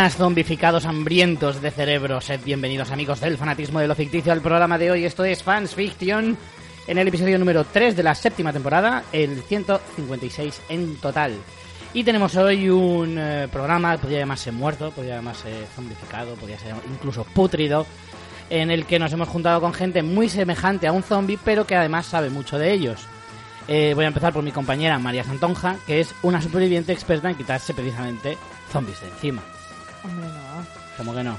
[0.00, 2.22] Buenas, zombificados hambrientos de cerebro.
[2.22, 5.04] Sed bienvenidos, amigos del fanatismo de lo ficticio, al programa de hoy.
[5.04, 6.38] Esto es Fans Fiction,
[6.86, 11.34] en el episodio número 3 de la séptima temporada, el 156 en total.
[11.92, 17.24] Y tenemos hoy un eh, programa, podría llamarse muerto, podría llamarse zombificado, podría ser incluso
[17.24, 17.86] putrido,
[18.48, 21.76] en el que nos hemos juntado con gente muy semejante a un zombie, pero que
[21.76, 23.06] además sabe mucho de ellos.
[23.68, 27.36] Eh, voy a empezar por mi compañera María Santonja, que es una superviviente experta en
[27.36, 28.38] quitarse precisamente
[28.72, 29.42] zombies de encima.
[30.04, 30.66] Hombre, no.
[30.96, 31.36] ¿Cómo que no?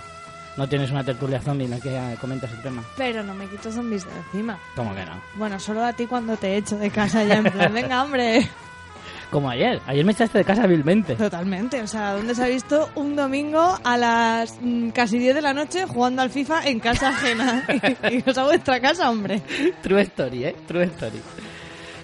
[0.57, 2.83] ¿No tienes una tertulia zombie en la que comentas el tema?
[2.97, 4.59] Pero no me quito zombies de encima.
[4.75, 5.21] ¿Cómo que no?
[5.35, 8.49] Bueno, solo a ti cuando te echo de casa ya en plan, venga, hombre.
[9.31, 9.79] Como ayer.
[9.87, 11.15] Ayer me echaste de casa vilmente.
[11.15, 11.81] Totalmente.
[11.81, 15.53] O sea, ¿dónde se ha visto un domingo a las mm, casi 10 de la
[15.53, 17.63] noche jugando al FIFA en casa ajena?
[18.11, 19.41] y, y os a vuestra casa, hombre.
[19.81, 20.55] True story, ¿eh?
[20.67, 21.21] True story.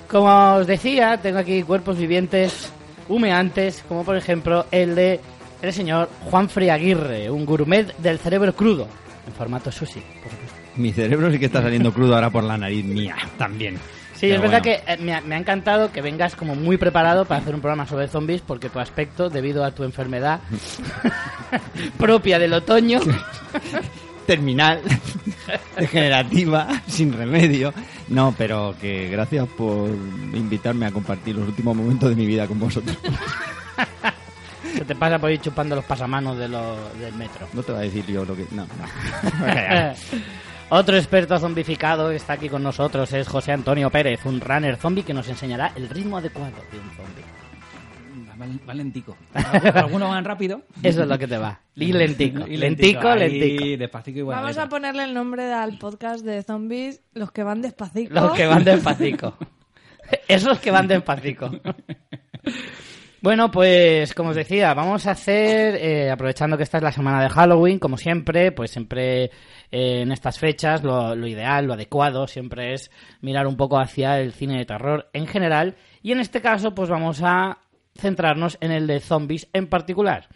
[0.08, 2.72] Como os decía, tengo aquí cuerpos vivientes
[3.10, 5.20] humeantes, como por ejemplo el de
[5.62, 8.88] el señor Juan Friaguirre, un gourmet del cerebro crudo,
[9.26, 10.56] en formato sushi, por supuesto.
[10.76, 13.78] Mi cerebro sí que está saliendo crudo ahora por la nariz mía también.
[14.14, 14.82] Sí, Pero es verdad bueno.
[14.86, 17.62] que eh, me, ha, me ha encantado que vengas como muy preparado para hacer un
[17.62, 20.40] programa sobre zombies, porque tu aspecto, debido a tu enfermedad
[21.98, 23.00] propia del otoño,
[24.28, 24.82] Terminal,
[25.80, 27.74] degenerativa, sin remedio.
[28.10, 29.90] No, pero que gracias por
[30.34, 32.98] invitarme a compartir los últimos momentos de mi vida con vosotros.
[34.76, 37.48] Se te pasa por ir chupando los pasamanos de lo- del metro.
[37.54, 38.46] No te voy a decir yo lo que...
[38.52, 39.94] No, no.
[40.70, 45.04] Otro experto zombificado que está aquí con nosotros es José Antonio Pérez, un runner zombie
[45.04, 47.24] que nos enseñará el ritmo adecuado de un zombie.
[48.38, 49.18] Val- Valentico.
[49.74, 50.62] Algunos van rápido.
[50.84, 51.60] Eso es lo que te va.
[51.76, 52.46] Y lentico.
[52.48, 57.32] Y lentico, despacito y buena Vamos a ponerle el nombre al podcast de zombies, los
[57.32, 58.14] que van despacito.
[58.14, 59.38] Los que van despacito.
[60.28, 61.50] Esos que van despacito.
[63.20, 67.24] Bueno, pues como os decía, vamos a hacer, eh, aprovechando que esta es la semana
[67.24, 69.26] de Halloween, como siempre, pues siempre
[69.72, 72.92] eh, en estas fechas lo, lo ideal, lo adecuado, siempre es
[73.22, 75.76] mirar un poco hacia el cine de terror en general.
[76.04, 77.58] Y en este caso, pues vamos a
[77.98, 80.28] centrarnos en el de zombies en particular.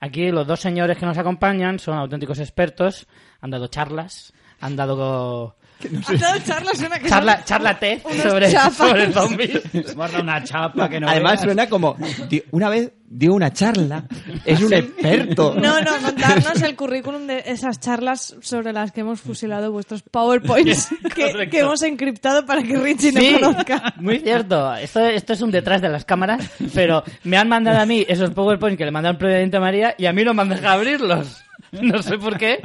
[0.00, 3.06] Aquí los dos señores que nos acompañan son auténticos expertos,
[3.42, 5.56] han dado charlas, han dado
[5.88, 8.74] Ha dado charlas una que charla, son charla unos sobre, chapas.
[8.76, 9.60] sobre zombies.
[9.96, 11.42] Dado una chapa que no Además veas.
[11.42, 11.96] suena como...
[12.28, 14.04] di- Una vez dio una charla,
[14.44, 15.54] es un experto.
[15.60, 20.88] No, no, contarnos el currículum de esas charlas sobre las que hemos fusilado vuestros PowerPoints
[21.14, 23.94] que, que hemos encriptado para que Richie Sí, no conozca.
[23.96, 24.74] muy cierto.
[24.76, 28.30] Esto, esto es un detrás de las cámaras, pero me han mandado a mí esos
[28.30, 31.42] PowerPoint que le mandaron previamente a María y a mí no me han dejado abrirlos.
[31.82, 32.60] No sé por qué.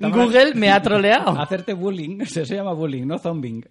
[0.00, 1.30] Google me ha troleado.
[1.40, 2.20] Hacerte bullying.
[2.20, 3.64] Eso se llama bullying, no zombing.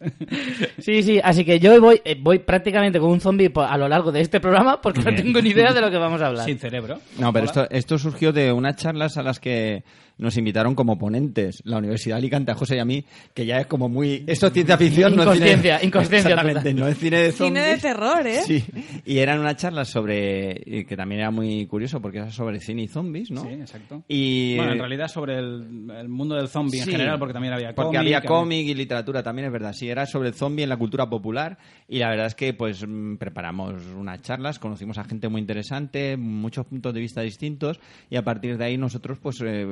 [0.79, 4.11] Sí, sí, así que yo voy, eh, voy prácticamente con un zombie a lo largo
[4.11, 6.45] de este programa porque no tengo ni idea de lo que vamos a hablar.
[6.45, 6.99] Sin cerebro.
[7.19, 7.63] No, pero Hola.
[7.63, 9.83] esto, esto surgió de unas charlas a las que
[10.21, 13.59] nos invitaron como ponentes la Universidad de Alicante a José y a mí, que ya
[13.59, 14.23] es como muy...
[14.27, 15.79] Esto es ciencia ficción, no es cine...
[15.83, 16.75] Inconsciencia, Exactamente, total.
[16.75, 17.81] no es cine de Cine de zombies.
[17.81, 18.41] terror, ¿eh?
[18.45, 18.63] Sí,
[19.05, 20.85] y eran unas charlas sobre...
[20.87, 23.41] que también era muy curioso porque era sobre cine y zombies, ¿no?
[23.41, 24.03] Sí, exacto.
[24.07, 24.55] Y...
[24.55, 27.73] Bueno, en realidad sobre el, el mundo del zombie Sí, en general, porque también había
[27.73, 27.99] Porque cómic.
[27.99, 29.73] había cómic y literatura, también es verdad.
[29.73, 31.57] Sí, era sobre el zombie en la cultura popular
[31.87, 36.15] y la verdad es que pues mm, preparamos unas charlas, conocimos a gente muy interesante,
[36.17, 39.65] muchos puntos de vista distintos y a partir de ahí nosotros pues eh,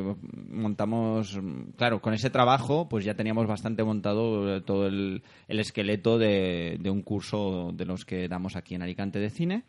[0.48, 1.40] montamos,
[1.76, 6.78] claro, con ese trabajo pues ya teníamos bastante montado eh, todo el, el esqueleto de,
[6.80, 9.64] de un curso de los que damos aquí en Alicante de cine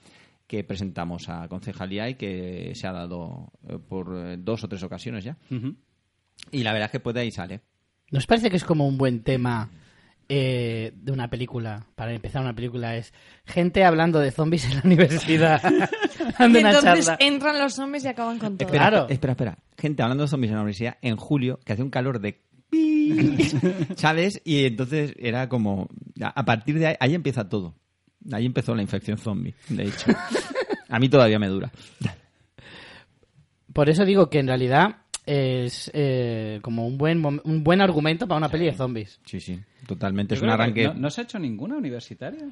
[0.51, 4.83] que presentamos a concejalía y que se ha dado eh, por eh, dos o tres
[4.83, 5.37] ocasiones ya.
[6.51, 7.61] Y la verdad es que pues de ahí sale.
[8.11, 9.71] ¿Nos parece que es como un buen tema
[10.33, 13.13] eh, de una película, para empezar una película, es
[13.45, 15.61] gente hablando de zombies en la universidad?
[16.39, 17.27] Dando Y una entonces charla.
[17.27, 18.69] entran los zombies y acaban con todo.
[18.69, 19.09] Espera, Claro.
[19.09, 19.59] Espera, espera.
[19.77, 22.41] Gente hablando de zombies en la universidad en julio, que hace un calor de...
[23.97, 24.41] ¿Sabes?
[24.45, 25.89] Y entonces era como...
[26.23, 27.75] A a partir de ahí, ahí empieza todo.
[28.33, 30.13] Ahí empezó la infección zombie, de hecho.
[30.89, 31.71] A mí todavía me dura.
[33.73, 34.97] Por eso digo que en realidad
[35.31, 39.21] es eh, como un buen un buen argumento para una peli de zombies.
[39.25, 40.35] Sí, sí, totalmente.
[40.35, 40.85] Yo Es un arranque...
[40.85, 42.45] No, no se ha hecho ninguna universitaria?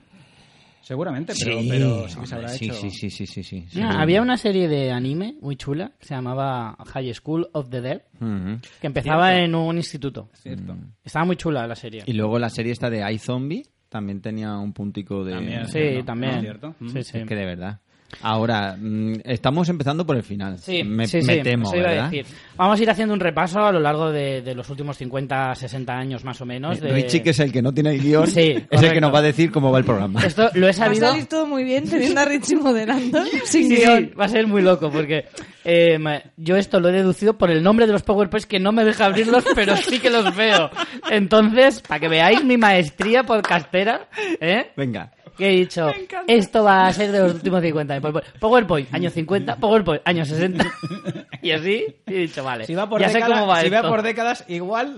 [0.81, 2.75] Seguramente, pero Sí, pero, sí que se habrá sí, hecho.
[2.75, 3.81] sí, sí, sí, sí, sí, sí.
[3.83, 7.81] Ah, había una serie de anime muy chula que se llamaba High School of the
[7.83, 8.59] Dead, Ujú.
[8.81, 9.45] que empezaba Cierto.
[9.45, 10.31] en un instituto.
[10.35, 10.77] Cierto.
[11.05, 12.05] Estaba muy chula la serie.
[12.07, 15.33] Y luego la serie esta de iZombie también tenía un puntico de...
[15.33, 16.05] También, Sí, cierto.
[16.07, 16.41] también.
[16.41, 16.75] Cierto.
[16.81, 17.19] Sí, sí.
[17.19, 17.81] Es que de verdad.
[18.23, 20.59] Ahora, mm, estamos empezando por el final.
[20.59, 22.11] Sí, me, sí, me sí, temo, eso iba a ¿verdad?
[22.11, 22.27] decir.
[22.57, 25.93] Vamos a ir haciendo un repaso a lo largo de, de los últimos 50, 60
[25.93, 26.81] años más o menos.
[26.81, 29.13] de- Richie, que es el que no tiene el guion, Sí, es el que nos
[29.15, 30.25] va a decir cómo va el programa.
[30.25, 31.09] Esto lo he Va a sabido...
[31.09, 34.13] salir todo muy bien teniendo a Richie moderando sin Sí, guion.
[34.19, 35.27] va a ser muy loco porque
[35.65, 35.99] Eh,
[36.39, 39.05] yo esto lo he deducido por el nombre de los PowerPoints que no me deja
[39.05, 40.71] abrirlos, pero sí que los veo.
[41.11, 44.09] Entonces, para que veáis mi maestría podcastera,
[44.41, 44.71] ¿eh?
[44.77, 45.13] Venga.
[45.39, 45.91] Que he dicho,
[46.27, 48.23] esto va a ser de los últimos 50 años.
[48.41, 50.67] PowerPoint, años 50, PowerPoint, años 60.
[51.41, 52.67] Y así, he dicho, vale.
[52.67, 54.97] Si va por, ya sé décadas, cómo va si va por décadas, igual.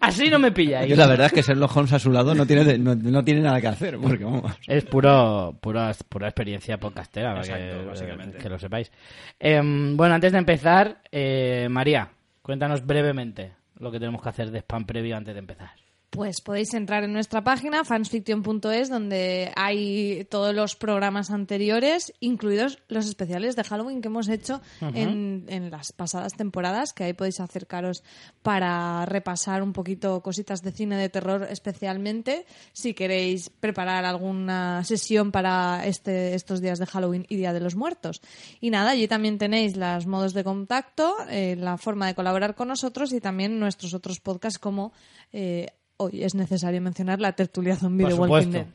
[0.00, 0.88] Así no me pilláis.
[0.88, 3.22] Yo la verdad es que Sherlock Holmes a su lado no tiene, de- no, no
[3.24, 4.52] tiene nada que hacer, porque vamos.
[4.66, 8.38] Es puro, pura, pura experiencia podcastera, Exacto, que, básicamente.
[8.38, 8.90] que lo sepáis.
[9.38, 12.08] Em, bueno, antes de empezar, eh, María,
[12.42, 15.70] cuéntanos brevemente lo que tenemos que hacer de spam previo antes de empezar.
[16.14, 23.08] Pues podéis entrar en nuestra página fansfiction.es donde hay todos los programas anteriores, incluidos los
[23.08, 28.04] especiales de Halloween que hemos hecho en, en las pasadas temporadas, que ahí podéis acercaros
[28.42, 35.32] para repasar un poquito cositas de cine de terror especialmente, si queréis preparar alguna sesión
[35.32, 38.22] para este, estos días de Halloween y Día de los Muertos.
[38.60, 42.68] Y nada, allí también tenéis los modos de contacto, eh, la forma de colaborar con
[42.68, 44.92] nosotros y también nuestros otros podcasts como...
[45.32, 45.66] eh,
[46.04, 48.58] Hoy es necesario mencionar la tertulia zombie Por de Walking supuesto.
[48.58, 48.66] Dead.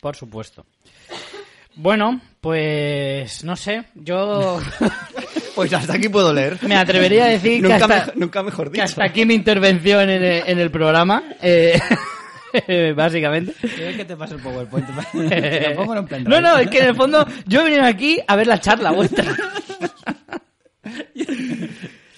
[0.00, 0.66] Por supuesto.
[1.76, 4.60] Bueno, pues no sé, yo
[5.54, 6.58] Pues hasta aquí puedo leer.
[6.62, 8.84] me atrevería a decir que nunca, hasta, mejor, nunca mejor que dicho.
[8.84, 11.78] hasta aquí mi intervención en el, en el programa, eh,
[12.96, 13.54] básicamente.
[13.60, 14.86] ¿Qué te pasa el PowerPoint?
[15.12, 16.24] Te lo pongo en.
[16.24, 18.90] No, no, es que en el fondo yo he venido aquí a ver la charla
[18.90, 19.24] vuestra.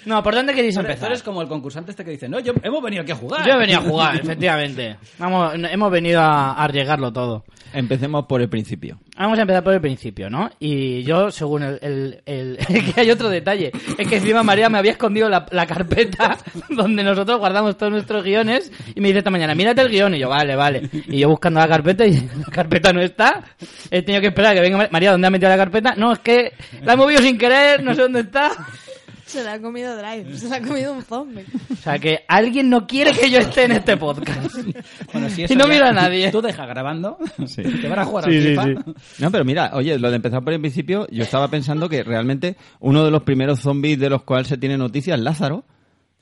[0.06, 1.08] No, ¿por dónde queréis eres- tú empezar?
[1.10, 3.46] eres como el concursante este que dice, no, yo hemos venido aquí a jugar.
[3.46, 4.96] Yo he venido a jugar, efectivamente.
[5.18, 7.44] Vamos, hemos venido a arriesgarlo todo.
[7.72, 8.98] Empecemos por el principio.
[9.18, 10.48] Vamos a empezar por el principio, ¿no?
[10.60, 11.78] Y yo, según el...
[11.82, 12.58] el- el-
[12.94, 13.72] que hay otro detalle.
[13.98, 16.38] Es que encima María me había escondido la, la carpeta
[16.70, 20.14] donde nosotros guardamos todos nuestros guiones y me dice esta mañana, mírate el guion.
[20.14, 20.88] Y yo, vale, vale.
[20.92, 23.42] Y yo buscando la carpeta y la carpeta no está.
[23.90, 25.94] He tenido que esperar a que venga Mar- María, ¿dónde ha metido la carpeta?
[25.96, 28.52] No, es que la he movido sin querer, no sé dónde está.
[29.26, 31.44] Se la ha comido Drive, se la ha comido un zombie.
[31.72, 34.54] O sea, que alguien no quiere que yo esté en este podcast.
[35.12, 36.30] Bueno, si Y eso no ya- mira a nadie.
[36.30, 37.18] Tú deja grabando.
[37.46, 37.62] Sí.
[37.62, 38.64] Te van a jugar Sí, al sí, FIFA.
[38.64, 39.22] sí.
[39.22, 42.56] No, pero mira, oye, lo de empezar por el principio, yo estaba pensando que realmente
[42.80, 45.64] uno de los primeros zombies de los cuales se tiene noticia es Lázaro.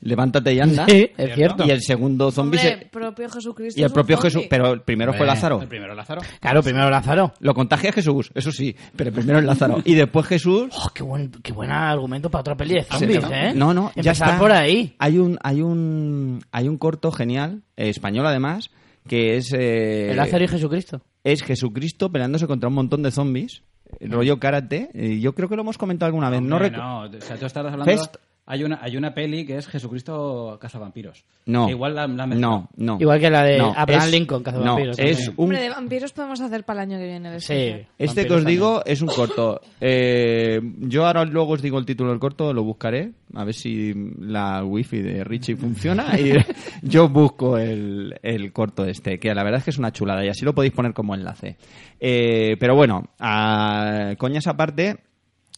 [0.04, 0.86] Levántate y anda.
[0.88, 1.64] Sí, es cierto.
[1.66, 3.80] Y el segundo zombie Hombre, se- propio Jesucristo.
[3.80, 4.16] y el propio.
[4.18, 5.62] Jesús, pero el primero fue Hombre, Lázaro.
[5.62, 6.20] El primero Lázaro.
[6.40, 7.32] Claro, primero Lázaro.
[7.40, 9.82] Lo contagia Jesús, eso sí, pero primero es Lázaro.
[9.84, 10.68] Y después Jesús.
[10.76, 13.52] Oh, qué buen, qué buen argumento para otra peli de zombies, Sí, ¿eh?
[13.54, 14.38] No, no, ya está.
[14.38, 14.94] por ahí.
[14.98, 18.70] Hay un, hay un, hay un corto genial, eh, español además,
[19.08, 21.00] que es, eh, El Lázaro y Jesucristo.
[21.24, 23.62] es Jesucristo peleándose contra un montón de zombies,
[24.00, 24.90] rollo karate.
[25.20, 26.40] yo creo que lo hemos comentado alguna vez.
[26.42, 27.84] No, Hombre, recu- no, o sea, tú estás hablando...
[27.86, 28.16] Fest.
[28.46, 31.24] Hay una, hay una peli que es Jesucristo Cazavampiros.
[31.46, 31.64] No.
[31.66, 32.98] Que Igual la, la no, no.
[33.00, 34.98] Igual que la de No, Abraham es- Lincoln, Cazavampiros.
[34.98, 37.34] No, es un Hombre, de vampiros podemos hacer para el año que viene.
[37.34, 37.54] el Sí.
[37.54, 38.46] Este vampiros que os también.
[38.46, 39.60] digo es un corto.
[39.86, 43.92] Eh, yo ahora luego os digo el título del corto, lo buscaré, a ver si
[44.20, 46.32] la wifi de Richie funciona y
[46.82, 50.28] yo busco el, el corto este, que la verdad es que es una chulada y
[50.28, 51.56] así lo podéis poner como enlace.
[52.00, 54.96] Eh, pero bueno, a, coñas aparte,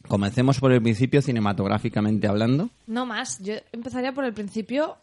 [0.07, 2.71] comencemos por el principio cinematográficamente hablando.
[2.87, 4.97] No más, yo empezaría por el principio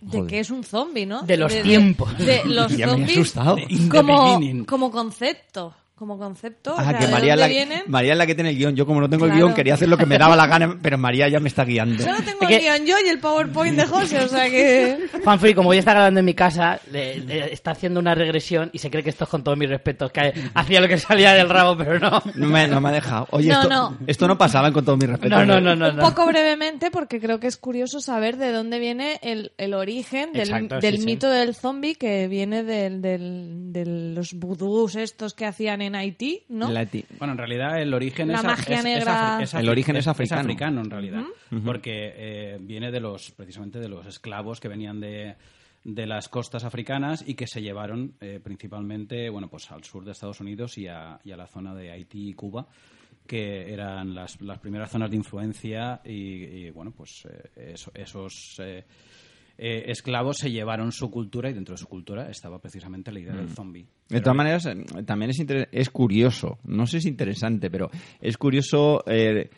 [0.00, 0.30] de Joder.
[0.30, 1.22] que es un zombie, ¿no?
[1.22, 2.16] De los tiempos.
[2.18, 3.56] De, los Ya me he asustado.
[4.66, 5.74] Como concepto.
[6.00, 6.72] Como concepto.
[6.72, 7.46] o Ah, sea, que ¿de María la?
[7.86, 8.74] María es la que tiene el guion.
[8.74, 9.44] Yo como no tengo el Claro.
[9.48, 12.02] guion quería hacer lo que me daba la gana, pero María ya me está guiando.
[12.02, 15.08] Solo tengo Es que- el guion yo y el PowerPoint de José, o sea que...
[15.22, 18.78] Fanfree, como hoy está grabando en mi casa, le- le está haciendo una regresión y
[18.78, 21.50] se cree que esto es con todos mis respetos, que hacía lo que salía del
[21.50, 22.22] rabo, pero no.
[22.34, 23.26] No me, no me ha dejado.
[23.32, 23.98] Oye, No, esto, no.
[24.06, 25.36] esto no pasaba con todo mi respeto.
[25.36, 25.90] No, no, no, no.
[25.90, 30.32] Un poco brevemente, porque creo que es curioso saber de dónde viene el, el origen
[30.32, 31.04] del, Exacto, del sí, sí.
[31.04, 36.42] mito del zombie que viene del, del- de los vudús estos que hacían en Haití,
[36.48, 36.70] ¿no?
[36.70, 39.38] La ti- Bueno, en realidad el origen La es, magia es- es negra.
[39.38, 40.80] afri- es El origen es africano.
[40.80, 41.24] en realidad,
[41.64, 45.36] porque eh, viene de los precisamente de los esclavos que venían de
[45.82, 50.12] de las costas africanas y que se llevaron eh, principalmente bueno pues al sur de
[50.12, 52.66] Estados Unidos y a, y a la zona de Haití y Cuba
[53.26, 56.10] que eran las, las primeras zonas de influencia y,
[56.44, 58.84] y, bueno pues eh, eso- esos eh,
[59.62, 63.34] eh, esclavos se llevaron su cultura y dentro de su cultura estaba precisamente la idea
[63.34, 63.86] del zombie.
[64.08, 67.90] De todas maneras, eh, también es, es curioso, no sé si es interesante, pero
[68.22, 69.50] es curioso eh,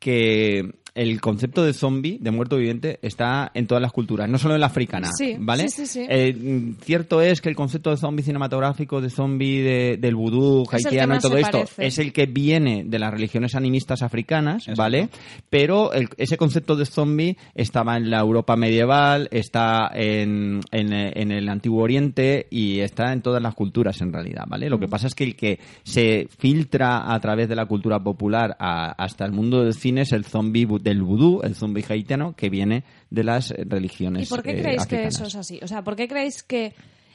[0.00, 4.54] que el concepto de zombie, de muerto viviente, está en todas las culturas, no solo
[4.54, 5.68] en la africana, Sí, ¿vale?
[5.68, 6.06] sí, sí, sí.
[6.08, 10.64] Eh, mm, cierto es que el concepto de zombie cinematográfico, de zombie de- del vudú,
[10.70, 11.86] haitiano y todo esto, parece.
[11.86, 14.82] es el que viene de las religiones animistas africanas, Exacto.
[14.82, 15.08] ¿vale?
[15.50, 21.32] Pero el- ese concepto de zombie estaba en la Europa medieval, está en, en, en
[21.32, 24.70] el Antiguo Oriente y está en todas las culturas en realidad, ¿vale?
[24.70, 28.56] Lo que pasa es que el que se filtra a través de la cultura popular
[28.60, 32.50] a- hasta el mundo del cine es el zombie del vudú, el zombie haitiano, que
[32.50, 35.58] viene de las religiones ¿Y por qué eh, creéis que eso es así?
[35.62, 36.74] O sea, ¿por qué creéis que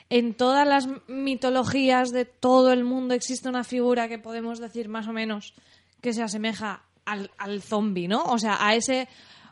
[0.10, 5.08] en todas las mitologías de todo el mundo existe una figura que podemos decir más
[5.08, 5.54] o menos
[6.02, 8.24] que se asemeja al, al zombie, ¿no?
[8.24, 9.08] O sea, a ese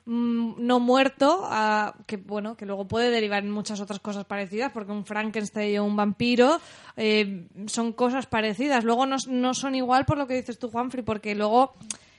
[0.06, 4.72] mm, no muerto, a- que bueno, que luego puede derivar en muchas otras cosas parecidas,
[4.72, 6.60] porque un Frankenstein o un vampiro
[6.96, 8.84] eh, son cosas parecidas.
[8.84, 11.74] Luego no, no son igual por lo que dices tú, Juanfrey, porque luego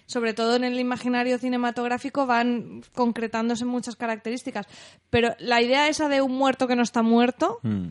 [0.08, 4.66] sobre todo en el imaginario cinematográfico, van concretándose muchas características.
[5.10, 7.90] Pero la idea esa de un muerto que no está muerto Mm.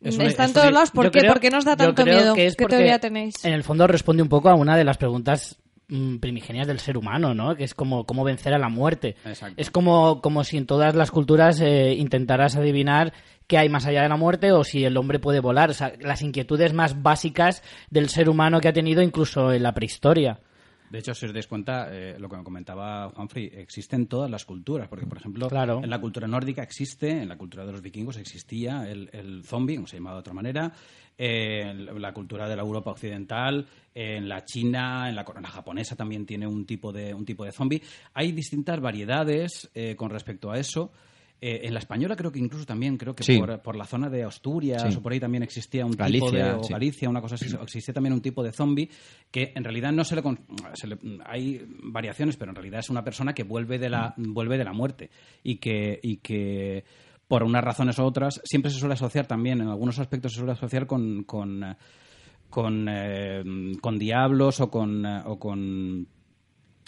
[0.00, 0.90] Es una- está en es todos una- lados.
[0.92, 1.18] ¿Por qué?
[1.18, 2.32] creo- ¿Por qué nos da tanto miedo?
[2.34, 3.44] que es ¿Qué teoría tenéis?
[3.44, 6.96] En el fondo responde un poco a una de las preguntas mm, primigenias del ser
[6.98, 7.56] humano, ¿no?
[7.56, 9.16] Que es como cómo vencer a la muerte.
[9.24, 9.54] Exacto.
[9.60, 13.12] Es como, como si en todas las culturas eh, intentaras adivinar
[13.48, 15.70] qué hay más allá de la muerte o si el hombre puede volar.
[15.70, 19.72] O sea, las inquietudes más básicas del ser humano que ha tenido incluso en la
[19.72, 20.40] prehistoria.
[20.90, 24.30] De hecho, si os dais cuenta, eh, lo que me comentaba Juanfrey, existe en todas
[24.30, 25.80] las culturas, porque, por ejemplo, Claro.
[25.82, 29.76] en la cultura nórdica existe, en la cultura de los vikingos existía el, el zombie,
[29.76, 30.72] como se llamaba de otra manera,
[31.18, 35.96] eh, en la cultura de la Europa occidental, en la China, en la, la japonesa
[35.96, 37.82] también tiene un tipo de, un tipo de zombie.
[38.14, 40.92] Hay distintas variedades eh, con respecto a eso.
[41.40, 43.38] Eh, en la española creo que incluso también, creo que Sí.
[43.38, 44.96] por, por la zona de Asturias Sí.
[44.98, 46.50] o por ahí también existía un tipo Galicia, de...
[46.54, 46.72] o sí.
[46.72, 48.90] Galicia, una cosa así, existía también un tipo de zombie
[49.30, 50.40] que en realidad no se le, con-
[50.74, 54.58] se le- hay variaciones, pero en realidad es una persona que vuelve de la vuelve
[54.58, 55.10] de la muerte
[55.44, 56.82] y que y que
[57.28, 60.52] por unas razones u otras siempre se suele asociar también en algunos aspectos se suele
[60.52, 61.76] asociar con con
[62.50, 63.44] con, eh,
[63.80, 66.08] con diablos o con eh, o con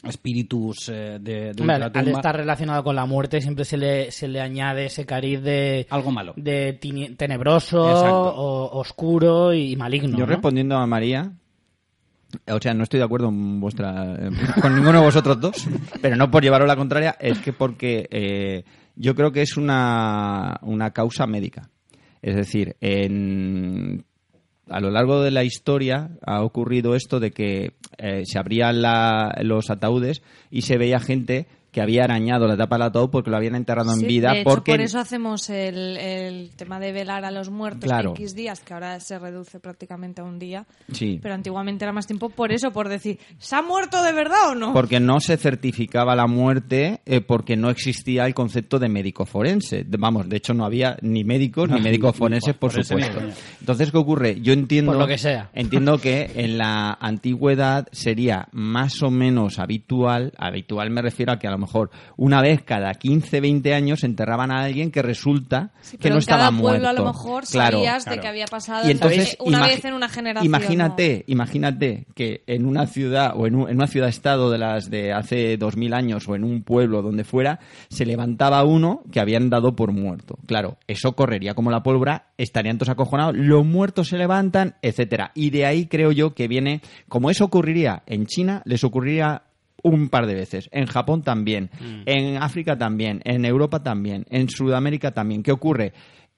[0.05, 4.29] espíritus eh, de, de Hombre, al- estar relacionado con la muerte siempre se le, se
[4.29, 6.33] le añade ese cariz de, Algo malo.
[6.37, 6.79] de
[7.17, 10.11] tenebroso, o, oscuro y maligno.
[10.17, 10.27] Yo ¿no?
[10.27, 11.33] respondiendo a María,
[12.47, 14.31] o sea, no estoy de acuerdo en vuestra, eh,
[14.63, 15.69] con ninguno de vosotros dos,
[16.01, 18.65] pero no por llevaros la contraria, es que porque eh,
[18.97, 21.69] yo creo que es una, una causa médica.
[22.23, 24.05] Es decir, en,
[24.71, 29.37] a lo largo de la historia ha ocurrido esto de que eh, se abrían la-
[29.43, 33.37] los ataúdes y se veía gente que había arañado la tapa del ataúd porque lo
[33.37, 37.25] habían enterrado en vida de hecho, porque por eso hacemos el, el tema de velar
[37.25, 38.11] a los muertos Claro.
[38.13, 40.67] X días, que ahora se reduce prácticamente a un día.
[40.93, 41.19] Sí.
[41.23, 44.55] Pero antiguamente era más tiempo por eso, por decir, ¿se ha muerto de verdad o
[44.55, 44.73] no?
[44.73, 49.85] Porque no se certificaba la muerte eh, porque no existía el concepto de médico forense.
[49.85, 53.21] De- Vamos, de hecho no había ni médicos ni médicos forenses, por supuesto.
[53.61, 54.41] Entonces, ¿qué ocurre?
[54.41, 54.93] Yo entiendo...
[54.93, 55.51] Por lo que sea.
[55.53, 61.47] Entiendo que en la antigüedad sería más o menos habitual, habitual me refiero a que
[61.47, 65.97] a lo mejor una vez cada 15, 20 años enterraban a alguien que resulta Sí,
[65.99, 66.89] que no en cada estaba pueblo muerto.
[66.89, 67.77] a lo mejor Claro.
[67.79, 68.17] sabías claro.
[68.17, 70.47] de que había pasado Y entonces, una vez en una generación.
[70.47, 75.13] Imagínate, imagínate que en una ciudad o en, un- en una ciudad-estado de las de
[75.13, 79.51] hace dos mil años o en un pueblo donde fuera, se levantaba uno que habían
[79.51, 80.39] dado por muerto.
[80.47, 85.33] Claro, eso correría como la pólvora, estarían todos acojonados, los muertos se levantan, etcétera.
[85.35, 89.43] Y de ahí creo yo que viene, como eso ocurriría en China, les ocurriría
[89.83, 90.69] un par de veces.
[90.73, 91.71] En Japón también,
[92.07, 95.43] en África también, en Europa también, en Sudamérica también.
[95.43, 95.93] ¿Qué ocurre?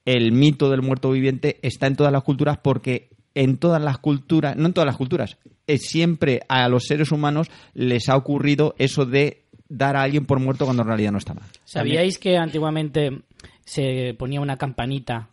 [0.04, 4.56] El mito del muerto viviente está en todas las culturas porque en todas las culturas,
[4.56, 9.06] no en todas las culturas, eh, siempre a los seres humanos les ha ocurrido eso
[9.06, 11.42] de dar a alguien por muerto cuando en realidad no estaba.
[11.64, 13.22] ¿Sabíais que antiguamente
[13.64, 15.28] se ponía una campanita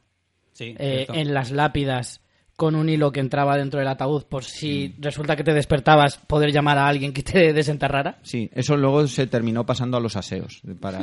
[0.60, 2.20] Sí, eh, en las lápidas
[2.60, 6.52] con un hilo que entraba dentro del ataúd por si resulta que te despertabas poder
[6.52, 8.18] llamar a alguien que te desenterrara?
[8.22, 11.00] Sí, eso luego se terminó pasando a los aseos para,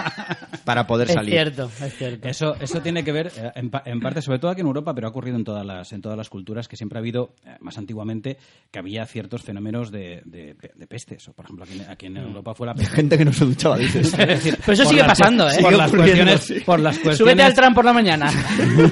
[0.64, 1.32] para poder Es salir.
[1.34, 2.28] cierto, es cierto.
[2.28, 5.06] Eso, eso tiene que ver, eh, en, en parte, sobre todo aquí en Europa, pero
[5.06, 7.76] ha ocurrido en todas las, en todas las culturas, que siempre ha habido, eh, más
[7.78, 8.38] antiguamente,
[8.70, 11.28] que había ciertos fenómenos de, de, de pestes.
[11.28, 12.94] O, por ejemplo, aquí, en- aquí en Europa fue la peste.
[12.96, 14.12] Gente que no se duchaba, dices.
[14.18, 15.58] Es decir, Pero eso sigue las- pasando, ¿eh?
[15.60, 16.60] Por las, cuestiones, sí.
[16.64, 18.30] por las Súbete al cuestiones tram por la mañana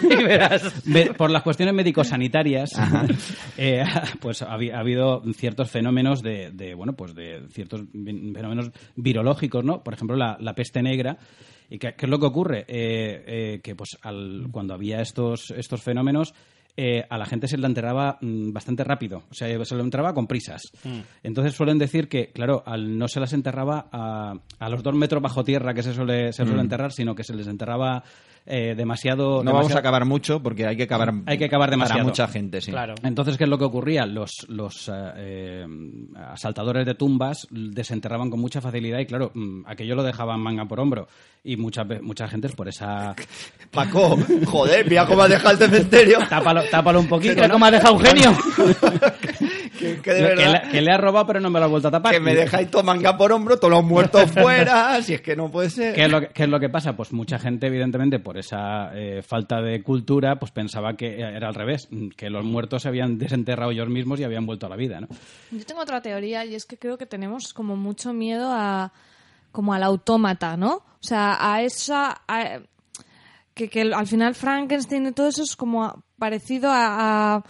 [0.02, 0.62] y verás.
[0.84, 2.70] Ve- por las cuestiones médico-sanitarias,
[3.58, 3.84] eh,
[4.20, 9.64] pues ha, habi- ha habido ciertos fenómenos de, de, bueno, pues de ciertos fenómenos virológicos,
[9.64, 9.82] ¿no?
[9.82, 11.16] Por ejemplo, la, la peste negra.
[11.70, 12.60] ¿Y qué, qué es lo que ocurre?
[12.68, 16.34] Eh, eh, que pues al, cuando había estos, estos fenómenos,
[16.76, 19.22] eh, a la gente se la enterraba mm, bastante rápido.
[19.30, 20.62] O sea, se lo enterraba con prisas.
[21.22, 25.22] Entonces suelen decir que, claro, al, no se las enterraba a, a los dos metros
[25.22, 28.02] bajo tierra que se suele, se suele enterrar, sino que se les enterraba
[28.46, 29.42] eh, demasiado...
[29.42, 32.00] No vamos a acabar mucho porque hay que acabar, Hay que acabar demasiado.
[32.00, 32.70] para mucha gente, sí.
[32.70, 32.94] Claro.
[33.02, 34.04] Entonces, ¿qué es lo que ocurría?
[34.06, 35.66] Los, los eh, eh,
[36.30, 40.80] asaltadores de tumbas desenterraban con mucha facilidad y, claro, mm, aquello lo dejaban manga por
[40.80, 41.08] hombro.
[41.42, 43.14] Y muchas ve- mucha gente, por esa...
[43.70, 46.18] Paco, joder, mira cómo ha dejado el cementerio.
[46.28, 47.54] Tápalo, tápalo un poquito, Mira ¿no?
[47.54, 48.32] cómo ha dejado Eugenio.
[49.84, 50.62] Que, que de Le- que, verdad...
[50.64, 52.12] le, que le ha robado, pero no me lo ha vuelto a tapar.
[52.12, 55.50] Que me dejáis todo manga por hombro, todos los muertos fuera, si es que no
[55.50, 55.94] puede ser.
[55.94, 56.96] ¿Qué es, lo que, qué es lo que pasa?
[56.96, 61.54] Pues mucha gente, evidentemente, por esa eh, falta de cultura, pues pensaba que era al
[61.54, 65.00] revés, que los muertos se habían desenterrado ellos mismos y habían vuelto a la vida,
[65.00, 65.08] ¿no?
[65.50, 68.92] Yo tengo otra teoría y es que creo que tenemos como mucho miedo a
[69.52, 70.74] como al autómata, ¿no?
[70.76, 72.58] O sea, a esa a-
[73.54, 77.44] que, que al final Frankenstein y todo eso es como parecido a, a,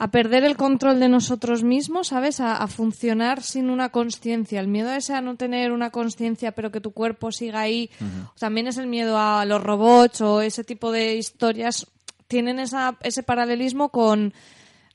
[0.00, 2.38] a perder el control de nosotros mismos, ¿sabes?
[2.38, 4.60] A, a funcionar sin una conciencia.
[4.60, 7.90] El miedo ese a no tener una conciencia pero que tu cuerpo siga ahí.
[8.38, 11.86] También es el miedo a los robots o ese tipo de historias.
[12.28, 14.32] Tienen esa, ese paralelismo con...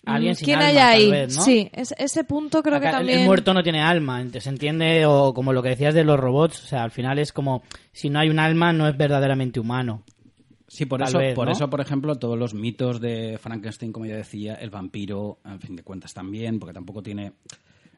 [0.06, 1.12] Alguien sin ¿Quién alma, hay tal ahí?
[1.12, 1.44] vez, ¿no?
[1.44, 3.20] Sí, es- ese punto creo que Acá también...
[3.20, 6.62] El muerto no tiene alma, se entiende, o como lo que decías de los robots,
[6.64, 10.04] o sea, al final es como, si no hay un alma, no es verdaderamente humano.
[10.74, 11.52] Sí, por Tal eso, vez, por ¿no?
[11.52, 15.76] eso, por ejemplo, todos los mitos de Frankenstein, como ya decía, el vampiro, en fin
[15.76, 17.34] de cuentas también, porque tampoco tiene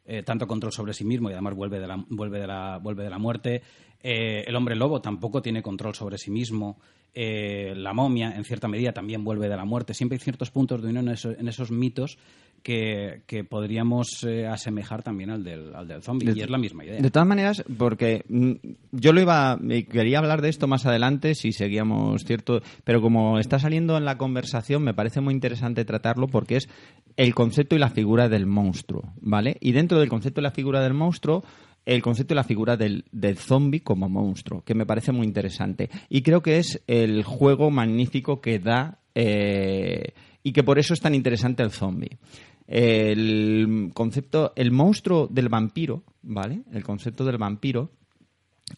[0.05, 3.05] eh, tanto control sobre sí mismo y además vuelve de la, vuelve de la, vuelve
[3.05, 3.61] de la muerte.
[4.03, 6.77] Eh, el hombre lobo tampoco tiene control sobre sí mismo.
[7.17, 9.93] Eh, la momia, en cierta medida, también vuelve de la muerte.
[9.93, 12.17] Siempre hay ciertos puntos de unión en, eso- en esos mitos
[12.61, 16.25] que, que podríamos eh, asemejar también al del, al del zombie.
[16.33, 16.99] De- y es la misma idea.
[17.01, 18.51] De todas maneras, porque mm,
[18.91, 23.39] yo lo iba, eh, quería hablar de esto más adelante si seguíamos cierto, pero como
[23.39, 26.67] está saliendo en la conversación, me parece muy interesante tratarlo porque es
[27.15, 29.55] el concepto y la figura del monstruo, ¿vale?
[29.61, 31.43] Y dentro del concepto y la figura del monstruo,
[31.85, 35.89] el concepto y la figura del, del zombie como monstruo, que me parece muy interesante.
[36.09, 40.13] Y creo que es el juego magnífico que da eh,
[40.43, 42.17] y que por eso es tan interesante el zombie.
[42.67, 46.63] El concepto, el monstruo del vampiro, ¿vale?
[46.71, 47.91] El concepto del vampiro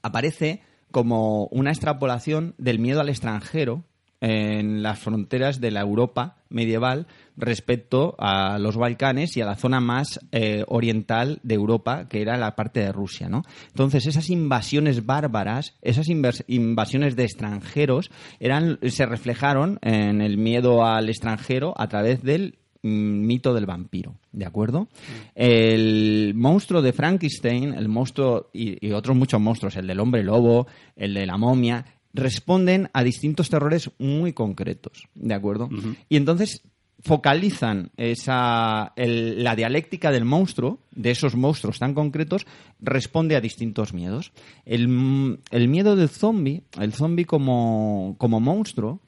[0.02, 3.84] aparece como una extrapolación del miedo al extranjero
[4.20, 9.80] en las fronteras de la Europa medieval respecto a los Balcanes y a la zona
[9.80, 13.44] más eh, oriental de Europa, que era la parte de Rusia, ¿no?
[13.68, 20.84] Entonces, esas invasiones bárbaras, esas invas- invasiones de extranjeros, eran, se reflejaron en el miedo
[20.84, 24.88] al extranjero a través del mm, mito del vampiro, ¿de acuerdo?
[25.36, 31.14] El monstruo de Frankenstein, el monstruo y otros muchos monstruos, el del hombre lobo, el
[31.14, 35.70] de la momia, responden a distintos terrores muy concretos, ¿de acuerdo?
[36.10, 36.62] Y entonces
[37.00, 42.46] focalizan esa el- la dialéctica del monstruo, de esos monstruos tan concretos,
[42.80, 44.32] responde a distintos miedos.
[44.66, 49.00] El, el miedo del zombie, el zombie como, como monstruo,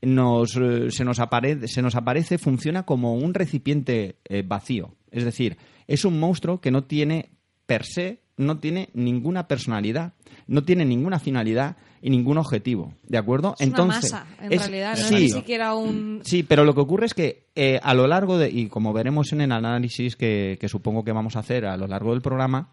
[0.00, 4.94] nos, eh, se, nos aparece, se nos aparece, funciona como un recipiente eh, vacío.
[5.10, 7.30] Es decir, es un monstruo que no tiene
[7.66, 10.12] per se, no tiene ninguna personalidad,
[10.46, 12.92] no tiene ninguna finalidad y ningún objetivo.
[13.04, 13.54] ¿De acuerdo?
[13.58, 16.20] Es una masa, en es- realidad, no sí, es ni siquiera un...
[16.24, 19.32] Sí, pero lo que ocurre es que eh, a lo largo de, y como veremos
[19.32, 22.72] en el análisis que, que supongo que vamos a hacer a lo largo del programa,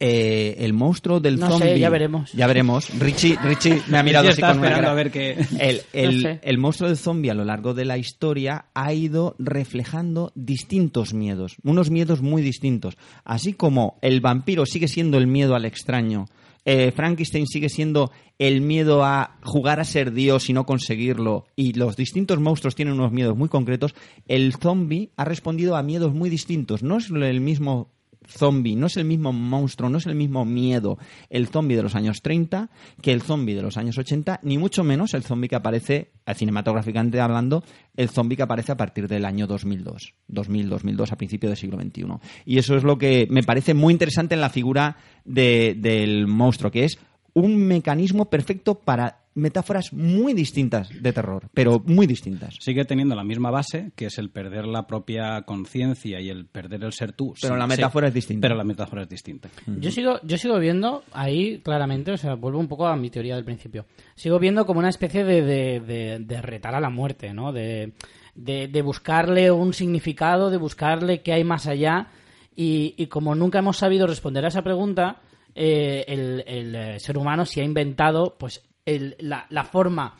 [0.00, 1.78] eh, el monstruo del No sé, zombie.
[1.80, 2.32] ya veremos.
[2.32, 2.88] Ya veremos.
[3.00, 4.90] Richie, Richie me ha mirado así con una cara.
[4.90, 5.36] a ver qué...
[5.58, 6.40] El, el- No sé.
[6.42, 11.56] el monstruo del zombie a lo largo de la historia ha ido reflejando distintos miedos,
[11.64, 12.96] unos miedos muy distintos.
[13.24, 16.26] Así como el vampiro sigue siendo el miedo al extraño,
[16.64, 21.72] eh, Frankenstein sigue siendo el miedo a jugar a ser Dios y no conseguirlo, y
[21.72, 23.94] los distintos monstruos tienen unos miedos muy concretos,
[24.28, 26.82] el zombie ha respondido a miedos muy distintos.
[26.82, 27.90] No es el mismo
[28.26, 30.98] zombie, no es el mismo monstruo, no es el mismo miedo
[31.30, 32.68] el zombie de los años 30
[33.00, 36.34] que el zombie de los años 80, ni mucho menos el zombie que aparece, eh,
[36.34, 37.62] cinematográficamente hablando,
[37.96, 41.78] el zombie que aparece a partir del año 2002, 2000, 2002, a principio del siglo
[41.80, 42.06] XXI.
[42.44, 46.70] Y eso es lo que me parece muy interesante en la figura de- del monstruo,
[46.70, 46.98] que es
[47.34, 52.56] un mecanismo perfecto para metáforas muy distintas de terror, pero muy distintas.
[52.60, 56.84] Sigue teniendo la misma base, que es el perder la propia conciencia y el perder
[56.84, 57.34] el ser tú.
[57.40, 58.42] Pero Sí, la sí, metáfora es distinta.
[58.44, 59.48] Pero la metáfora es distinta.
[59.66, 63.36] Yo sigo, yo sigo viendo ahí claramente, o sea, vuelvo un poco a mi teoría
[63.36, 63.86] del principio.
[64.14, 67.52] Sigo viendo como una especie de, de, de- de retar a la muerte, ¿no?
[67.52, 67.92] De,
[68.34, 72.08] de, de buscarle un significado, de buscarle qué hay más allá.
[72.56, 75.20] Y, y como nunca hemos sabido responder a esa pregunta,
[75.54, 78.62] eh, el, el, eh, ser humano se ha inventado, pues,
[78.96, 80.14] el- la, la forma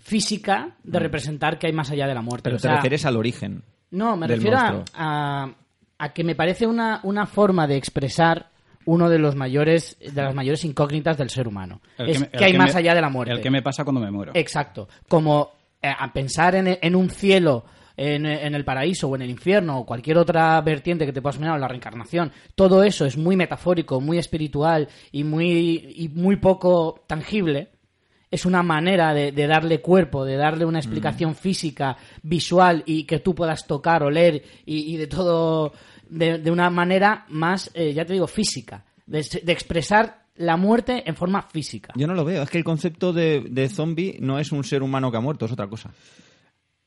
[0.00, 2.44] física de representar que hay más allá de la muerte.
[2.44, 3.62] Pero O te sea, refieres al origen.
[3.90, 5.50] no, me del refiero a, a-
[5.98, 8.50] a que me parece una, una forma de expresar
[8.84, 11.80] uno de los mayores de las mayores incógnitas del ser humano.
[11.98, 13.34] El es me- que, hay más me- allá de la muerte.
[13.34, 14.32] El que me pasa cuando me muero.
[14.34, 14.88] Exacto.
[15.08, 17.64] Como eh, a pensar en, en un cielo,
[17.96, 21.36] en, en el paraíso o en el infierno o cualquier otra vertiente que te puedas
[21.36, 22.32] imaginar, o la reencarnación.
[22.56, 27.68] Todo eso es muy metafórico, muy espiritual y muy, y muy poco tangible.
[28.32, 30.82] Es una manera de, de darle cuerpo, de darle una Mm.
[30.82, 35.72] explicación física, visual y que tú puedas tocar, oler y, y de todo
[36.08, 41.02] de, de una manera más, eh, ya te digo, física, de, de expresar la muerte
[41.06, 41.92] en forma física.
[41.94, 42.42] Yo no lo veo.
[42.42, 45.44] Es que el concepto de, de zombie no es un ser humano que ha muerto,
[45.46, 45.90] es otra cosa.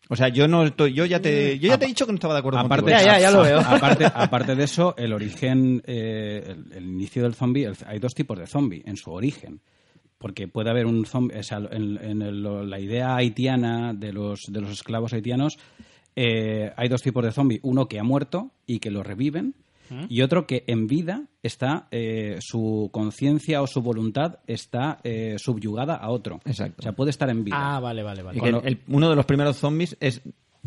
[0.09, 2.17] O sea, yo no estoy, yo ya te, yo ya te he dicho que no
[2.17, 2.99] estaba de acuerdo Aparte, contigo.
[2.99, 3.59] Ya, ya, ya lo veo.
[3.65, 8.13] Aparte, aparte de eso, el origen, eh, el, el inicio del zombie, el- hay dos
[8.13, 9.61] tipos de zombie en su origen.
[10.25, 14.39] Porque puede haber un zombie, o sea, en, en el- la idea haitiana de los,
[14.49, 15.59] de los esclavos haitianos,
[16.15, 17.59] eh, hay dos tipos de zombie.
[17.61, 19.53] Uno que ha muerto y que lo reviven,
[20.09, 25.93] y otro que en vida está, eh, su conciencia o su voluntad está eh, subyugada
[25.93, 26.41] a otro.
[26.43, 26.77] Exacto.
[26.79, 27.57] O sea, puede estar en vida.
[27.75, 28.39] Ah, vale, vale, vale.
[28.39, 30.23] Y que el- el- uno de los primeros zombies es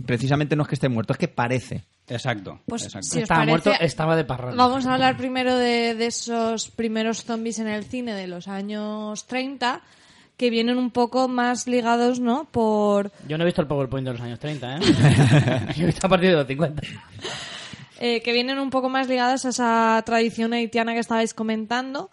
[0.07, 1.83] precisamente no es que esté muerto, es que parece.
[2.09, 2.61] Exacto.
[2.67, 3.09] Pues exacto.
[3.09, 4.57] si estaba parece, muerto, estaba de parranda.
[4.67, 9.27] Vamos a hablar primero de, de esos primeros zombies en el cine de los años
[9.27, 9.83] 30,
[10.37, 12.45] que vienen un poco más ligados, ¿no?
[12.51, 14.81] Por Yo no he visto el PowerPoint de los años 30, ¿eh?
[15.77, 16.83] Yo he visto a partir de los 50.
[18.01, 22.11] eh, que vienen un poco más ligadas a esa tradición haitiana que estabais comentando.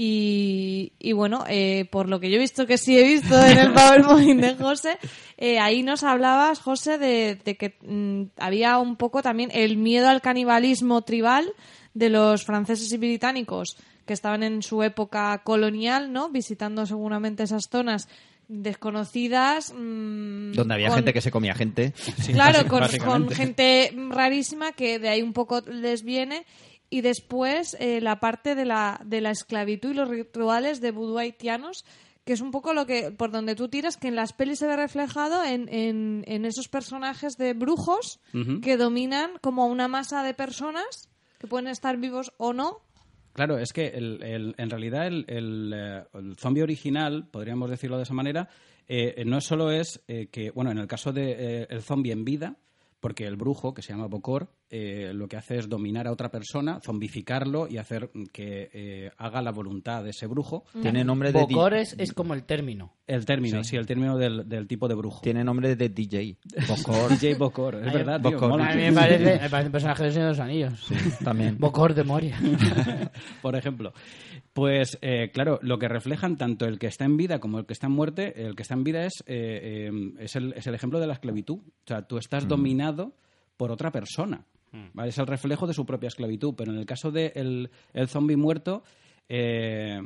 [0.00, 3.58] Y, y bueno, eh, por lo que yo he visto, que sí he visto en
[3.58, 4.96] el PowerPoint de José,
[5.38, 10.08] eh, ahí nos hablabas, José, de, de que mm, había un poco también el miedo
[10.08, 11.50] al canibalismo tribal
[11.94, 16.28] de los franceses y británicos que estaban en su época colonial, ¿no?
[16.30, 18.08] Visitando seguramente esas zonas
[18.48, 19.72] desconocidas.
[19.76, 21.92] mm, Donde había con- gente que se comía gente.
[22.32, 26.44] claro, con, con gente rarísima que de ahí un poco les viene.
[26.90, 31.18] Y después eh, la parte de la, de la esclavitud y los rituales de vudú
[31.18, 31.84] haitianos,
[32.28, 34.66] que es un poco lo que por donde tú tiras, que en las pelis se
[34.66, 38.20] ve reflejado en, en, en esos personajes de brujos
[38.60, 42.80] que dominan como una masa de personas que pueden estar vivos o no.
[43.32, 47.96] Claro, es que el- el- en realidad el, el, eh, el zombie original, podríamos decirlo
[47.96, 48.50] de esa manera,
[48.88, 52.12] eh, no solo es eh, que, bueno, en el caso del de, eh, el zombie
[52.12, 52.56] en vida,
[53.00, 56.30] porque el brujo, que se llama Bokor, eh, lo que hace es dominar a otra
[56.30, 60.64] persona, zombificarlo y hacer que eh, haga la voluntad de ese brujo.
[60.82, 62.94] Tiene nombre de Bocor di- es, es como el término.
[63.06, 65.20] El término, sí, el término del, del tipo de brujo.
[65.22, 66.36] tiene nombre de DJ.
[66.68, 67.10] Bokor.
[67.10, 68.60] DJ Bokor, es verdad, tío, Bokor.
[68.60, 70.88] A mí me parece, me parece un personaje de Señor de los Anillos.
[71.24, 71.56] También.
[71.58, 72.38] Bocor de Moria.
[73.42, 73.92] por ejemplo.
[74.58, 77.74] Pues eh, claro, lo que reflejan tanto el que está en vida como el que
[77.74, 80.74] está en muerte, el que está en vida es, eh, eh, es, el, es el
[80.74, 81.58] ejemplo de la esclavitud.
[81.58, 83.12] O sea, tú estás dominado
[83.56, 84.44] por otra persona.
[84.94, 85.10] ¿vale?
[85.10, 86.54] Es el reflejo de su propia esclavitud.
[86.56, 88.82] Pero en el caso del el, el zombie muerto,
[89.28, 90.00] eh,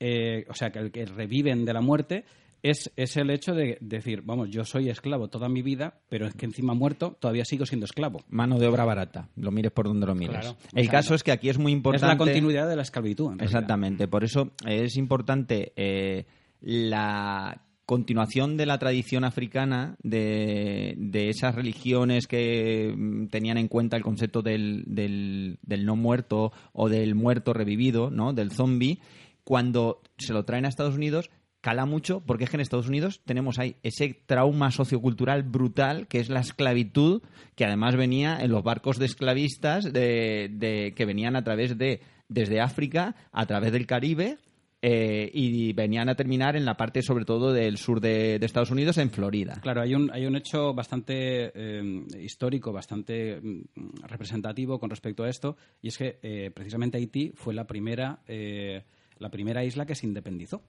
[0.00, 2.24] eh, o sea, que el que reviven de la muerte,
[2.64, 6.34] es, es el hecho de decir, vamos, yo soy esclavo toda mi vida, pero es
[6.34, 8.22] que encima muerto todavía sigo siendo esclavo.
[8.30, 10.38] Mano de obra barata, lo mires por donde lo mires.
[10.38, 10.56] Claro.
[10.72, 12.06] El caso es que aquí es muy importante.
[12.06, 13.32] Es la continuidad de la esclavitud.
[13.32, 13.60] en realidad.
[13.60, 16.24] Exactamente, por eso es importante eh,
[16.62, 23.98] la continuación de la tradición africana de, de esas religiones que mm, tenían en cuenta
[23.98, 28.32] el concepto del, del, del no muerto o del muerto revivido, ¿no?
[28.32, 29.00] del zombie,
[29.44, 31.28] cuando se lo traen a Estados Unidos
[31.64, 36.20] cala mucho porque es que en Estados Unidos tenemos ahí ese trauma sociocultural brutal que
[36.20, 37.22] es la esclavitud
[37.54, 42.00] que además venía en los barcos de esclavistas de, de- que venían a través de
[42.28, 44.36] desde África a través del Caribe
[44.82, 48.98] eh, y venían a terminar en la parte sobre todo del sur de, Estados Unidos
[48.98, 51.14] en Florida Claro, hay un, hay un hecho bastante
[51.54, 53.62] eh, histórico, bastante mm,
[54.06, 58.82] representativo con respecto a esto, y es que eh, precisamente Haití fue la primera, eh,
[59.18, 60.60] la primera isla que se independizó.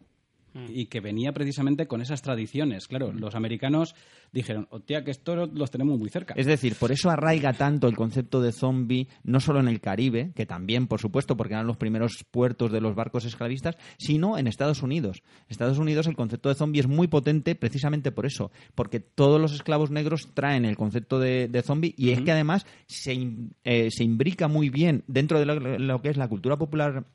[0.70, 2.88] Y que venía precisamente con esas tradiciones.
[2.88, 3.94] Claro, los americanos
[4.32, 6.34] dijeron, hostia, que estos los tenemos muy cerca.
[6.38, 10.32] Es decir, por eso arraiga tanto el concepto de zombie, no solo en el Caribe,
[10.34, 14.48] que también, por supuesto, porque eran los primeros puertos de los barcos esclavistas, sino en
[14.48, 15.24] Estados Unidos.
[15.42, 19.42] En Estados Unidos el concepto de zombie es muy potente precisamente por eso, porque todos
[19.42, 23.52] los esclavos negros traen el concepto de, de zombie y es que además se, im-
[23.66, 27.06] eh, se imbrica muy bien dentro de lo, lo que es la cultura popular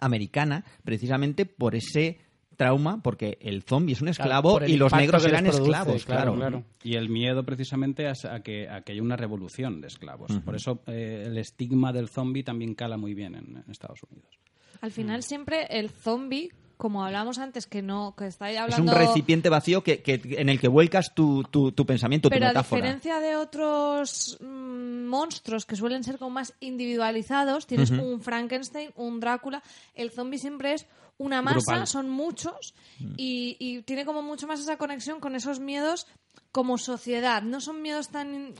[0.00, 2.18] americana, precisamente por ese
[2.58, 6.58] trauma, porque el zombie es un esclavo y los negros eran produce, esclavos, claro, claro.
[6.58, 6.64] claro.
[6.82, 10.32] Y el miedo precisamente es a que, a que haya una revolución de esclavos.
[10.44, 14.38] Por eso eh, el estigma del zombie también cala muy bien en, en Estados Unidos.
[14.80, 18.92] Al final siempre el zombie, como hablamos antes, que no, que estáis Es hablando...
[18.92, 22.46] un recipiente vacío que, que- en el que vuelcas tu, tu, tu pensamiento, tu Pero
[22.46, 22.80] a metáfora.
[22.80, 29.20] diferencia de otros mm, monstruos que suelen ser como más individualizados, tienes un Frankenstein, un
[29.20, 29.62] Drácula,
[29.94, 30.86] el zombie siempre es
[31.18, 31.86] una masa, Grupal.
[31.88, 32.74] son muchos
[33.16, 36.06] y, y tiene como mucho más esa conexión con esos miedos
[36.52, 37.42] como sociedad.
[37.42, 38.54] No son miedos tan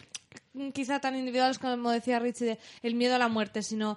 [0.74, 3.96] quizá tan individuales como decía Richie de el miedo a la muerte, sino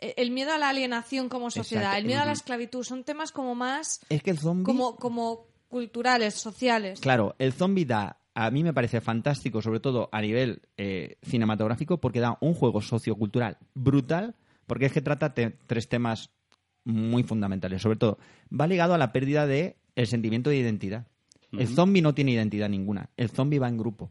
[0.00, 1.98] el miedo a la alienación como sociedad, Exacto.
[2.00, 4.64] el miedo a la esclavitud, son temas como más Es que el zombie...
[4.64, 7.00] como, como culturales, sociales.
[7.00, 11.98] Claro, el zombie da, a mí me parece fantástico, sobre todo a nivel eh, cinematográfico,
[12.00, 14.34] porque da un juego sociocultural brutal,
[14.66, 16.30] porque es que trata te- tres temas
[16.84, 17.82] muy fundamentales.
[17.82, 18.18] Sobre todo,
[18.50, 21.06] va ligado a la pérdida de el sentimiento de identidad.
[21.52, 23.10] El zombie no tiene identidad ninguna.
[23.16, 24.10] El zombie va en grupo.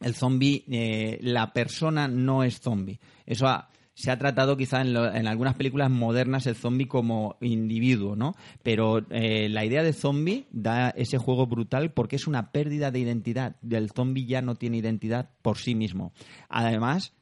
[0.00, 3.00] El zombie, eh, la persona no es zombie.
[3.24, 7.38] Eso ha- se ha tratado quizá en, lo- en algunas películas modernas el zombie como
[7.40, 8.34] individuo, ¿no?
[8.62, 12.98] Pero eh, la idea de zombie da ese juego brutal porque es una pérdida de
[13.00, 13.56] identidad.
[13.68, 16.12] El zombie ya no tiene identidad por sí mismo.
[16.50, 17.14] Además,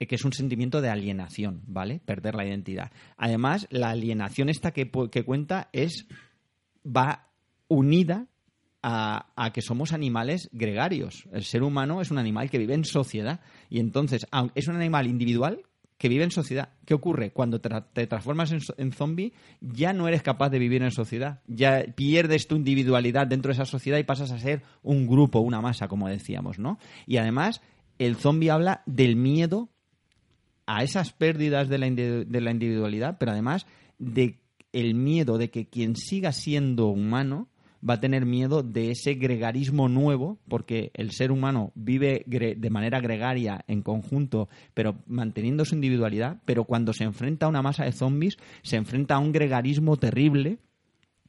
[0.00, 2.00] eh, que es un sentimiento de alienación, ¿vale?
[2.04, 2.90] Perder la identidad.
[3.16, 6.06] Además, la alienación esta que, que cuenta es
[6.84, 7.28] va
[7.68, 8.26] unida
[8.82, 11.28] a, a que somos animales gregarios.
[11.32, 14.26] El ser humano es un animal que vive en sociedad y entonces
[14.56, 15.62] es un animal individual
[15.98, 16.70] que vive en sociedad.
[16.84, 17.32] ¿Qué ocurre?
[17.32, 21.40] Cuando te transformas en, en zombie, ya no eres capaz de vivir en sociedad.
[21.46, 25.60] Ya pierdes tu individualidad dentro de esa sociedad y pasas a ser un grupo, una
[25.60, 26.78] masa, como decíamos, ¿no?
[27.06, 27.60] Y además,
[27.98, 29.68] el zombie habla del miedo
[30.66, 33.66] a esas pérdidas de la, de la individualidad, pero además
[33.98, 34.38] de
[34.72, 37.48] el miedo de que quien siga siendo humano
[37.86, 43.00] va a tener miedo de ese gregarismo nuevo, porque el ser humano vive de manera
[43.00, 47.92] gregaria en conjunto, pero manteniendo su individualidad, pero cuando se enfrenta a una masa de
[47.92, 50.58] zombies, se enfrenta a un gregarismo terrible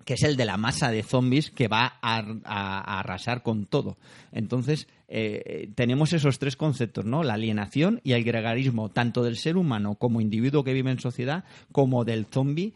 [0.10, 4.00] que es el de la masa de zombies que va a, arrasar con todo.
[4.32, 7.22] Entonces, eh, tenemos esos tres conceptos, ¿no?
[7.22, 11.44] La alienación y el gregarismo, tanto del ser humano como individuo que vive en sociedad,
[11.72, 12.74] como del zombie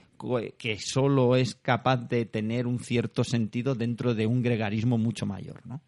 [0.60, 5.66] que solo es capaz de tener un cierto sentido dentro de un gregarismo mucho mayor,
[5.66, 5.82] ¿no?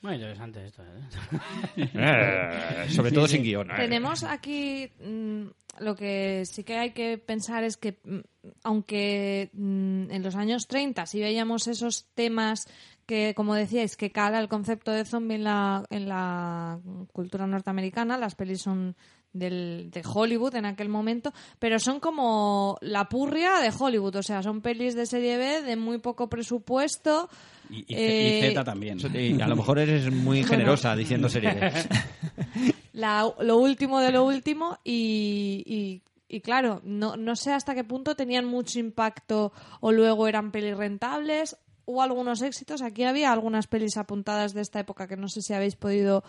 [0.00, 0.82] Muy interesante esto,
[1.76, 2.88] ¿eh?
[2.90, 3.70] sobre todo sin guion.
[3.72, 3.74] ¿eh?
[3.78, 5.46] Tenemos aquí mm,
[5.80, 8.18] lo que sí que hay que pensar es que mm,
[8.62, 12.68] aunque mm, en los años 30 sí veíamos esos temas
[13.06, 16.78] que, como decíais, que cala el concepto de zombie en la, en la
[17.12, 18.96] cultura norteamericana, las pelis son
[19.38, 24.42] del, de Hollywood en aquel momento, pero son como la purria de Hollywood, o sea,
[24.42, 27.28] son pelis de serie B de muy poco presupuesto.
[27.70, 28.98] Y, y, Eh, y Z también.
[29.14, 31.72] Y a lo mejor eres muy generosa diciendo serie B.
[32.92, 37.84] la- lo último de lo último y, y- y claro, no, no sé hasta qué
[37.84, 41.56] punto tenían mucho impacto o luego eran pelis rentables.
[41.86, 42.82] Hubo algunos éxitos.
[42.82, 46.22] Aquí había algunas pelis apuntadas de esta época que no sé si habéis podido,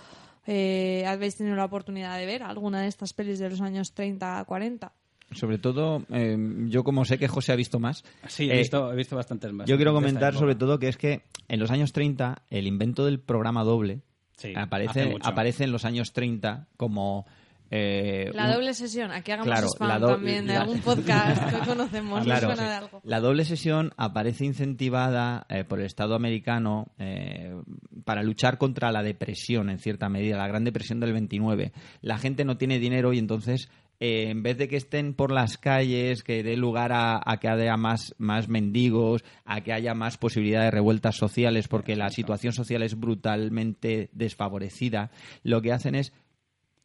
[0.45, 4.39] eh, habéis tenido la oportunidad de ver alguna de estas pelis de los años 30
[4.39, 4.91] a 40.
[5.32, 6.38] Sobre todo, eh,
[6.69, 9.54] yo como sé que José ha visto más, Sí, he, eh, visto, he visto bastantes
[9.54, 9.67] más.
[9.67, 13.19] Yo quiero comentar sobre todo que es que en los años 30 el invento del
[13.19, 14.02] programa doble
[14.38, 17.25] Sí, aparece, aparece en los años 30 como...
[17.71, 19.12] eh, La un- doble sesión.
[19.12, 22.23] Aquí hagamos Claro, spam do- también de la- algún podcast que conocemos.
[22.23, 22.67] Claro, suena sí.
[22.67, 23.01] de algo.
[23.03, 27.55] La doble sesión aparece incentivada eh, por el Estado americano eh,
[28.05, 31.71] para luchar contra la depresión, en cierta medida, la Gran Depresión del 29.
[32.01, 35.58] La gente no tiene dinero y entonces, eh, en vez de que estén por las
[35.58, 40.17] calles, que dé lugar a, a que haya más, más mendigos, a que haya más
[40.17, 45.12] posibilidad de revueltas sociales, porque la situación social es brutalmente desfavorecida,
[45.43, 46.13] lo que hacen es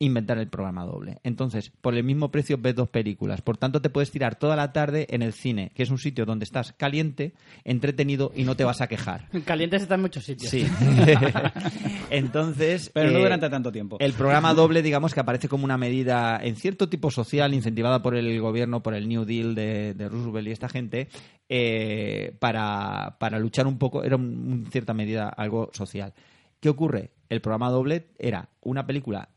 [0.01, 1.19] inventar el programa doble.
[1.23, 3.41] Entonces, por el mismo precio ves dos películas.
[3.43, 6.27] Por tanto, te puedes tirar toda la tarde en el cine, que es un sitio
[6.27, 7.33] donde estás caliente,
[7.65, 9.29] entretenido y no te vas a quejar.
[9.45, 10.51] Calientes está en muchos sitios.
[10.51, 10.67] Sí.
[12.11, 13.97] Entonces, Pero no eh, durante tanto tiempo.
[14.01, 18.17] el programa doble, digamos que aparece como una medida en cierto tipo social, incentivada por
[18.17, 21.09] el gobierno, por el New Deal de, de Roosevelt y esta gente,
[21.49, 26.13] eh, para, para luchar un poco, era un- en cierta medida algo social.
[26.61, 27.11] ¿Qué ocurre?
[27.29, 29.29] El programa doble era una película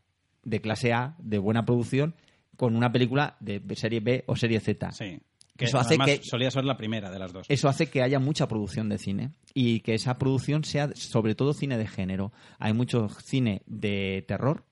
[0.47, 2.15] de clase A, de buena producción,
[2.55, 4.91] con una película de serie B o serie Z.
[4.91, 5.19] Sí.
[5.55, 7.47] Que Eso hace que- solía ser la primera de las dos.
[7.49, 11.53] Eso hace que haya mucha producción de cine y que esa producción sea sobre todo
[11.53, 12.31] cine de género.
[12.59, 14.65] Hay mucho cine de terror.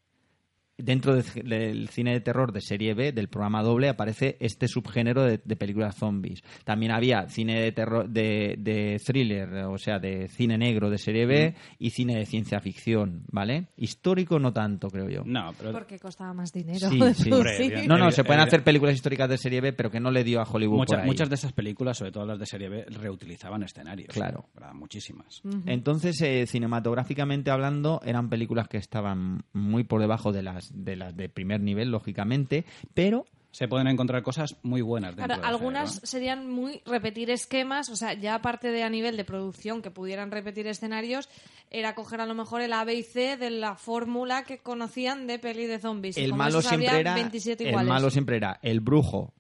[0.77, 5.23] Dentro de- del cine de terror de serie B, del programa doble, aparece este subgénero
[5.23, 6.41] de, de películas zombies.
[6.65, 11.25] También había cine de terror de, de thriller, o sea, de cine negro de serie
[11.25, 13.67] B y cine de ciencia ficción, ¿vale?
[13.77, 15.21] Histórico no tanto, creo yo.
[15.25, 16.89] No, pero Porque costaba más dinero.
[16.89, 16.99] Sí.
[17.31, 20.23] Hombre, No, no, se pueden hacer películas históricas de serie B, pero que no le
[20.25, 21.07] dio a Hollywood muchas, por ahí.
[21.07, 24.09] muchas de esas películas, sobre todo las de serie B, reutilizaban escenarios.
[24.13, 24.49] Claro.
[24.53, 24.73] ¿verdad?
[24.73, 25.41] Muchísimas.
[25.65, 31.15] Entonces, eh, cinematográficamente hablando, eran películas que estaban muy por debajo de las de las
[31.15, 35.89] de primer nivel, lógicamente, pero Se pueden encontrar cosas muy buenas dentro Claro, del algunas
[35.91, 36.08] género.
[36.08, 40.30] serían muy repetir esquemas, o sea, ya aparte de a nivel de producción que pudieran
[40.30, 41.30] repetir escenarios,
[41.71, 45.25] era coger a lo mejor el A, B y C de la fórmula que conocían
[45.25, 46.17] de peli de zombies.
[46.17, 49.34] Y el malo siempre era 27 el malo siempre era el brujo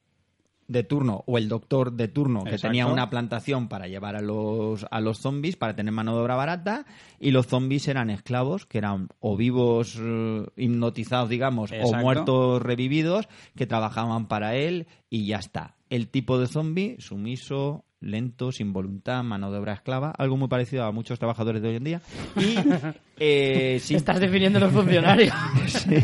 [0.67, 2.67] de turno o el doctor de turno que Exacto.
[2.69, 6.35] tenía una plantación para llevar a los, a los zombies, para tener mano de obra
[6.35, 6.85] barata,
[7.19, 13.27] y los zombies eran esclavos, que eran o vivos eh, hipnotizados, digamos, o muertos revividos,
[13.55, 15.75] que trabajaban para él y ya está.
[15.89, 20.83] El tipo de zombie, sumiso, lento, sin voluntad, mano de obra esclava, algo muy parecido
[20.85, 22.01] a muchos trabajadores de hoy en día.
[22.37, 22.55] Y
[23.19, 25.33] eh, sin Estás definiendo los funcionarios.
[25.67, 25.95] Sí,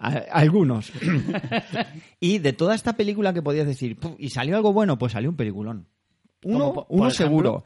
[0.00, 0.92] a- algunos.
[2.20, 4.98] y de toda esta película que podías decir, "Puf, ¿y salió algo bueno?
[4.98, 5.86] Pues salió un peliculón.
[6.44, 7.10] Uno, uno ejemplo.
[7.10, 7.64] seguro.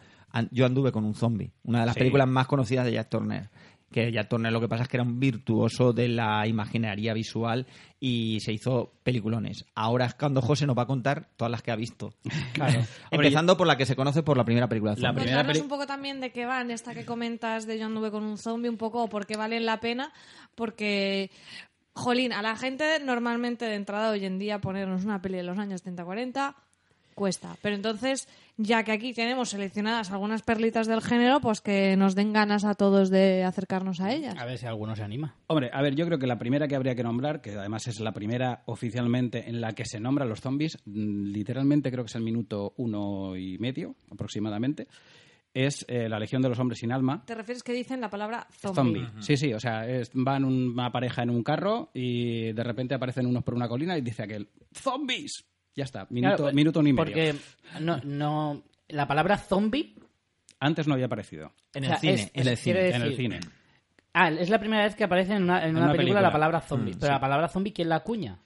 [0.51, 1.99] Yo anduve con un zombie, una de las Sí.
[2.01, 3.51] películas más conocidas de Jack Turner.
[3.92, 7.66] Que Jack Turner lo que pasa es que era un virtuoso de la imaginería visual
[8.00, 9.64] y se hizo peliculones.
[9.76, 12.12] Ahora es cuando José nos va a contar todas las que ha visto.
[13.11, 15.24] Empezando por la que se conoce por la primera película La zombies.
[15.24, 18.11] primera Contarnos peli- un poco también de qué van esta que comentas de Yo anduve
[18.11, 20.12] con un zombie, un poco por qué valen la pena,
[20.55, 21.31] porque,
[21.94, 25.59] jolín, a la gente normalmente de entrada hoy en día ponernos una peli de los
[25.59, 26.55] años 30-40
[27.14, 27.57] cuesta.
[27.62, 32.33] Pero entonces, ya que aquí tenemos seleccionadas algunas perlitas del género, pues que nos den
[32.33, 34.37] ganas a todos de acercarnos a ellas.
[34.38, 35.37] A ver si alguno se anima.
[35.46, 38.01] Hombre, a ver, yo creo que la primera que habría que nombrar, que además es
[38.01, 42.16] la primera oficialmente en la que se nombran los zombies, mm, literalmente creo que es
[42.16, 44.88] el minuto uno y medio aproximadamente,
[45.55, 47.25] es eh, la Legión de los Hombres sin Alma.
[47.27, 49.03] ¿Te refieres que dicen la palabra zombie?
[49.05, 49.22] Zombie.
[49.22, 53.27] Sí, sí, o sea, es- van una pareja en un carro y de repente aparecen
[53.27, 55.44] unos por una colina y dice aquel, ¡zombies!
[55.75, 57.05] Ya está, minuto, Claro, minuto ni medio.
[57.05, 57.35] Porque
[57.81, 59.95] no, no, la palabra zombie
[60.61, 62.89] Antes no había aparecido En o el sea, cine, es- en el cine.
[62.91, 63.41] en el cine.
[64.15, 66.61] Ah, es la primera vez que aparece en una, en una una película, la palabra
[66.61, 66.93] zombie.
[66.95, 67.13] Mm, Pero sí.
[67.15, 68.39] la palabra zombie, ¿quién la acuña?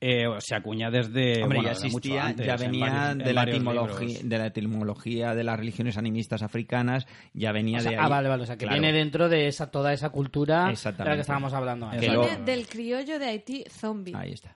[0.00, 1.42] Eh, se acuña desde...
[1.42, 5.34] Hombre, bueno, ya existía, antes, ya en venía varios- de, la etimología, de la etimología
[5.34, 8.42] de las religiones animistas africanas, ya venía O sea, de ah, vale, vale.
[8.42, 8.78] O sea, que Claro.
[8.82, 12.02] viene dentro de esa, toda esa cultura de la que estábamos hablando antes.
[12.02, 14.12] Viene del criollo de Haití, zombie.
[14.14, 14.54] Ahí está.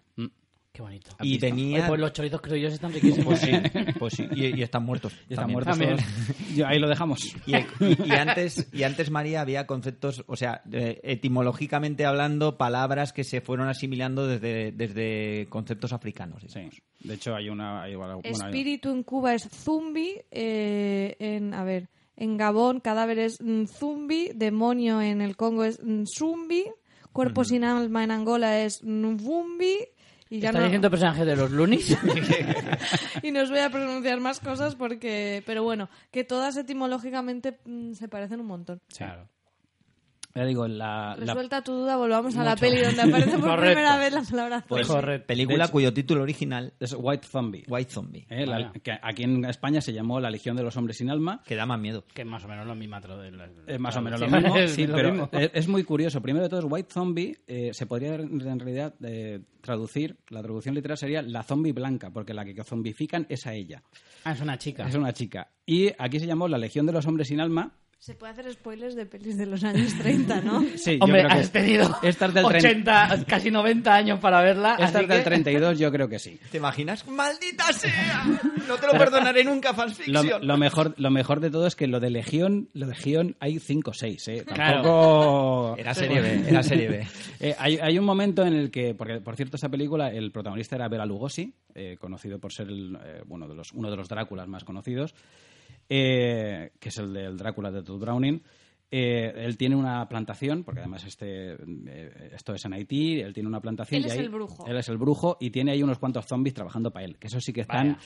[0.78, 1.10] Qué bonito.
[1.22, 1.88] Y Oye, venía...
[1.88, 3.24] pues los chorizos criollos están riquísimos.
[3.24, 3.50] Pues sí,
[3.98, 4.28] pues sí.
[4.30, 5.12] Y, y están muertos.
[5.28, 5.96] Y están muertos También.
[5.98, 6.56] todos.
[6.56, 7.18] Y ahí lo dejamos.
[7.46, 7.66] Y, y-
[8.06, 13.40] y antes, y antes, María, había conceptos, o sea, eh, etimológicamente hablando, palabras que se
[13.40, 16.44] fueron asimilando desde, desde conceptos africanos.
[16.46, 16.60] Sí.
[17.00, 17.82] De hecho, hay una...
[17.82, 23.38] hay- hay- Espíritu en Cuba es zumbi, eh, en, a ver, en Gabón cadáver es
[23.42, 26.66] mm, zumbi, demonio en el Congo es mm, zumbi,
[27.12, 29.76] cuerpo sin alma en Angola es nvumbi,
[30.30, 31.96] y ya ¿Estás no, diciendo personaje de los Loonies?
[33.22, 37.94] y no os voy a pronunciar más cosas porque, pero bueno, que todas etimológicamente mm,
[37.94, 38.80] se parecen un montón.
[38.94, 39.28] Claro.
[40.34, 41.16] Ya digo, la...
[41.16, 42.60] la- Resuelta tu duda, volvamos a la Mucho.
[42.60, 43.64] peli donde aparece por Correcto.
[43.74, 44.86] primera vez la palabra Pues.
[44.86, 45.26] Correcto.
[45.26, 47.64] película hecho- cuyo título original, es White Zombie.
[47.66, 50.98] White Zombie, Eh, la- que aquí en España se llamó La Legión de los Hombres
[50.98, 51.42] sin Alma.
[51.44, 52.04] que da más miedo.
[52.14, 52.96] que es más o menos lo mismo.
[53.00, 55.28] la- Es más o menos lo mismo, es sí, lo pero mismo.
[55.32, 56.20] es, es muy curioso.
[56.22, 60.42] Primero de todo, es White Zombie eh, se podría en en realidad eh, traducir, la
[60.42, 63.82] traducción literal sería la zombie blanca, porque la que zombifican es a ella.
[64.24, 64.86] Ah, es una chica.
[64.86, 65.48] Es una chica.
[65.66, 67.72] Y aquí se llamó La Legión de los Hombres sin Alma.
[68.00, 70.64] Se puede hacer spoilers de pelis de los años 30, ¿no?
[70.76, 74.40] Sí, yo Hombre, creo que has tenido Estas del, tren- 80, casi 90 años para
[74.40, 74.76] verla.
[74.78, 76.38] estas del que- 32 yo creo que sí.
[76.50, 77.06] ¿Te imaginas?
[77.08, 78.24] ¡Maldita sea!
[78.68, 80.46] No te lo perdonaré nunca, Lo, fanfiction.
[80.46, 83.58] lo mejor, lo mejor de todo es que lo de Legión, lo de Legión hay
[83.58, 84.44] 5 o 6, ¿eh?
[84.46, 84.82] Claro.
[84.82, 85.74] Tampoco...
[85.76, 87.06] Era serie B, era serie B.
[87.40, 90.74] Eh, hay, hay un momento en el que, porque por cierto, esta película, el protagonista
[90.74, 94.08] era Bela Lugosi, eh, conocido por ser el, eh, bueno, de los, uno de los
[94.08, 95.14] Dráculas más conocidos,
[95.88, 98.42] eh, que es el del Drácula de Todd Browning.
[98.90, 103.48] Eh, él tiene una plantación, porque además este, eh, esto es en Haití, él tiene
[103.48, 103.98] una plantación.
[104.01, 104.66] Él y es ahí- el brujo.
[104.66, 107.40] Él es el brujo y tiene ahí unos cuantos zombies trabajando para él, que eso
[107.40, 107.88] sí que están...
[107.92, 107.98] Vaya.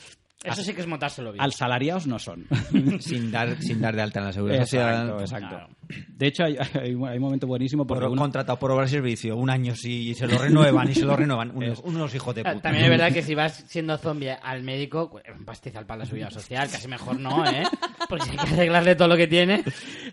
[0.44, 1.42] Eso sí que es montárselo bien.
[1.42, 2.46] Al salariados no son.
[3.00, 5.42] sin, dar, sin dar de alta en la seguridad exacto, social.
[5.44, 5.76] exacto.
[6.16, 8.85] De hecho, hay, hay, un hay un momento buenísimo porque Por uno- contratado por obra
[8.85, 11.50] de servicio, un año sí, y se lo renuevan y se lo renuevan.
[11.57, 12.62] Unos, unos hijos de Ah, puta.
[12.62, 16.07] También es verdad que si vas siendo zombie al médico, pues, un pastizal para la
[16.07, 17.62] subida social, casi mejor no, ¿eh?
[18.09, 19.62] Porque si hay que arreglarle todo lo que tiene.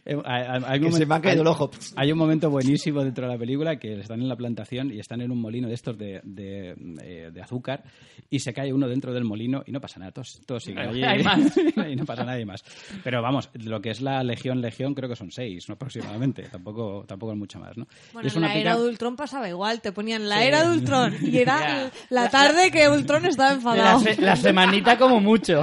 [0.05, 1.71] Eh, hay- hay- hay un Que se momento- me ha caído el ojo.
[1.95, 5.21] Hay un momento buenísimo dentro de la película que están en la plantación y están
[5.21, 7.83] en un molino de estos de, de, eh, de azúcar
[8.29, 11.03] y se cae uno dentro del molino y no pasa nada, todos, todos siguen allí
[11.03, 11.39] Hay más.
[11.89, 12.63] y no pasa nadie más.
[13.03, 15.73] Pero vamos, lo que es la Legión Legión creo que son seis, ¿no?
[15.75, 17.87] aproximadamente, tampoco, tampoco es mucho más, ¿no?
[18.13, 20.63] Bueno, es en una la pica- era de Ultron pasaba igual, te ponían la era
[20.63, 21.91] de Ultron y era Ya.
[22.09, 23.99] la tarde que Ultron estaba La, enfadado.
[23.99, 25.61] se- la semanita como mucho.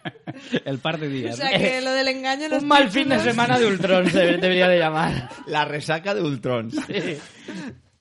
[0.64, 1.36] el par de O días.
[1.36, 4.18] sea que lo del engaño en los Un mal fin de semana de Ultron se
[4.18, 5.28] debería de llamar.
[5.46, 6.70] La resaca de Ultron.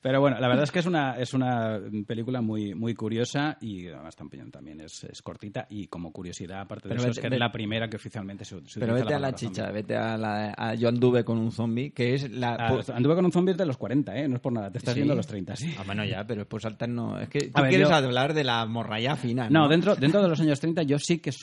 [0.06, 3.88] Pero bueno, la verdad es que es una, es una película muy, muy curiosa y
[3.88, 7.28] además también, también es, es cortita y como curiosidad, aparte de eso, vete- es que
[7.28, 9.82] vete- es la primera que oficialmente se, se Pero utiliza vete a la chicha, zombie.
[9.82, 10.53] vete a la...
[10.56, 12.53] A Yo anduve con un zombie, que es la...
[12.53, 14.28] Ah, anduve con un zombie de los 40, ¿eh?
[14.28, 14.99] No es por nada, te estás Sí.
[14.99, 15.74] viendo a los 30, sí.
[15.80, 17.20] Ah, bueno, ya, pero pues saltar no...
[17.20, 19.62] Es que tú ver, quieres yo- hablar de la morralla fina, ¿no?
[19.62, 21.34] No, dentro, dentro de los años 30 yo sí que eh,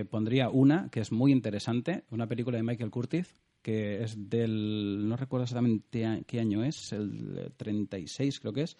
[0.00, 3.32] eh, pondría una que es muy interesante, una película de Michael Curtis,
[3.68, 8.78] que es del, no recuerdo exactamente a- qué año es, el 36 creo que es,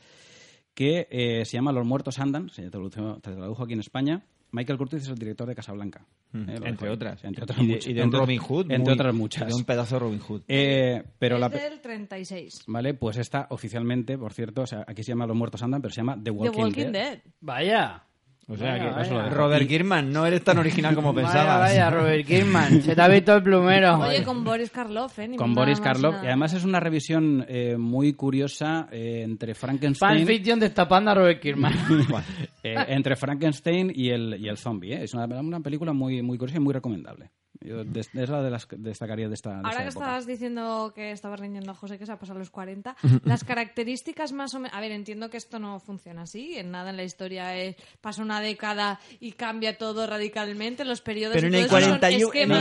[0.72, 4.24] que eh, se llama Los muertos andan, se tradujo, se tradujo aquí en España.
[4.50, 6.06] Michael Curtis es el director de Casablanca.
[6.32, 7.22] Mm, eh, entre otras.
[7.22, 7.86] Entre otras y de, muchas.
[7.86, 8.62] y de un Robin Hood.
[8.70, 9.48] Entre muy- otras muchas.
[9.48, 10.42] De un pedazo de Robin Hood.
[10.48, 12.62] Eh, pero es la, del 36.
[12.66, 15.92] Vale, pues esta oficialmente, por cierto, o sea, aquí se llama Los muertos andan, pero
[15.92, 16.92] se llama The Walking, The Walking Dead.
[16.92, 17.20] Dead.
[17.40, 18.04] Vaya.
[18.50, 19.28] O sea Vaya, que vaya.
[19.28, 21.60] Robert Kirkman no eres tan original como Vaya, pensabas.
[21.60, 22.82] vaya, Robert Kirkman.
[22.82, 23.98] Se te ha visto el plumero.
[23.98, 25.28] Oye, con Boris Karloff, ¿eh?
[25.28, 26.14] Ni Con Boris Karloff.
[26.14, 26.24] nada.
[26.24, 30.18] Y además es una revisión eh, muy curiosa eh, entre Frankenstein...
[30.20, 31.74] Fanfiction destapando a Robert Kirkman.
[32.62, 34.94] eh, entre Frankenstein y el, y el zombie.
[34.94, 35.04] ¿eh?
[35.04, 37.30] Es una, una película muy, muy curiosa y muy recomendable.
[37.60, 39.50] Yo des, es la de las destacaría de esta.
[39.50, 40.04] De Ahora esta que época.
[40.04, 44.32] estabas diciendo que estabas riñendo a José que se ha pasado los 40, las características
[44.32, 44.76] más o menos.
[44.76, 48.22] A ver, entiendo que esto no funciona así, en nada en la historia es, pasa
[48.22, 51.34] una década y cambia todo radicalmente, los periodos.
[51.34, 52.52] Pero en el, 41, en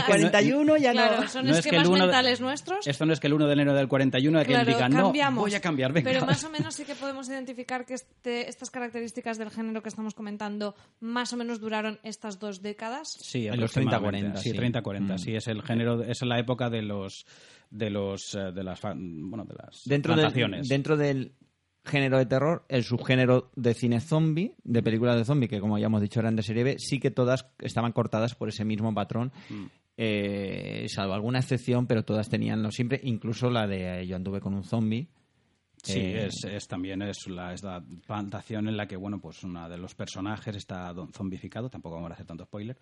[0.76, 1.28] el ya no.
[1.28, 2.86] Son no esquemas es que mentales nuestros.
[2.86, 5.54] Esto no es que el 1 de enero del 41 claro, que digan, no, voy
[5.54, 6.10] a cambiar, venga.
[6.10, 9.88] Pero más o menos sí que podemos identificar que este, estas características del género que
[9.88, 13.16] estamos comentando más o menos duraron estas dos décadas.
[13.20, 14.36] Sí, en los 30-40.
[14.38, 14.87] Sí, 30-40.
[15.14, 15.18] Mm.
[15.18, 17.26] Sí, es el género, es la época de los
[17.70, 21.32] de los eh, de las bueno, de las dentro del, dentro del
[21.84, 25.86] género de terror, el subgénero de cine zombie, de películas de zombie, que como ya
[25.86, 29.32] hemos dicho eran de serie B, sí que todas estaban cortadas por ese mismo patrón.
[29.48, 29.64] Mm.
[30.00, 34.40] Eh, salvo alguna excepción, pero todas tenían lo siempre, incluso la de eh, Yo anduve
[34.40, 35.08] con un zombie,
[35.82, 39.42] Sí, Eh, es, es también es la, es la plantación en la que, bueno, pues
[39.44, 42.76] uno de los personajes está zombificado, tampoco vamos a hacer tanto spoiler.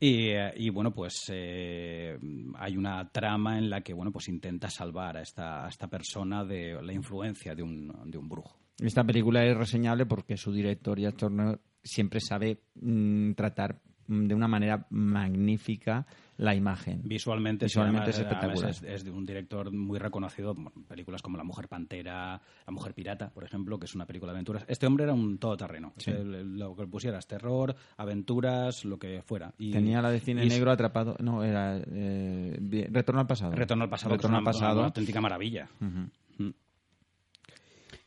[0.00, 2.18] Y, eh, y, bueno, pues eh,
[2.56, 6.44] hay una trama en la que, bueno, pues intenta salvar a esta, a esta persona
[6.44, 8.58] de la influencia de un, de un brujo.
[8.78, 14.48] Esta película es reseñable porque su director, Jack Turner, siempre sabe mm, tratar de una
[14.48, 16.06] manera magnífica
[16.38, 17.00] la imagen.
[17.04, 18.70] Visualmente, sí, Visualmente además, es espectacular.
[18.70, 20.54] es, es de un director muy reconocido,
[20.88, 24.36] películas como La Mujer Pantera, La Mujer Pirata, por ejemplo, que es una película de
[24.38, 24.64] aventuras.
[24.68, 25.92] Este hombre era un todoterreno.
[25.96, 26.12] Sí.
[26.22, 29.52] Lo que pusieras, terror, aventuras, lo que fuera.
[29.58, 31.16] Y, Tenía la de cine y- negro atrapado.
[31.20, 31.76] No, era.
[31.78, 33.52] eh, Retorno al pasado.
[33.52, 34.78] Retorno al pasado, Retorno al pasado.
[34.78, 35.68] una auténtica maravilla.
[35.80, 36.04] Mm.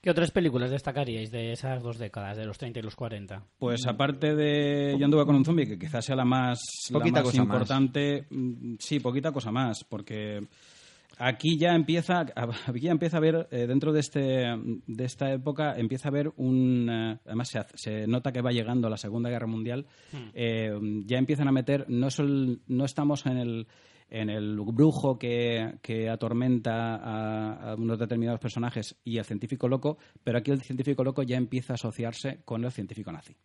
[0.02, 3.44] ¿Qué otras películas destacaríais de esas dos décadas, de los 30 y los 40?
[3.60, 7.20] Pues aparte de Yo anduve con un zombie, que quizás sea la más, la Poquita
[7.20, 10.40] más cosa importante, mm, sí, poquita cosa más, porque
[11.20, 12.26] aquí ya empieza,
[12.66, 14.22] aquí ya empieza a ver eh, dentro de este
[14.88, 18.52] de esta época empieza a haber un, eh, además se, hace- se nota que va
[18.52, 19.86] llegando la Segunda Guerra Mundial,
[20.34, 20.72] eh,
[21.06, 23.68] ya empiezan a meter no sol- no estamos en el
[24.12, 29.98] en el brujo que, que atormenta a, a unos determinados personajes y el científico loco,
[30.24, 33.36] pero aquí el científico loco ya empieza a asociarse con el científico nazi.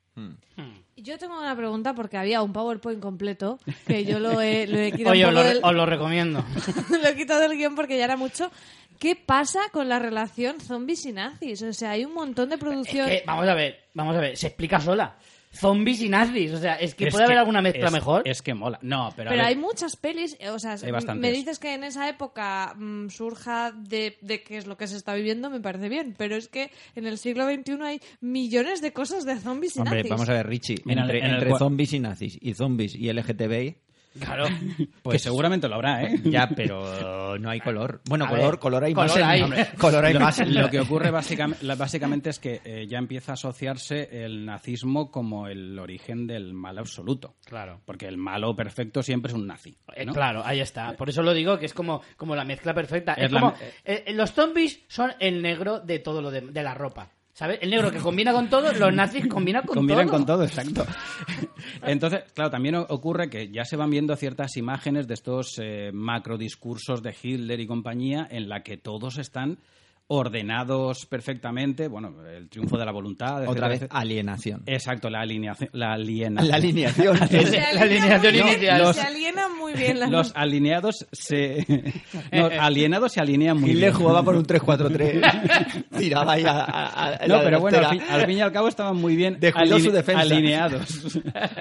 [0.97, 4.91] Yo tengo una pregunta porque había un PowerPoint completo que yo lo he, lo he
[4.93, 6.45] quitado Oye, un os lo, del- os lo recomiendo.
[6.91, 8.51] lo he quitado del guion porque ya era mucho.
[8.99, 11.63] ¿Qué pasa con la relación zombies y nazis?
[11.63, 13.09] O sea, hay un montón de Es producción.
[13.09, 15.17] que, vamos a ver, vamos a ver, se explica sola.
[15.53, 18.23] Zombies y nazis, o sea, es que Es puede haber alguna mezcla es- mejor.
[18.29, 18.79] Es que mola.
[18.83, 21.23] No, pero, a Pero ver, hay muchas pelis, eh, o sea, Hay bastantes.
[21.23, 24.97] me dices que en esa época mm, surja de, de qué es lo que se
[24.97, 28.93] está viviendo, me parece bien, pero es que en el siglo XXI hay millones de
[28.93, 30.11] cosas de zombies y Hombre, nazis.
[30.11, 30.83] vamos a ver, Richie.
[30.85, 33.77] En el- entre en el entre cua- zombies y nazis y zombies y LGTBI,
[34.21, 34.47] Claro.
[35.11, 36.21] que seguramente lo habrá, ¿eh?
[36.25, 38.01] ya, pero no hay color.
[38.09, 39.17] Bueno, color, ver, color hay color más.
[39.17, 39.43] en- hay.
[39.43, 40.49] hombre, color hay lo, más.
[40.49, 45.49] lo que ocurre básicamente, básicamente es que eh, ya empieza a asociarse el nazismo como
[45.49, 47.37] el origen del mal absoluto.
[47.45, 47.81] Claro.
[47.85, 49.77] Porque el malo perfecto siempre es un nazi.
[49.95, 50.07] Eh.
[50.07, 50.97] Claro, ahí está.
[50.97, 53.15] Por eso lo digo, que es como, como la mezcla perfecta.
[53.15, 53.55] Es, como,
[53.85, 57.11] eh, los zombies son el negro de todo lo de, de la ropa.
[57.37, 57.59] ¿Sabes?
[57.61, 60.17] El negro que combina con todo, los nazis combinan con Combinan todo.
[60.17, 60.87] con todo, exacto.
[61.83, 66.39] Entonces, claro, también ocurre que ya se van viendo ciertas imágenes de estos eh, macro
[66.39, 69.59] discursos de Hitler y compañía en la que todos están
[70.09, 71.89] ordenados perfectamente.
[71.89, 73.43] Bueno, el triunfo de la voluntad.
[73.43, 74.01] Otra etcétera, vez, etcétera.
[74.01, 74.63] alineación.
[74.67, 75.71] Exacto, la alineación.
[75.73, 76.49] La, alienación.
[76.51, 77.17] La alineación.
[77.29, 78.79] Se la alineación inicial.
[78.79, 81.67] Se Los- aliena muy bien la Los alineados se.
[82.33, 83.95] Los alienados se alinean muy Hitler bien.
[84.01, 85.85] jugaba por un 3-4-3.
[85.99, 88.69] Tiraba ahí a, a- a- No, pero bueno, al fin, al fin y al cabo
[88.69, 90.23] estaban muy bien Descuidó su defensa.
[90.23, 91.19] alineados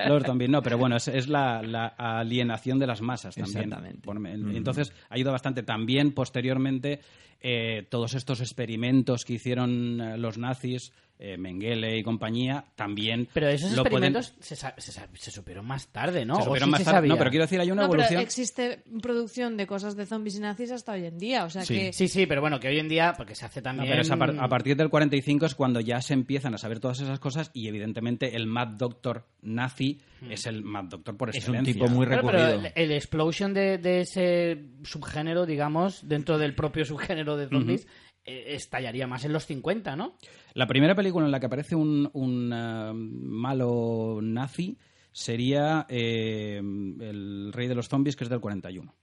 [0.07, 0.49] los zombies.
[0.49, 3.57] No, pero bueno, es, es la, la alienación de las masas también.
[3.63, 4.01] Exactamente.
[4.01, 4.55] Por- Mm.
[4.55, 5.61] Entonces, ha ido bastante.
[5.63, 7.01] También, posteriormente,
[7.47, 13.47] eh, todos estos experimentos que hicieron eh, los nazis, eh, Mengele y compañía, también Pero
[13.47, 16.35] esos lo pueden- experimentos se, supieron más tarde, ¿no?
[16.35, 16.97] se ¿O supieron sí más se tarde.
[16.97, 17.09] sabía?
[17.13, 18.21] No, pero quiero decir, hay una No, pero evolución.
[18.21, 21.45] existe producción de cosas de zombies y nazis hasta hoy en día.
[21.45, 21.73] O sea Sí.
[21.75, 23.89] que Sí, sí, pero bueno, que hoy en día, porque se hace No, también...
[23.89, 26.79] pero es a, par- a partir del 45 es cuando ya se empiezan a saber
[26.79, 31.35] todas esas cosas y evidentemente el Mad Doctor nazi es el Mad Doctor por Es
[31.47, 31.73] un excelencia.
[31.73, 32.47] tipo muy pero recurrido.
[32.49, 37.87] el, el explosion de, de ese subgénero, digamos, dentro del propio subgénero de zombies,
[38.25, 40.17] estallaría más en los 50, ¿no?
[40.53, 44.77] La primera película en la que aparece un, un, eh, malo nazi
[45.11, 48.93] sería eh, El Rey de los Zombies, que es del 41.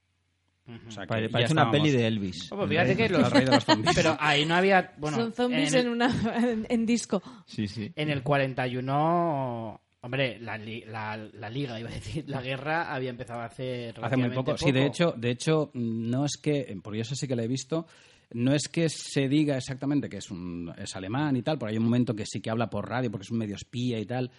[0.86, 2.50] O sea, que Pare- ya Parece una peli de Elvis.
[2.52, 3.94] Oh, pues fíjate que El los- Rey de los Zombies.
[3.96, 4.92] Pero ahí no había...
[4.96, 7.20] Bueno, son zombies en en, el, una, en, en disco.
[7.46, 7.92] Sí, sí.
[7.96, 9.80] en el 41...
[10.04, 14.16] Hombre, la, li- la, la liga, iba a decir, la guerra había empezado hace Hace
[14.16, 14.56] muy poco.
[14.58, 17.46] Sí, de hecho, de hecho, no es que, porque yo eso sí que lo he
[17.46, 17.86] visto,
[18.34, 21.78] no es que se diga exactamente que es un es alemán y tal, porque hay
[21.78, 24.30] un momento que sí que habla por radio, porque es un medio espía y tal.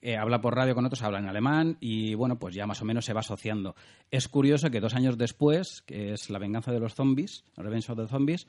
[0.00, 2.84] eh, habla por radio con otros, habla en alemán y bueno, pues ya más o
[2.84, 3.76] menos se va asociando.
[4.10, 7.98] Es curioso que dos años después, que es La venganza de los zombies, Revenge of
[7.98, 8.46] the Zombies,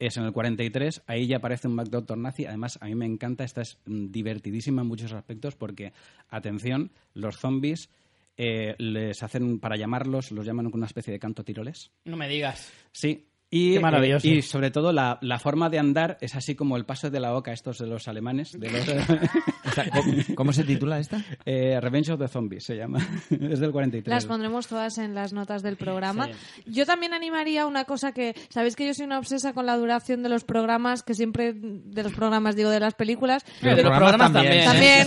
[0.00, 2.46] es en el 43, ahí ya aparece un Mac Doctor nazi.
[2.46, 5.92] Además, a mí me encanta, esta es mm, divertidísima en muchos aspectos porque,
[6.28, 7.90] atención, los zombies
[8.36, 11.90] eh, les hacen, para llamarlos, los llaman con una especie de canto tiroles.
[12.04, 12.72] No me digas.
[12.92, 13.27] Sí.
[13.50, 14.26] Y, Qué maravilloso.
[14.28, 17.18] eh, y sobre todo la, la forma de andar es así como el paso de
[17.18, 18.86] la boca estos de los alemanes, de los,
[19.66, 21.24] O sea, ¿cómo, cómo se titula esta?
[21.46, 22.98] eh, Revenge of the Zombies se llama,
[23.30, 24.06] es del 43.
[24.14, 26.28] Las pondremos todas en las notas del programa.
[26.66, 30.22] Yo también animaría una cosa que, sabéis que yo soy una obsesa con la duración
[30.22, 33.44] de los programas, que siempre, de los programas digo, de las películas.
[33.62, 34.64] Pero de los programas también.
[34.64, 35.06] También.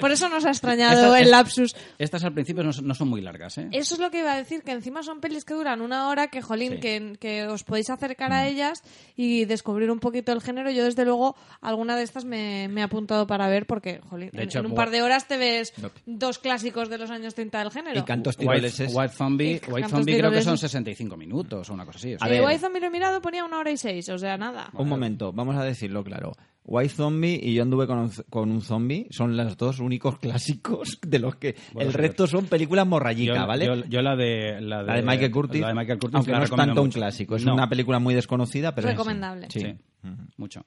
[0.00, 1.76] Por eso nos ha extrañado el lapsus.
[1.98, 3.68] Estas al principio no, son- no son muy largas, ¿eh?
[3.70, 6.26] Eso es lo que iba a decir, que encima son pelis que duran una hora,
[6.28, 6.80] que jolín, Sí.
[6.80, 8.82] que, que os podéis acercar a ellas
[9.16, 10.70] y descubrir un poquito el género.
[10.70, 14.42] Yo, desde luego, alguna de estas me, me he apuntado para ver porque, jolín, De
[14.42, 15.72] en- hecho, en, un par de horas te ves
[16.06, 17.98] dos clásicos de los años 30 del género.
[18.00, 18.92] Y cantos White, tiroleses.
[18.94, 20.60] White Zombie, Y White Zombie creo que son tiroleses.
[20.60, 22.14] 65 minutos o una cosa así.
[22.14, 22.26] o sea.
[22.26, 22.42] A ver.
[22.44, 24.70] White Zombie lo he mirado, ponía una hora y seis, o sea, nada.
[24.74, 26.32] Un momento, vamos a decirlo claro.
[26.66, 30.98] White Zombie y Yo anduve con un, con un zombie son los dos únicos clásicos
[31.06, 33.66] de los que Bueno, el resto son películas morrallica, yo, ¿vale?
[33.66, 36.32] yo- yo la de la de, la de Michael Curtis, la de Michael Curtis aunque
[36.32, 39.46] no es tanto un clásico, es No, una película muy desconocida, pero es- Recomendable.
[39.50, 39.60] Sí.
[39.60, 39.74] Sí,
[40.36, 40.64] mucho.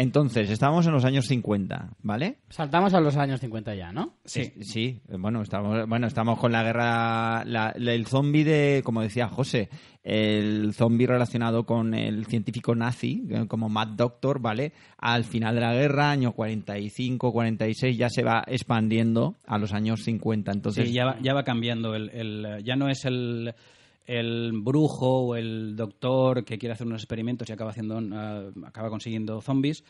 [0.00, 2.38] Entonces, estábamos en los años 50, ¿vale?
[2.48, 4.14] Saltamos a los años 50 ya, ¿no?
[4.24, 4.40] Sí.
[4.56, 9.02] Es- sí, bueno, estamos, bueno, estamos con la guerra, la- la- el zombie de, como
[9.02, 9.68] decía José,
[10.02, 14.72] el zombie relacionado con el científico nazi, eh, como Mad Doctor, ¿vale?
[14.96, 20.00] Al final de la guerra, año 45, 46, ya se va expandiendo a los años
[20.02, 20.50] 50.
[20.52, 21.94] Entonces, Sí, ya va, ya va cambiando.
[21.94, 23.54] El, el- ya no es el,
[24.18, 28.88] el brujo o el doctor que quiere hacer unos experimentos y acaba, haciendo, eh, acaba
[28.90, 29.84] consiguiendo zombies.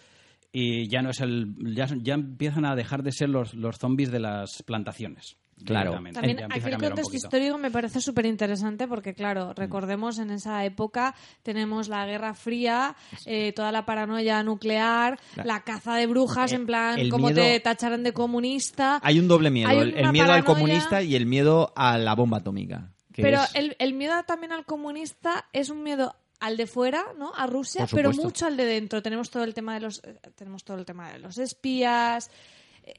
[0.53, 1.55] Y ya no es el.
[1.75, 5.37] Ya, ya empiezan a dejar de ser los, los zombies de las plantaciones.
[5.65, 5.93] Claro.
[5.93, 6.17] También
[6.51, 11.89] aquí el contexto histórico me parece súper interesante porque, claro, recordemos en esa época tenemos
[11.89, 12.97] la Guerra Fría,
[13.27, 17.43] eh, toda la paranoia nuclear, la caza de brujas, Eh, en plan, el cómo miedo-
[17.43, 19.01] te tacharán de comunista.
[19.03, 22.91] hay un doble miedo, el, miedo al comunista y el miedo a la bomba atómica.
[23.15, 27.33] Pero es- el, el miedo también al comunista es un miedo al de fuera, ¿no?
[27.35, 29.03] A Rusia, pero mucho al de dentro.
[29.03, 32.31] Tenemos todo el tema de los eh, tenemos todo el tema de los espías.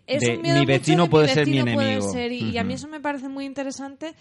[0.05, 2.07] Es De un miedo mi vecino de puede ser mi vecino puede enemigo.
[2.07, 2.11] Mm.
[2.13, 4.13] ser, y, y a mí eso me parece muy interesante.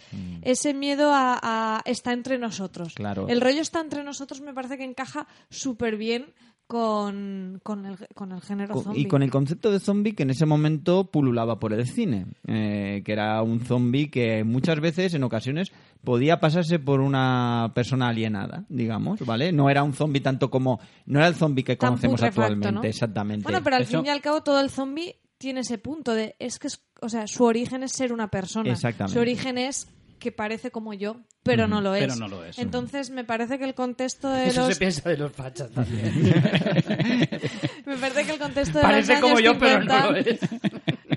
[0.42, 2.94] Ese miedo a, a- está entre nosotros.
[2.94, 3.28] Claro.
[3.28, 6.32] El rollo está entre nosotros me parece que encaja súper bien
[6.70, 9.00] con, con, el, con el género zombie.
[9.02, 13.02] Y con el concepto de zombie que en ese momento pululaba por el cine, eh,
[13.04, 15.72] que era un zombie que muchas veces, en ocasiones,
[16.04, 19.50] podía pasarse por una persona alienada, digamos, ¿vale?
[19.50, 20.78] No era un zombie tanto como...
[21.06, 22.84] No era el zombie que Tan conocemos actualmente, ¿no?
[22.84, 23.42] exactamente.
[23.42, 26.58] Bueno, pero al fin y al cabo todo el zombie tiene ese punto de es
[26.60, 28.70] que es- o sea, su origen es ser una persona.
[28.70, 29.14] Exactamente.
[29.14, 29.88] Su origen es
[30.20, 32.02] que parece como yo, pero no lo es.
[32.04, 32.56] Pero no lo es.
[32.60, 36.12] Entonces me parece que el contexto de Eso los se piensa de los fachas también.
[37.86, 40.16] me parece que el contexto de Parece los como años yo, pero 50, no lo
[40.18, 40.38] es.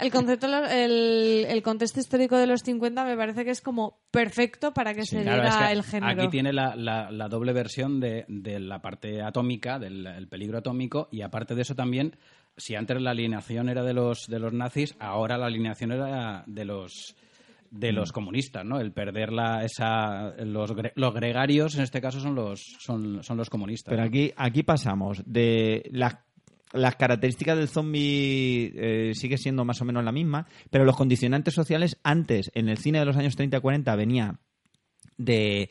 [0.01, 4.73] El concepto el, el contexto histórico de los 50 me parece que es como perfecto
[4.73, 6.21] para que se Claro, es que el género.
[6.23, 10.57] Aquí tiene la, la- la doble versión de, de la parte atómica, del el peligro
[10.57, 12.15] atómico, y aparte de eso también,
[12.57, 16.65] si antes la alineación era de los, de los nazis, ahora la alineación era de
[16.65, 17.15] los
[17.73, 18.13] de los Mm.
[18.13, 18.79] comunistas, ¿no?
[18.79, 23.49] El perder la, esa, los, los gregarios, en este caso, son los, son, son los
[23.49, 23.89] comunistas.
[23.91, 24.07] Pero ¿no?
[24.07, 26.17] aquí, aquí pasamos de las,
[26.71, 31.55] las características del zombie eh, sigue siendo más o menos la misma, pero los condicionantes
[31.55, 34.39] sociales antes, en el cine de los años 30 y 40, venía
[35.17, 35.69] de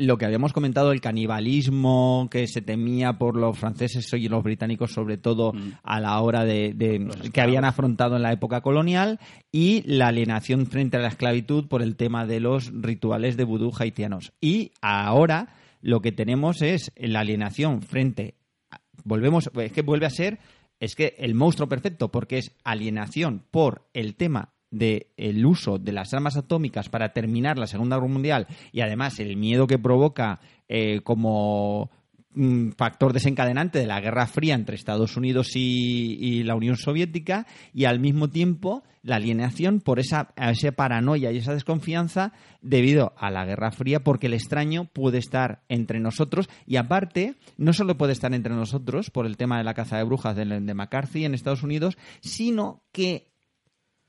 [0.00, 4.92] lo que habíamos comentado, el canibalismo que se temía por los franceses y los británicos,
[4.92, 5.72] sobre todo Mm.
[5.82, 9.18] a la hora de, de- que habían afrontado en la época colonial,
[9.52, 13.72] y la alienación frente a la esclavitud por el tema de los rituales de vudú
[13.78, 14.32] haitianos.
[14.40, 15.48] Y ahora
[15.82, 18.34] lo que tenemos es la alienación frente
[18.70, 20.38] a- volvemos es que vuelve a ser
[20.78, 25.92] es que el monstruo perfecto porque es alienación por el tema del el uso de
[25.92, 30.40] las armas atómicas para terminar la Segunda Guerra Mundial y además el miedo que provoca
[30.68, 31.90] eh, como
[32.34, 37.46] mm, factor desencadenante de la Guerra Fría entre Estados Unidos y, y la Unión Soviética
[37.74, 43.30] y al mismo tiempo la alienación por esa, esa paranoia y esa desconfianza debido a
[43.30, 48.12] la Guerra Fría porque el extraño puede estar entre nosotros y aparte no solo puede
[48.12, 51.34] estar entre nosotros por el tema de la caza de brujas de, de McCarthy en
[51.34, 53.29] Estados Unidos, sino que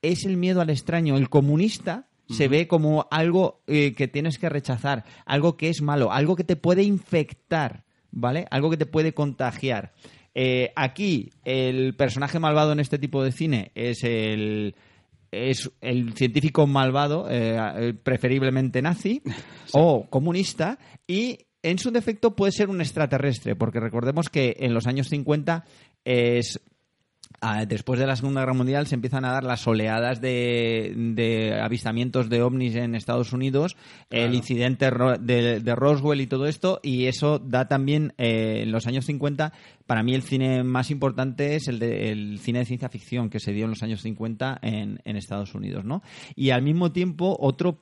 [0.01, 1.17] es el miedo al extraño.
[1.17, 6.11] El comunista se ve como algo eh, que tienes que rechazar, algo que es malo,
[6.11, 8.45] algo que te puede infectar, ¿vale?
[8.51, 9.93] Algo que te puede contagiar.
[10.33, 14.75] Eh, aquí, el personaje malvado en este tipo de cine es el
[15.31, 19.21] es el científico malvado, eh, preferiblemente nazi
[19.71, 20.77] o comunista,
[21.07, 25.63] y en su defecto puede ser un extraterrestre, porque recordemos que en los años 50
[26.03, 26.59] es
[27.67, 32.29] después de la Segunda Guerra Mundial se empiezan a dar las oleadas de, de avistamientos
[32.29, 33.75] de ovnis en Estados Unidos,
[34.11, 38.85] el incidente de, de Roswell y todo esto, y eso da también, eh, en los
[38.85, 39.53] años 50,
[39.87, 43.39] para mí el cine más importante es el, de, el cine de ciencia ficción que
[43.39, 46.03] se dio en los años 50 en, en Estados Unidos, ¿no?
[46.35, 47.79] Y al mismo tiempo, otro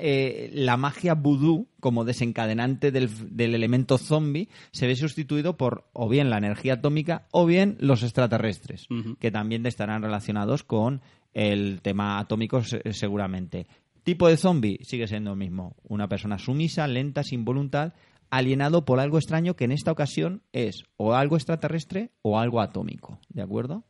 [0.00, 6.08] eh, la magia vudú como desencadenante del, del elemento zombie se ve sustituido por o
[6.08, 8.86] bien la energía atómica o bien los extraterrestres,
[9.18, 13.66] que también estarán relacionados con el tema atómico se- seguramente.
[14.02, 17.92] Tipo de zombie sigue siendo el mismo, una persona sumisa, lenta, sin voluntad,
[18.30, 23.20] alienado por algo extraño que en esta ocasión es o algo extraterrestre o algo atómico,
[23.28, 23.84] ¿de acuerdo?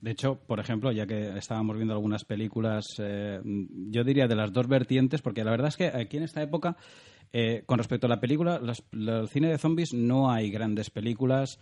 [0.00, 3.40] De hecho, por ejemplo, ya que estábamos viendo algunas películas, eh,
[3.90, 6.76] yo diría de las dos vertientes, porque la verdad es que aquí en esta época,
[7.32, 10.90] eh, con respecto a la película, las- la- el cine de zombies no hay grandes
[10.90, 11.58] películas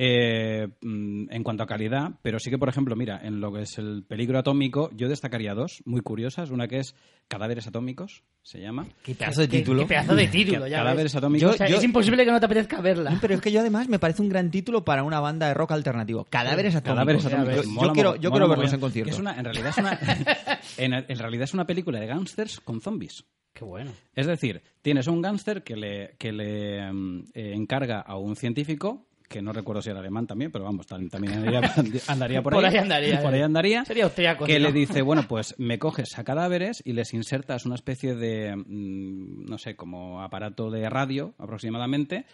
[0.00, 3.62] eh, mm, en cuanto a calidad, pero sí que, por ejemplo, mira, en lo que
[3.62, 6.50] es el peligro atómico, yo destacaría dos muy curiosas.
[6.50, 6.94] Una que es
[7.26, 8.86] Cadáveres Atómicos, se llama.
[9.02, 9.82] Qué pedazo de título.
[9.82, 11.16] Qué pedazo de título, ya Cadáveres ves.
[11.16, 11.50] Atómicos.
[11.52, 13.18] O sea, Yo- es imposible que no te apetezca verla.
[13.20, 15.72] Pero es que yo además me parece un gran título para una banda de rock
[15.72, 16.24] alternativo.
[16.30, 16.94] Cadáveres atómicos.
[16.94, 17.64] Cadáveres atómicos.
[17.64, 19.08] Yo, Mola yo quiero, yo mola quiero verlos en concierto.
[19.10, 19.98] Que es una, en, realidad es una,
[20.78, 23.24] en, en realidad es una película de gángsters con zombies.
[23.52, 23.90] Qué bueno.
[24.14, 29.07] Es decir, tienes un gángster que le, que le mm, eh, encarga a un científico,
[29.28, 31.60] que no recuerdo si era alemán también, pero vamos, tam- también andaría,
[32.08, 32.60] andaría por ahí.
[32.60, 33.36] Por ahí andaría, Por eh.
[33.36, 33.84] ahí andaría.
[33.84, 37.74] Sería austriaco, Que le dice, bueno, pues me coges a cadáveres y les insertas una
[37.74, 42.24] especie de, mm, no sé, como aparato de radio aproximadamente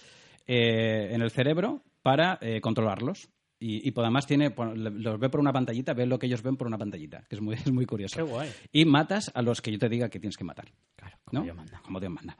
[0.47, 3.28] eh, en el cerebro para eh, controlarlos.
[3.59, 6.66] Y, y además tiene, los ve por una pantallita, ve lo que ellos ven por
[6.66, 8.16] una pantallita, que es muy, es muy curioso.
[8.16, 8.51] Qué guay.
[8.72, 10.66] Y matas a los que yo te diga que tienes que matar.
[10.97, 11.45] Claro, como ¿no?
[11.45, 11.80] Dios manda.
[11.82, 12.36] Como Dios manda.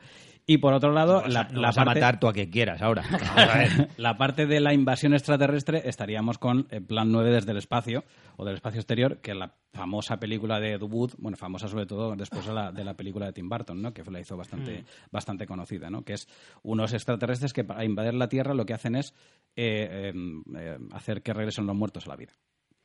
[0.47, 3.03] Y por otro lado, la, no la vas a matar tú a quien quieras ahora.
[3.97, 8.05] la parte de la invasión extraterrestre estaríamos con el Plan 9 desde el espacio,
[8.37, 11.87] o del espacio exterior, que es la famosa película de Ed Wood, bueno, famosa sobre
[11.87, 13.95] todo después de la, de la película de Tim Burton, ¿no?
[13.95, 14.85] que la hizo bastante, Mm.
[15.11, 16.03] bastante conocida, ¿no?
[16.05, 16.29] que es
[16.63, 19.15] unos extraterrestres que para invadir la Tierra lo que hacen es
[19.57, 22.33] eh, eh, eh, hacer que regresen los muertos a la vida.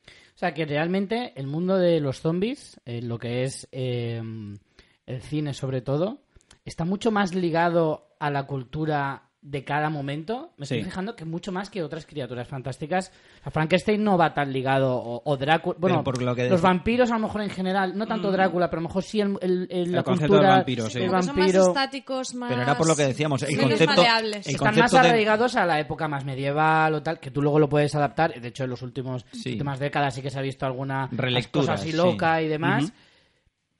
[0.06, 4.22] O sea, que realmente el mundo de los zombies, eh, lo que es eh,
[5.06, 6.22] el cine sobre todo,
[6.70, 10.52] está mucho más ligado a la cultura de cada momento.
[10.58, 10.84] Me estoy Sí.
[10.84, 13.10] fijando que mucho más que otras criaturas fantásticas.
[13.42, 15.76] A Frankenstein no va tan ligado, o, o Drácula.
[15.80, 18.80] Bueno, por lo que los vampiros a lo mejor en general, no tanto Drácula, pero
[18.80, 20.98] a lo mejor sí el, el- el- la El concepto cultura del vampiro, sí.
[20.98, 21.68] el que son más vampiro.
[21.68, 22.50] estáticos, más...
[22.50, 24.02] Pero era por lo que decíamos, el concepto-
[24.44, 27.68] Están más de- arraigados a la época más medieval o tal, que tú luego lo
[27.70, 28.38] puedes adaptar.
[28.38, 29.52] De hecho, en los últimos Sí.
[29.52, 31.08] últimas décadas sí que se ha visto alguna
[31.50, 31.96] cosa así sí.
[31.96, 32.84] loca y demás.
[32.84, 32.92] Ujú.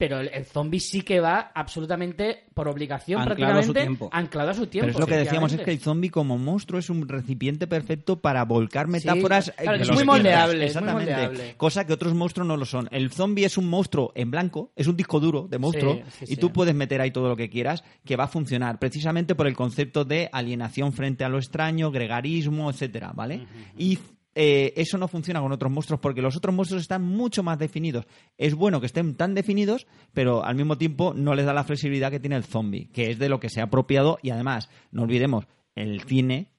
[0.01, 4.09] Pero el, zombie sí que va absolutamente por obligación, Anclado a su prácticamente tiempo.
[4.11, 4.87] anclado a su tiempo.
[4.87, 8.19] Pero es lo que decíamos, es que el zombie como monstruo es un recipiente perfecto
[8.19, 9.45] para volcar metáforas.
[9.45, 11.11] Sí, claro, eh, es muy moldeable, muy Exactamente.
[11.11, 11.53] moldeable.
[11.55, 12.89] Cosa que otros monstruos no lo son.
[12.89, 16.33] El zombie es un monstruo en blanco, es un disco duro de monstruo, Sí, sí,
[16.33, 19.45] y tú puedes meter ahí todo lo que quieras, que va a funcionar, precisamente por
[19.45, 23.45] el concepto de alienación frente a lo extraño, gregarismo, etcétera, ¿vale?
[23.77, 23.99] Y
[24.33, 28.05] eh, eso no funciona con otros monstruos porque los otros monstruos están mucho más definidos.
[28.37, 32.11] Es bueno que estén tan definidos, pero al mismo tiempo no les da la flexibilidad
[32.11, 35.03] que tiene el zombie, que es de lo que se ha apropiado y además, no
[35.03, 36.51] olvidemos, el cine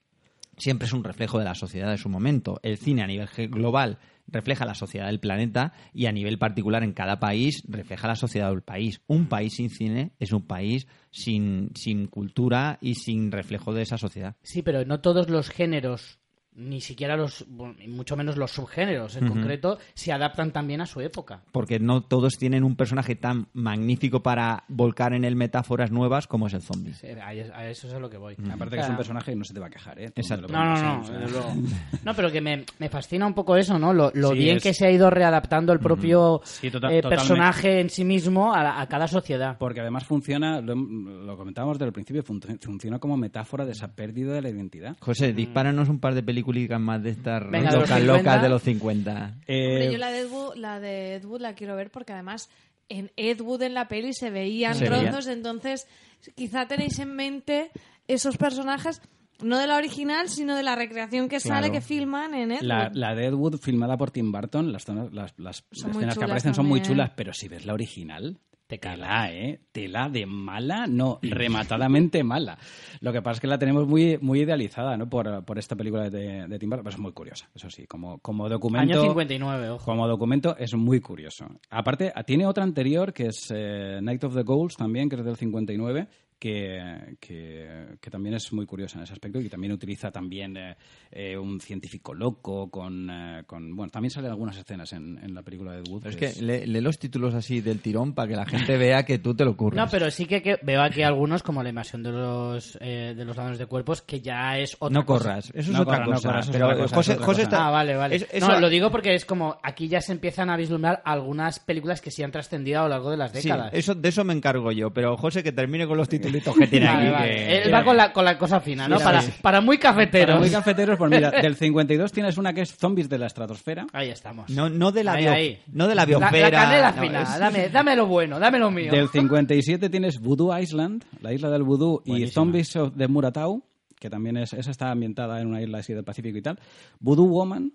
[0.57, 2.59] siempre es un reflejo de la sociedad de su momento.
[2.63, 3.97] El cine a nivel global
[4.27, 8.49] refleja la sociedad del planeta y a nivel particular en cada país refleja la sociedad
[8.49, 9.01] del país.
[9.07, 13.97] Un país sin cine es un país sin, sin cultura y sin reflejo de esa
[13.97, 14.35] sociedad.
[14.43, 16.19] Sí, pero no todos los géneros,
[16.55, 17.45] ni siquiera los,
[17.87, 21.41] mucho menos los subgéneros en concreto, se adaptan también a su época.
[21.51, 26.47] Porque no todos tienen un personaje tan magnífico para volcar en él metáforas nuevas como
[26.47, 26.93] es el zombie.
[26.93, 28.35] Sí, a a eso es a lo que voy.
[28.51, 30.11] Aparte que es un personaje y no se te va a quejar, ¿eh?
[30.15, 30.47] Exacto.
[30.47, 31.53] No, no, no, o sea, desde luego.
[32.03, 33.93] No, pero que me, me fascina un poco eso, ¿no?
[33.93, 37.01] Lo, lo Sí, bien es- que se ha ido readaptando el propio Sí, tota- eh,
[37.01, 39.57] personaje en sí mismo a, la- a cada sociedad.
[39.57, 43.87] Porque además funciona, lo, lo comentábamos desde el principio, fun- funciona como metáfora de esa
[43.95, 44.97] pérdida de la identidad.
[44.99, 46.42] José, dispáranos un par de películas
[46.79, 48.17] más de estas Venga, de los locas 50.
[48.17, 49.33] locas de los 50.
[49.47, 52.13] Eh, Hombre, yo la de, Ed Wood, la de Ed Wood la quiero ver porque
[52.13, 52.49] además
[52.89, 55.09] en Ed Wood en la peli se veían Se veía.
[55.09, 55.87] trozos, entonces
[56.35, 57.71] quizá tenéis en mente
[58.07, 59.01] esos personajes,
[59.41, 62.91] no de la original, sino de la recreación que sale, que filman en Ed La,
[62.93, 66.53] la de Ed Wood filmada por Tim Burton, las, zonas- las, las escenas que aparecen
[66.53, 68.37] son muy chulas, pero si ves la original,
[68.77, 69.59] tela, ¿eh?
[69.71, 72.57] Tela de mala, no, rematadamente mala.
[73.01, 75.09] Lo que pasa es que la tenemos muy, muy idealizada, ¿no?
[75.09, 78.19] Por, por esta película de, de Tim Burton, pero es muy curiosa, eso sí, como,
[78.19, 78.93] como documento...
[78.93, 79.85] Año 59, ojo.
[79.85, 81.45] Como documento es muy curioso.
[81.69, 85.35] Aparte, tiene otra anterior que es eh, Night of the Ghouls también, que es del
[85.35, 86.07] 59,
[86.43, 90.75] que, que, que también es muy curiosa en ese aspecto y también utiliza también eh,
[91.09, 93.73] eh, un científico loco con, eh, con...
[93.77, 96.01] Bueno, también salen algunas escenas en, en la película de Ed Wood.
[96.03, 99.03] Pero es que lee, lee los títulos así del tirón para que la gente vea
[99.05, 99.77] que tú te lo ocurres.
[99.77, 103.23] No, pero sí que, que veo aquí algunos, como la invasión de los, eh, de
[103.23, 105.23] los ladrones de cuerpos, que ya es otra no cosa.
[105.23, 106.27] corras, eso es No otra corras, no cosa.
[106.27, 107.41] corras, eso es pero cosa, José, es José cosa.
[107.43, 107.67] está...
[107.67, 108.15] Ah, vale, vale.
[108.17, 111.59] es- eso- no, lo digo porque es como aquí ya se empiezan a vislumbrar algunas
[111.59, 113.73] películas que sí han trascendido a lo largo de las Sí, décadas.
[113.73, 116.85] eso, de eso me encargo yo, pero José que termine con los titulitos que tiene
[116.87, 117.11] Vale, aquí.
[117.11, 117.27] vale.
[117.35, 118.97] que- Él va con la, con la cosa fina, ¿no?
[118.99, 119.05] Sí,
[119.41, 120.27] para, muy cafeteros.
[120.35, 123.85] Para muy cafeteros, pues mira, del 52 tienes una que es Zombies de la estratosfera.
[123.93, 124.49] Ahí estamos.
[124.49, 125.59] No, no de la Ahí, bio- ahí.
[125.71, 126.49] no de la biosfera.
[126.49, 127.21] la canela no, fina.
[127.23, 128.91] es- Dame, dame lo bueno, dame lo mío.
[128.91, 132.27] Del 57 tienes Voodoo Island, la isla del Voodoo, y.
[132.27, 133.63] Zombies of- de Muratau,
[133.99, 136.59] que también es, esa está ambientada en una isla así del Pacífico y tal.
[136.99, 137.71] Voodoo Woman,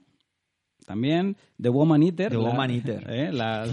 [0.87, 1.37] también.
[1.61, 2.31] The Woman Eater.
[2.31, 3.05] The la- Woman Eater.
[3.11, 3.31] ¿eh?
[3.33, 3.67] La-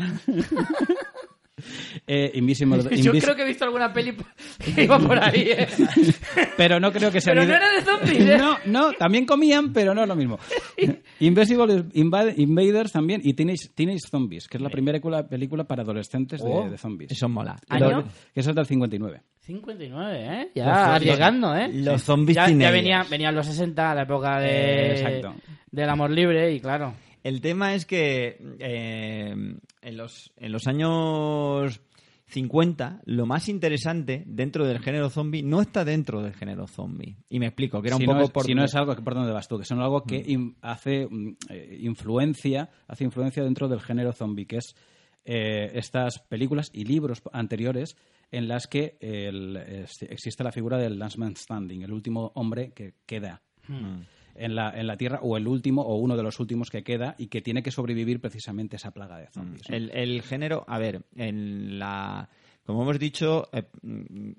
[2.07, 4.15] Eh, Invisible, Yo Invis- creo que he visto alguna peli
[4.75, 5.67] que iba por ahí, ¿eh?
[6.57, 7.33] Pero no creo que sea...
[7.33, 8.37] Pero no era de zombies, ¿eh?
[8.37, 10.39] No, no, también comían, pero no es lo mismo.
[11.19, 15.83] Invisible Inva- Invaders también y Teenage, Teenage Zombies, que es la primera película, película para
[15.83, 16.69] adolescentes de- Oh.
[16.69, 17.11] de, zombies.
[17.11, 17.57] Eso mola.
[17.69, 18.03] ¿Año?
[18.33, 19.21] Que eso es del 59.
[19.41, 20.51] 59, ¿eh?
[20.55, 21.69] Ya llegando, ¿eh?
[21.71, 22.73] los zombies Ya, ya teenagers.
[22.73, 25.35] venía, venían los 60, la época de, Eh, exacto.
[25.71, 26.93] del amor libre y claro.
[27.25, 29.33] El tema es que eh,
[29.81, 31.81] en, los, en los años
[32.27, 37.17] 50, lo más interesante dentro del género zombie no está dentro del género zombie.
[37.27, 38.45] Y me explico, que era si un no poco es, por...
[38.45, 40.29] si no es algo que por donde vas tú, que son algo que Mm.
[40.29, 44.75] in- hace mm, eh, influencia, hace influencia dentro del género zombie, que es
[45.25, 47.97] eh, estas películas y libros anteriores
[48.31, 52.71] en las que el- es- existe la figura del last man standing, el último hombre
[52.73, 54.01] que queda Mm.
[54.35, 57.15] En la, en la Tierra, o el último, o uno de los últimos que queda,
[57.17, 59.69] y que tiene que sobrevivir precisamente esa plaga de zombies.
[59.69, 59.75] ¿no?
[59.75, 62.29] El, el género, a ver, en la
[62.65, 63.63] como hemos dicho, eh,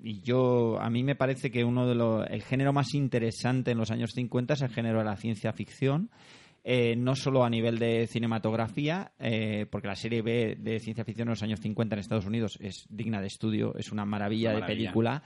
[0.03, 3.77] y yo a mí me parece que uno de los el género más interesante en
[3.77, 6.09] los años 50 es el género de la ciencia ficción.
[6.69, 11.29] eh, no solo a nivel de cinematografía, eh, porque la serie B de ciencia ficción
[11.29, 14.55] en los años 50 en Estados Unidos es digna de estudio, es una maravilla, Una
[14.55, 14.79] de maravilla.
[14.91, 15.23] película.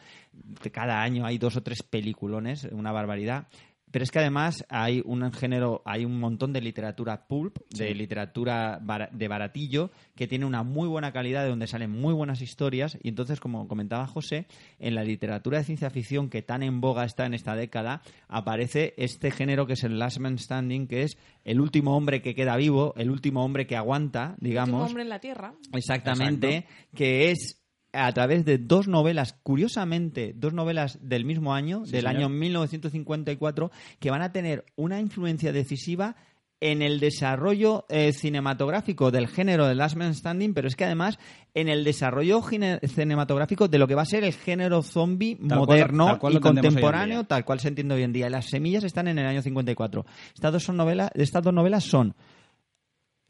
[0.71, 3.47] Cada año hay dos o tres peliculones, una barbaridad.
[3.91, 8.79] Pero es que además hay un género, hay un montón de literatura pulp, de literatura
[9.11, 12.97] de baratillo, que tiene una muy buena calidad, de donde salen muy buenas historias.
[13.03, 14.47] Y entonces, como comentaba José,
[14.79, 18.93] en la literatura de ciencia ficción que tan en boga está en esta década, aparece
[18.97, 22.55] este género que es el Last Man Standing, que es el último hombre que queda
[22.57, 24.87] vivo, el último hombre que aguanta, Último digamos.
[24.87, 25.53] hombre en la Tierra.
[25.73, 26.65] Exactamente,
[26.95, 27.60] que es
[27.93, 32.15] a través de dos novelas, curiosamente, dos novelas del mismo año, Sí, del señor.
[32.17, 36.15] año 1954, que van a tener una influencia decisiva
[36.63, 41.17] en el desarrollo eh, cinematográfico del género de Last Man Standing, pero es que además
[41.55, 42.39] en el desarrollo
[42.87, 46.33] cinematográfico de lo que va a ser el género zombie Tal cual- moderno tal cual
[46.35, 48.29] y contemporáneo, tal cual se entiende hoy en día.
[48.29, 50.05] Las semillas están en el año 54.
[50.35, 52.13] Estas dos, son novelas, estas dos novelas son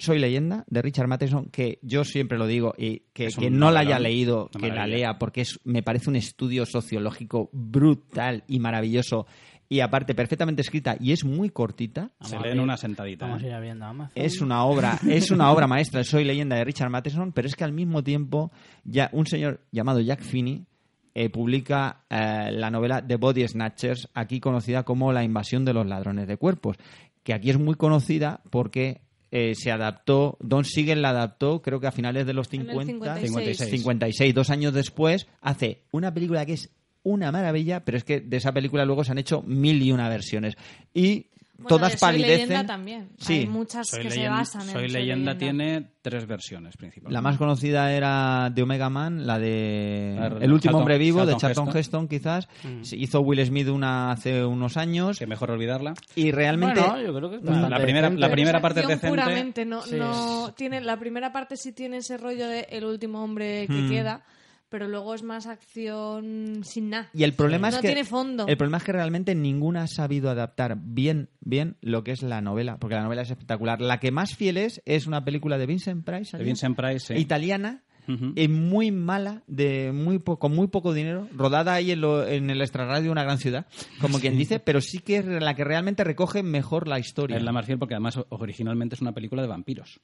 [0.02, 3.82] soy leyenda de Richard Matheson, que yo siempre lo digo y que, que no la
[3.82, 9.28] haya leído, que la lea, porque es, me parece un estudio sociológico brutal y maravilloso
[9.72, 12.12] y aparte perfectamente escrita y es muy cortita.
[12.20, 13.26] Se lee en una sentadita.
[13.26, 13.52] Vamos a ¿eh?
[13.52, 14.12] ir viendo Amazon.
[14.16, 17.64] Es una obra, es una obra maestra, Soy leyenda de Richard Matheson, pero es que
[17.64, 18.52] al mismo tiempo
[18.84, 20.66] ya un señor llamado Jack Finney
[21.14, 25.86] eh, publica eh, la novela The Body Snatchers, aquí conocida como La invasión de los
[25.86, 26.76] ladrones de cuerpos,
[27.24, 29.02] que aquí es muy conocida porque
[29.32, 32.86] eh, se adaptó, Don Siegel la adaptó creo que a finales de los En el
[32.86, 33.70] 50, 56.
[33.72, 36.70] 56, dos años después, hace una película que es
[37.04, 40.10] una maravilla, pero es que de esa película luego se han hecho mil y una
[40.10, 40.56] versiones.
[40.94, 41.28] Y
[41.62, 42.50] Bueno, todas de Soy palidecen.
[42.50, 43.10] Leyenda también.
[43.18, 43.34] Sí.
[43.34, 47.14] Hay muchas Soy, que se leyenda, basan en Soy leyenda tiene tres versiones principalmente.
[47.14, 51.38] La más conocida era de Omega Man, la de El último Charlton- hombre vivo, de
[51.38, 52.48] Charlton Heston, quizás.
[52.82, 55.20] Se Hizo Will Smith una hace unos años.
[55.20, 55.94] que mejor olvidarla.
[56.16, 56.80] Y realmente.
[56.80, 58.20] Bueno, yo creo que es La primera- decente.
[58.22, 59.08] la primera parte es decente.
[59.10, 59.96] puramente no, Sí.
[59.96, 63.90] no tiene la primera parte sí tiene ese rollo de el último hombre que Hmm.
[63.90, 64.24] queda
[64.72, 68.48] pero luego es más acción sin nada Y el problema no es que tiene fondo
[68.48, 72.42] el problema es que realmente ninguna ha sabido adaptar bien bien lo que es la
[72.42, 73.82] novela, porque la novela es espectacular.
[73.82, 76.44] La que más fiel es es una película de Vincent Price, De.
[76.44, 77.20] Vincent Price, sí.
[77.20, 78.34] italiana, Ujú.
[78.36, 82.50] y muy mala, de muy po- con muy poco dinero, rodada ahí en, lo- en
[82.50, 83.68] el extrarradio de una gran ciudad,
[84.00, 87.38] como quien dice, pero sí que es la que realmente recoge mejor la historia.
[87.38, 90.00] Es la más fiel porque además originalmente es una película de vampiros.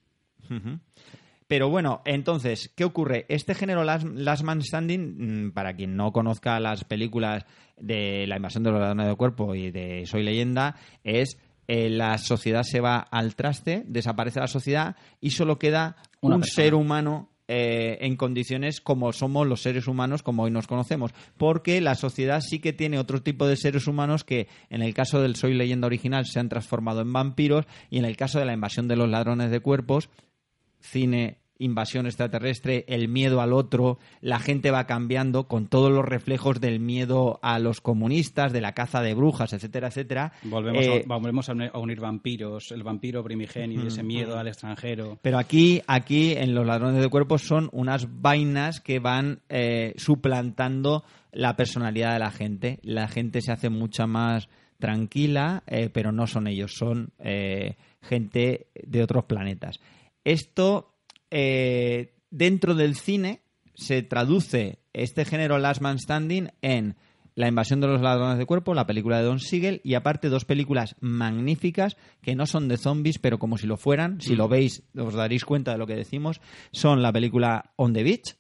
[1.47, 3.25] Pero bueno, entonces, ¿qué ocurre?
[3.29, 7.45] Este género Last, Last Man Standing, mm, para quien no conozca las películas
[7.77, 11.37] de La invasión de los ladrones de cuerpo y de Soy leyenda, es
[11.67, 16.41] eh, la sociedad se va al traste, desaparece la sociedad y solo queda Una un
[16.41, 16.63] persona.
[16.63, 21.11] ser humano eh, en condiciones como somos los seres humanos como hoy nos conocemos.
[21.37, 25.21] Porque la sociedad sí que tiene otro tipo de seres humanos que en el caso
[25.21, 28.53] del Soy leyenda original se han transformado en vampiros y en el caso de la
[28.53, 30.09] invasión de los ladrones de cuerpos
[30.91, 36.61] cine, invasión extraterrestre, el miedo al otro, la gente va cambiando con todos los reflejos
[36.61, 40.33] del miedo a los comunistas, de la caza de brujas, etcétera, etcétera.
[40.43, 45.17] Volvemos, Eh, a, volvemos a unir, vampiros, el vampiro primigenio y ese miedo al extranjero.
[45.21, 51.03] Pero aquí, aquí en Los Ladrones de Cuerpos son unas vainas que van eh, suplantando
[51.31, 52.79] la personalidad de la gente.
[52.83, 58.67] La gente se hace mucha más tranquila, eh, pero no son ellos, son eh, gente
[58.75, 59.79] de otros planetas.
[60.27, 60.93] Esto,
[61.31, 63.39] eh, dentro del cine,
[63.75, 66.97] se traduce este género Last Man Standing en
[67.33, 70.43] La invasión de los ladrones de cuerpo, la película de Don Siegel, y aparte dos
[70.43, 74.83] películas magníficas que no son de zombies, pero como si lo fueran, si lo veis
[74.97, 76.41] os daréis cuenta de lo que decimos,
[76.73, 78.35] son la película On the Beach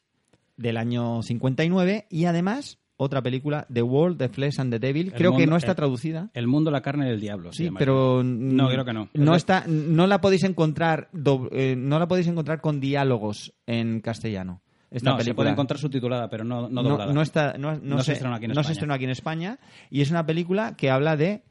[0.57, 5.13] del año 59 y además otra película, The World, The Flesh and the Devil, El
[5.13, 6.29] creo que no está el- traducida.
[6.33, 7.53] El mundo, la carne del diablo.
[7.53, 9.09] Sí, pero No, creo que no.
[9.13, 11.09] No Es- está, no la podéis encontrar,
[11.51, 14.61] eh, no la podéis encontrar con diálogos en castellano.
[14.89, 15.35] Esta no, se película.
[15.35, 17.13] puede encontrar subtitulada, pero no, no doblada.
[17.13, 18.71] no está, no, se se, estrenó aquí en no se España.
[18.71, 21.43] estrenó aquí en España y es una película que habla de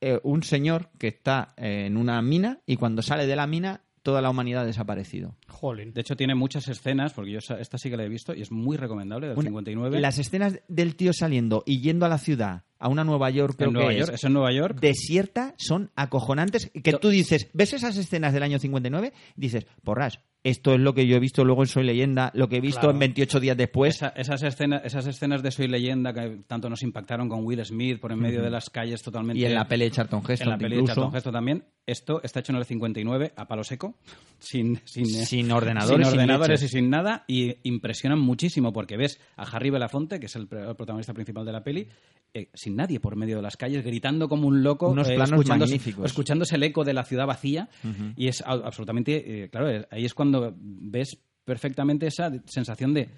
[0.00, 3.80] eh, un señor que está eh, en una mina y cuando sale de la mina
[4.04, 5.34] toda la humanidad ha desaparecido.
[5.48, 5.92] Jolín.
[5.92, 8.52] De hecho, tiene muchas escenas, porque yo esta sí que la he visto y es
[8.52, 10.00] muy recomendable, del Una- 59.
[10.00, 13.68] Las escenas del tío saliendo y yendo a la ciudad, a una Nueva York, creo
[13.70, 14.08] en Nueva que York.
[14.10, 14.78] es, Es en Nueva York.
[14.80, 16.70] desierta, son acojonantes.
[16.70, 20.94] Que Yo- tú dices, ves esas escenas del año 59, dices, porras, esto es lo
[20.94, 22.92] que yo he visto luego en Soy Leyenda, lo que he visto Claro.
[22.92, 23.96] en 28 días después.
[23.96, 27.98] Esa- esas, escenas, esas escenas de Soy Leyenda que tanto nos impactaron con Will Smith
[27.98, 29.40] por en medio de las calles totalmente.
[29.40, 30.84] Y en la peli de Charlton Heston En la peli de.
[30.84, 31.64] Charlton Heston también.
[31.86, 33.96] Esto está hecho en el 59 a palo seco,
[34.38, 37.24] sin, sin, eh, Sin ordenadores, sin sin ordenadores y sin nada.
[37.26, 41.62] Y impresionan muchísimo porque ves a Harry Belafonte, que es el, protagonista principal de la
[41.62, 41.86] peli,
[42.32, 45.32] eh, sin nadie por medio de las calles, gritando como un loco, Unos eh, planos
[45.32, 46.06] escuchándose, magníficos.
[46.06, 47.68] escuchándose el eco de la ciudad vacía.
[48.16, 53.08] Y es absolutamente, eh, claro, eh, ahí es cuando ves perfectamente esa sensación de,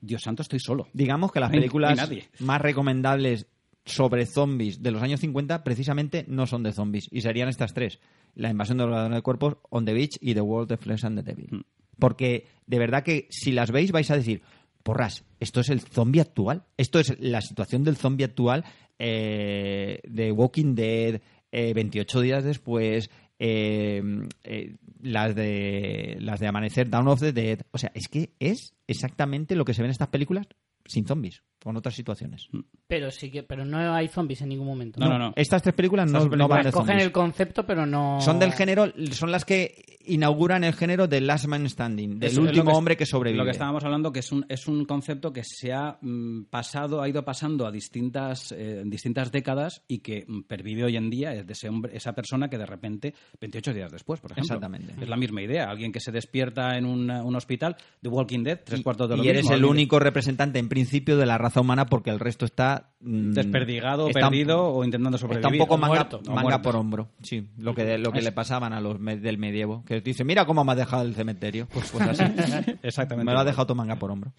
[0.00, 0.88] Dios santo, estoy solo.
[0.92, 3.46] Digamos que las películas no más recomendables
[3.84, 8.00] sobre zombies de los años 50 precisamente no son de zombies y serían estas tres.
[8.34, 11.04] La invasión de los ladrones de cuerpos, On the Beach y The World of Flesh
[11.04, 11.48] and the Devil.
[11.50, 11.60] Mm.
[11.98, 14.42] Porque de verdad que si las veis vais a decir,
[14.82, 16.64] porras, esto es el zombie actual.
[16.76, 18.64] Esto es la situación del zombie actual
[18.98, 21.20] eh, de Walking Dead,
[21.52, 24.02] eh, 28 días después, eh,
[24.44, 27.60] eh, las de las de Amanecer, Down of the Dead.
[27.70, 30.46] O sea, es que es exactamente lo que se ve en estas películas
[30.84, 32.48] sin zombies, con otras situaciones.
[32.86, 35.00] Pero sí que, pero no hay zombies en ningún momento.
[35.00, 35.32] No, no, no.
[35.34, 37.06] Estas tres películas no, no van de Cogen zombies.
[37.06, 38.20] el concepto, pero no.
[38.20, 42.70] Son del género, son las que inauguran el género de Last Man Standing, del último
[42.70, 43.38] que- hombre que sobrevive.
[43.38, 47.02] Lo que estábamos hablando que es un, es un concepto que se ha mm, pasado,
[47.02, 51.32] ha ido pasando a distintas, eh, distintas décadas y que mm, pervive hoy en día
[51.32, 54.54] es de ese hombre, esa persona que de repente, 28 días después, por ejemplo.
[54.54, 54.94] Exactamente.
[55.02, 55.64] Es la misma idea.
[55.64, 59.24] Alguien que se despierta en un, un hospital, The Walking Dead, tres cuartos de lo
[59.24, 62.90] y eres el único representante en principio de la raza humana porque el resto está
[63.00, 65.46] mm, Desperdigado, está perdido o intentando sobrevivir.
[65.46, 66.62] Está un poco manga, muerto, manga muerto.
[66.62, 69.84] por hombro, sí, lo que lo que Es- le pasaban a los me- del medievo,
[69.84, 72.22] que dice, mira cómo me has dejado el cementerio, pues, pues así,
[72.82, 73.24] Exactamente.
[73.26, 74.32] me lo ha dejado tu manga por hombro.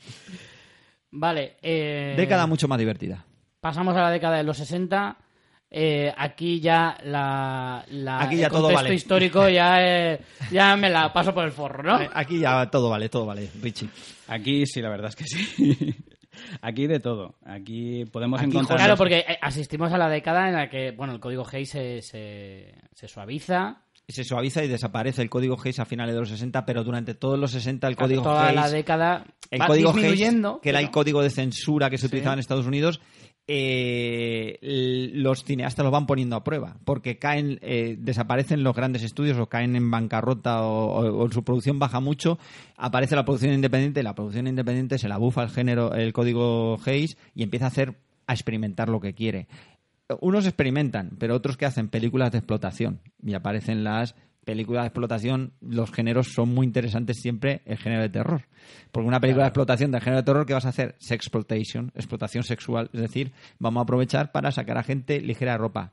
[1.11, 1.57] Vale.
[1.61, 3.25] Eh, Década mucho más divertida.
[3.59, 5.17] Pasamos a la década de los 60.
[5.69, 8.95] Eh, aquí ya la, la- Aquí ya el todo contexto vale.
[8.95, 9.77] histórico ya,
[10.13, 11.99] eh, ya me la paso por el forro, ¿no?
[12.13, 13.89] Aquí ya todo vale, todo vale, Richie.
[14.29, 15.95] Aquí sí, la verdad es que sí.
[16.61, 17.35] Aquí de todo.
[17.45, 18.79] Aquí podemos Aquí, encontrar...
[18.79, 22.01] Claro, porque eh, asistimos a la década en la que, bueno, el código Hayes se,
[22.01, 23.81] se, se suaviza.
[24.07, 27.37] Se suaviza y desaparece el código Hayes a finales de los 60, pero durante todos
[27.37, 30.61] los 60 el código toda la década el va código Hayes, disminuyendo.
[30.61, 33.01] que era el código de censura que se utilizaba en Estados Unidos,
[33.47, 34.59] eh,
[35.13, 39.47] los cineastas lo van poniendo a prueba, porque caen, eh, desaparecen los grandes estudios o
[39.47, 42.37] caen en bancarrota o su producción baja mucho,
[42.75, 47.17] aparece la producción independiente, la producción independiente se la bufa el género, el código Hayes
[47.35, 47.95] y empieza a hacer,
[48.27, 49.47] a experimentar lo que quiere.
[50.21, 54.15] Unos experimentan, pero otros que hacen películas de explotación y aparecen las
[54.47, 58.47] películas de explotación, los géneros son muy interesantes siempre el género de terror.
[58.91, 60.95] Porque una película de explotación del género de terror, ¿qué vas a hacer?
[60.99, 62.89] Sexploitation, explotación sexual.
[62.93, 65.91] Es decir, vamos a aprovechar para sacar a gente ligera de ropa.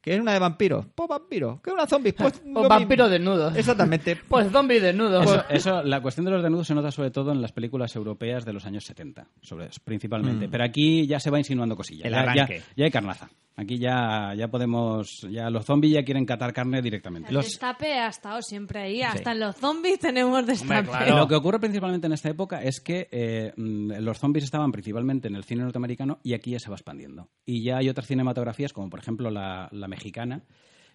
[0.00, 0.86] ¿Qué es una de vampiros?
[0.94, 1.60] Pues vampiro.
[1.64, 2.12] ¿Qué es una zombie?
[2.12, 3.50] Pues vampiro desnudo.
[3.56, 4.16] Exactamente.
[4.28, 5.20] Pues zombie desnudo.
[5.20, 8.44] Eso, eso, la cuestión de los desnudos se nota sobre todo en las películas europeas
[8.44, 10.48] de los años 70, sobre, principalmente.
[10.48, 12.06] Pero aquí ya se va insinuando cosillas.
[12.06, 12.58] El ya, arranque.
[12.60, 13.28] ya- ya hay carnaza.
[13.58, 17.30] Aquí ya, ya podemos, ya los zombies ya quieren catar carne directamente.
[17.30, 19.00] El Los- destape ha estado siempre ahí.
[19.02, 20.88] Hasta en los zombies tenemos destape.
[20.88, 21.16] claro.
[21.16, 25.28] Lo que ocurre principalmente en esta época es que eh, mm, los zombies estaban principalmente
[25.28, 27.30] en el cine norteamericano y aquí ya se va expandiendo.
[27.46, 30.42] Y ya hay otras cinematografías, como por ejemplo la, la mexicana,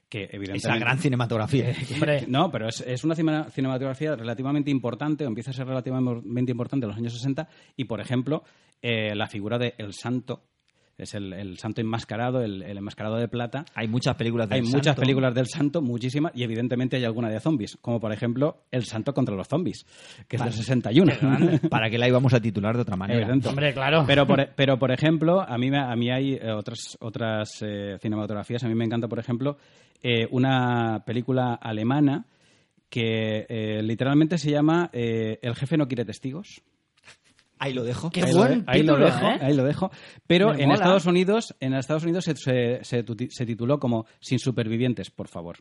[0.07, 0.57] que evidentemente...
[0.67, 1.73] Esa gran cinematografía.
[1.95, 6.51] Hombre, No, pero es, es una cine- cinematografía relativamente importante, o empieza a ser relativamente
[6.51, 8.43] importante en los años 60, y por ejemplo,
[8.83, 10.43] eh, la figura de El Santo,
[11.03, 13.65] es el, el santo enmascarado, el, el enmascarado de plata.
[13.75, 15.01] Hay muchas películas del Hay muchas santo.
[15.01, 19.13] películas del santo, muchísimas, y evidentemente hay alguna de zombies, como por ejemplo El Santo
[19.13, 19.85] contra los zombies,
[20.27, 21.11] que es del 61.
[21.69, 23.19] ¿Para qué la íbamos a titular de otra manera?
[23.21, 23.49] Evidente.
[23.49, 24.03] hombre, claro.
[24.07, 27.97] Pero por, pero, por ejemplo, a mí, me- a mí hay eh, otras, otras eh,
[28.01, 28.63] cinematografías.
[28.63, 29.57] A mí me encanta, por ejemplo,
[30.03, 32.25] eh, una película alemana
[32.89, 36.61] que eh, literalmente se llama eh, El jefe no quiere testigos.
[37.63, 38.09] Ahí lo dejo.
[38.09, 39.37] Qué ahí buen lo, ahí lo dejo, ¿eh?
[39.39, 39.91] ahí lo dejo.
[40.25, 40.73] Pero Me en mola.
[40.79, 42.79] Estados Unidos, en Estados Unidos se, se-
[43.29, 45.57] se tituló como Sin supervivientes, por favor.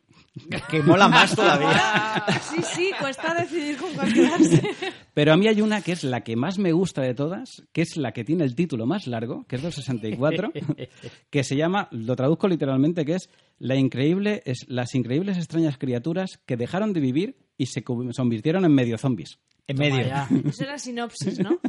[0.71, 2.25] Que mola más todavía.
[2.41, 4.63] Sí, sí, cuesta decidir con cuál quedarse.
[5.15, 7.83] Pero a mí hay una que es la que más me gusta de todas, que
[7.83, 10.53] es la que tiene el título más largo, que es del 64,
[11.31, 13.29] que se llama, lo traduzco literalmente, que es
[13.59, 18.73] la increíble, es las increíbles extrañas criaturas que dejaron de vivir y se convirtieron en
[18.75, 19.39] medio zombies.
[19.67, 19.99] En medio.
[19.99, 20.27] Vaya.
[20.47, 21.61] Eso era sinopsis, ¿no?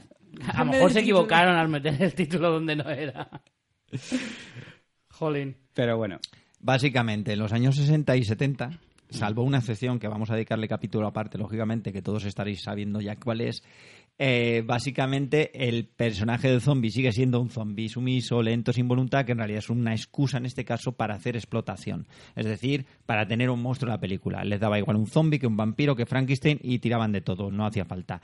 [0.47, 3.29] A En lo mejor se equivocaron al meter el título donde no era.
[5.09, 5.55] Jolín.
[5.73, 6.19] Pero bueno,
[6.63, 8.69] Básicamente, en los años 60 y 70,
[9.09, 13.15] salvo una excepción que vamos a dedicarle capítulo aparte, lógicamente, que todos estaréis sabiendo ya
[13.15, 13.63] cuál es,
[14.24, 19.32] eh, básicamente el personaje del zombie sigue siendo un zombie sumiso, lento, sin voluntad, que
[19.32, 22.05] en realidad es una excusa en este caso para hacer explotación.
[22.36, 24.43] Es decir, para tener un monstruo en la película.
[24.43, 27.65] Les daba igual un zombie que un vampiro, que Frankenstein y tiraban de todo, no
[27.65, 28.22] hacía falta.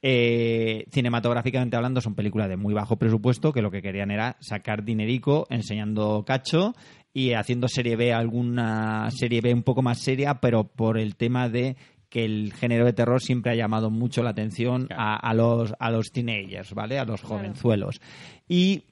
[0.00, 4.84] Eh, cinematográficamente hablando, son películas de muy bajo presupuesto que lo que querían era sacar
[4.84, 6.74] dinerico enseñando cacho
[7.12, 11.48] y haciendo serie B alguna serie B un poco más seria, pero por el tema
[11.48, 11.76] de
[12.10, 15.90] que el género de terror siempre ha llamado mucho la atención a, a los a
[15.90, 16.98] los teenagers, ¿vale?
[16.98, 18.00] A los jovenzuelos.
[18.48, 18.84] Y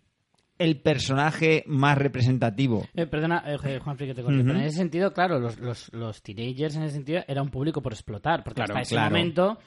[0.59, 5.39] el personaje más representativo Eh, perdona, eh, Juan que te pero en ese sentido, claro,
[5.39, 8.83] los, los, los teenagers en ese sentido era un público por explotar, porque Claro, hasta
[8.83, 9.11] ese claro.
[9.11, 9.59] momento,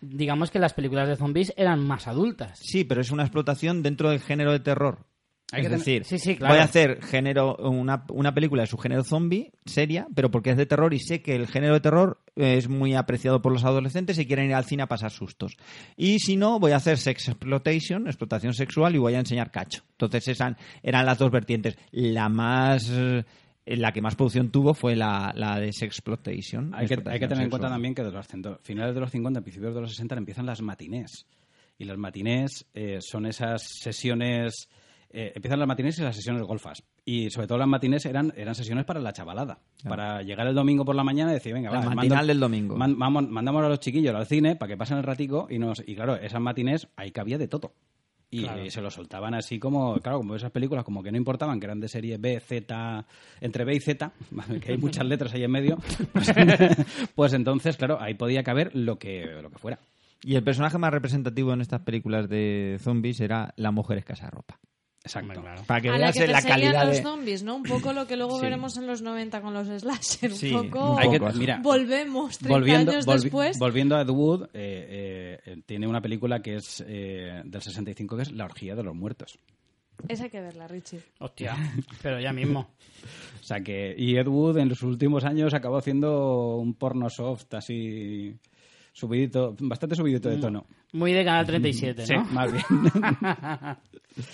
[0.00, 2.58] digamos que las películas de zombies eran más adultas.
[2.62, 5.06] Sí, pero es una explotación dentro del género de terror.
[5.52, 6.54] Hay es que decir, Sí, sí, claro.
[6.54, 10.56] voy a hacer género una, una película de su género zombie, seria, pero porque es
[10.56, 13.64] de terror y sé que el género de terror eh, es muy apreciado por los
[13.64, 15.56] adolescentes y quieren ir al cine a pasar sustos.
[15.96, 19.82] Y si no, voy a hacer sex exploitation, explotación sexual, y voy a enseñar cacho.
[19.92, 21.76] Entonces esas eran las dos vertientes.
[21.90, 22.88] La más...
[22.90, 23.24] eh,
[23.66, 26.74] la que más producción tuvo fue la, la de Sexploitation.
[26.74, 28.26] hay que, hay que tener en cuenta también que de los
[28.62, 31.26] finales de los 50, principios de los 60 empiezan las matinés.
[31.78, 34.68] Y las matinés eh, son esas sesiones...
[35.12, 36.82] eh, empiezan las matinés y las sesiones golfas.
[37.04, 39.58] Y sobre todo las matinés eran, eran sesiones para la chavalada.
[39.88, 42.76] Para llegar el domingo por la mañana y decir, venga, La va, matinal del domingo.
[42.76, 45.82] man- vamos, mandamos a los chiquillos al cine para que pasen el ratico y nos...
[45.86, 47.72] Y claro, esas matinés ahí cabía de todo.
[48.32, 48.62] Y Claro.
[48.62, 51.66] eh, se lo soltaban así como, claro, como esas películas como que no importaban, que
[51.66, 53.04] eran de serie B, Z,
[53.40, 54.12] entre B y Z,
[54.62, 55.76] que hay muchas letras ahí en medio,
[56.12, 56.32] pues,
[57.16, 59.80] pues entonces, claro, ahí podía caber lo que, lo que fuera.
[60.22, 64.60] Y el personaje más representativo en estas películas de zombies era la mujer escasa ropa.
[65.02, 65.40] Exacto.
[65.40, 65.62] Claro.
[65.66, 67.02] Para que a la veas que la calidad los de...
[67.02, 67.56] zombies, ¿no?
[67.56, 68.42] Un poco lo que luego Sí.
[68.42, 70.32] veremos en los 90 con los slasher.
[70.32, 70.98] Sí, un poco...
[70.98, 73.58] Hay que- mira, Volvemos 30 volviendo, años volvi- después.
[73.58, 78.16] volviendo a Ed Wood, eh, eh, eh, tiene una película que es eh, del 65
[78.16, 79.38] que es La orgía de los muertos.
[80.08, 81.00] Esa hay que verla, Richie.
[81.18, 81.56] Hostia,
[82.02, 82.68] pero ya mismo.
[83.40, 87.52] O sea que, y Ed Wood en los últimos años acabó haciendo un porno soft
[87.54, 88.36] así
[88.92, 90.66] subidito, bastante subidito de tono.
[90.92, 92.24] Muy de Canal 37, Sí, ¿no?
[92.24, 92.64] más bien.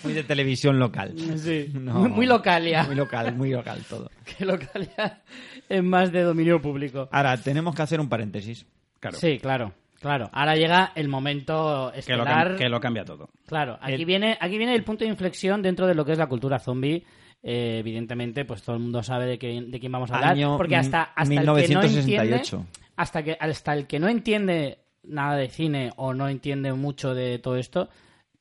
[0.03, 1.15] Muy de televisión local.
[1.37, 1.95] Sí, No.
[2.01, 2.85] muy, muy localia.
[2.85, 4.11] Muy local, muy local todo.
[4.39, 5.23] Que localia
[5.69, 7.09] es más de dominio público.
[7.13, 8.67] Ahora, tenemos que hacer un paréntesis.
[8.99, 9.19] Claro.
[9.19, 10.31] Sí, claro, claro.
[10.33, 12.53] Ahora llega el momento Que lo, estelar.
[12.55, 13.29] cam- que lo cambia todo.
[13.47, 16.19] Claro, aquí El- viene, aquí viene el punto de inflexión dentro de lo que es
[16.19, 17.05] la cultura zombie.
[17.43, 20.33] Eh, evidentemente, pues todo el mundo sabe de, qué- de quién vamos a hablar.
[20.33, 22.57] Año porque hasta, hasta el que no 1968.
[22.57, 27.15] entiende, hasta que hasta el que no entiende nada de cine o no entiende mucho
[27.15, 27.89] de todo esto,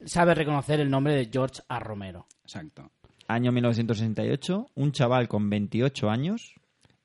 [0.03, 1.79] sabe reconocer el nombre de George A.
[1.79, 2.25] Romero.
[2.43, 2.91] Exacto.
[3.27, 6.53] Año 1968, un chaval con 28 años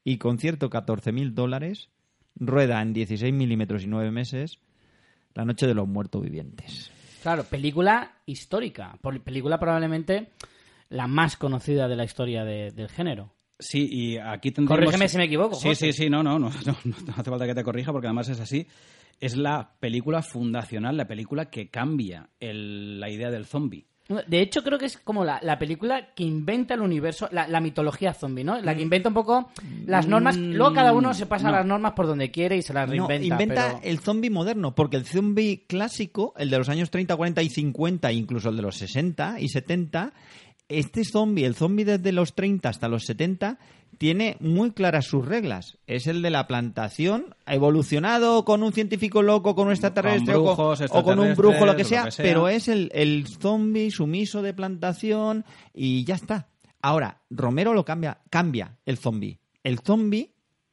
[0.04, 1.88] y con cierto 14.000 dólares
[2.36, 4.58] rueda en 16 milímetros y 9 meses
[5.34, 6.90] La noche de los muertos vivientes.
[7.22, 8.96] Claro, película histórica.
[9.00, 10.30] Por- película probablemente
[10.88, 13.32] la más conocida de la historia de- del género.
[13.60, 14.84] Sí, y aquí tendríamos...
[14.86, 15.92] Corrígeme si me equivoco, Sí, José.
[15.92, 18.40] sí, sí, no, no, no, no, no hace falta que te corrija porque además es
[18.40, 18.66] así.
[19.20, 23.84] Es la película fundacional, la película que cambia el- la idea del zombie.
[24.26, 27.60] De hecho, creo que es como la, la película que inventa el universo, la, la
[27.60, 28.60] mitología zombie, ¿no?
[28.60, 29.52] La que inventa un poco
[29.86, 30.36] las normas.
[30.36, 31.52] Luego cada uno se pasa no.
[31.52, 33.24] las normas por donde quiere y se las No, reinventa.
[33.24, 37.40] inventa pero- el zombie moderno, porque el zombie clásico, el de los años 30, 40
[37.42, 40.12] y 50, incluso el de los 60 y 70,
[40.70, 43.58] este zombie, el zombie desde los 30 hasta los 70,
[43.98, 45.78] tiene muy claras sus reglas.
[45.86, 50.44] Es el de la plantación, ha evolucionado con un científico loco, con un extraterrestre o,
[50.44, 52.24] con, brujos, o con un brujo, lo que extraterrestres, sea, lo que sea.
[52.24, 55.44] pero es el, el zombie sumiso de plantación
[55.74, 56.48] y ya está.
[56.80, 59.38] Ahora, Romero lo cambia, cambia el zombie.
[59.62, 60.32] El zombie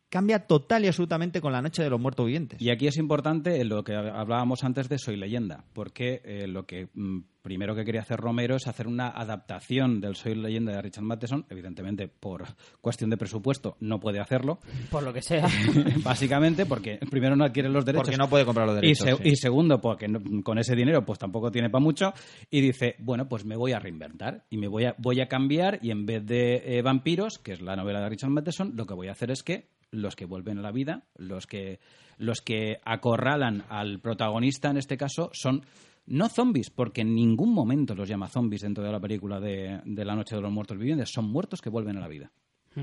[0.10, 2.62] cambia total y absolutamente con la noche de los muertos vivientes.
[2.62, 6.88] Y aquí es importante lo que hablábamos antes de Soy Leyenda, porque eh, lo que
[6.94, 11.04] mm, primero que quería hacer Romero es hacer una adaptación del Soy Leyenda de Richard
[11.04, 11.46] Matheson.
[11.50, 12.46] Evidentemente, por
[12.82, 15.48] cuestión de presupuesto, no puede hacerlo, Por lo que sea.
[16.04, 18.08] básicamente, porque primero no adquiere los derechos.
[18.08, 19.06] Porque no puede comprar los Y, derechos.
[19.08, 19.30] se- sí.
[19.30, 22.14] y segundo, porque no- con ese dinero pues tampoco tiene para mucho.
[22.50, 25.80] Y dice, bueno, pues me voy a reinventar y me voy a, voy a cambiar
[25.82, 28.94] y en vez de eh, vampiros, que es la novela de Richard Matheson, lo que
[28.94, 31.80] voy a hacer es que los que vuelven a la vida, los que,
[32.18, 35.64] los que acorralan al protagonista en este caso, son
[36.06, 40.06] no zombies, porque en ningún momento los llama zombies dentro de la película de, de
[40.06, 42.32] La Noche de los Muertos Vivientes, son muertos que vuelven a la vida.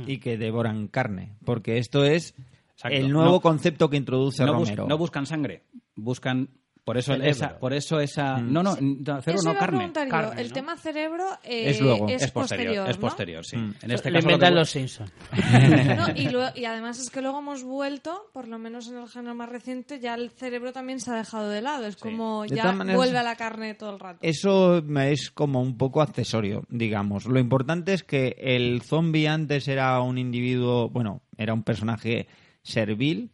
[0.07, 1.37] y que devoran carne.
[1.45, 2.35] Porque esto es
[2.73, 2.97] Exacto.
[2.97, 4.89] el nuevo No- concepto que introduce no, bus- Romero.
[4.89, 5.63] no buscan sangre,
[5.95, 6.49] buscan
[6.85, 7.31] por eso Cerebro.
[7.31, 9.91] esa, por eso esa, no no, cerebro Eso no carne.
[10.37, 10.53] El ¿no?
[10.55, 12.09] tema cerebro eh, Es luego.
[12.11, 13.01] es, es posterior, es ¿no?
[13.01, 13.57] posterior, sí.
[13.57, 15.13] En este Lo caso lo inventan que- los Simpsons.
[15.97, 19.09] No, y, luego- y además es que luego hemos vuelto, por lo menos en el
[19.09, 21.87] género más reciente, ya el cerebro también se ha dejado de lado.
[21.87, 24.19] Es como ya maneras- vuelve a la carne todo el rato.
[24.23, 27.25] Eso es como un poco accesorio, digamos.
[27.25, 32.29] Lo importante es que el zombie antes era un individuo, bueno, era un personaje
[32.63, 33.31] servil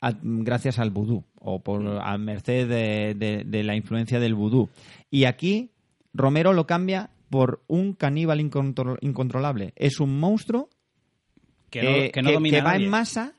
[0.00, 4.68] a- gracias al vudú o por a merced de, de- de la influencia del vudú.
[5.10, 5.70] Y aquí
[6.14, 9.72] Romero lo cambia por un caníbal incontro- incontrolable.
[9.76, 10.68] Es un monstruo
[11.70, 13.32] que no, eh, que no domina que va en masa,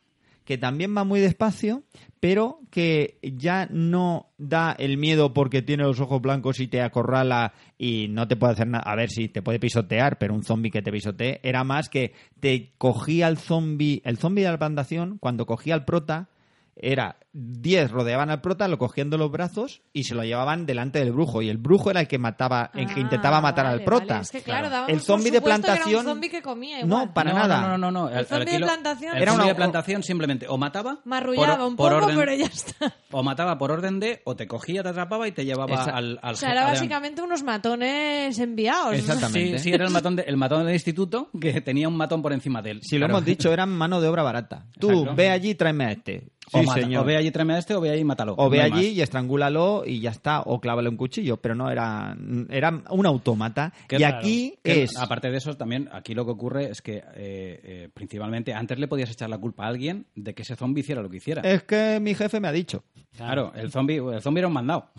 [0.46, 1.84] que también va muy despacio,
[2.20, 7.54] pero que ya no da el miedo porque tiene los ojos blancos y te acorrala
[7.78, 8.84] y no te puede hacer nada.
[8.86, 12.14] A ver si te puede pisotear, pero un zombie que te pisotee era más que
[12.40, 16.30] te cogía el zombie, el zombie de la plantación, cuando cogía al prota,
[16.76, 21.00] era 10 rodeaban al prota, lo cogían de los brazos y se lo llevaban delante
[21.00, 21.42] del brujo.
[21.44, 24.06] Y el brujo era el que mataba, el que Ah, intentaba matar vale, al prota.
[24.16, 24.22] vale.
[24.24, 26.06] Es que claro, dábamos El zombie de supuesto que era un plantación.
[26.06, 27.62] zombie que comía no, para no, nada.
[27.62, 28.10] No, no, no, no.
[28.10, 31.76] El zombie de plantación- Era zombie una- de plantación simplemente o mataba Marrullaba por- un
[31.76, 32.94] por poco, orden- pero ya está.
[33.12, 36.20] o mataba por orden de o te cogía, te atrapaba y te llevaba Esa- al,
[36.24, 38.96] al O sea, era básicamente unos matones enviados.
[38.96, 39.58] Exactamente.
[39.60, 42.34] Sí, sí, era el matón, de- el matón del instituto que tenía un matón por
[42.34, 42.80] encima de él.
[42.82, 43.14] Si lo Claro.
[43.20, 44.66] hemos dicho, eran mano de obra barata.
[44.80, 45.16] Tú Exacto.
[45.16, 46.30] ve allí y tráeme a este.
[46.52, 47.04] O, Sí, mata- señor.
[47.04, 48.36] o ve allí, tráeme a este, o ve allí y mátalo.
[48.38, 48.96] O ve No allí más.
[48.98, 50.42] y estrangúlalo y ya está.
[50.42, 51.38] O clávale un cuchillo.
[51.38, 52.16] Pero no, era,
[52.50, 53.72] era un autómata.
[53.90, 54.98] Y aquí es...
[54.98, 58.88] Aparte de eso, también aquí lo que ocurre es que eh, eh, principalmente antes le
[58.88, 61.42] podías echar la culpa a alguien de que ese zombie hiciera lo que hiciera.
[61.42, 62.84] Es que mi jefe me ha dicho.
[63.16, 64.90] Claro, el zombie, el zombie era un mandado.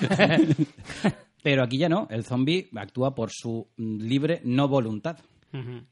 [1.42, 5.18] Pero aquí ya no, el zombie actúa por su libre no voluntad.
[5.52, 5.82] Ujú.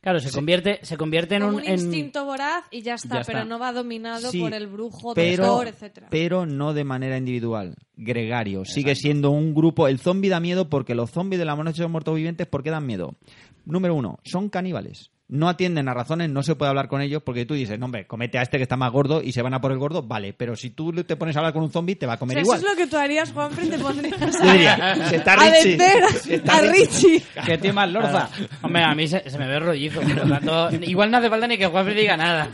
[0.00, 1.62] Claro, se convierte, se convierte en Como un...
[1.62, 3.32] un en- instinto voraz y ya está, Ya está.
[3.32, 6.08] pero no va dominado Sí, por el brujo, pero, etcétera.
[6.10, 7.74] pero no de manera individual.
[7.96, 8.64] Gregario.
[8.64, 9.88] Sigue siendo un grupo.
[9.88, 12.62] El zombie da miedo porque los zombies de la noche de los muertos vivientes, ¿por
[12.62, 13.14] qué dan miedo?
[13.64, 15.10] Número uno, son caníbales.
[15.32, 18.06] No atienden a razones, no se puede hablar con ellos porque tú dices, no, hombre,
[18.06, 20.34] comete a este que está más gordo y se van a por el gordo, vale,
[20.34, 22.34] pero si tú te pones a hablar con un zombie, te va a O comer
[22.34, 22.58] sea, igual.
[22.58, 25.68] eso es lo que tú harías, Juanfrey, te pondrías Yo diría, si está a Richie,
[25.76, 27.22] vender si está a Richie.
[27.46, 28.28] ¿Qué tema Lorza?
[28.60, 31.46] Hombre, a mí se, se me ve rollizo, por lo tanto, igual no hace falta
[31.46, 32.48] ni que Juanfrey diga nada.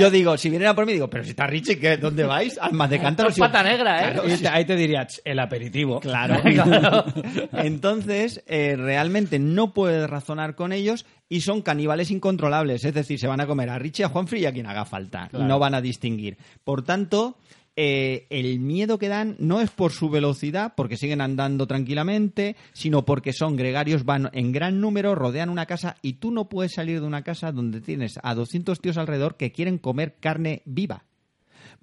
[0.00, 1.98] Yo digo, si vienen a por mí, digo, pero si está Richie, ¿qué?
[1.98, 2.56] ¿dónde vais?
[2.58, 3.28] Almas de cántaro.
[3.28, 4.20] Es pata negra, ¿eh?
[4.28, 6.00] Y te- ahí te diría, "Ch, el aperitivo.
[6.00, 6.40] Claro.
[7.52, 12.84] Entonces, eh, realmente no puedes razonar con ellos y son caníbales incontrolables.
[12.84, 15.28] Es decir, se van a comer a Richie, a Juanfrey y a quien haga falta.
[15.32, 16.38] Y no van a distinguir.
[16.64, 17.36] Por tanto,
[17.76, 23.04] eh, el miedo que dan no es por su velocidad, porque siguen andando tranquilamente, sino
[23.04, 27.00] porque son gregarios, van en gran número, rodean una casa y tú no puedes salir
[27.00, 31.04] de una casa donde tienes a 200 tíos alrededor que quieren comer carne viva.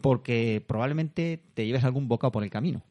[0.01, 2.83] Porque probablemente te lleves algún bocado por el camino.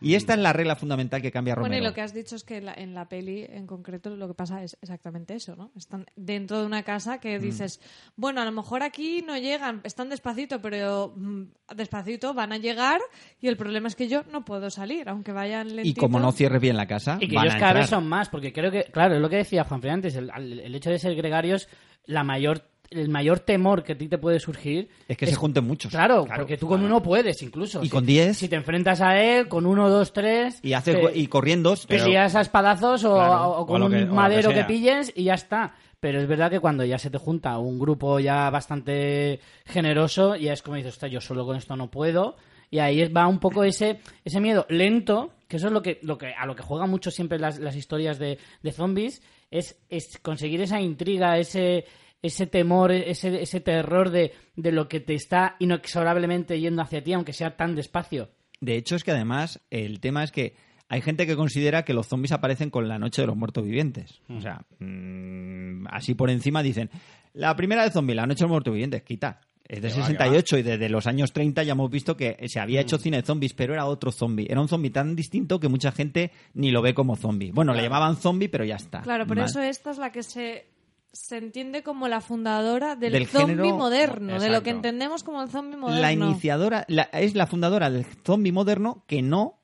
[0.00, 1.70] Y esta es la regla fundamental que cambia Romero.
[1.72, 4.28] Bueno, y lo que has dicho es que la- en la peli en concreto lo
[4.28, 5.72] que pasa es exactamente eso, ¿no?
[5.76, 7.20] Están dentro de una casa Mm.
[7.20, 7.80] que dices,
[8.16, 11.42] bueno, a lo mejor aquí no llegan, están despacito, pero mm,
[11.74, 13.00] despacito van a llegar
[13.40, 16.00] y el problema es que yo no puedo salir, aunque vayan Y lentito.
[16.00, 18.28] como no cierres bien la casa, Y que van ellos a cada vez son más,
[18.28, 21.14] porque creo que, claro, es lo que decía Juanfrey antes, el, el hecho de ser
[21.16, 21.68] gregarios,
[22.04, 25.64] la mayor, el mayor temor que a ti te puede surgir Es que se junten
[25.66, 25.90] muchos.
[25.90, 27.80] Claro, Claro, porque tú con uno puedes incluso.
[27.82, 28.36] Y Si- con diez.
[28.38, 30.58] Si te enfrentas a él, con uno, dos, tres...
[30.62, 31.74] Y, haces, te- y corriendo.
[31.88, 35.34] lías a espadazos o, Claro, o con un que- que madero que, pilles y ya
[35.34, 35.74] está.
[36.00, 40.52] Pero es verdad que cuando ya se te junta un grupo ya bastante generoso, ya
[40.52, 42.36] es como dices, "Ostras, yo solo con esto no puedo.
[42.70, 46.18] Y ahí va un poco ese, ese miedo lento, que eso es lo que, lo
[46.18, 50.18] que a lo que juegan mucho siempre las, las historias de, de zombies, es, es
[50.18, 51.86] conseguir esa intriga, ese,
[52.22, 57.12] ese temor, ese, ese terror de, de lo que te está inexorablemente yendo hacia ti,
[57.12, 58.30] aunque sea tan despacio.
[58.60, 60.56] De hecho, es que además el tema es que
[60.88, 64.20] hay gente que considera que los zombies aparecen con la noche de los muertos vivientes.
[64.28, 66.90] O sea, mm, así por encima dicen,
[67.34, 69.40] la primera de zombie, la noche de los muertos vivientes, quita.
[69.68, 72.58] Es de Que va, 68 y desde los años 30 ya hemos visto que se
[72.58, 74.46] había hecho cine de zombies, pero era otro zombie.
[74.48, 77.52] Era un zombie tan distinto que mucha gente ni lo ve como zombie.
[77.52, 79.02] Bueno, le llamaban zombie, pero ya está.
[79.02, 80.64] Claro, por eso esta es la que se,
[81.12, 85.42] se entiende como la fundadora del, Del zombie género- moderno, de lo que entendemos como
[85.42, 86.00] el zombie moderno.
[86.02, 89.54] la iniciadora, la- es la fundadora del zombie moderno que no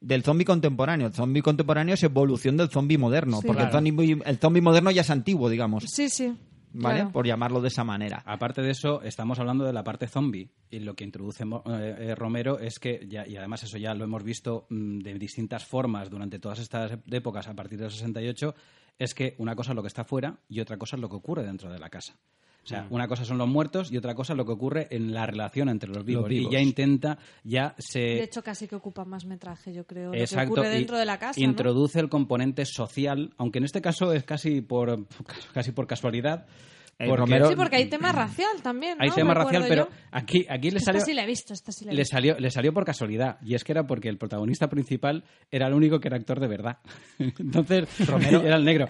[0.00, 1.06] del zombie contemporáneo.
[1.06, 3.46] El zombie contemporáneo es evolución del zombie moderno, Sí.
[3.46, 3.78] porque Claro.
[3.78, 6.34] el, zombie, el zombie moderno ya es antiguo, digamos, Sí, sí.
[6.74, 6.96] ¿vale?
[7.00, 7.12] claro.
[7.12, 8.22] Por llamarlo de esa manera.
[8.26, 10.50] Aparte de eso, estamos hablando de la parte zombie.
[10.70, 14.04] Y lo que introduce eh, eh, Romero es que, ya, y además eso ya lo
[14.04, 18.54] hemos visto mm, de distintas formas durante todas estas épocas a partir del 68,
[18.98, 21.16] es que una cosa es lo que está fuera y otra cosa es lo que
[21.16, 22.16] ocurre dentro de la casa.
[22.64, 25.12] O sea, una cosa son los muertos y otra cosa es lo que ocurre en
[25.12, 26.26] la relación entre los vivos.
[26.26, 26.50] vivos.
[26.50, 28.00] Y ya intenta, ya se...
[28.00, 30.96] De hecho, casi que ocupa más metraje, yo creo, lo que Exacto, ocurre y dentro
[30.96, 31.38] de la casa.
[31.38, 31.46] ¿no?
[31.46, 35.06] Introduce el componente social, aunque en este caso es casi por,
[35.52, 36.46] casi por casualidad.
[36.98, 38.96] Eh, porque- Romero- Sí, porque hay tema racial también.
[39.00, 39.90] hay tema racial, pero yo.
[40.12, 42.12] aquí, aquí le Esta salió, sí la he visto, esta sí la he le, visto.
[42.16, 43.38] salió, le salió por casualidad.
[43.42, 46.46] Y es que era porque el protagonista principal era el único que era actor de
[46.46, 46.78] verdad.
[47.18, 48.86] Entonces, Romero era el negro.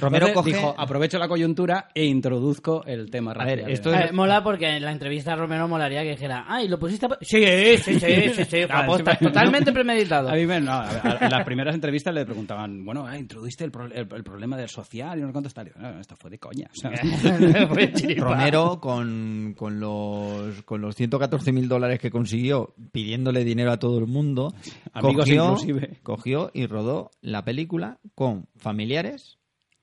[0.00, 3.70] Romero Entonces coge- dijo, aprovecho la coyuntura e introduzco el tema A ver, racial.
[3.72, 7.06] esto Eh, mola porque en la entrevista a Romero molaría que dijera, ay, ¿lo pusiste?
[7.06, 7.44] a- Sí,
[7.78, 8.00] sí, sí,
[8.34, 10.28] sí, sí, Claro, aposta, sí, totalmente premeditado.
[10.28, 13.64] A mí me- no, a ver, en las primeras entrevistas le preguntaban, bueno, ah, introdujiste
[13.64, 16.68] el, pro- el- el problema del social y no "No, esto fue de coña.
[16.70, 16.90] O sea.
[18.18, 23.98] Romero, con, con los, con los 114 mil dólares que consiguió pidiéndole dinero a todo
[23.98, 24.54] el mundo,
[24.92, 26.00] Amigos cogió, inclusive.
[26.02, 29.38] cogió y rodó la película con familiares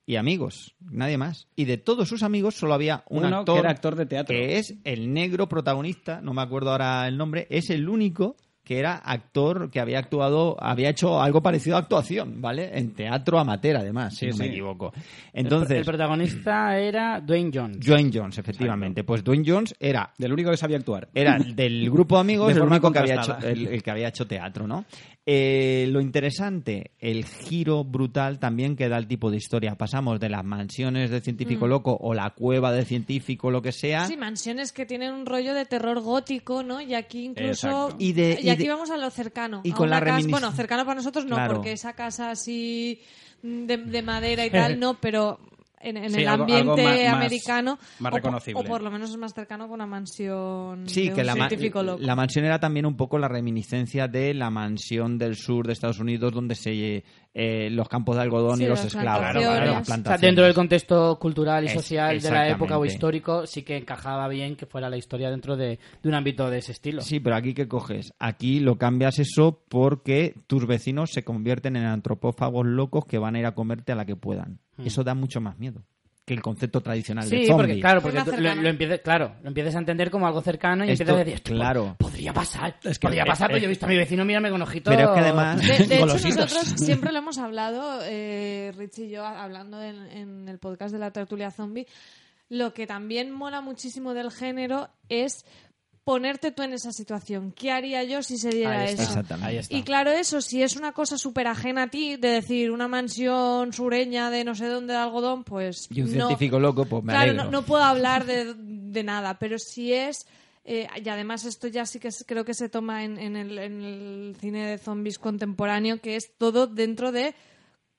[0.06, 1.50] y amigos, nadie más.
[1.56, 4.34] Y de todos sus amigos solo había un Uno actor que era actor de teatro.
[4.36, 8.38] que es el negro protagonista, no me acuerdo ahora el nombre, es el único
[8.68, 12.78] que era actor que había actuado, había hecho algo parecido a actuación, ¿vale?
[12.78, 14.92] En teatro amateur, además, si Sí, no me equivoco.
[15.32, 17.86] El Entonces, protagonista era Dwayne Jones.
[17.86, 19.06] Dwayne Jones, efectivamente.
[19.06, 21.08] Pues Dwayne Jones era del único que sabía actuar.
[21.14, 24.10] era del grupo de amigos De el único que había hecho el, el que había
[24.10, 24.84] hecho teatro no
[25.30, 30.30] Eh, lo interesante el giro brutal también que da el tipo de historia pasamos de
[30.30, 34.72] las mansiones del científico loco o la cueva del científico lo que sea Sí, mansiones
[34.72, 36.80] que tienen un rollo de terror gótico, ¿no?
[36.80, 37.68] Y aquí incluso...
[37.68, 37.96] Exacto.
[38.00, 39.60] Y de- y aquí de- vamos a lo cercano.
[39.66, 41.56] y a con una la casa- Bueno, cercano para nosotros no, Claro.
[41.56, 43.02] porque esa casa así
[43.44, 45.40] de, de madera y tal, no, pero
[45.80, 47.80] en, en Sí, el algo- ambiente algo más- más- americano.
[48.00, 48.60] más reconocible.
[48.62, 51.36] O, por lo menos es más cercano con una mansión Sí, de que un la,
[51.36, 52.02] ma- científico loco.
[52.02, 56.00] la mansión era también un poco la reminiscencia de la mansión del sur de Estados
[56.00, 59.22] Unidos donde se eh, los campos de algodón Sí, y los esclavos.
[59.34, 63.46] las O sea, dentro del contexto cultural y Es- social de la época o histórico,
[63.46, 66.72] sí que encajaba bien que fuera la historia dentro de, de un ámbito de ese
[66.72, 67.02] estilo.
[67.02, 71.86] Sí, pero aquí que coges, aquí lo cambias eso porque tus vecinos se convierten en
[71.86, 74.60] antropófagos locos que van a ir a comerte a la que puedan.
[74.84, 75.84] Eso da mucho más miedo
[76.28, 77.24] que el concepto tradicional.
[77.24, 77.56] Sí, de zombie.
[77.68, 80.84] porque claro, porque tú lo, lo empieces, claro, lo empiezas a entender como algo cercano
[80.84, 81.96] y Esto, empiezas a decir, "Esto claro.
[81.98, 84.62] podría pasar, Es que- podría pasar, pero yo he visto a mi vecino mirarme con
[84.62, 84.94] ojitos.
[84.94, 89.10] Pero es que además- De, de hecho, nosotros siempre lo hemos hablado, eh, Rich y
[89.10, 91.88] yo, hablando en, en el podcast de la tertulia zombie.
[92.50, 95.46] Lo que también mola muchísimo del género es
[96.08, 97.52] ponerte tú en esa situación.
[97.52, 99.12] ¿Qué haría yo si se diera Ahí está, eso?
[99.12, 99.46] Exactamente.
[99.50, 99.76] ahí está.
[99.76, 103.74] Y claro, eso, si es una cosa súper ajena a ti, de decir una mansión
[103.74, 105.88] sureña de no sé dónde de algodón, pues.
[105.92, 109.38] Y un no- científico loco, pues me claro, no, no puedo hablar de, de nada,
[109.38, 110.26] pero si es.
[110.64, 113.58] eh, y además, esto ya sí que es- creo que se toma en, en el,
[113.60, 117.36] en el cine de zombies contemporáneo, que es todo dentro de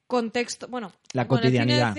[0.07, 0.67] contexto.
[0.69, 1.95] Bueno, La con el cine cotidianidad.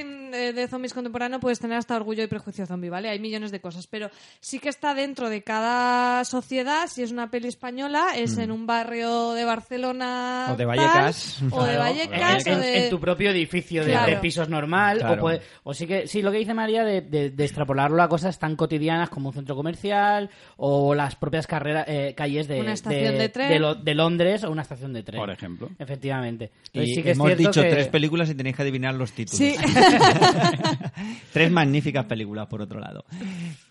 [0.54, 3.10] de, zombies contemporáneo puedes tener hasta orgullo y prejuicio zombie, ¿vale?
[3.10, 6.86] Hay millones de cosas, pero sí que está dentro de cada sociedad.
[6.88, 10.46] Si es una peli española, es en un barrio de Barcelona.
[10.50, 10.52] Mm.
[10.52, 11.42] O de tal, Vallecas.
[11.50, 12.46] o de Vallecas.
[12.48, 14.12] en, o de- en tu propio edificio de, Claro.
[14.12, 15.16] de pisos normal Claro.
[15.16, 18.08] o, puede- o sí que sí lo que dice María de, de- de extrapolarlo a
[18.10, 22.74] cosas tan cotidianas como un centro comercial o las propias carreras eh, calles de, Una
[22.74, 23.50] estación de tren.
[23.50, 25.70] de lo- de Londres o una estación de tren Por ejemplo.
[25.80, 28.62] efectivamente Y Entonces sí que es hemos cierto dicho que- tres películas y tenéis que
[28.62, 29.38] adivinar los títulos.
[29.38, 29.56] Sí.
[31.34, 33.06] tres magníficas películas, por otro lado.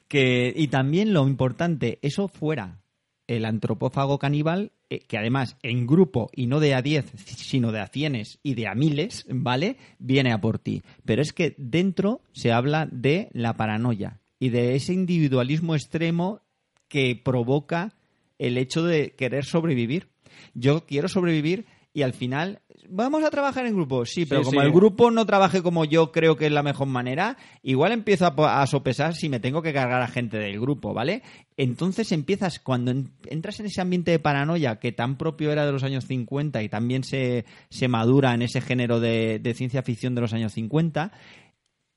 [0.08, 2.80] Que, y también lo importante, eso fuera
[3.28, 7.80] el antropófago caníbal, eh, que además en grupo y no de a 10, sino de
[7.80, 9.76] a cienes y de a miles, ¿vale?
[9.98, 10.82] Viene a por ti.
[11.04, 16.40] Pero es que dentro se habla de la paranoia y de ese individualismo extremo
[16.88, 17.94] que provoca
[18.38, 20.08] el hecho de querer sobrevivir.
[20.54, 24.04] Yo quiero sobrevivir y al final vamos a trabajar en grupo.
[24.04, 24.66] Sí, pero Sí, como sí.
[24.66, 28.62] el grupo no trabaje como yo creo que es la mejor manera, igual empiezo a,
[28.62, 31.22] a sopesar si me tengo que cargar a gente del grupo, ¿vale?
[31.56, 35.72] Entonces empiezas, cuando en- entras en ese ambiente de paranoia que tan propio era de
[35.72, 40.14] los años 50 y también se, se madura en ese género de, de ciencia ficción
[40.14, 41.12] de los años 50,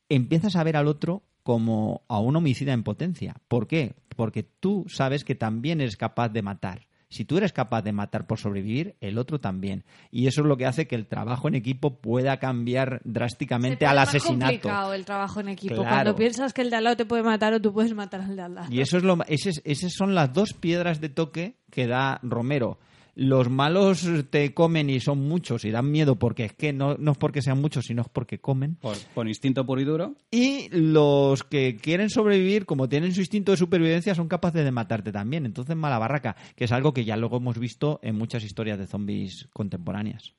[0.10, 3.36] empiezas a ver al otro como a un homicida en potencia.
[3.48, 3.96] ¿Por qué?
[4.16, 6.88] Porque tú sabes que también eres capaz de matar.
[7.12, 9.84] Si tú eres capaz de matar por sobrevivir, el otro también.
[10.12, 14.00] Y eso es lo que hace que el trabajo en equipo pueda cambiar drásticamente al
[14.00, 14.46] asesinato.
[14.54, 15.76] complicado el trabajo en equipo.
[15.76, 15.90] Claro.
[15.90, 18.36] Cuando piensas que el de al lado te puede matar o tú puedes matar al
[18.36, 18.68] de al lado.
[18.74, 22.80] Y eso es lo, ese- esas son las dos piedras de toque que da Romero.
[23.16, 27.12] Los malos te comen y son muchos y dan miedo porque es que no, no
[27.12, 28.76] es porque sean muchos, sino es porque comen.
[28.76, 30.16] Por, por instinto puro y duro.
[30.32, 35.12] Y los que quieren sobrevivir, como tienen su instinto de supervivencia, son capaces de matarte
[35.12, 35.46] también.
[35.46, 38.88] Entonces, mala barraca, que es algo que ya luego hemos visto en muchas historias de
[38.88, 40.34] zombies contemporáneas.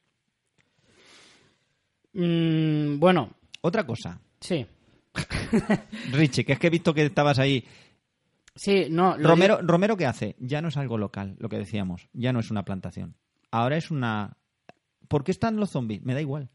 [2.14, 3.30] Mm, bueno
[3.62, 4.66] Otra cosa, sí
[6.12, 7.64] Richie, que es que he visto que estabas ahí.
[8.54, 10.36] Sí no Romero, Romero, ¿qué hace?
[10.38, 12.08] Ya no es algo local, lo que decíamos.
[12.12, 13.16] Ya no es una plantación.
[13.50, 14.36] Ahora es una...
[15.08, 16.02] ¿Por qué están los zombies?
[16.02, 16.50] Me da igual.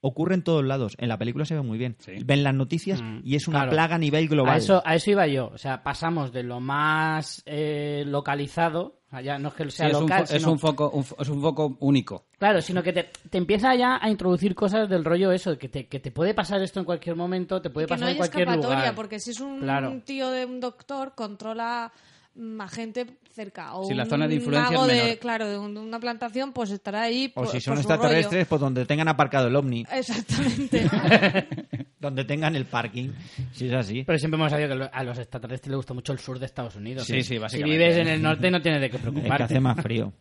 [0.00, 0.94] Ocurre en todos lados.
[0.98, 1.96] En la película se ve muy bien.
[1.98, 2.12] Sí.
[2.24, 3.72] Ven las noticias Mm, y es una claro.
[3.72, 4.54] plaga a nivel global.
[4.54, 5.48] A eso, a eso iba yo.
[5.52, 9.94] O sea, pasamos de lo más eh, localizado, ya no es que Sí, sea es,
[9.94, 12.24] un, local, es sino- un foco, un es un foco único.
[12.38, 15.86] Claro, sino que te, te empieza ya a introducir cosas del rollo eso, que te,
[15.86, 18.12] que te puede pasar esto en cualquier momento, te puede Y que no pasar hay
[18.14, 18.94] en cualquier lugar.
[18.94, 20.00] porque si es un Claro.
[20.04, 21.92] tío de un doctor, controla
[22.34, 23.74] mm, a gente cerca.
[23.76, 25.18] O Si la un zona de influencia es mago de, menor.
[25.18, 27.30] claro, de, un- de una plantación, pues estará ahí.
[27.34, 29.84] O por- si son por extraterrestres, pues donde tengan aparcado el ovni.
[29.84, 29.96] rollo.
[29.98, 30.86] Exactamente.
[32.06, 33.10] donde tengan el parking.
[33.52, 34.02] Si es así.
[34.04, 36.76] Pero siempre hemos sabido que a los extraterrestres les gusta mucho el sur de Estados
[36.76, 37.04] Unidos.
[37.06, 37.72] Sí, sí, básicamente.
[37.74, 39.44] Si vives en el norte no tienes de qué Es que preocuparte.
[39.44, 40.12] hace más frío.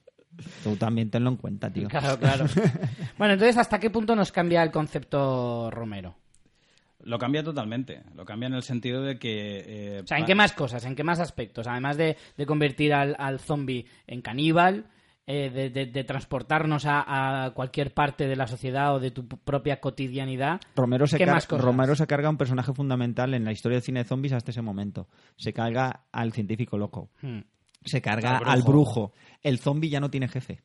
[0.64, 1.88] Tú también tenlo en cuenta, tío.
[1.88, 2.46] Claro, claro.
[3.18, 6.18] bueno, entonces, ¿hasta qué punto nos cambia el concepto Romero?
[7.04, 8.02] Lo cambia totalmente.
[8.16, 9.64] Lo cambia en el sentido de que...
[9.98, 10.84] eh, O sea, ¿en qué más cosas?
[10.86, 11.68] ¿En qué más aspectos?
[11.68, 14.86] Además de, de convertir al, al zombie en caníbal,
[15.28, 19.28] eh, de, de- de transportarnos a, a cualquier parte de la sociedad o de tu
[19.28, 20.62] propia cotidianidad.
[20.76, 21.66] Romero se, ¿Qué car- más cosas?
[21.66, 24.62] Romero se carga un personaje fundamental en la historia del cine de zombies hasta ese
[24.62, 25.08] momento.
[25.36, 27.10] Se carga al científico loco.
[27.22, 27.40] Hmm.
[27.84, 28.52] Se carga Al brujo.
[28.52, 29.14] al brujo.
[29.42, 30.62] El zombie ya no tiene jefe.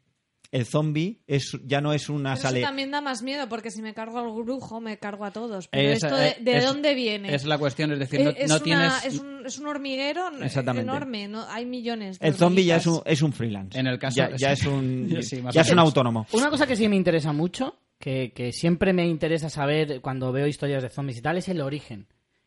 [0.53, 2.59] El zombie es, ya no es una Pero sale.
[2.59, 5.69] eso también da más miedo, porque si me cargo al brujo, me cargo a todos.
[5.69, 7.33] Pero Es- esto de, eh, de es- dónde viene.
[7.33, 9.05] Es la cuestión, es decir, no, Eh, es, no una- tienes...
[9.05, 10.29] es, un, es un hormiguero
[10.75, 12.19] enorme, no, hay millones.
[12.19, 13.79] de El zombie ya es un, es un freelance.
[13.79, 16.27] En el caso- ya, ya es un, Sí, ya es un autónomo.
[16.33, 20.47] Una cosa que sí me interesa mucho que, que siempre me interesa saber cuando veo
[20.47, 22.07] historias de zombies y tal es el origen.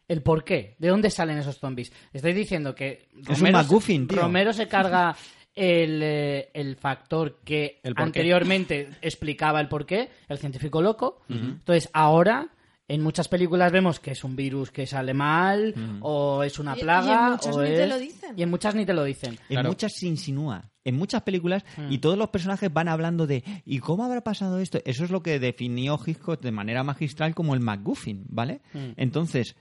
[0.10, 0.76] El por qué.
[0.80, 1.94] ¿De dónde salen esos zombies?
[2.12, 4.20] Estáis diciendo que Es un MacGuffin, tío.
[4.20, 5.16] Romero se carga
[5.56, 11.22] el, eh, el factor que El anteriormente explicaba el porqué, el científico loco.
[11.30, 12.50] Entonces, ahora,
[12.88, 16.78] en muchas películas vemos que es un virus que sale mal, o es una Y-
[16.78, 18.34] y en plaga, muchas o ni te es- lo dicen.
[18.38, 19.32] Y en muchas ni te lo dicen.
[19.34, 19.70] En Claro.
[19.70, 20.70] muchas se insinúa.
[20.86, 21.92] En muchas películas Hmm.
[21.94, 24.80] y todos los personajes van hablando de ¿y cómo habrá pasado esto?
[24.84, 28.60] Eso es lo que definió Hitchcock de manera magistral como el MacGuffin, ¿vale?
[28.74, 28.92] Hmm.
[28.98, 29.56] Entonces,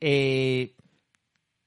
[0.00, 0.74] eh,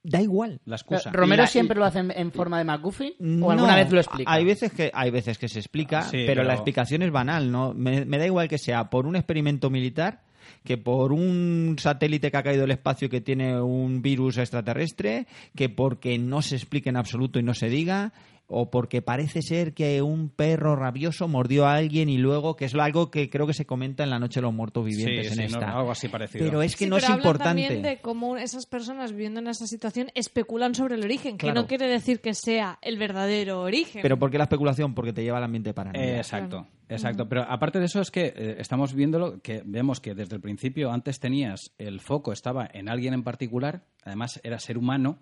[0.04, 0.60] da igual.
[0.66, 1.12] La excusa.
[1.12, 3.14] ¿Romero La- siempre lo hace en, en forma de McGuffin?
[3.20, 4.32] ¿O No, alguna vez lo explica?
[4.32, 7.74] Hay veces que hay veces que se explica, Sí, pero, la explicación es banal, ¿no?
[7.74, 10.22] Me, me da igual que sea por un experimento militar
[10.64, 15.70] que por un satélite que ha caído al espacio que tiene un virus extraterrestre, que
[15.70, 18.12] porque no se explique en absoluto y no se diga,
[18.54, 22.76] o porque parece ser que un perro rabioso mordió a alguien y luego, que es
[22.76, 25.48] algo que creo que se comenta en la Noche de los Muertos Vivientes Sí, en
[25.48, 25.78] sí, no, esta.
[25.78, 26.46] algo así parecido.
[26.46, 27.62] Pero es que Sí, no pero es importante.
[27.64, 31.62] también de cómo esas personas viviendo en esa situación especulan sobre el origen, que Claro.
[31.62, 34.02] no quiere decir que sea el verdadero origen.
[34.02, 34.94] Pero ¿por qué la especulación?
[34.94, 36.04] Porque te lleva al ambiente paranoia.
[36.06, 37.30] Eh, exacto, exacto.
[37.30, 40.92] Pero aparte de eso es que eh, estamos viéndolo, que vemos que desde el principio
[40.92, 45.20] antes tenías el foco estaba en alguien en particular, además era ser humano,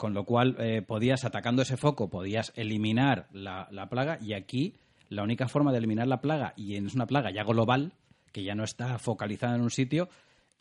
[0.00, 4.78] con lo cual eh, podías, atacando ese foco, podías eliminar la, la plaga y aquí
[5.10, 7.92] la única forma de eliminar la plaga, y es una plaga ya global,
[8.32, 10.08] que ya no está focalizada en un sitio,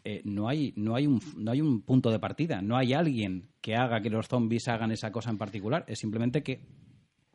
[0.03, 3.48] eh, no, hay, no, hay un, no hay un punto de partida, no hay alguien
[3.61, 6.60] que haga que los zombies hagan esa cosa en particular, es simplemente que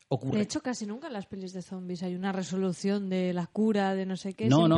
[0.08, 0.36] ocurre.
[0.36, 3.94] De hecho, casi nunca en las pelis de zombies hay una resolución de la cura,
[3.94, 4.50] de no sé qué.
[4.50, 4.76] No, no,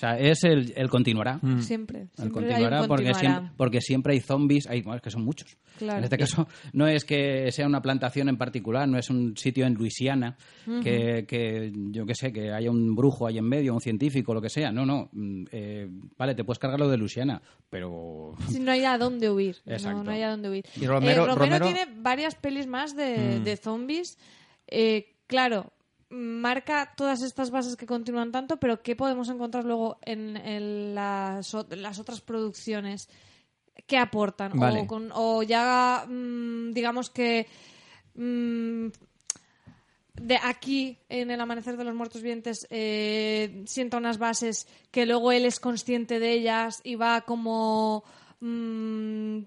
[0.00, 1.38] sea, es el, el continuará.
[1.60, 3.18] Siempre, El siempre hay un continuará porque continuará.
[3.38, 5.56] siempre, porque siempre hay zombies, hay, bueno, es que son muchos.
[5.78, 5.98] Claro.
[5.98, 9.66] En este caso, no es que sea una plantación en particular, no es un sitio
[9.66, 10.36] en Luisiana
[10.82, 14.40] que, que, yo qué sé, que haya un brujo ahí en medio, un científico, lo
[14.40, 14.72] que sea.
[14.72, 15.08] No, no.
[15.12, 18.34] mm, eh, vale, te puedes cargar lo de Luisiana, pero.
[18.48, 19.56] Sí, no hay a dónde huir.
[19.66, 20.02] No, Exacto.
[20.04, 20.64] no hay a dónde huir.
[20.80, 24.18] Y Romero- Eh, Romero- tiene varias pelis más de, de zombies.
[24.66, 25.72] Eh, claro,
[26.10, 31.54] marca todas estas bases que continúan tanto, pero ¿qué podemos encontrar luego en, en las,
[31.54, 33.08] otras producciones
[33.86, 34.52] que aportan?
[34.54, 34.80] Vale.
[34.82, 37.46] O, con- o ya, mm, digamos que...
[38.14, 38.88] mm,
[40.20, 45.32] de aquí, en el amanecer de los muertos vivientes, eh, sienta unas bases que luego
[45.32, 48.04] él es consciente de ellas y va como,
[48.40, 49.38] mm,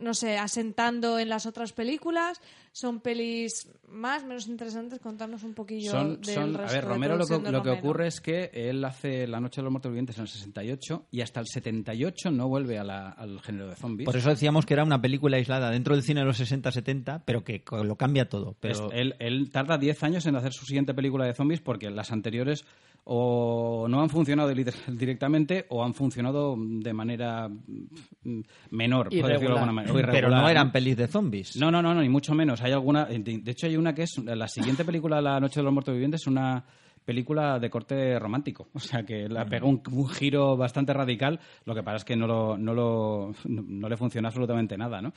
[0.00, 2.40] no sé, asentando en las otras películas.
[2.72, 5.00] Son pelis más, menos interesantes.
[5.00, 7.70] Contarnos un poquillo Son, del son- a resto ver, de Romero lo que, lo que
[7.70, 11.20] ocurre es que él hace La Noche de los Muertos Vivientes en el 68 y
[11.20, 14.06] hasta el 78 no vuelve a la- al género de zombies.
[14.06, 17.42] Por eso decíamos que era una película aislada dentro del cine de los 60-70, pero
[17.42, 18.54] que lo cambia todo.
[18.60, 21.90] Pero Es- él, él tarda 10 años en hacer su siguiente película de zombies porque
[21.90, 22.64] las anteriores
[23.04, 24.48] o no han funcionado
[24.88, 28.40] directamente o han funcionado de manera mm,
[28.70, 30.08] menor, por decirlo de alguna manera.
[30.12, 31.56] pero no eran pelis de zombies.
[31.56, 32.60] No, no, no, no, ni mucho menos.
[32.62, 35.64] Hay alguna, de hecho hay una que es la siguiente película de La Noche de
[35.64, 36.64] los Muertos Vivientes es una
[37.04, 41.40] película de corte romántico, o sea que la pega un, un giro bastante radical.
[41.64, 45.00] Lo que pasa es que no lo, no lo, no, no le funciona absolutamente nada,
[45.00, 45.12] ¿no?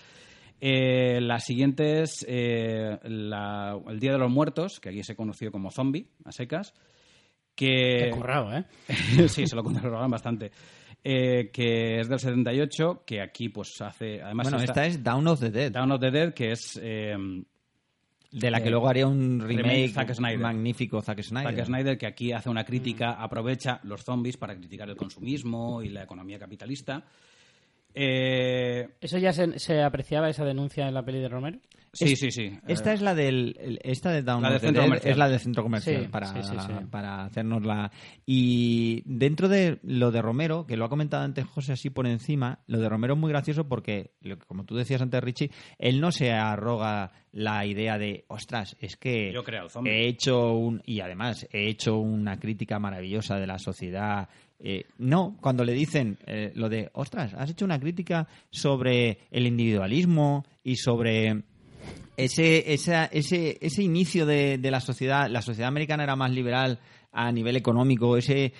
[0.61, 5.51] Eh, la siguiente es eh, la- El Día de los Muertos, que aquí se conoció
[5.51, 6.73] como Zombie, a secas,
[7.55, 8.05] que...
[8.05, 8.65] Qué currado, ¿eh?
[9.27, 10.51] sí, se lo controlaban bastante.
[11.03, 14.21] Eh, que es del 78, que aquí pues hace...
[14.21, 17.15] Además bueno, esta es Down of the Dead, Down of the Dead, que es eh,
[18.33, 20.39] de la que eh, luego haría un remake, remake Zack Snyder.
[20.39, 21.55] magnífico Zack Snyder.
[21.55, 25.89] Zack Snyder, que aquí hace una crítica, aprovecha los zombies para criticar el consumismo y
[25.89, 27.05] la economía capitalista.
[27.93, 31.59] Eh, ¿Eso ya se, se apreciaba, esa denuncia en la peli de Romero?
[31.93, 32.51] Sí, Es- sí, sí.
[32.67, 35.11] Esta es la del el- esta de Down La del centro comercial.
[35.11, 36.73] es la del centro comercial Sí, para, sí, sí, sí.
[36.89, 37.91] para hacernosla
[38.25, 42.59] y dentro de lo de Romero que lo ha comentado antes José así por encima
[42.67, 44.11] lo de Romero es muy gracioso porque
[44.47, 49.31] como tú decías antes Richie él no se arroga la idea de ostras es que
[49.33, 49.91] Yo zombie".
[49.91, 54.29] he hecho un y además he hecho una crítica maravillosa de la sociedad
[54.65, 59.45] eh, no, cuando le dicen eh, lo de, ostras, has hecho una crítica sobre el
[59.45, 61.43] individualismo y sobre
[62.17, 66.79] ese, esa- ese, ese inicio de, de la sociedad, la sociedad americana era más liberal
[67.15, 68.53] a nivel económico, ese,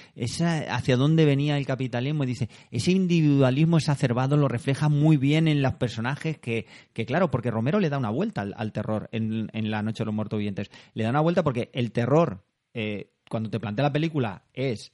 [0.70, 5.64] hacia dónde venía el capitalismo, y dice, ese individualismo exacerbado lo refleja muy bien en
[5.64, 9.50] los personajes que, que claro, porque Romero le da una vuelta al, al terror en,
[9.54, 10.70] en La Noche de los Muertos Vivientes.
[10.94, 14.92] Le da una vuelta porque el terror, eh, cuando te plantea la película, es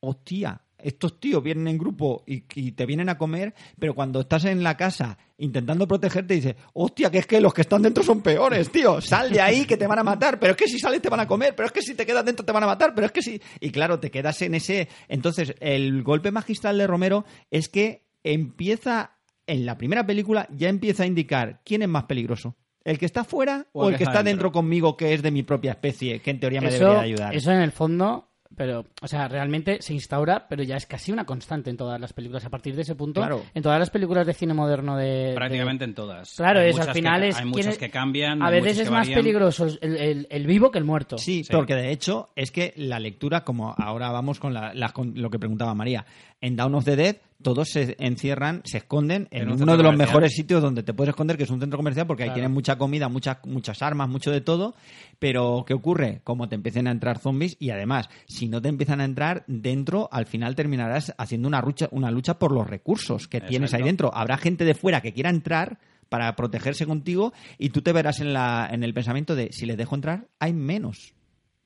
[0.00, 4.44] hostia, estos tíos vienen en grupo y, y te vienen a comer, pero cuando estás
[4.44, 8.22] en la casa intentando protegerte dices, hostia, que es que los que están dentro son
[8.22, 11.02] peores, tío, sal de ahí que te van a matar, pero es que si sales
[11.02, 12.94] te van a comer, pero es que si te quedas dentro te van a matar,
[12.94, 13.40] pero es que si...
[13.60, 14.88] Y claro, te quedas en ese...
[15.08, 21.02] Entonces, el golpe magistral de Romero es que empieza, en la primera película, ya empieza
[21.02, 22.56] a indicar quién es más peligroso.
[22.84, 25.72] ¿El que está fuera o, el que está dentro conmigo, que es de mi propia
[25.72, 27.34] especie, que en teoría me eso, debería ayudar?
[27.34, 31.24] Eso en el fondo, pero, o sea, realmente se instaura, pero ya es casi una
[31.24, 32.44] constante en todas las películas.
[32.44, 33.42] A partir de ese punto, Claro.
[33.54, 35.32] en todas las películas de cine moderno de.
[35.34, 36.34] Prácticamente de- en todas.
[36.36, 37.36] Claro, Hay es, al final que, es.
[37.38, 38.42] Hay muchas que cambian.
[38.42, 39.18] A veces es más varían.
[39.20, 41.18] peligroso el, el- el vivo que el muerto.
[41.18, 41.52] Sí, Sí.
[41.52, 45.30] porque de hecho es que la lectura, como ahora vamos con, la- las- con lo
[45.30, 46.04] que preguntaba María,
[46.40, 49.82] en Down of the Dead todos se encierran, se esconden en, En un uno de
[49.82, 52.52] los mejores sitios donde te puedes esconder, que es un centro comercial, porque ahí tienen
[52.52, 54.74] mucha comida, muchas, muchas armas, mucho de todo.
[55.18, 56.20] Pero, ¿qué ocurre?
[56.24, 60.08] Como te empiecen a entrar zombies y además, si no te empiezan a entrar dentro,
[60.10, 64.14] al final terminarás haciendo una lucha, una lucha por los recursos que tienes ahí dentro.
[64.14, 65.78] Habrá gente de fuera que quiera entrar
[66.08, 69.76] para protegerse contigo y tú te verás en, la, en el pensamiento de si les
[69.76, 71.14] dejo entrar, hay menos.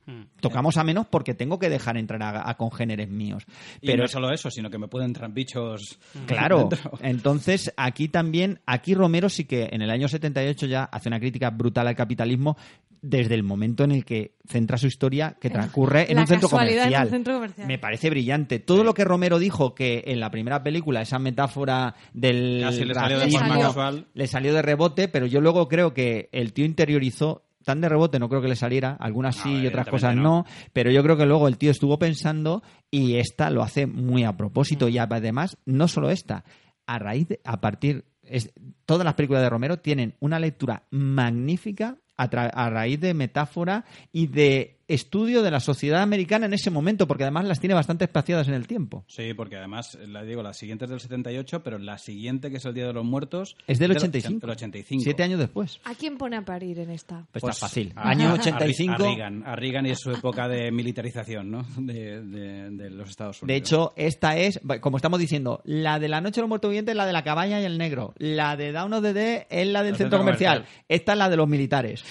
[0.07, 0.23] Hmm.
[0.41, 3.45] Tocamos a menos porque tengo que dejar entrar a, a congéneres míos.
[3.81, 5.99] Y Pero no solo eso, sino que me pueden entrar bichos.
[6.27, 6.93] Claro, dentro.
[7.03, 11.51] entonces aquí también, aquí Romero sí que en el año 78 ya hace una crítica
[11.51, 12.57] brutal al capitalismo
[13.03, 16.85] desde el momento en el que centra su historia que transcurre en un centro casualidad
[16.87, 17.11] en un comercial.
[17.11, 17.67] centro comercial.
[17.69, 18.59] Me parece brillante.
[18.59, 22.95] Todo lo que Romero dijo que en la primera película, esa metáfora del Casi le
[22.95, 24.07] salió de racismo, forma casual.
[24.15, 28.19] le salió de rebote, pero yo luego creo que el tío interiorizó tan de rebote
[28.19, 30.23] no creo que le saliera, algunas No, sí y otras cosas no.
[30.23, 30.47] no.
[30.73, 34.33] pero yo creo que luego el tío estuvo pensando y esta lo hace muy a
[34.33, 34.37] Mm.
[34.39, 36.45] propósito y además no solo esta,
[36.87, 38.53] a raíz de, a partir es-
[38.87, 44.76] todas las películas de Romero tienen una lectura magnífica a raíz de metáfora y de
[44.89, 48.55] estudio de la sociedad americana en ese momento, porque además las tiene bastante espaciadas en
[48.55, 49.05] el tiempo.
[49.09, 52.65] Sí, porque además, la digo, la siguiente es del 78, pero la siguiente, que es
[52.65, 53.57] el Día de los Muertos...
[53.67, 54.41] Es del de- 85.
[54.41, 55.03] Del 85.
[55.03, 55.81] Siete años después.
[55.85, 57.27] ¿A quién pone a parir en esta?
[57.33, 57.93] Pues, Pues, está fácil.
[57.97, 58.93] a- Año a- 85.
[58.95, 61.67] A Reagan, a Reagan y su época de militarización, ¿no?
[61.79, 63.49] De, de- de los Estados Unidos.
[63.49, 66.95] De hecho, esta es, como estamos diciendo, la de la Noche de los Muertos Vivientes,
[66.97, 68.15] la de la cabaña y el negro.
[68.19, 70.59] La de Down of the Dead es la del El centro centro comercial.
[70.59, 70.85] comercial.
[70.89, 72.05] Esta es la de los militares.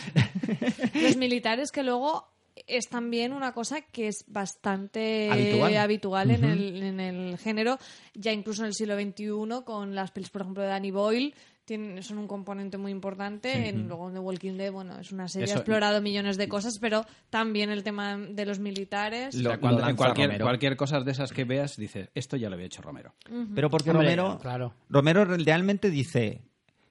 [0.93, 2.27] Los militares que luego
[2.68, 5.77] es también una cosa que es bastante Habitual.
[5.77, 7.77] habitual en, el, en el género,
[8.14, 11.34] ya incluso en el siglo XXI, con las pelis, por ejemplo, de Danny Boyle,
[11.65, 13.69] tienen, son un componente muy importante.
[13.69, 16.48] En, luego en The Walking Dead, bueno, es una serie, Eso- ha explorado millones de
[16.48, 19.36] cosas, pero también el tema de los militares.
[19.36, 20.45] O sea, lo- cuando- lo en cualquier, Romero.
[20.45, 23.15] cualquier cosa de esas que veas, dices, esto ya lo había hecho Romero.
[23.56, 24.73] Pero porque Hombre, Romero, claro.
[24.90, 26.41] Romero realmente dice,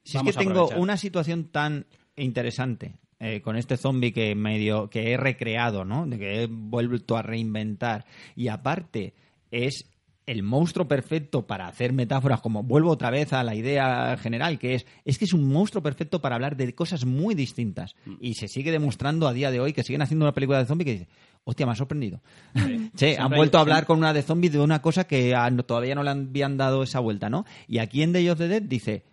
[0.02, 1.86] si Vamos es que tengo una situación tan
[2.16, 6.06] interesante eh, con este zombie que medio que he recreado, ¿no?
[6.06, 8.04] De que he vuelto a reinventar.
[8.34, 9.14] Y aparte
[9.50, 9.86] es
[10.26, 14.74] el monstruo perfecto para hacer metáforas como vuelvo otra vez a la idea general que
[14.74, 17.94] es es que es un monstruo perfecto para hablar de cosas muy distintas.
[18.20, 20.84] Y se sigue demostrando a día de hoy que siguen haciendo una película de zombie
[20.84, 21.08] que dice
[21.44, 22.22] hostia me ha sorprendido
[22.96, 25.34] Che, han vuelto a hablar con una de zombies de una cosa que
[25.66, 27.44] todavía no le habían dado esa vuelta, ¿no?
[27.68, 29.04] Y aquí en Day of the Dead dice,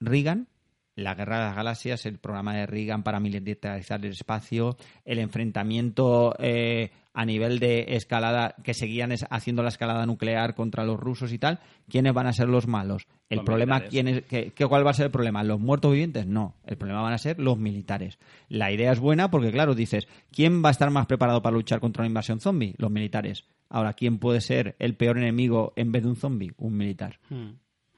[0.00, 0.48] Reagan,
[0.98, 6.34] la guerra de las galaxias, el programa de Reagan para militarizar el espacio, el enfrentamiento
[6.38, 11.32] eh, a nivel de escalada, que seguían es- haciendo la escalada nuclear contra los rusos
[11.32, 13.06] y tal, ¿quiénes van a ser los malos?
[13.28, 13.80] El Los problema.
[13.80, 15.42] ¿quién es, qué- qué- ¿cuál va a ser el problema?
[15.44, 16.26] ¿Los muertos vivientes?
[16.26, 18.18] No, el problema van a ser los militares.
[18.48, 21.80] La idea es buena porque, claro, dices, ¿quién va a estar más preparado para luchar
[21.80, 22.74] contra una invasión zombie?
[22.78, 23.44] Los militares.
[23.68, 26.52] Ahora, ¿quién puede ser el peor enemigo en vez de un zombie?
[26.56, 27.18] Un militar.
[27.30, 27.50] Hmm.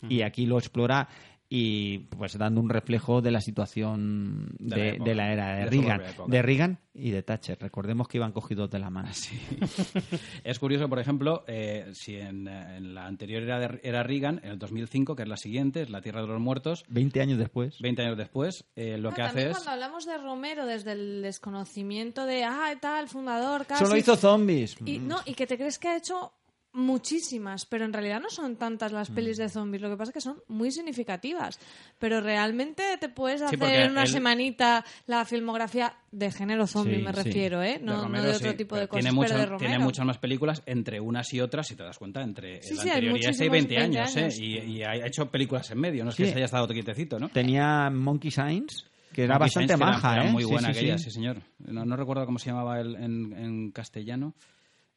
[0.08, 1.08] Y aquí lo explora
[1.52, 5.48] y pues dando un reflejo de la situación De la de, época, de la era
[5.56, 7.58] de, de Reagan, de Reagan y de Thatcher.
[7.60, 9.08] Recordemos que iban cogidos de la mano.
[10.44, 14.52] Es curioso, por ejemplo, eh, si en, en la anterior era, de- era Reagan, en
[14.52, 17.78] el 2005, que es la siguiente, es La Tierra de los Muertos, 20 años después.
[17.80, 19.52] 20 años después, eh, lo Ah, que hace es...
[19.52, 23.84] cuando hablamos de Romero desde el desconocimiento de, ah, tal, fundador, casi...
[23.84, 24.76] Solo hizo zombies.
[24.84, 26.32] Y, no, y que te crees que ha hecho
[26.72, 29.42] muchísimas, pero en realidad no son tantas las pelis Mm.
[29.42, 31.58] de zombies, lo que pasa es que son muy significativas.
[31.98, 37.02] Pero realmente te puedes hacer en una él- semanita la filmografía de género zombie, Sí,
[37.02, 37.22] me sí.
[37.22, 37.78] refiero, ¿eh?
[37.78, 40.04] de No, no de otro sí, tipo de pero cosas, tiene, pero de tiene muchas
[40.06, 42.94] más películas entre unas y otras, si te das cuenta, entre Sí, la sí, hay
[42.96, 44.38] anterior y esta y muchísimos 20 20 años, años.
[44.38, 44.42] ¿eh?
[44.44, 46.30] Y, y ha hecho películas en medio, no es que Sí.
[46.30, 47.28] se haya estado quietecito, ¿no?
[47.30, 50.32] Tenía Monkey Signs, que era Monkey bastante Signs, que era- maja, era ¿eh?
[50.32, 51.04] muy Sí, buena sí, aquella, sí.
[51.04, 51.42] sí, señor.
[51.58, 54.34] No, no recuerdo cómo se llamaba el, en, en castellano.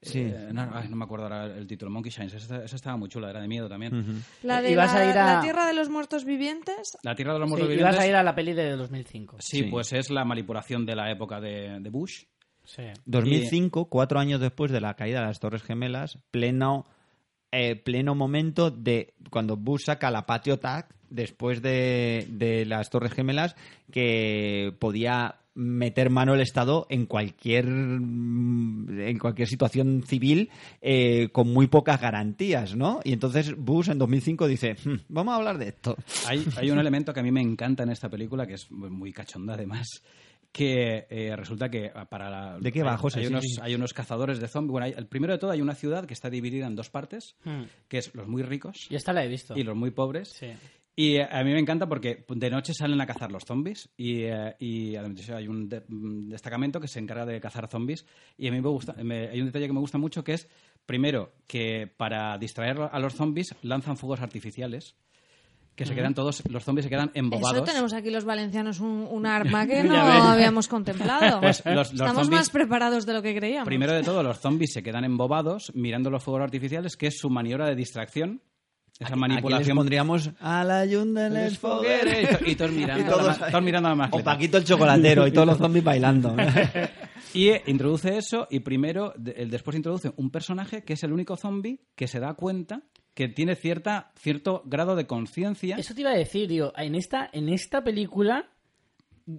[0.04, 0.20] Sí.
[0.22, 1.92] Eh, no, ay, no me acuerdo ahora el título.
[1.92, 2.34] Monkey Shines.
[2.34, 4.24] Esa, esa estaba muy chula, era de miedo también.
[4.44, 7.34] La de ¿Y la, a ir a- la Tierra de los Muertos Vivientes, La Tierra
[7.34, 7.96] de los Sí, Muertos y Vivientes.
[7.98, 9.38] vas a ir a la peli de 2005.
[9.40, 9.64] Sí, Sí.
[9.64, 12.24] pues es la manipulación de la época de, de Bush.
[12.66, 12.84] Sí.
[13.06, 16.86] 2005, cuatro años después de la caída de las Torres Gemelas, pleno
[17.52, 23.14] eh, pleno momento de cuando Bush saca la Patio Attack después de, de las Torres
[23.14, 23.56] Gemelas
[23.92, 30.50] que podía meter mano el Estado en cualquier mm, en cualquier situación civil
[30.82, 33.00] eh, con muy pocas garantías, ¿no?
[33.04, 35.96] Y entonces Bush en 2005 dice, "Hmm, vamos a hablar de esto.
[36.28, 39.12] Hay, hay un elemento que a mí me encanta en esta película, que es muy
[39.14, 39.88] cachonda además,
[40.52, 42.60] que eh, resulta que para la...
[42.60, 43.20] ¿De qué va, hay- José?
[43.22, 43.60] Hay, Sí, unos, sí.
[43.62, 44.72] hay unos cazadores de zombies.
[44.72, 47.36] Bueno, hay- el primero de todo hay una ciudad que está dividida en dos partes,
[47.44, 47.64] Hmm.
[47.88, 49.56] que es los muy ricos Y esta la he visto.
[49.58, 50.30] y los muy pobres.
[50.30, 50.48] Sí.
[50.96, 54.22] Y eh, a mí me encanta porque de noche salen a cazar los zombies y,
[54.26, 58.06] eh, y hay un de- destacamento que se encarga de cazar zombies
[58.38, 60.48] y a mí me gusta, me- hay un detalle que me gusta mucho que es,
[60.86, 64.96] primero, que para distraer a los zombies lanzan fuegos artificiales
[65.76, 67.56] que se quedan todos, los zombies se quedan embobados.
[67.58, 71.42] Eso tenemos aquí los valencianos un, un arma que no habíamos contemplado.
[71.42, 73.66] Pues los- los Estamos zombies- más preparados de lo que creíamos.
[73.66, 77.32] Primero de todo, los zombies se quedan embobados mirando los fuegos artificiales, que es su
[77.32, 78.44] maniobra de distracción.
[79.04, 79.78] Esa Aquí les manipulación.
[79.78, 81.54] pondríamos a la ayunda en el.
[81.54, 81.82] Y to-
[82.46, 84.24] y todos mirando, Y todos- a la ma- todos mirando a la O.
[84.24, 86.36] Paquito el chocolatero y todos los zombies bailando.
[87.36, 91.36] Y eh, introduce eso y primero, el- después introduce un personaje que es el único
[91.36, 92.84] zombie que se da cuenta
[93.16, 95.76] que tiene cierta, cierto grado de conciencia.
[95.78, 98.50] Eso te iba a decir, digo, en esta, en esta película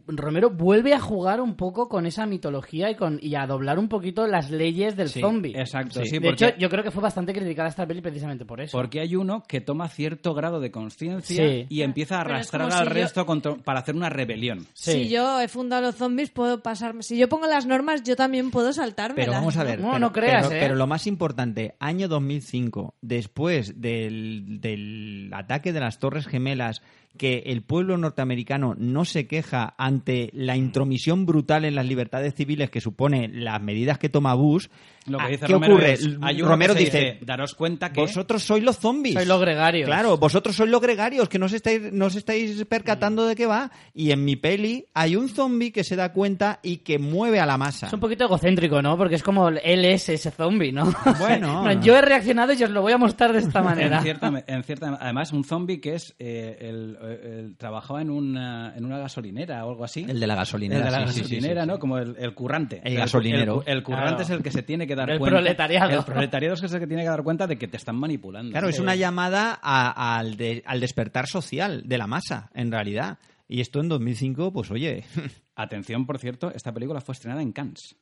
[0.06, 3.88] Romero vuelve a jugar un poco con esa mitología y, con, y a doblar un
[3.88, 5.52] poquito las leyes del Sí, zombie.
[5.58, 8.62] Exacto, sí, de porque, hecho, yo creo que fue bastante criticada esta peli precisamente por
[8.62, 8.78] eso.
[8.78, 11.66] porque hay uno que toma cierto grado de conciencia Sí.
[11.68, 14.66] y empieza a arrastrar al si yo- resto contra- para hacer una rebelión.
[14.72, 14.92] Sí.
[14.92, 17.02] Si yo he fundado los zombies, puedo pasarme.
[17.02, 19.16] Si yo pongo las normas, yo también puedo saltarme.
[19.16, 19.80] Pero vamos a ver.
[19.80, 20.62] No, pero, no creas, pero, ¿eh?
[20.62, 26.80] pero lo más importante, año 2005, después del, del ataque de las Torres Gemelas,
[27.16, 32.70] que el pueblo norteamericano no se queja ante la intromisión brutal en las libertades civiles
[32.70, 34.66] que supone las medidas que toma Bush.
[35.06, 35.92] Lo que ah, dice ¿Qué Romero ocurre?
[35.92, 39.14] es, hay uno Romero que dice, daros cuenta que vosotros sois los zombies.
[39.14, 39.86] Sois los gregarios.
[39.86, 43.46] Claro, vosotros sois los gregarios, que no os estáis, no os estáis percatando de qué
[43.46, 43.70] va.
[43.92, 47.46] Y en mi peli hay un zombie que se da cuenta y que mueve a
[47.46, 47.86] la masa.
[47.88, 48.96] Es un poquito egocéntrico, ¿no?
[48.96, 50.92] Porque es como él es ese zombie, ¿no?
[51.18, 51.72] Bueno.
[51.82, 53.98] Yo he reaccionado y os lo voy a mostrar de esta manera.
[53.98, 58.74] En cierta, en cierta- además, un zombie que es eh, el, el- trabajaba en una,
[58.76, 60.04] en una gasolinera o algo así.
[60.08, 60.80] El de la gasolinera.
[60.80, 61.74] El de la sí, sí, sí, gasolinera, sí, ¿no?
[61.74, 61.80] sí.
[61.80, 62.80] Como el, el currante.
[62.84, 63.62] El gasolinero.
[63.66, 64.22] El, el currante Claro.
[64.22, 65.38] es el que se tiene que dar El cuenta.
[65.38, 65.98] proletariado.
[65.98, 68.52] El proletariado es el que tiene que dar cuenta de que te están manipulando.
[68.52, 73.18] Claro, es una llamada a- al, de- al despertar social de la masa, en realidad.
[73.46, 75.04] Y esto en 2005, pues oye,
[75.56, 77.96] Atención, por cierto, esta película fue estrenada en Cannes.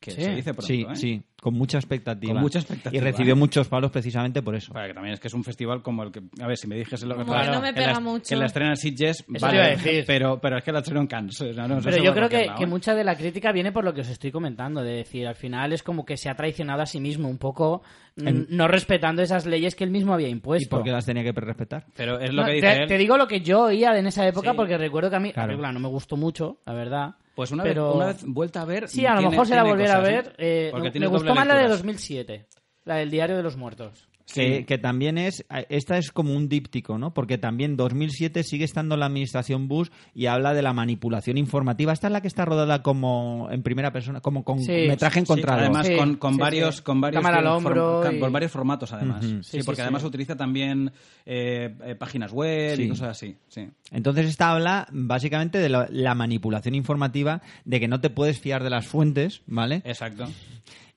[0.00, 0.22] Que Sí.
[0.22, 0.96] se dice pronto, sí, ¿eh?
[0.96, 2.34] sí, con mucha expectativa.
[2.34, 4.72] Con mucha expectativa, Y recibió muchos palos precisamente por eso.
[4.72, 6.20] Para que también es que es un festival como el que...
[6.40, 7.24] A ver, si me dijese lo que...
[7.24, 8.26] Que no me pega la, mucho.
[8.28, 10.04] Que la estrena en Sitges, vale, iba a decir.
[10.06, 11.40] Pero, pero es que la estrena en Cannes.
[11.40, 14.02] o sea, no- Pero yo creo que, mucha de la crítica viene por lo que
[14.02, 17.00] os estoy comentando, de decir, al final es como que se ha traicionado a sí
[17.00, 17.82] mismo un poco,
[18.16, 20.70] n- no respetando esas leyes que él mismo había ¿Y impuesto.
[20.76, 21.86] por qué las tenía que respetar?
[21.96, 22.86] Pero es lo No, que te, dice él.
[22.88, 24.56] te digo lo que yo oía en esa época Sí.
[24.56, 25.48] porque recuerdo que a mí la Claro.
[25.48, 27.14] película no me gustó mucho, la verdad.
[27.34, 27.86] Pues una, pero...
[27.86, 28.88] vez, una vez vuelta a ver.
[28.88, 30.34] Sí, a lo tiene- mejor se la volviera a ver.
[30.36, 30.66] ¿eh?
[30.66, 31.78] eh, Porque me tiene gustó más la de lecturas.
[31.80, 32.46] 2007,
[32.84, 34.08] la del Diario de los Muertos.
[34.32, 34.64] Que, Sí.
[34.64, 37.12] que también es, esta es como un díptico, ¿no?
[37.12, 41.92] Porque también 2007 sigue estando la administración Bush y habla de la manipulación informativa.
[41.92, 45.20] Esta es la que está rodada como en primera persona, como con Sí, metraje Sí,
[45.20, 45.60] encontrado.
[45.60, 46.82] además Sí, con, con sí, varios sí.
[46.82, 49.82] con varios Cámara al hombro con- y- con varios formatos además sí, Sí, porque sí,
[49.82, 50.92] además utiliza también
[51.26, 52.84] eh, eh, páginas web Sí.
[52.84, 57.88] y cosas así sí Entonces esta habla básicamente de la, la manipulación informativa, de que
[57.88, 59.82] no te puedes fiar de las fuentes, ¿vale?
[59.84, 60.26] exacto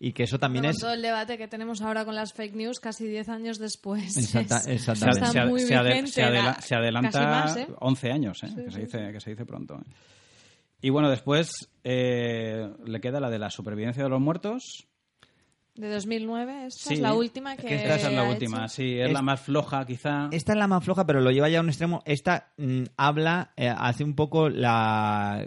[0.07, 0.77] Y que eso también Con es...
[0.77, 4.15] todo el debate que tenemos ahora con las fake news, casi 10 años después.
[4.18, 5.19] Exacta- es- exactamente.
[5.22, 7.68] Está se, ad- muy se ade- vigente, se adela- la- se adelanta más, ¿eh?
[7.80, 8.49] 11 años ¿eh?
[8.56, 9.91] que, se dice, que se dice pronto ¿eh?
[10.82, 11.49] y bueno después
[11.84, 14.86] eh, le queda la de la supervivencia de los muertos
[15.76, 18.68] De 2009, esta Sí, es la última que, esta es la última hecho.
[18.76, 21.49] sí es, Es- la más floja quizá Esta es la más floja, pero lo lleva
[21.49, 22.02] ya a un extremo.
[22.06, 25.45] Esta mm, habla, eh, hace un poco la.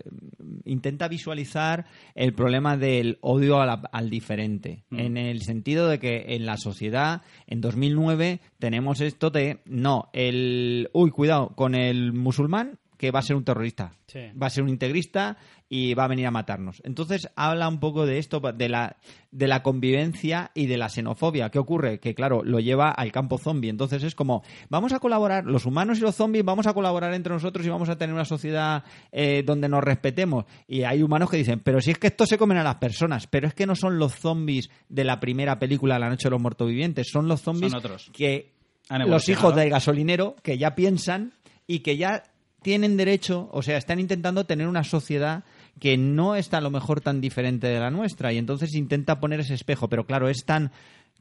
[0.66, 4.84] intenta visualizar el problema del odio al diferente.
[4.90, 4.98] Mm.
[4.98, 9.60] En el sentido de que en la sociedad, en 2009, tenemos esto de.
[9.64, 10.90] No, el.
[10.92, 13.92] Uy, cuidado, con el musulmán que va a ser un terrorista.
[14.08, 14.20] Sí.
[14.40, 15.38] Va a ser un integrista
[15.68, 16.82] y va a venir a matarnos.
[16.84, 18.96] Entonces habla un poco de esto, de la,
[19.30, 21.50] de la convivencia y de la xenofobia.
[21.50, 22.00] ¿Qué ocurre?
[22.00, 23.70] Que claro, lo lleva al campo zombie.
[23.70, 27.32] Entonces es como, vamos a colaborar, los humanos y los zombies vamos a colaborar entre
[27.32, 30.44] nosotros y vamos a tener una sociedad eh, donde nos respetemos.
[30.66, 33.28] Y hay humanos que dicen, pero si es que esto se comen a las personas,
[33.28, 36.42] pero es que no son los zombies de la primera película La Noche de los
[36.42, 38.10] Muertos Vivientes, son los zombies Son otros.
[38.12, 38.54] que
[38.90, 41.34] los hijos del gasolinero que ya piensan
[41.66, 42.22] y que ya
[42.68, 45.42] tienen derecho, o sea, están intentando tener una sociedad
[45.80, 49.40] que no está a lo mejor tan diferente de la nuestra y entonces intenta poner
[49.40, 50.70] ese espejo, pero claro, es tan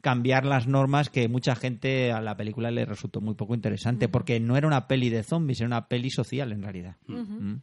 [0.01, 4.41] cambiar las normas que mucha gente a la película le resultó muy poco interesante, porque
[4.41, 6.97] no era una peli de zombies, era una peli social en realidad.
[7.07, 7.53] Mm.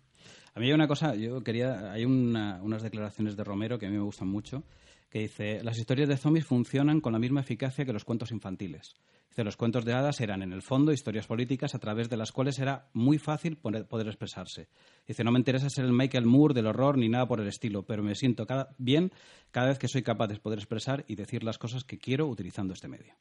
[0.54, 3.90] A mí hay una cosa, yo quería, hay una- unas declaraciones de Romero que a
[3.90, 4.62] mí me gustan mucho,
[5.10, 8.94] que dice, las historias de zombies funcionan con la misma eficacia que los cuentos infantiles.
[9.34, 12.30] Dice, los cuentos de hadas eran, en el fondo, historias políticas a través de las
[12.30, 14.68] cuales era muy fácil poner- poder expresarse.
[15.08, 17.82] Dice, no me interesa ser el Michael Moore del horror ni nada por el estilo,
[17.82, 19.10] pero me siento cada, bien
[19.50, 22.74] cada vez que soy capaz de poder expresar y decir las cosas que quiero utilizando
[22.74, 23.12] este medio.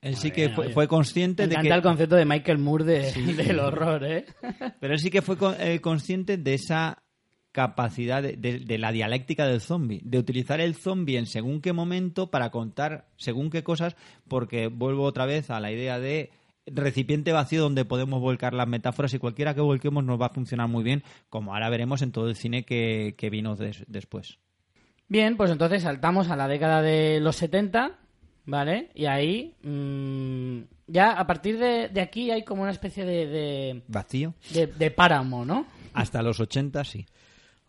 [0.00, 1.76] Él sí que bien, fue, fue consciente Me de encanta que...
[1.78, 4.24] el concepto de Michael Moore de- del horror, ¿eh?
[4.78, 7.02] Pero él sí que fue con- eh, consciente de esa
[7.62, 11.72] capacidad de, de- de la dialéctica del zombie, de utilizar el zombie en según qué
[11.72, 13.96] momento para contar según qué cosas,
[14.28, 16.30] porque vuelvo otra vez a la idea de
[16.66, 20.68] recipiente vacío donde podemos volcar las metáforas y cualquiera que volquemos nos va a funcionar
[20.68, 24.38] muy bien, como ahora veremos en todo el cine que, que vino des- después.
[25.08, 27.98] Bien, pues entonces saltamos a la década de los 70,
[28.44, 28.90] ¿vale?
[28.94, 33.82] Y ahí, mm, ya a partir de, de aquí hay como una especie de, de,
[33.88, 34.34] Vacío.
[34.52, 35.66] de- de páramo, ¿no?
[35.94, 37.06] Hasta los 80 sí.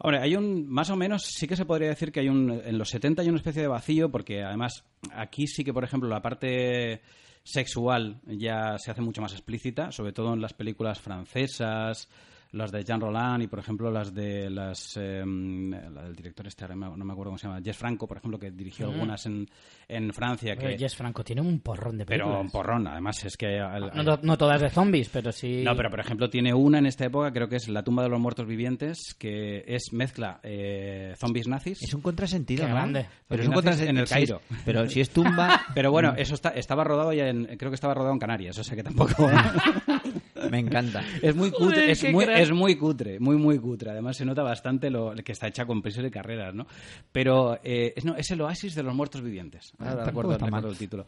[0.02, 2.78] Hombre, hay un, más o menos, sí que se podría decir que hay un, en
[2.78, 6.22] los 70 hay una especie de vacío, porque además aquí sí que, por ejemplo, la
[6.22, 7.02] parte
[7.44, 12.08] sexual ya se hace mucho más explícita, sobre todo en las películas francesas,
[12.52, 16.68] las de Jean Roland y, por ejemplo, las de las, eh, la del director este,
[16.68, 19.48] no me acuerdo cómo se llama, Jess Franco, por ejemplo, que dirigió algunas en,
[19.88, 20.56] en Francia.
[20.58, 22.46] Pero Que, Jess Franco tiene un porrón de pero películas.
[22.46, 23.60] un porrón, además, es que...
[23.60, 25.62] No, no- no todas de zombies, pero sí...
[25.64, 28.10] no, pero por ejemplo tiene una en esta época, creo que es La tumba de
[28.10, 31.82] los muertos vivientes, que es mezcla eh, zombies nazis.
[31.84, 32.76] Es un contrasentido, Qué ¿no?
[32.76, 33.06] grande.
[33.28, 34.42] Pero es un contrasentido en el Cairo.
[34.66, 37.94] pero si es tumba, Pero bueno, eso está, estaba rodado ya en, creo que estaba
[37.94, 39.30] rodado en Canarias, o sea que tampoco
[40.50, 41.04] me encanta.
[41.22, 43.92] es muy cutre, Joder, es muy, es muy cutre, muy muy cutre.
[43.92, 46.68] Además se nota bastante lo que está hecha con prisa de carreras, ¿no?
[47.12, 49.74] Pero eh, es, no, es el oasis de los muertos vivientes.
[49.80, 50.52] Ahora Tampoco recuerdo, está mal.
[50.62, 51.06] recuerdo el título.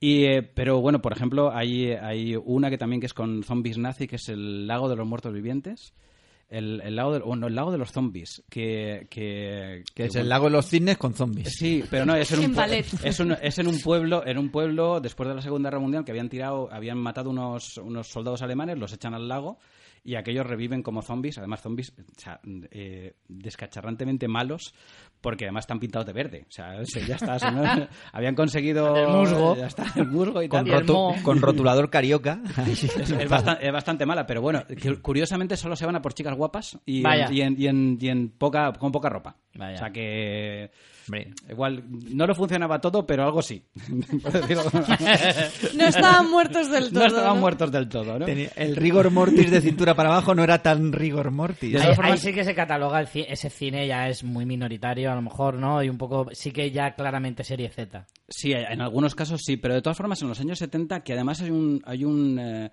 [0.00, 3.78] Y, eh, pero bueno, por ejemplo, hay, hay una que también que es con zombies
[3.78, 5.94] nazi, que es el lago de los muertos vivientes.
[6.52, 10.14] El, el lago de, o no, el lago de los zombies, que, que, Que es
[10.16, 11.54] el lago de los cisnes con zombies.
[11.56, 12.56] Sí, pero no, es en un,
[13.04, 16.04] es, un- es en un pueblo, en un pueblo después de la Segunda Guerra Mundial
[16.04, 19.58] que habían tirado, habían matado unos, unos soldados alemanes, los echan al lago
[20.04, 22.40] y aquellos reviven como zombies, además zombies o sea,
[22.72, 24.74] eh, descacharrantemente malos,
[25.22, 26.44] porque además están pintados de verde.
[26.48, 27.38] O sea, se- ya está,
[28.12, 29.56] habían conseguido El musgo.
[29.58, 30.84] ya está, el musgo y Con, tal.
[30.86, 32.40] Rotu- con rotulador carioca.
[32.68, 36.12] Es, es bastan- es bastante mala, pero bueno, cu- curiosamente solo se van a por
[36.12, 37.28] chicas guapas y, en- Vaya.
[37.30, 39.36] y, en, y, en, y en poca, con poca ropa.
[39.54, 39.74] Vaya.
[39.76, 40.70] O sea que
[41.08, 43.64] Hombre, igual no lo funcionaba todo, pero algo sí.
[45.76, 47.00] No estaban muertos del todo.
[47.00, 47.40] no estaban ¿no?
[47.40, 48.24] muertos del todo, ¿no?
[48.24, 51.74] tenía- el rigor mortis de cintura para abajo no era tan rigor mortis.
[51.80, 55.10] Ahí, formas- ahí sí que se cataloga el ci- ese cine ya es muy minoritario
[55.12, 55.82] a lo mejor, ¿no?
[55.82, 58.06] Y un poco, sí que ya claramente serie Z.
[58.28, 61.40] Sí, en algunos casos sí, pero de todas formas en los años 70, que además
[61.40, 62.72] hay un, hay un, eh,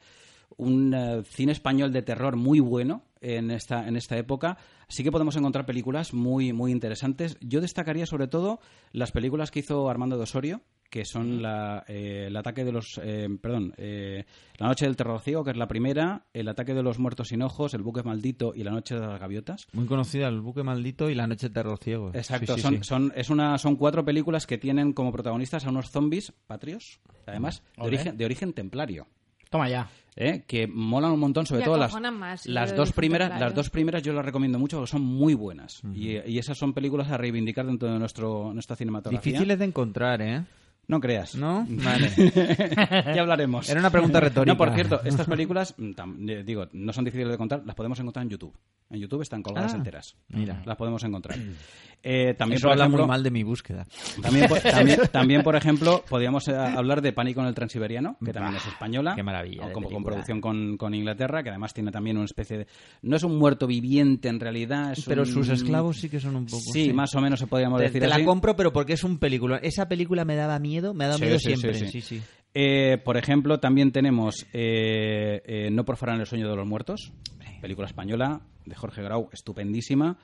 [0.58, 4.58] un eh, cine español de terror muy bueno en esta, en esta época,
[4.88, 7.38] sí que podemos encontrar películas muy, muy interesantes.
[7.42, 8.60] Yo destacaría sobre todo
[8.92, 13.00] las películas que hizo Armando de Osorio, que son la, eh, el ataque de los,
[13.04, 14.26] eh, perdón, eh,
[14.58, 17.42] La noche del terror ciego, que es la primera, el ataque de los muertos sin
[17.42, 19.68] ojos, el buque maldito y la noche de las gaviotas.
[19.74, 22.12] Muy conocida, El buque maldito y La noche de terror ciego.
[22.14, 22.80] Exacto, Sí, son, sí.
[22.84, 27.64] Son, es una, son cuatro películas que tienen como protagonistas a unos zombies patrios, además
[27.78, 29.08] de origen, de origen templario.
[29.50, 29.90] Toma ya.
[30.16, 30.44] ¿eh?
[30.46, 34.04] que molan un montón, sobre Y todo las, más, las dos primeras, las dos primeras
[34.04, 37.66] yo las recomiendo mucho porque son muy buenas y, y esas son películas a reivindicar
[37.66, 39.32] dentro de nuestro nuestra cinematografía.
[39.32, 40.44] Difíciles de encontrar, ¿eh?
[40.90, 41.36] No creas.
[41.36, 41.66] ¿No?
[41.70, 42.12] Vale.
[43.16, 43.70] ya hablaremos.
[43.70, 44.52] Era una pregunta retórica.
[44.54, 47.98] No, por cierto, estas películas, mm, tam- digo, no son difíciles de contar, las podemos
[48.00, 48.54] encontrar en YouTube.
[48.90, 50.16] En YouTube están colgadas Ah, enteras.
[50.30, 50.62] mira.
[50.66, 51.38] Las podemos encontrar.
[52.02, 53.86] Eh, también, Eso por habla ejemplo, muy mal de mi búsqueda.
[54.22, 58.32] También, por- también, también, por ejemplo, podríamos eh, hablar de Pánico en el Transiberiano, que
[58.32, 59.14] también es española.
[59.16, 62.60] qué maravilla o como con producción con, con Inglaterra, que además tiene también una especie
[62.60, 62.68] de...
[63.02, 66.36] No es un muerto viviente en realidad, es Pero un- sus esclavos sí que son
[66.38, 66.62] un poco...
[66.72, 69.18] Sí, más o menos se podríamos Te, decir te la compro, pero porque es un
[69.18, 69.58] película.
[69.58, 72.30] Esa película me daba miedo, me ha dado Sí, miedo sí, siempre.
[72.54, 77.12] Eh, por ejemplo, también tenemos eh, No profanan el sueño de los muertos,
[77.62, 80.18] película española de Jorge Grau, estupendísima.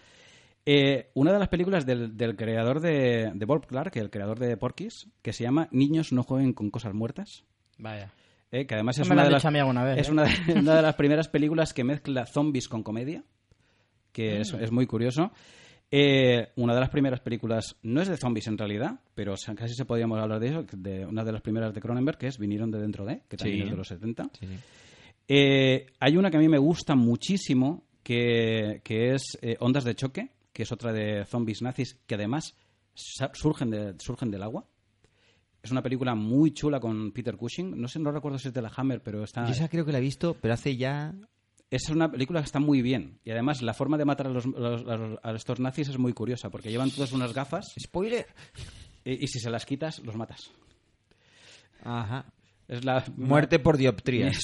[0.66, 4.58] Eh, una de las películas del, del creador de, de Bob Clark, el creador de
[4.58, 7.44] Porky's, que se llama Niños no jueguen con cosas muertas.
[7.78, 8.12] Vaya.
[8.52, 10.12] eh, que además es una de, las, vez, ¿eh?
[10.12, 13.24] una, de, una de las primeras películas que mezcla zombies con comedia,
[14.12, 15.32] que es, es muy curioso.
[15.92, 20.20] Una de las primeras películas, no es de zombies en realidad, pero casi se podríamos
[20.20, 23.06] hablar de eso, de una de las primeras de Cronenberg, que es Vinieron de dentro
[23.06, 23.64] de, que también Sí.
[23.66, 24.24] es de los 70.
[24.40, 24.56] Sí, sí.
[25.28, 30.32] Eh, hay una que a mí me gusta muchísimo, que, que es Ondas de Choque,
[30.56, 32.56] que es otra de zombies nazis, que además
[33.34, 34.66] surgen, de- surgen del agua.
[35.62, 37.80] Es una película muy chula con Peter Cushing.
[37.82, 39.46] No sé, no recuerdo si es de la Hammer, pero está...
[39.46, 41.14] Yo esa creo que la he visto, pero hace ya...
[41.70, 43.20] Es una película que está muy bien.
[43.26, 44.50] Y además la forma de matar a, los, a
[44.96, 48.26] los- a estos nazis es muy curiosa, porque llevan todas unas gafas Spoiler.
[49.04, 50.52] y, y si se las quitas, los matas.
[51.84, 52.26] Ajá.
[52.68, 54.40] Es la Muerte por dioptrías.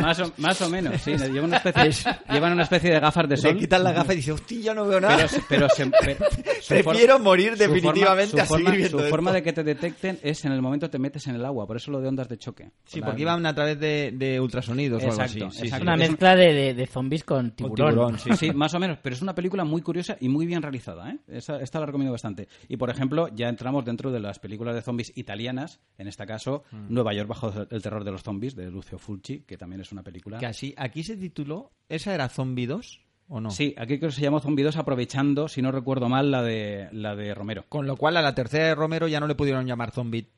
[0.00, 1.12] más, o, más o menos, sí.
[1.16, 1.90] Llevan una especie,
[2.30, 3.54] llevan una especie de gafas de sol.
[3.54, 5.16] Le quitas la gafa y dices, hostia, ya no veo nada.
[5.16, 6.24] Pero, se- pero se- pero
[6.60, 9.52] su Prefiero morir su forma- definitivamente su a seguir forma, viendo Su forma de que
[9.52, 12.00] te detecten es en el momento que te metes en el agua, por eso lo
[12.00, 12.70] de ondas de choque.
[12.84, 15.38] Sí, La- porque iban a través de, de ultrasonidos o algo así.
[15.38, 15.64] Exacto, Sí, sí.
[15.66, 15.82] exacto.
[15.82, 17.90] Una mezcla de, de- de zombies con tiburón.
[17.90, 18.30] tiburón, sí.
[18.36, 21.10] Sí, más o menos, pero es una película muy curiosa y muy bien realizada.
[21.10, 21.18] ¿eh?
[21.26, 22.46] Esa- esta la recomiendo bastante.
[22.68, 26.62] Y, por ejemplo, ya entramos dentro de las películas de zombies italianas, en este caso,
[26.70, 26.86] Mm.
[26.94, 30.02] Nueva York bajo el terror de los zombies, de Lucio Fulci, que también es una
[30.02, 30.38] película...
[30.38, 33.50] Que así, aquí se tituló, ¿esa era Zombie 2 o no?
[33.50, 36.88] Sí, aquí creo que se llama Zombie 2 aprovechando, si no recuerdo mal, la de,
[36.92, 37.64] la de Romero.
[37.68, 40.28] Con lo cual a la tercera de Romero ya no le pudieron llamar Zombie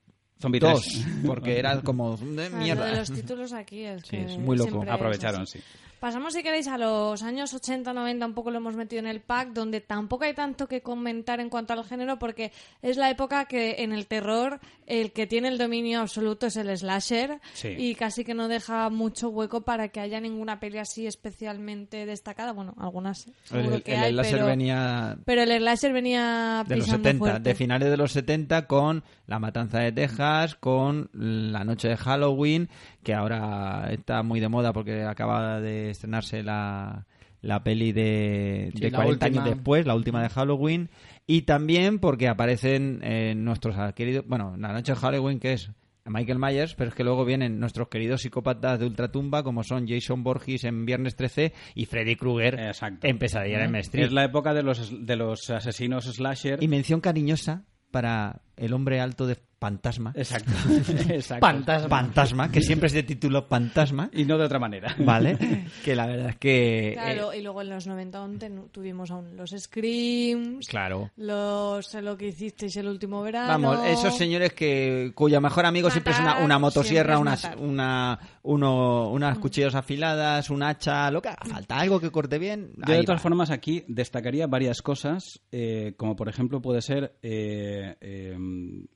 [0.41, 1.07] Zombie 2, 3.
[1.27, 2.87] porque era como de Ah, lo mierda.
[2.87, 4.85] de los títulos aquí es Sí, que es muy loco.
[4.89, 5.59] Aprovecharon, sí.
[6.01, 9.49] Pasamos, si queréis, a los años 80-90, un poco lo hemos metido en el pack,
[9.53, 12.53] donde tampoco hay tanto que comentar en cuanto al género, porque
[12.83, 16.75] es la época que en el terror el que tiene el dominio absoluto es el
[16.77, 17.75] slasher, Sí.
[17.77, 22.53] y casi que no deja mucho hueco para que haya ninguna peli así especialmente destacada.
[22.53, 26.77] Bueno, algunas seguro El, que el hay, láser pero, venía pero el slasher venía de
[26.77, 27.49] los pisando 70, fuerte.
[27.49, 32.69] de finales de los 70 con La Matanza de Texas, con La Noche de Halloween,
[33.09, 37.07] que ahora está muy de moda porque acaba de estrenarse la,
[37.41, 39.43] la peli de, Sí, de la 40 última.
[39.45, 40.91] años después, la última de Halloween,
[41.27, 45.71] y también porque aparecen eh, nuestros queridos, bueno, La Noche de Halloween que es
[46.05, 50.23] Michael Myers, pero es que luego vienen nuestros queridos psicópatas de ultratumba como son Jason
[50.23, 52.61] Borges en Viernes 13 y Freddy Krueger
[53.05, 54.05] en Pesadilla en Street.
[54.05, 56.63] Es la época de los, de los asesinos slasher.
[56.63, 60.13] Y mención cariñosa para el hombre alto de Fantasma.
[60.15, 60.53] Exacto.
[61.13, 61.45] Exacto.
[61.45, 61.89] Fantasma.
[61.89, 64.95] Fantasma, que siempre es de título Fantasma, Y no de otra manera.
[65.01, 65.37] ¿vale?
[65.85, 66.93] que la verdad es que...
[66.95, 71.11] Claro, eh, y luego en los 90 aún ten- tuvimos aún los Screams, claro.
[71.17, 73.49] los lo que hicisteis el último verano.
[73.49, 77.43] Vamos, esos señores que cuyo mejor amigo siempre es una, una motosierra, siempre una, es
[77.45, 77.59] matar.
[77.59, 82.71] una, uno, unas cuchillas afiladas, un hacha, lo que haga falta, algo que corte bien.
[82.87, 83.23] Yo de todas va.
[83.23, 88.37] formas aquí destacaría varias cosas, eh, como por ejemplo puede ser, eh, eh,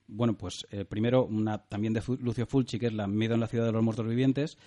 [0.06, 3.40] bueno, pues eh, primero una también de Fu- Lucio Fulci, que es la Miedo en
[3.40, 4.58] la ciudad de los muertos vivientes.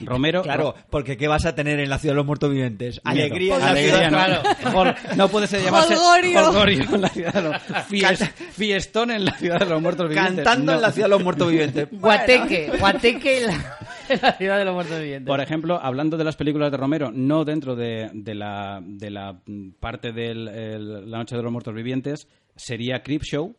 [0.00, 3.00] Romero, Claro, porque ¿qué vas a tener en la ciudad de los muertos vivientes?
[3.04, 4.42] Alegría en la Alegría, ciudad.
[4.64, 4.70] ¿no?
[4.72, 6.48] Hol- no puede ser llamarse Holgorio.
[6.48, 7.54] Holgorio en la ciudad de los
[7.88, 10.34] fies- fiestón en la ciudad de los muertos vivientes.
[10.44, 10.78] Cantando No.
[10.78, 11.88] en la ciudad de los muertos vivientes.
[11.92, 15.28] Guateque, Guateque en la, en la ciudad de los muertos vivientes.
[15.28, 19.34] Por ejemplo, hablando de las películas de Romero, no dentro de, de la, de la
[19.46, 22.26] mm, parte de La Noche de los Muertos Vivientes,
[22.56, 23.54] sería Creepshow,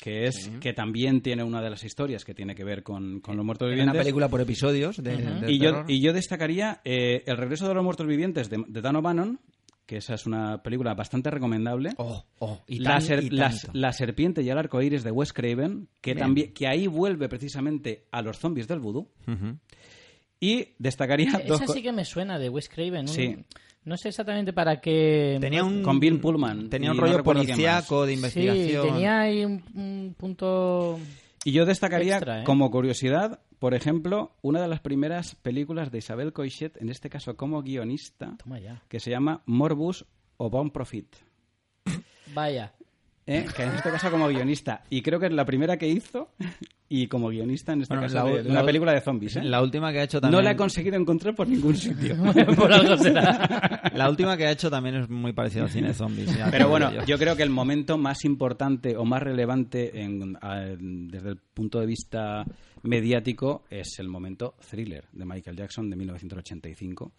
[0.00, 3.36] que es que también tiene una de las historias que tiene que ver con, con
[3.36, 4.00] los muertos Una vivientes.
[4.02, 7.82] película por episodios de, de y, yo, y yo destacaría eh, El regreso de los
[7.82, 9.40] muertos vivientes de, de Dan O'Bannon,
[9.86, 11.94] que esa es una película bastante recomendable.
[11.96, 13.70] Oh, oh, y la, tan- ser- y la- tanto.
[13.72, 16.24] la serpiente y el arco iris de Wes Craven, que, Bien.
[16.26, 19.10] también, que ahí vuelve precisamente a los zombies del vudú.
[20.40, 23.00] Y destacaría dos Esa sí que me suena de Wes Craven.
[23.00, 23.36] un- Sí.
[23.84, 25.38] No sé exactamente para qué...
[25.40, 26.68] Tenía un, Con Bill Pullman.
[26.68, 28.86] Tenía un no rollo quién policíaco de Sí, investigación.
[28.86, 30.98] tenía ahí un, un punto...
[31.44, 32.44] Y yo destacaría Extra, ¿eh?
[32.44, 37.36] como curiosidad, por ejemplo, una de las primeras películas de Isabel Coixet, en este caso
[37.36, 38.82] como guionista, Toma ya.
[38.88, 40.04] que se llama Morbus
[40.36, 41.06] o Bon Profit.
[42.34, 42.74] Vaya.
[43.26, 43.46] ¿eh?
[43.56, 44.82] Que en este caso como guionista.
[44.90, 46.28] Y creo que es la primera que hizo
[46.90, 49.36] y como guionista en este Bueno, caso la- de, una película de zombies.
[49.36, 49.42] ¿eh?
[49.44, 50.38] La última que ha hecho también.
[50.38, 52.16] No la he conseguido encontrar por ningún sitio.
[52.56, 53.82] Por algo será.
[53.94, 56.36] La última que ha hecho también es muy parecida al cine de zombies.
[56.50, 61.30] Pero bueno, yo creo que el momento más importante o más relevante en- a- desde
[61.30, 62.44] el punto de vista
[62.82, 67.12] mediático es el momento thriller de Michael Jackson de 1985.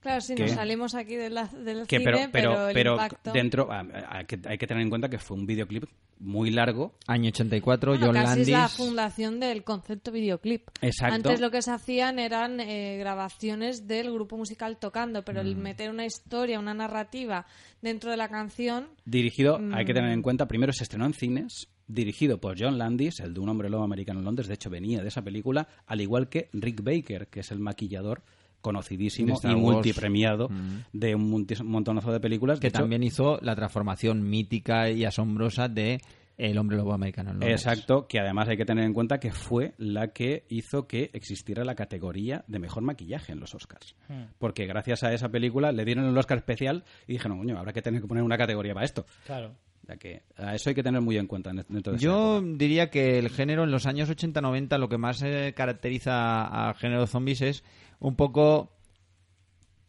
[0.00, 3.32] Claro, sí, que- nos salimos aquí de la- del Que, cine, pero, pero, el impacto...
[3.32, 5.84] dentro hay que, hay que tener en cuenta que fue un videoclip
[6.18, 6.94] muy largo.
[7.06, 8.48] Año 84, Bueno, John casi Landis.
[8.48, 10.68] es la fundación del concepto videoclip.
[10.82, 11.14] Exacto.
[11.14, 15.46] Antes lo que se hacían eran eh, grabaciones del grupo musical tocando, pero Mm.
[15.46, 17.46] el meter una historia, una narrativa
[17.82, 19.96] dentro de la canción, Dirigido, hay que Mm.
[19.96, 23.48] tener en cuenta, primero se estrenó en cines, dirigido por John Landis, el de un
[23.48, 26.82] hombre lobo americano en Londres, de hecho venía de esa película, al igual que Rick
[26.82, 28.22] Baker, que es el maquillador
[28.60, 30.78] conocidísimo y multipremiado Mm.
[30.92, 32.58] de un montonazo de películas.
[32.60, 36.00] que De hecho, también hizo la transformación mítica y asombrosa de
[36.36, 37.32] El hombre lobo americano.
[37.32, 37.42] en.
[37.42, 41.64] Exacto, que además hay que tener en cuenta que fue la que hizo que existiera
[41.64, 43.94] la categoría de mejor maquillaje en los Oscars.
[44.08, 44.22] Hmm.
[44.38, 47.82] Porque gracias a esa película le dieron el Oscar especial y dijeron, coño, habrá que
[47.82, 49.04] tener que poner una categoría para esto.
[49.26, 49.54] Claro.
[49.86, 51.62] sea que a eso hay que tener muy en cuenta de
[51.98, 52.52] Yo época.
[52.56, 57.06] diría que el género en los años 80-90 lo que más eh, caracteriza al género
[57.06, 57.64] zombies es
[58.00, 58.72] un poco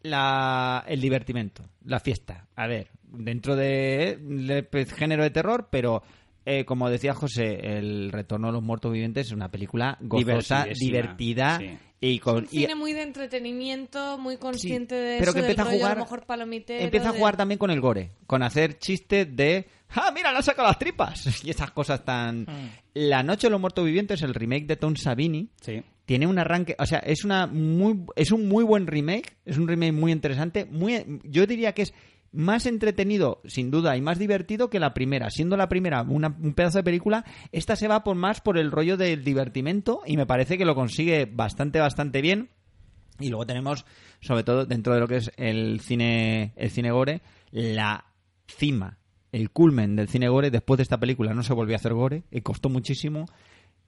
[0.04, 2.48] la, el divertimento, la fiesta.
[2.56, 6.02] A ver, dentro de, de, pues, género de terror, pero
[6.46, 11.60] eh, como decía José, El Retorno de los Muertos Vivientes es una película gozosa, divertida
[11.60, 11.78] sí.
[12.00, 12.38] y con...
[12.38, 15.66] Un y- cine muy de entretenimiento, muy consciente de pero eso, que del empieza a
[15.66, 16.84] rollo, jugar- a lo mejor palomitero.
[16.84, 20.38] Empieza a de- jugar también con el gore, con hacer chistes de ¡Ah, mira, le
[20.38, 21.26] ha sacado las tripas!
[21.46, 22.46] Y esas cosas tan...
[22.94, 25.84] La Noche de los Muertos Vivientes, el remake de Tom Savini, Sí.
[26.12, 26.76] Tiene un arranque...
[26.78, 30.66] O sea, es, una muy, es un muy buen remake, es un remake muy interesante,
[30.66, 31.94] muy, yo diría que es
[32.34, 35.30] más entretenido, sin duda, y más divertido que la primera.
[35.30, 37.24] Siendo la primera una- un pedazo de película,
[37.54, 40.76] esta se va por más por el rollo del divertimento y me parece que lo
[40.76, 42.50] consigue bastante, bastante bien.
[43.18, 43.86] Y luego tenemos,
[44.20, 47.22] sobre todo dentro de lo que es el cine, el cine gore,
[47.52, 48.04] la
[48.48, 48.98] cima,
[49.32, 50.52] el culmen del cine gore.
[50.52, 53.28] Después de esta película no se volvió a hacer gore y costó muchísimo.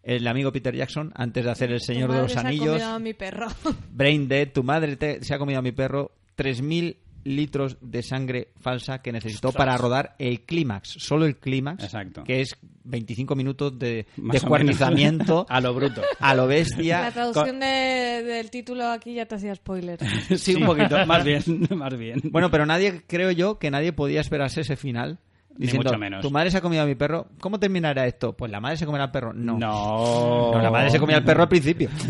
[0.04, 2.68] El amigo Peter Jackson, antes de hacer El Tu Señor de los se ha Anillos,
[2.68, 3.48] comido a mi perro.
[3.92, 8.50] Brain Dead, tu madre te- se ha comido a mi perro, 3.000 litros de sangre
[8.60, 12.26] falsa que necesitó para rodar el clímax, solo el clímax, Exacto.
[12.26, 16.02] que es 25 minutos de descuartizamiento a lo bruto.
[16.20, 17.02] a lo bestia.
[17.04, 20.00] La traducción de- del título aquí ya te hacía spoiler.
[20.38, 21.42] sí, un poquito, más bien,
[21.76, 22.20] más bien.
[22.26, 25.20] Bueno, pero nadie, creo yo, que nadie podía esperarse ese final.
[25.58, 26.22] Ni mucho menos.
[26.22, 27.28] tu madre se ha comido a mi perro.
[27.40, 28.34] ¿Cómo terminará esto?
[28.34, 29.34] Pues la madre se comerá al perro.
[29.34, 29.58] No.
[29.58, 30.52] no.
[30.52, 31.90] No, la madre se comía al perro al principio.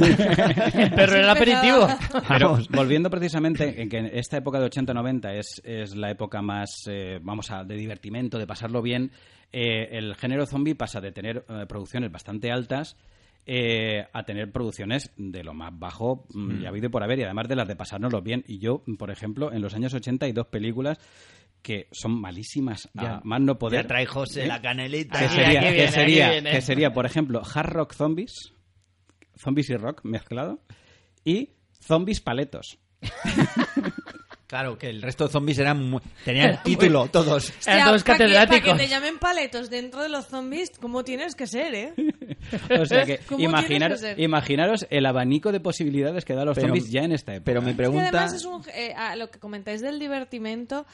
[0.74, 1.88] El perro era el aperitivo.
[2.28, 6.88] Pero volviendo precisamente en que en esta época de 80-90 es, es la época más,
[6.88, 9.11] eh, vamos a, de divertimento, de pasarlo bien,
[9.52, 12.98] eh, el género zombie pasa de tener eh, producciones bastante altas
[13.45, 17.24] eh, a tener producciones de lo más bajo mm, y habido y por haber, y
[17.24, 18.44] además de las de pasárnoslo bien.
[18.48, 20.98] Y yo, por ejemplo, en los años 80 hay dos películas
[21.64, 23.81] que son malísimas a más no poder.
[23.84, 25.18] Ya trae José la canelita.
[25.18, 26.52] que sería, aquí que aquí sería, viene.
[26.52, 28.53] que sería, por ejemplo, Hard Rock Zombies,
[29.38, 30.61] Zombies y Rock mezclado,
[31.26, 31.49] y
[31.81, 32.77] Zombies Paletos.
[34.45, 35.99] Claro, que el resto de zombies eran muy...
[36.23, 37.52] tenían título, todos.
[37.65, 38.61] Eran todos para que, catedráticos.
[38.69, 41.94] para que te llamen paletos dentro de los zombies, ¿cómo tienes que ser, eh?
[42.80, 44.19] O sea que ¿Cómo imaginar- tienes que ser?
[44.19, 47.45] imaginaros el abanico de posibilidades que da los Pero- zombies ya en esta época.
[47.45, 48.10] Pero mi Es que pregunta...
[48.10, 50.85] además es un, eh, a lo que comentáis del divertimento,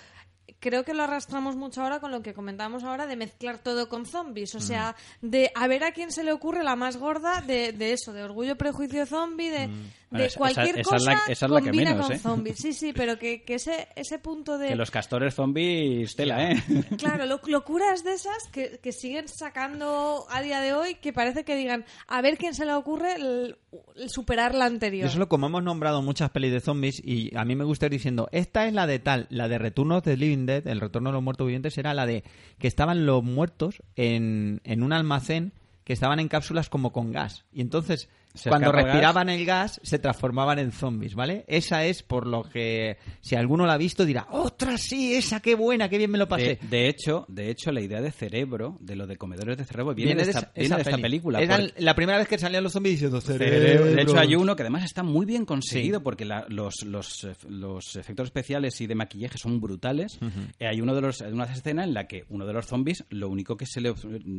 [0.59, 4.05] creo que lo arrastramos mucho ahora con lo que comentábamos ahora de mezclar todo con
[4.05, 4.55] zombies.
[4.55, 7.93] O sea, de a ver a quién se le ocurre la más gorda de, de
[7.93, 11.59] eso, de orgullo, prejuicio zombie, de, Bueno, de esa- cualquier esa cosa esa es la
[11.61, 12.19] que combina menos, con ¿eh?
[12.19, 12.57] zombies.
[12.57, 14.69] Sí, sí, pero que, que ese, ese punto de...
[14.69, 16.63] Que los castores zombies, tela, ¿eh?
[16.97, 21.43] Claro, lo- locuras de esas que, que siguen sacando a día de hoy que parece
[21.43, 23.57] que digan, a ver quién se le ocurre el,
[23.95, 25.07] el superar la anterior.
[25.07, 27.91] Yo solo como hemos nombrado muchas pelis de zombies y a mí me gusta ir
[27.91, 31.13] diciendo, esta es la de tal, la de Return of the Living El retorno de
[31.13, 32.23] los muertos vivientes, era la de
[32.57, 35.53] que estaban los muertos en, en un almacén
[35.83, 37.45] que estaban en cápsulas como con gas.
[37.51, 41.43] Y entonces, Se cuando respiraban el gas, se transformaban en zombies, ¿vale?
[41.47, 45.55] Esa es por lo que, si alguno la ha visto, dirá, ¡ostras, sí, esa, qué
[45.55, 46.59] buena, qué bien me lo pasé!
[46.61, 49.95] De, de hecho, de hecho, la idea de cerebro, de lo de comedores de cerebro,
[49.95, 51.01] viene, de, esta, esa- viene esa de esta peli.
[51.01, 51.41] película.
[51.41, 53.85] Era porque- la primera vez que salían los zombies diciendo Cerebro.
[53.85, 57.95] De hecho, hay uno que además está muy bien conseguido porque la- los, los, los
[57.95, 60.19] efectos especiales y de maquillaje son brutales.
[60.59, 63.27] Eh, hay uno de los, una escena en la que uno de los zombies lo
[63.27, 63.93] único que se le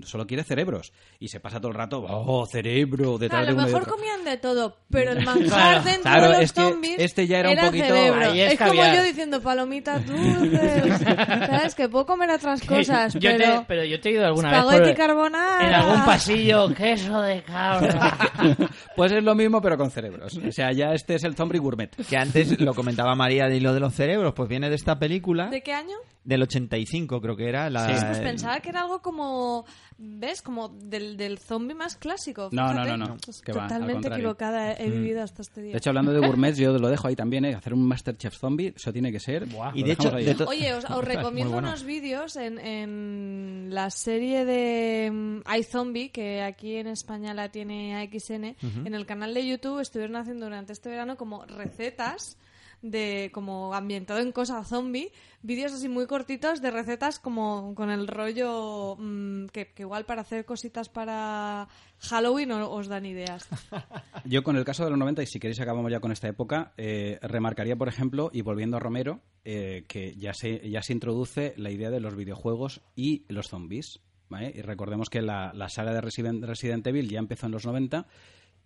[0.05, 4.25] solo quiere cerebros y se pasa todo el rato, oh, cerebro, detrás de uno comían
[4.25, 7.39] de todo, pero el manjar Claro, dentro claro, de los es que zombies este ya
[7.41, 8.31] era un poquito- cerebro.
[8.31, 10.99] Ahí es es como yo diciendo palomitas dulces,
[11.47, 11.75] ¿sabes?
[11.75, 13.61] Que puedo comer otras cosas, yo pero...
[13.61, 15.67] te, pero yo te he ido alguna vez por- carbonara.
[15.69, 18.17] en algún pasillo, queso de cabra.
[18.97, 20.39] pues es lo mismo pero con cerebros.
[20.47, 21.91] O sea, ya este es el zombie gourmet.
[22.09, 25.49] Que antes lo comentaba María de lo de los cerebros, pues viene de esta película
[25.49, 25.97] ¿De qué año?
[26.25, 27.71] del 85, creo que era.
[27.71, 29.65] La, Pues pensaba que era algo como,
[30.01, 30.41] ¿ves?
[30.43, 32.49] Como del, del zombie más clásico.
[32.53, 32.97] No, no, fíjate.
[32.99, 34.09] no, Pues va, totalmente.
[34.09, 34.13] Mm.
[34.15, 35.73] equivocada he vivido hasta este día.
[35.73, 37.55] De hecho, hablando de gourmets, yo lo dejo ahí también, ¿eh?
[37.55, 39.47] hacer un Masterchef zombie, eso tiene que ser.
[39.75, 41.69] Y de hecho, de Oye, os, recomiendo bueno.
[41.69, 47.97] unos vídeos en, en la serie de mm, iZombie, que aquí en España la tiene
[47.97, 48.57] AXN.
[48.87, 52.39] En el canal de YouTube estuvieron haciendo durante este verano como recetas
[52.83, 55.13] de como ambientado en cosa zombie,
[55.43, 60.45] vídeos así muy cortitos de recetas como con el rollo mm, que, igual para hacer
[60.45, 63.49] cositas para Halloween os dan ideas.
[64.25, 66.73] Yo con el caso de los 90, y si queréis acabamos ya con esta época,
[66.77, 71.55] eh, remarcaría, por ejemplo, y volviendo a Romero, eh, que ya se, ya se introduce
[71.57, 74.01] la idea de los videojuegos y los zombies.
[74.29, 74.53] ¿vale?
[74.55, 78.07] Y recordemos que la, la saga de Resident, Resident Evil ya empezó en los 90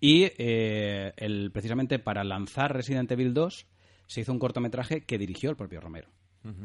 [0.01, 3.67] y eh, el, precisamente para lanzar Resident Evil 2
[4.07, 6.09] se hizo un cortometraje que dirigió el propio Romero.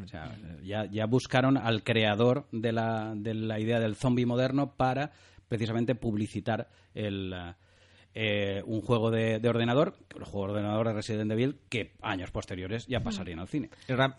[0.04, 4.76] O sea, ya, ya buscaron al creador de la, de la idea del zombie moderno
[4.76, 5.14] para
[5.48, 7.34] precisamente publicitar el,
[8.14, 12.32] eh, un juego de, de ordenador, el juego de ordenador de Resident Evil, que años
[12.32, 13.70] posteriores ya pasarían al cine.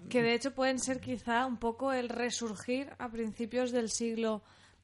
[0.08, 4.42] Que de hecho pueden ser quizá un poco el resurgir a principios del siglo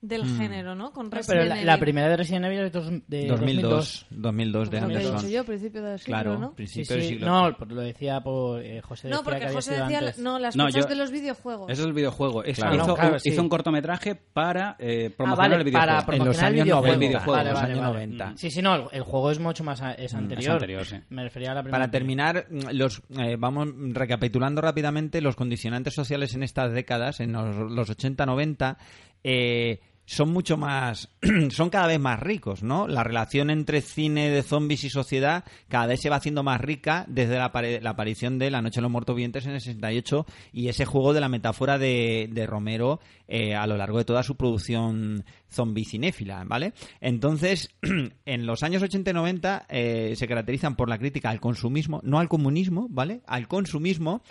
[0.09, 0.39] del Mm.
[0.39, 0.93] género, ¿no?
[0.93, 1.67] Con Pero Resident la, Evil.
[1.67, 2.73] la primera de Resident Evil es
[3.09, 5.17] de 2002, 2002 de Lo que he Anderson.
[5.19, 6.55] dicho yo, principio del siglo, Claro, ¿no?
[6.55, 6.95] Principio sí.
[6.95, 7.27] del siglo.
[7.27, 9.09] No, lo decía por eh, José.
[9.09, 10.19] No, porque que José decía, antes.
[10.19, 11.71] no, las No, fechas yo- de los videojuegos.
[11.71, 12.45] Ese es el videojuego.
[12.45, 12.77] Eso Claro.
[12.77, 13.29] hizo, No, claro, un, sí.
[13.31, 15.87] hizo un cortometraje para eh, Ah, promocionar vale, el videojuego.
[15.87, 16.87] para En los promocionar años el videojuego.
[16.87, 17.93] 90, El videojuego, Vale, los vale, años vale.
[18.07, 18.37] 90.
[18.37, 20.53] Sí, sí, no, el, el juego es mucho más a- es anterior.
[20.53, 20.97] anterior, sí.
[21.11, 21.79] Me refería a la primera.
[21.79, 27.57] Para terminar, los, eh, vamos recapitulando rápidamente los condicionantes sociales en estas décadas, en los,
[27.71, 28.77] los 80-90,
[29.25, 31.11] eh, son mucho más,
[31.51, 32.87] son cada vez más ricos, ¿no?
[32.87, 37.05] La relación entre cine de zombies y sociedad cada vez se va haciendo más rica
[37.09, 37.53] desde la,
[37.83, 41.13] la aparición de La Noche de los Muertos Vivientes en el 68 y ese juego
[41.13, 45.85] de la metáfora de, de Romero eh, a lo largo de toda su producción zombie
[45.85, 46.73] cinéfila, ¿vale?
[47.01, 47.75] Entonces,
[48.25, 52.21] en los años 80 y 90 eh, se caracterizan por la crítica al consumismo, no
[52.21, 53.23] al comunismo, ¿vale?
[53.27, 54.23] Al consumismo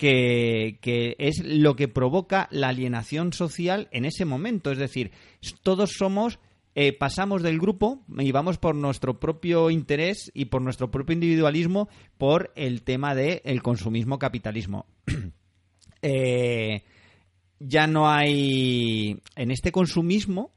[0.00, 4.70] que, es lo que provoca la alienación social en ese momento.
[4.70, 5.10] Es decir,
[5.62, 6.38] todos somos,
[6.74, 11.90] eh, pasamos del grupo y vamos por nuestro propio interés y por nuestro propio individualismo
[12.16, 14.86] por el tema del consumismo capitalismo.
[16.02, 16.82] Eh,
[17.58, 19.20] ya no hay.
[19.36, 20.50] En este consumismo,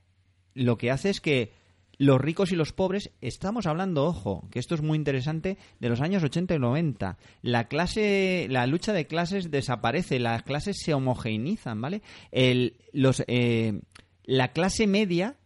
[0.54, 1.52] lo que hace es que
[1.98, 6.02] los ricos y los pobres, estamos hablando, ojo, que esto es muy interesante, de los
[6.02, 7.18] años 80 y 90.
[7.42, 12.02] La clase, la lucha de clases desaparece, las clases se homogeneizan, ¿vale?
[12.32, 13.80] El, los, eh,
[14.24, 15.38] la clase media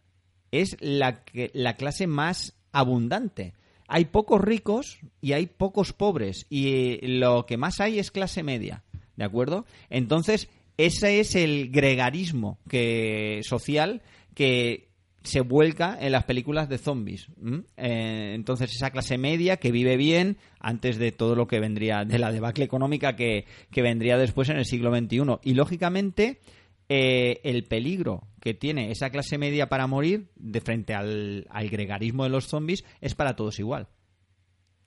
[0.50, 3.54] es la, que, la clase más abundante.
[3.86, 8.42] Hay pocos ricos y hay pocos pobres y eh, lo que más hay es clase
[8.42, 8.84] media,
[9.16, 9.64] ¿de acuerdo?
[9.90, 14.02] Entonces, ese es el gregarismo que, social
[14.34, 14.87] que
[15.28, 17.28] se vuelca en las películas de zombies.
[17.76, 22.18] Eh, entonces, esa clase media que vive bien antes de todo lo que vendría, de
[22.18, 25.38] la debacle económica que, que vendría después en el siglo XXI.
[25.42, 26.40] Y, lógicamente,
[26.88, 32.24] eh, el peligro que tiene esa clase media para morir de frente al, al gregarismo
[32.24, 33.88] de los zombies es para todos igual.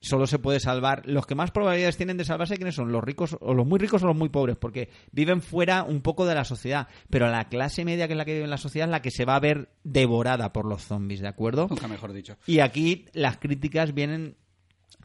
[0.01, 1.03] Solo se puede salvar.
[1.05, 2.91] Los que más probabilidades tienen de salvarse, ¿quiénes son?
[2.91, 6.25] Los ricos, o los muy ricos o los muy pobres, porque viven fuera un poco
[6.25, 6.87] de la sociedad.
[7.09, 9.11] Pero la clase media, que es la que vive en la sociedad, es la que
[9.11, 11.67] se va a ver devorada por los zombies, ¿de acuerdo?
[11.69, 12.35] Nunca mejor dicho.
[12.47, 14.37] Y aquí las críticas vienen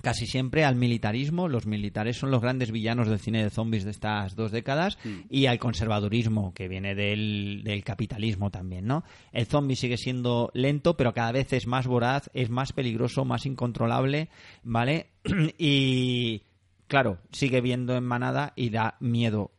[0.06, 1.48] casi siempre al militarismo.
[1.48, 5.46] Los militares son los grandes villanos del cine de zombies de estas dos décadas y
[5.46, 9.02] al conservadurismo que viene del, del capitalismo también, ¿no?
[9.32, 13.46] El zombie sigue siendo lento, pero cada vez es más voraz, es más peligroso, más
[13.46, 14.28] incontrolable,
[14.62, 15.08] ¿vale?
[15.58, 16.44] y
[16.86, 19.50] claro, sigue viendo en manada y da miedo.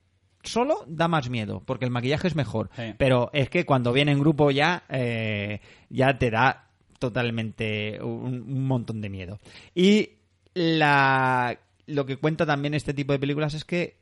[0.44, 2.70] Solo da más miedo, porque el maquillaje es mejor.
[2.74, 2.94] Sí.
[2.98, 5.60] Pero es que cuando viene en grupo ya, eh,
[5.90, 6.70] ya te da
[7.00, 9.40] totalmente un, un montón de miedo.
[9.76, 10.12] Y
[10.58, 13.98] la, lo que cuenta también este tipo de películas es que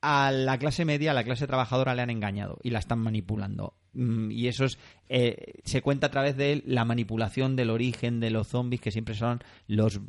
[0.00, 3.74] a la clase media, a la clase trabajadora le han engañado y la están manipulando.
[3.92, 4.78] Mm, Y eso es,
[5.10, 9.14] eh, se cuenta a través de la manipulación del origen de los zombies, que siempre
[9.14, 10.00] son los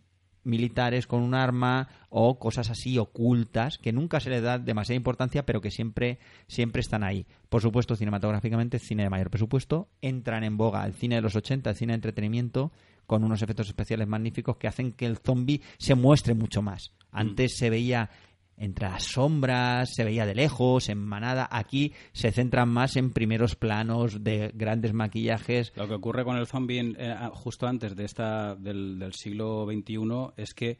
[0.44, 5.46] militares con un arma o cosas así ocultas que nunca se les da demasiada importancia
[5.46, 6.18] pero que siempre
[6.48, 11.14] siempre están ahí por supuesto cinematográficamente cine de mayor presupuesto entran en boga el cine
[11.14, 12.72] de los 80 el cine de entretenimiento
[13.06, 17.58] con unos efectos especiales magníficos que hacen que el zombie se muestre mucho más antes
[17.58, 18.10] se veía
[18.58, 21.50] entre las sombras, se veía de lejos, en manada.
[21.52, 25.74] Aquí se centran más en primeros planos de grandes maquillajes.
[25.76, 29.66] Lo que ocurre con el zombie en- eh, justo antes de esta del, del siglo
[29.66, 30.78] XXI es que,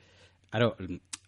[0.52, 0.76] claro,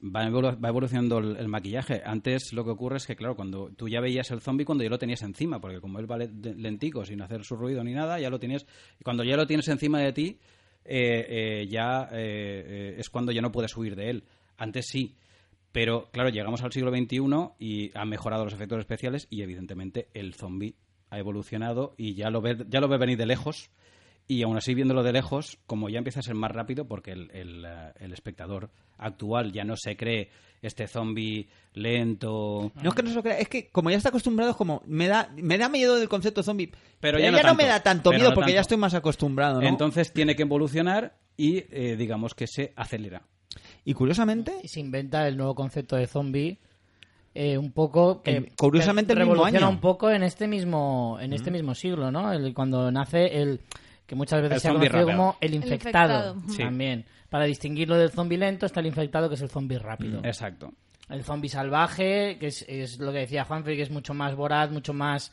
[0.03, 2.03] va, evolu- va evolucionando el, el maquillaje.
[2.05, 4.91] Antes lo que ocurre es que, claro, cuando tú ya veías el zombie cuando ya
[4.91, 8.29] lo tenías encima, porque como él va lentico, sin hacer su ruido ni nada, ya
[8.29, 8.67] lo tienes.
[9.03, 10.39] Cuando ya lo tienes encima de ti,
[10.85, 14.23] eh, eh, ya eh, eh, es cuando ya no puedes huir de él.
[14.57, 15.15] Antes sí.
[15.71, 17.19] Pero, claro, llegamos al siglo XXI
[17.57, 20.75] y han mejorado los efectos especiales y, evidentemente, el zombie
[21.09, 23.71] ha evolucionado y ya lo ve, ya lo ve venir de lejos.
[24.27, 27.29] Y aún así, viéndolo de lejos, como ya empieza a ser más rápido, porque el,
[27.31, 30.29] el, eh, el espectador actual ya no se cree
[30.61, 32.71] este zombie lento.
[32.81, 34.81] No es que no se lo crea, es que como ya está acostumbrado, es como
[34.85, 36.71] me da, me da miedo del concepto zombie.
[36.99, 37.65] Pero ya no me tanto.
[37.65, 39.67] da tanto miedo no porque ya estoy más acostumbrado, ¿no?
[39.67, 43.23] Entonces tiene que evolucionar y, eh, digamos, que se acelera.
[43.85, 46.59] y curiosamente, Y se inventa el nuevo concepto de zombie
[47.35, 49.75] eh, un poco que El- curiosamente el mismo revoluciona año.
[49.75, 53.59] un poco en este mismo en este mismo siglo no el, cuando nace el
[54.05, 55.17] que muchas veces El se ha conocido rápido.
[55.17, 56.35] como el El infectado.
[56.49, 56.57] Sí.
[56.57, 60.71] también para distinguirlo del zombie lento está el infectado que es el zombie rápido Exacto.
[61.09, 64.69] el zombie salvaje, que es, es lo que decía Juanfrey, que es mucho más voraz,
[64.71, 65.31] mucho más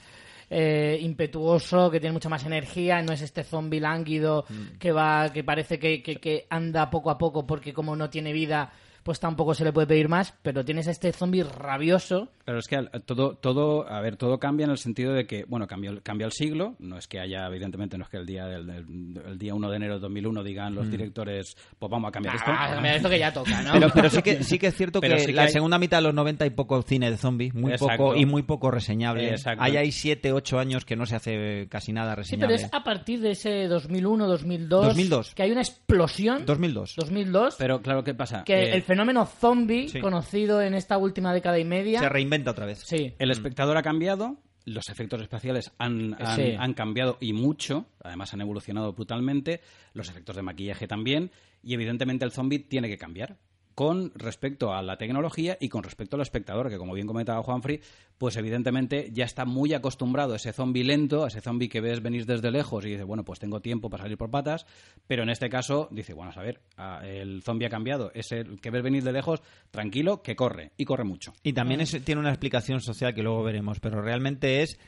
[0.49, 4.45] eh, impetuoso, que tiene mucha más energía, no es este zombie lánguido
[4.79, 8.33] que va, que parece que, que, que anda poco a poco porque como no tiene
[8.33, 8.73] vida,
[9.03, 12.29] pues tampoco se le puede pedir más, pero tienes a este zombie rabioso.
[12.45, 15.45] Pero es que al- todo, todo, a ver, todo cambia en el sentido de que,
[15.47, 18.27] bueno, cambió, el- cambia el siglo, no es que haya, evidentemente, no es que el
[18.27, 22.09] día del, del- el día 1 de enero de 2001 digan los directores, pues vamos
[22.09, 22.51] a cambiar esto.
[22.53, 23.73] Ah, mira, esto que ya toca, ¿no?
[23.73, 25.79] Pero, pero sí que sí que es cierto Pero que sí que la hay- segunda
[25.79, 27.97] mitad de los 90 hay poco cine de zombies, muy Exacto.
[27.97, 29.31] poco y muy poco reseñable.
[29.31, 29.63] Exacto.
[29.63, 32.55] Hay ahí 7, 8 años que no se hace casi nada Sí, pero reseñable.
[32.57, 35.35] es a partir de ese 2001, 2002, 2002.
[35.35, 36.45] que hay una explosión.
[36.47, 36.95] 2002.
[36.97, 38.45] 2002, Pero claro, ¿qué pasa?
[38.45, 40.01] que Eh, el fenómeno zombie, Sí.
[40.01, 42.79] conocido en esta última década y media, Se reinventa otra vez.
[42.85, 46.57] sí, El espectador ha cambiado, los efectos especiales han, han- Sí.
[46.59, 49.61] han cambiado y mucho, además han evolucionado brutalmente,
[49.95, 51.31] los efectos de maquillaje también,
[51.63, 53.37] y evidentemente el zombie tiene que cambiar
[53.81, 57.81] con respecto a la tecnología y con respecto al espectador, que como bien comentaba Juanfrey,
[58.19, 62.03] pues evidentemente ya está muy acostumbrado a ese zombie lento, a ese zombie que ves
[62.03, 64.67] venir desde lejos y dice, bueno, pues tengo tiempo para salir por patas,
[65.07, 66.61] pero en este caso dice, bueno, a ver,
[67.05, 69.41] el zombie ha cambiado, es el que ves venir de lejos,
[69.71, 71.33] tranquilo, que corre, y corre mucho.
[71.43, 74.79] Y también tiene una explicación social que luego veremos, pero realmente es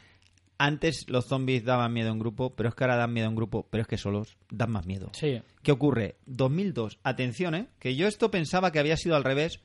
[0.65, 3.67] antes los zombies daban miedo en grupo, pero es que ahora dan miedo en grupo,
[3.69, 5.11] pero es que solos dan más miedo.
[5.13, 5.43] sí.
[5.63, 6.17] ¿Qué ocurre?
[6.27, 7.69] 2002, atención, ¿eh?
[7.79, 9.61] que yo esto pensaba que había sido al revés.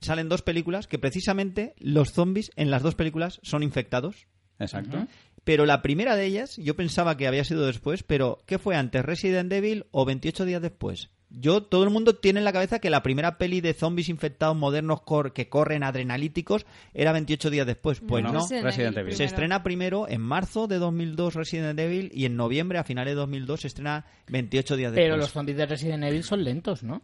[0.00, 4.26] Salen dos películas que precisamente los zombies en las dos películas son infectados.
[4.58, 5.06] Exacto.
[5.44, 9.04] Pero la primera de ellas, yo pensaba que había sido después, pero ¿qué fue antes,
[9.04, 11.10] Resident Evil o 28 días después?
[11.34, 14.54] Yo, todo el mundo tiene en la cabeza que la primera peli de zombies infectados
[14.56, 18.00] modernos cor- que corren adrenalíticos era 28 días después.
[18.00, 18.32] Pues no.
[18.32, 19.12] Resident Resident Evil.
[19.12, 19.30] Se primero.
[19.34, 23.60] estrena primero en marzo de 2002 Resident Evil y en noviembre, a finales de 2002,
[23.62, 25.04] se estrena 28 días después.
[25.06, 27.00] Pero los zombies de Resident Evil son lentos, ¿no?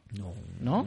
[0.61, 0.87] No.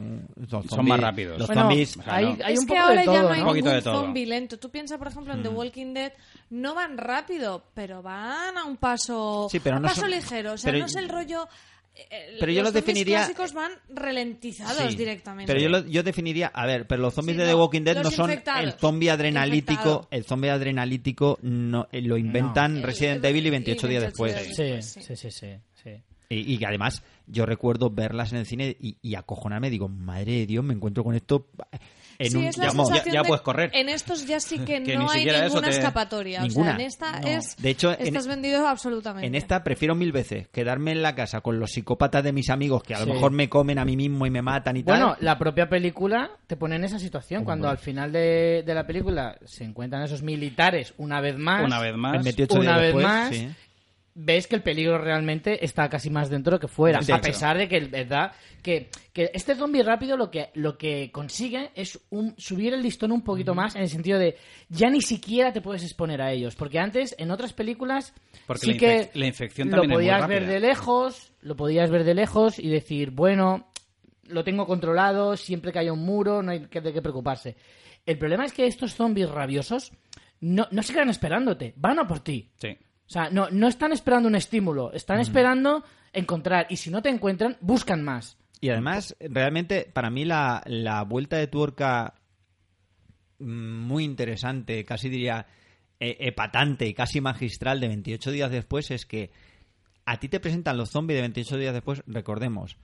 [0.68, 1.38] Son más rápidos.
[1.38, 1.96] Los Bueno, zombies...
[1.96, 2.44] o sea, hay, no.
[2.44, 3.44] hay es un que poco ahora de ya todo, no hay ¿no?
[3.44, 4.00] Un poquito ningún de todo.
[4.02, 4.58] zombie lento.
[4.58, 6.12] Tú piensas, por ejemplo, en The Walking Dead,
[6.50, 10.10] no van rápido, pero van a un paso, Sí, pero a un no paso son-
[10.10, 10.52] ligero.
[10.52, 11.48] O sea, pero- no es el rollo...
[11.94, 15.52] eh, Pero yo los los zombies definiría- clásicos van ralentizados Sí, directamente.
[15.52, 17.94] Pero yo, lo- yo definiría, a ver, pero los zombies Sí, de The Walking Dead
[17.96, 18.64] los no son infectados.
[18.64, 20.08] el zombie adrenalítico, Infectado.
[20.10, 22.86] el zombie adrenalítico no, eh, lo inventan No.
[22.86, 24.32] Resident Evil y y 28 días 28 después.
[24.46, 25.16] días Sí, Después, sí, sí.
[25.16, 25.90] sí, sí, sí.
[26.30, 30.32] Y, y que además yo recuerdo verlas en el cine y, y acojonarme, digo, madre
[30.32, 31.46] de Dios, me encuentro con esto
[32.22, 33.70] en Sí, un es la vamos, sensación ya- ya de- puedes correr.
[33.74, 36.42] En estos ya sí que, Que no ni hay ninguna te- escapatoria.
[36.42, 36.72] Ninguna.
[36.72, 37.28] O sea, en esta No.
[37.28, 37.56] es...
[37.56, 39.26] De hecho, en- estás vendido absolutamente.
[39.26, 42.82] En esta prefiero mil veces quedarme en la casa con los psicópatas de mis amigos
[42.82, 43.06] que a Sí.
[43.06, 45.24] lo mejor me comen a mí mismo y me matan y Bueno, tal.
[45.24, 47.44] la propia película te pone en esa situación.
[47.44, 51.64] Cuando al final de, de la película se encuentran esos militares una vez más.
[51.64, 52.16] Una vez más.
[52.16, 53.48] En 28 una vez después, más, sí.
[54.14, 57.00] Ves que el peligro realmente está casi más dentro que fuera.
[57.00, 57.26] De a hecho.
[57.26, 58.32] pesar de que, verdad,
[58.62, 63.12] que, que este zombie rápido lo que, lo que consigue es un, subir el listón
[63.12, 64.36] un poquito más en el sentido de
[64.68, 66.54] ya ni siquiera te puedes exponer a ellos.
[66.54, 68.12] Porque antes, en otras películas,
[68.46, 72.14] Porque sí la que la infección lo podías ver de lejos, lo podías ver de
[72.14, 73.68] lejos y decir, bueno,
[74.24, 77.56] lo tengo controlado, siempre que haya un muro, no hay que, de qué preocuparse.
[78.04, 79.92] El problema es que estos zombies rabiosos
[80.40, 82.50] no, no se quedan esperándote, van a por ti.
[82.56, 82.76] Sí.
[83.12, 85.84] O sea, no, no están esperando un estímulo, están esperando
[86.14, 86.66] encontrar.
[86.70, 88.38] Y si no te encuentran, buscan más.
[88.58, 92.14] Y además, realmente, para mí la, la vuelta de tuerca
[93.38, 93.44] mm,
[93.86, 95.46] muy interesante, casi diría
[96.00, 99.30] eh, epatante y casi magistral de 28 días después es que
[100.06, 102.78] a ti te presentan los zombies de 28 días después, recordemos,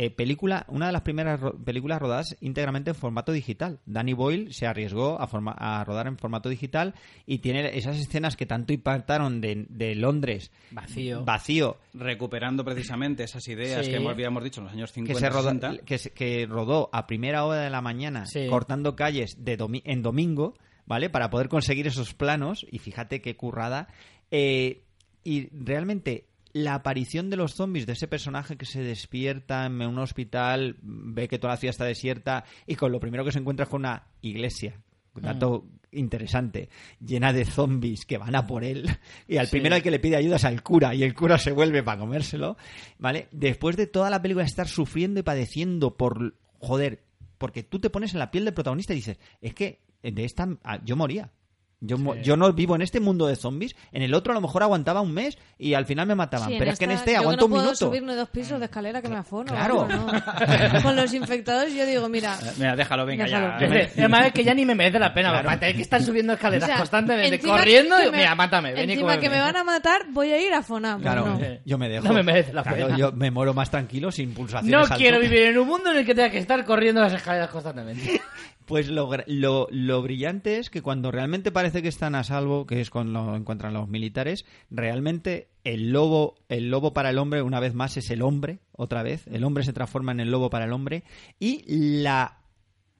[0.00, 3.80] eh, película, una de las primeras ro- películas rodadas íntegramente en formato digital.
[3.84, 6.94] Danny Boyle se arriesgó a, forma- a rodar en formato digital
[7.26, 11.24] y tiene esas escenas que tanto impactaron de, de Londres Vacío.
[11.24, 13.90] vacío Recuperando precisamente esas ideas Sí.
[13.90, 15.84] que hemos- habíamos dicho en los años 50, que se rodó, 60.
[15.84, 18.46] que, se- que rodó a primera hora de la mañana Sí.
[18.48, 20.54] cortando calles de domi- en domingo,
[20.86, 21.10] ¿vale?
[21.10, 23.88] Para poder conseguir esos planos y fíjate qué currada.
[24.30, 24.82] Eh,
[25.24, 29.98] y realmente la aparición de los zombies, de ese personaje que se despierta en un
[29.98, 33.64] hospital, ve que toda la ciudad está desierta y con lo primero que se encuentra
[33.64, 34.80] es con una iglesia.
[35.14, 36.68] Un dato interesante,
[37.04, 38.88] llena de zombies que van a por él.
[39.26, 41.50] Y al primero al que le pide ayuda es al cura, y el cura se
[41.50, 42.56] vuelve para comérselo.
[42.98, 43.28] ¿Vale?
[43.32, 46.36] Después de toda la película estar sufriendo y padeciendo por.
[46.60, 47.02] Joder,
[47.38, 50.48] porque tú te pones en la piel del protagonista y dices, es que de esta.
[50.62, 51.32] ah, yo moría.
[51.80, 53.76] Yo, mo- yo no vivo en este mundo de zombies.
[53.92, 56.48] En el otro a lo mejor aguantaba un mes y al final me mataban.
[56.48, 57.86] Sí, pero es que en esta- este yo aguanto no un puedo minuto.
[57.86, 59.52] subir ni dos pisos de escalera que me afono.
[59.52, 59.86] Claro.
[59.86, 60.82] no.
[60.82, 63.46] Con los infectados yo digo, mira, Mira, déjalo, venga, Déjalo.
[63.60, 63.64] ya.
[63.64, 66.02] Es decir, Además es que ya ni me merece la pena, para tener que estar
[66.02, 69.34] subiendo escaleras o sea, constantemente, corriendo, que y, mira, mátame, ven y Encima que cómeme.
[69.36, 70.94] me van a matar, voy a ir a Fona.
[70.94, 71.40] Pues Claro, no.
[71.64, 72.08] yo me dejo.
[72.08, 72.98] No me merece la Claro, pena.
[72.98, 74.90] yo me muero más tranquilo sin pulsaciones.
[74.90, 77.50] No quiero vivir en un mundo en el que tenga que estar corriendo las escaleras
[77.50, 78.20] constantemente.
[78.68, 82.82] Pues lo, lo, lo brillante es que cuando realmente parece que están a salvo, que
[82.82, 87.60] es cuando lo encuentran los militares, realmente el lobo, el lobo para el hombre, una
[87.60, 89.26] vez más, es el hombre, otra vez.
[89.28, 91.02] El hombre se transforma en el lobo para el hombre.
[91.40, 92.40] Y la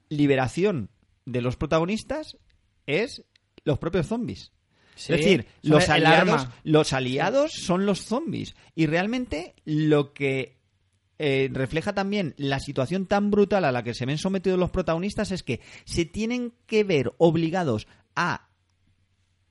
[0.09, 0.89] liberación
[1.25, 2.37] de los protagonistas
[2.87, 3.23] es
[3.63, 4.51] los propios zombies.
[4.95, 8.55] Sí, es decir, los aliados, los aliados son los zombies.
[8.73, 10.58] Y realmente lo que
[11.19, 15.31] eh, refleja también la situación tan brutal a la que se ven sometidos los protagonistas
[15.31, 18.47] es que se tienen que ver obligados a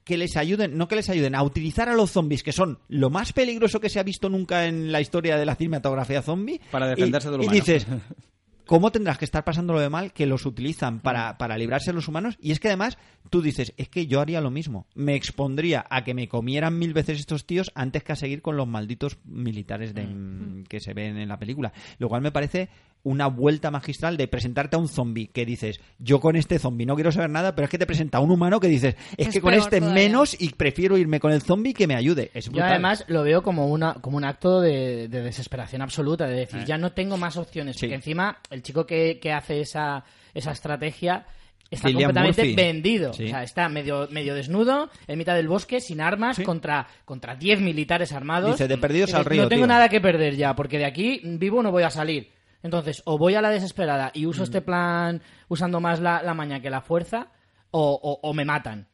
[0.04, 3.10] que les ayuden, no que les ayuden, a utilizar a los zombies, que son lo
[3.10, 6.62] más peligroso que se ha visto nunca en la historia de la cinematografía zombie.
[6.70, 7.86] Para defenderse y, de lo Y dices,
[8.68, 11.00] ¿cómo tendrás que estar pasándolo de mal que los utilizan Mm.
[11.00, 12.36] para, para librarse de los humanos?
[12.40, 12.98] Y es que además
[13.30, 14.86] tú dices, es que yo haría lo mismo.
[14.94, 18.56] Me expondría a que me comieran mil veces estos tíos antes que a seguir con
[18.58, 20.64] los malditos militares de- Mm.
[20.68, 21.72] que se ven en la película.
[21.98, 22.68] Lo cual me parece
[23.04, 26.94] una vuelta magistral de presentarte a un zombie que dices, yo con este zombie no
[26.94, 29.34] quiero saber nada, pero es que te presenta a un humano que dices, es, Es
[29.34, 29.94] que con este todavía.
[30.02, 32.30] menos y prefiero irme con el zombie que me ayude.
[32.34, 36.36] Es Yo además lo veo como una como un acto de, de desesperación absoluta, de
[36.40, 37.86] decir, ya no tengo más opciones, Sí.
[37.86, 40.04] porque encima el chico que, que hace esa,
[40.34, 41.26] esa estrategia
[41.70, 42.56] está Cillian completamente Murphy.
[42.56, 43.12] vendido.
[43.12, 43.24] Sí.
[43.26, 46.42] O sea, está medio, medio desnudo, en mitad del bosque, sin armas, Sí.
[46.42, 48.52] contra, contra 10 militares armados.
[48.52, 49.66] Dice, de perdidos Dice, al río, No tengo tío".
[49.68, 52.30] nada que perder ya, porque de aquí vivo no voy a salir.
[52.62, 54.28] Entonces, o voy a la desesperada y Mm.
[54.28, 57.28] uso este plan usando más la, la maña que la fuerza,
[57.70, 58.88] o, o- o me matan.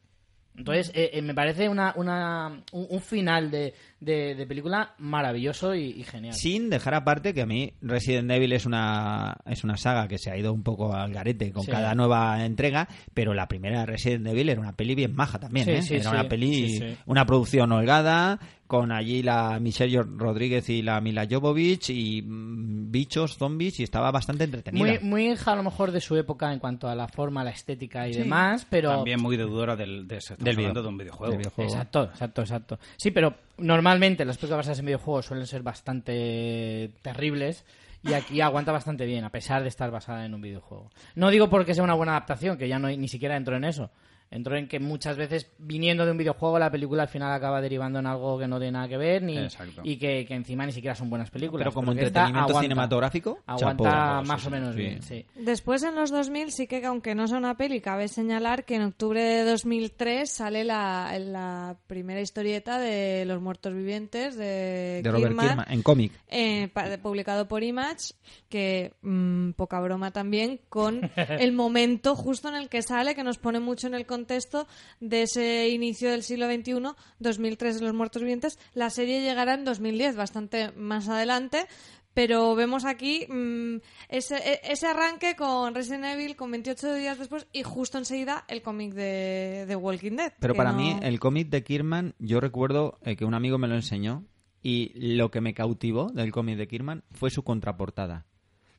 [0.57, 5.73] Entonces, eh, eh, me parece una, una, un, un final de, de- de película maravilloso
[5.73, 6.33] y, y genial.
[6.33, 10.29] Sin dejar aparte que a mí Resident Evil es una, es una saga que se
[10.31, 11.71] ha ido un poco al garete con Sí.
[11.71, 15.71] cada nueva entrega, pero la primera Resident Evil era una peli bien maja también, Sí,
[15.71, 15.81] ¿eh?
[15.81, 16.09] sí, era sí.
[16.09, 16.97] una peli, Sí, sí.
[17.05, 23.37] una producción holgada, con allí la Michelle Rodríguez y la Mila Jovovich y mm, bichos,
[23.37, 24.83] zombies, y estaba bastante entretenida.
[24.83, 27.51] Muy, muy hija a lo mejor de su época en cuanto a la forma, la
[27.51, 28.89] estética y demás, pero...
[28.89, 31.31] También muy deudora del, de, estamos Del video- de un videojuego.
[31.31, 31.71] del videojuego.
[31.71, 32.79] Exacto, exacto, exacto.
[32.97, 37.65] Sí, pero normalmente las películas basadas en videojuegos suelen ser bastante terribles
[38.03, 40.91] y aquí aguanta bastante bien, a pesar de estar basada en un videojuego.
[41.15, 43.89] No digo porque sea una buena adaptación, que ya no ni siquiera entro en eso.
[44.31, 47.99] Entro en que muchas veces, viniendo de un videojuego, la película al final acaba derivando
[47.99, 49.81] en algo que no tiene nada que ver ni, Exacto.
[49.83, 51.63] y que, que encima ni siquiera son buenas películas.
[51.65, 52.61] Pero como entretenimiento aguanta.
[52.61, 54.81] cinematográfico, Aguanta más Sí, o menos sí.
[54.81, 55.25] bien, sí.
[55.35, 58.81] Después, en los 2000, sí que, aunque no sea una peli, cabe señalar que en
[58.83, 65.27] octubre de 2003 sale la, la primera historieta de Los Muertos Vivientes de, De Robert
[65.27, 66.11] Kirkman, Kirkman, en cómic.
[66.27, 66.69] eh,
[67.01, 68.13] publicado por Image,
[68.49, 73.37] que mm, poca broma también, con el momento justo en el que sale, que nos
[73.37, 74.67] pone mucho en el contexto
[74.99, 78.57] de ese inicio del siglo XXI, 2003 de Los Muertos Vivientes.
[78.73, 81.65] La serie llegará en 2010, bastante más adelante.
[82.13, 87.45] Pero vemos aquí mm, ese, e- ese arranque con Resident Evil con 28 días después
[87.51, 90.31] y justo enseguida el cómic de, de Walking Dead.
[90.39, 93.67] Pero para no- mí, el cómic de Kirman, yo recuerdo eh, que un amigo me
[93.67, 94.23] lo enseñó
[94.63, 98.25] y lo que me cautivó del cómic de Kirman fue su contraportada.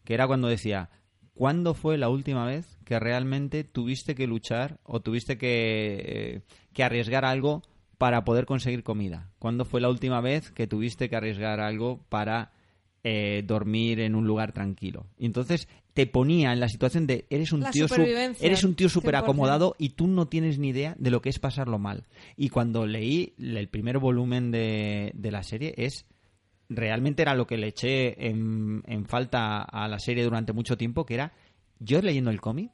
[0.05, 0.89] Que era cuando decía,
[1.37, 6.41] ¿cuándo fue la última vez que realmente tuviste que luchar o tuviste que, eh,
[6.73, 7.63] que arriesgar algo
[7.99, 9.31] para poder conseguir comida?
[9.39, 12.53] ¿Cuándo fue la última vez que tuviste que arriesgar algo para
[13.05, 15.07] eh, dormir en un lugar tranquilo?
[15.19, 17.87] Y entonces te ponía en la situación de eres un La tío
[18.41, 19.19] eres un tío súper 100%.
[19.19, 22.07] acomodado y tú no tienes ni idea de lo que es pasarlo mal.
[22.37, 26.07] Y cuando leí el primer volumen de, de la serie es
[26.69, 31.07] realmente era lo que le eché en, en falta a la serie durante mucho tiempo,
[31.07, 31.33] que era
[31.79, 32.71] yo leyendo el cómic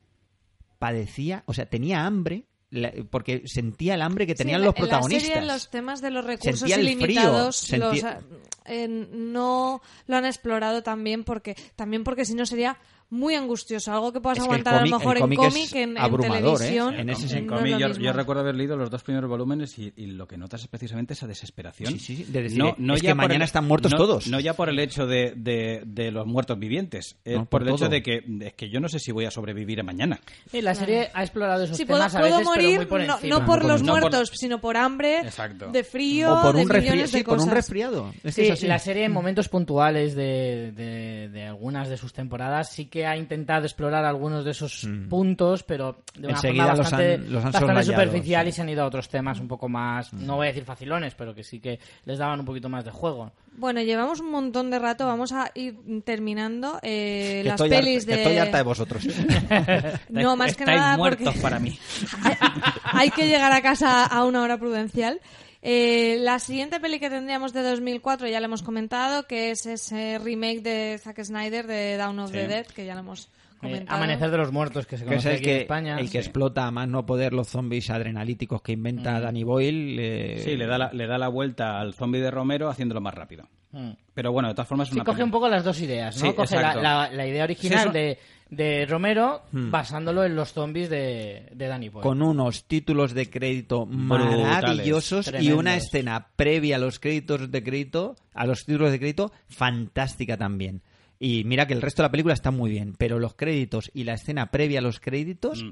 [0.78, 5.24] padecía, o sea, tenía hambre la- porque sentía el hambre que tenían los protagonistas.
[5.24, 9.82] En la serie los temas de los recursos Sentía frío, ilimitados sentía- los, eh, no
[10.06, 12.78] lo han explorado también porque también porque si no sería
[13.12, 15.34] muy angustioso, algo que puedas Es que el aguantar a cómic- lo mejor el en
[15.36, 16.64] cómic es en, en abrumador, ¿eh?
[16.64, 16.94] televisión.
[16.94, 17.54] En ese no sentido.
[17.54, 20.26] es cómic, lo yo, yo recuerdo haber leído los dos primeros volúmenes y, y lo
[20.26, 21.92] que notas es precisamente esa desesperación.
[21.92, 24.26] Sí, sí, sí, de decir, es que por mañana están muertos no- todos.
[24.28, 27.62] No ya por el hecho de, de- de los muertos vivientes, eh, No, por, por
[27.62, 27.88] el hecho todo.
[27.90, 30.18] de que, de que yo no sé si voy a sobrevivir mañana.
[30.50, 33.00] Sí, la serie ha explorado esos Sí, puedo, temas a puedo pero morir muy por
[33.06, 35.70] no, no por los No por- muertos, sino por hambre, Exacto.
[35.70, 37.54] de frío, o por de un, millones de sí, por un cosas.
[37.54, 38.12] resfriado.
[38.24, 43.01] Es que es la serie en momentos puntuales de algunas de sus temporadas sí que
[43.02, 46.36] que ha intentado explorar algunos de esos puntos, pero de una Mm.
[46.36, 48.46] Enseguida forma los bastante, han- los han bastante superficial sí.
[48.46, 48.48] Mm.
[48.48, 51.14] y se han ido a otros temas un poco más, no voy a decir facilones,
[51.14, 53.32] pero que sí que les daban un poquito más de juego.
[53.56, 58.14] Bueno, llevamos un montón de rato, vamos a ir terminando eh, las estoy, pelis harta,
[58.16, 58.22] de...
[58.22, 59.04] estoy harta de vosotros.
[60.08, 61.78] No, más que Estáis nada muertos porque para mí.
[62.22, 62.36] hay,
[62.84, 65.20] hay que llegar a casa a una hora prudencial.
[65.64, 70.18] Eh, la siguiente peli que tendríamos de 2004 ya la hemos comentado, que es ese
[70.18, 72.48] remake de Zack Snyder de Dawn of the Sí.
[72.48, 73.28] Dead, que ya lo hemos Eh,
[73.60, 73.96] comentado.
[73.96, 75.98] Amanecer de los Muertos, que se que es conoce el aquí que, en España.
[76.00, 79.96] el que explota a más no poder los zombies adrenalíticos que inventa Danny Boyle.
[80.00, 83.14] eh, Sí, le da, la, le da la vuelta al zombie de Romero haciéndolo más
[83.14, 83.48] rápido.
[83.70, 83.90] Mm.
[84.14, 86.20] Pero bueno, de todas formas es Sí, una coge peli- un poco las dos ideas,
[86.20, 86.26] ¿no?
[86.28, 88.18] Sí, coge la, la- la idea original Sí, eso- de,
[88.52, 92.02] de Romero basándolo en los zombies de, de Danny Boyle.
[92.02, 97.62] con unos títulos de crédito Brutales, maravillosos y una escena previa a los créditos de
[97.64, 100.82] crédito, a los títulos de crédito, fantástica también.
[101.18, 104.04] Y mira que el resto de la película está muy bien, pero los créditos y
[104.04, 105.70] la escena previa a los créditos Mm.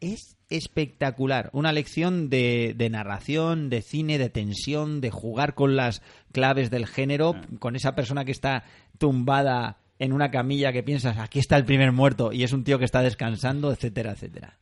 [0.00, 1.50] es espectacular.
[1.52, 6.86] Una lección de, de narración, de cine, de tensión, de jugar con las claves del
[6.86, 7.42] género, Ah.
[7.58, 8.64] con esa persona que está
[8.98, 12.76] tumbada en una camilla que piensas, aquí está el primer muerto, y es un tío
[12.76, 14.58] que está descansando, etcétera, etcétera.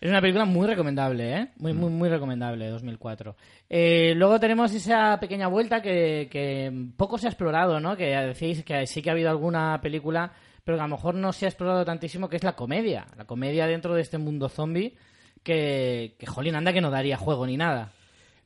[0.00, 1.48] Es una película muy recomendable, ¿eh?
[1.56, 3.34] Muy, muy, muy recomendable, 2004.
[3.68, 7.96] Eh, luego tenemos esa pequeña vuelta que, que poco se ha explorado, ¿no?
[7.96, 10.32] Que decís que sí que ha habido alguna película,
[10.62, 13.08] pero que a lo mejor no se ha explorado tantísimo, que es la comedia.
[13.16, 14.94] La comedia dentro de este mundo zombie
[15.42, 17.90] que, que jolín, anda que no daría juego ni nada.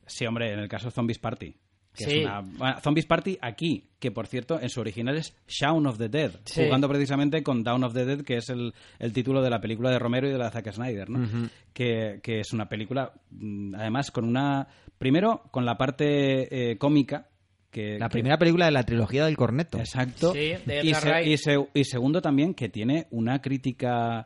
[0.07, 1.55] Sí, hombre, en el caso de Zombies Party.
[1.99, 2.19] Que Sí.
[2.21, 2.41] es una...
[2.41, 6.31] bueno, Zombies Party aquí, que por cierto, en su original es Shaun of the Dead,
[6.45, 6.63] Sí.
[6.65, 9.91] jugando precisamente con Dawn of the Dead, que es el, el título de la película
[9.91, 11.49] de Romero y de la Zack Snyder, ¿no?
[11.73, 14.67] que, que es una película, mm, además, con una...
[14.99, 17.29] Primero, con la parte eh, cómica,
[17.71, 17.99] que...
[17.99, 19.79] La que- primera película de la trilogía del corneto.
[19.79, 20.33] Exacto.
[20.33, 21.27] Sí, de y, Edgar se- Wright.
[21.29, 24.25] y se- y segundo también que tiene una crítica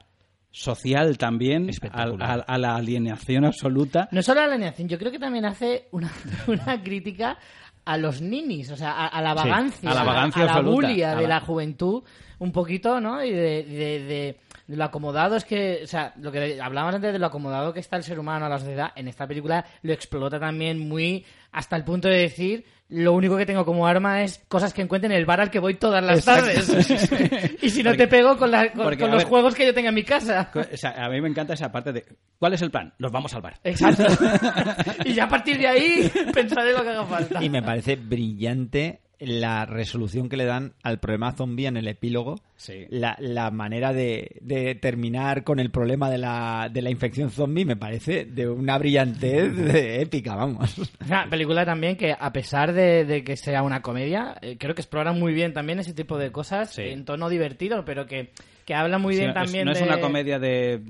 [0.55, 4.09] social también a- a la alienación absoluta.
[4.13, 6.11] No solo a la alienación, yo creo que también hace una,
[6.47, 7.39] una crítica
[7.85, 10.53] a los ninis, o sea, a, a la Sí, vagancia, a la vagancia a la
[10.55, 12.03] absoluta, bulia de la- la juventud,
[12.39, 13.23] un poquito, ¿no?
[13.25, 14.39] Y de, de- de-
[14.69, 17.81] de lo acomodado es que, o sea, lo que hablábamos antes de lo acomodado que
[17.81, 21.77] está el ser humano a la sociedad, en esta película lo explota también muy hasta
[21.77, 25.17] el punto de decir lo único que tengo como arma es cosas que encuentro en
[25.17, 26.69] el bar al que voy todas las tardes.
[27.63, 29.55] y si no Porque- te pego con, la- con- porque, con a los ver- juegos
[29.55, 30.51] que yo tenga en mi casa.
[30.55, 32.05] O sea, a mí me encanta esa parte de
[32.39, 32.93] ¿cuál es el plan?
[32.99, 33.59] Nos vamos al bar.
[33.65, 34.05] Exacto.
[35.05, 37.43] y ya a partir de ahí pensaré lo que haga falta.
[37.43, 42.41] Y me parece brillante la resolución que le dan al problema zombie en el epílogo.
[42.57, 42.87] Sí.
[42.91, 47.65] La, la manera de, de terminar con el problema de la, de la infección zombie
[47.65, 50.77] me parece de una brillantez de épica, vamos.
[51.07, 54.83] Una película también que, a pesar de, de que sea una comedia, eh, creo que
[54.83, 56.83] explora muy bien también ese tipo de cosas Sí.
[56.83, 58.31] en tono divertido, pero que,
[58.65, 60.81] que habla muy Sí, bien es- también no es una comedia de,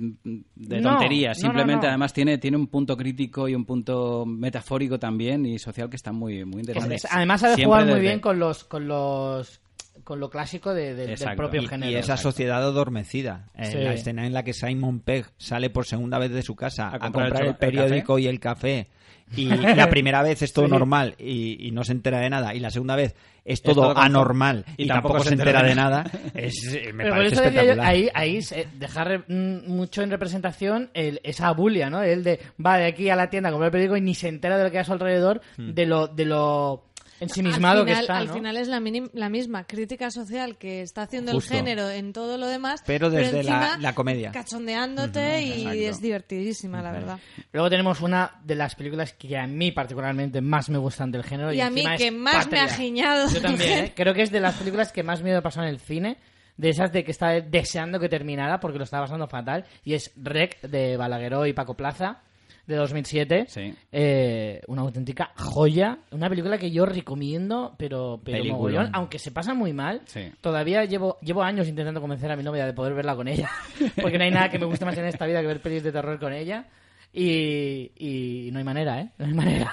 [0.54, 1.90] de No, tonterías, no, simplemente no.
[1.90, 6.12] además tiene, tiene un punto crítico y un punto metafórico también y social que está
[6.12, 6.94] muy, muy Es- interesante.
[6.96, 9.60] es- además sabe Siempre jugar muy desde- bien con los con los
[10.04, 11.92] con lo clásico de- de- del propio Y, género.
[11.92, 13.48] y esa sociedad adormecida.
[13.54, 13.78] En Sí.
[13.78, 16.98] la escena en la que Simon Pegg sale por segunda vez de su casa a,
[16.98, 18.88] comprar comprar, el el, cho- el periódico y el café.
[19.34, 20.70] Y la primera vez es todo Sí.
[20.72, 22.54] normal y, y no se entera de nada.
[22.54, 23.14] Y la segunda vez
[23.46, 26.04] es todo anormal y, Y tampoco, se entera de nada.
[26.34, 27.86] Es, eh, me Pero por parece eso decía yo, espectacular.
[27.86, 32.02] ahí, ahí se- dejar mm, mucho en representación el, esa bulia, ¿no?
[32.02, 34.28] El de va de aquí a la tienda a comprar el periódico y ni se
[34.28, 35.70] entera de lo que hay a su alrededor, Hmm.
[35.72, 36.84] de lo de lo
[37.22, 38.34] ensimismado al final, que está, al ¿no?
[38.34, 41.52] final es la, minim- la misma crítica social que está haciendo Justo.
[41.54, 42.82] el género en todo lo demás.
[42.86, 44.32] Pero desde encima la- la comedia.
[44.32, 45.78] Cachondeándote y exacto.
[45.78, 47.18] es divertidísima, la verdad.
[47.52, 51.52] Luego tenemos una de las películas que a mí particularmente más me gustan del género.
[51.52, 53.84] Y a mí que es más me ha giñado Yo también.
[53.86, 53.92] ¿eh?
[53.94, 56.16] Creo que es de las películas que más miedo he pasado en el cine.
[56.56, 59.64] De esas de que estaba deseando que terminara porque lo estaba pasando fatal.
[59.84, 62.20] Y es Rec de Balagueró y Paco Plaza
[62.66, 63.46] de 2007.
[63.48, 63.74] Sí.
[63.90, 65.98] Eh, una auténtica joya.
[66.12, 68.90] Una película que yo recomiendo, pero, pero mogollón.
[68.92, 70.30] Aunque se pasa muy mal, Sí.
[70.40, 73.50] todavía llevo, llevo años intentando convencer a mi novia de poder verla con ella.
[74.00, 75.92] Porque no hay nada que me guste más en esta vida que ver pelis de
[75.92, 76.66] terror con ella.
[77.12, 79.10] Y, y no hay manera, ¿eh?
[79.18, 79.72] No hay manera.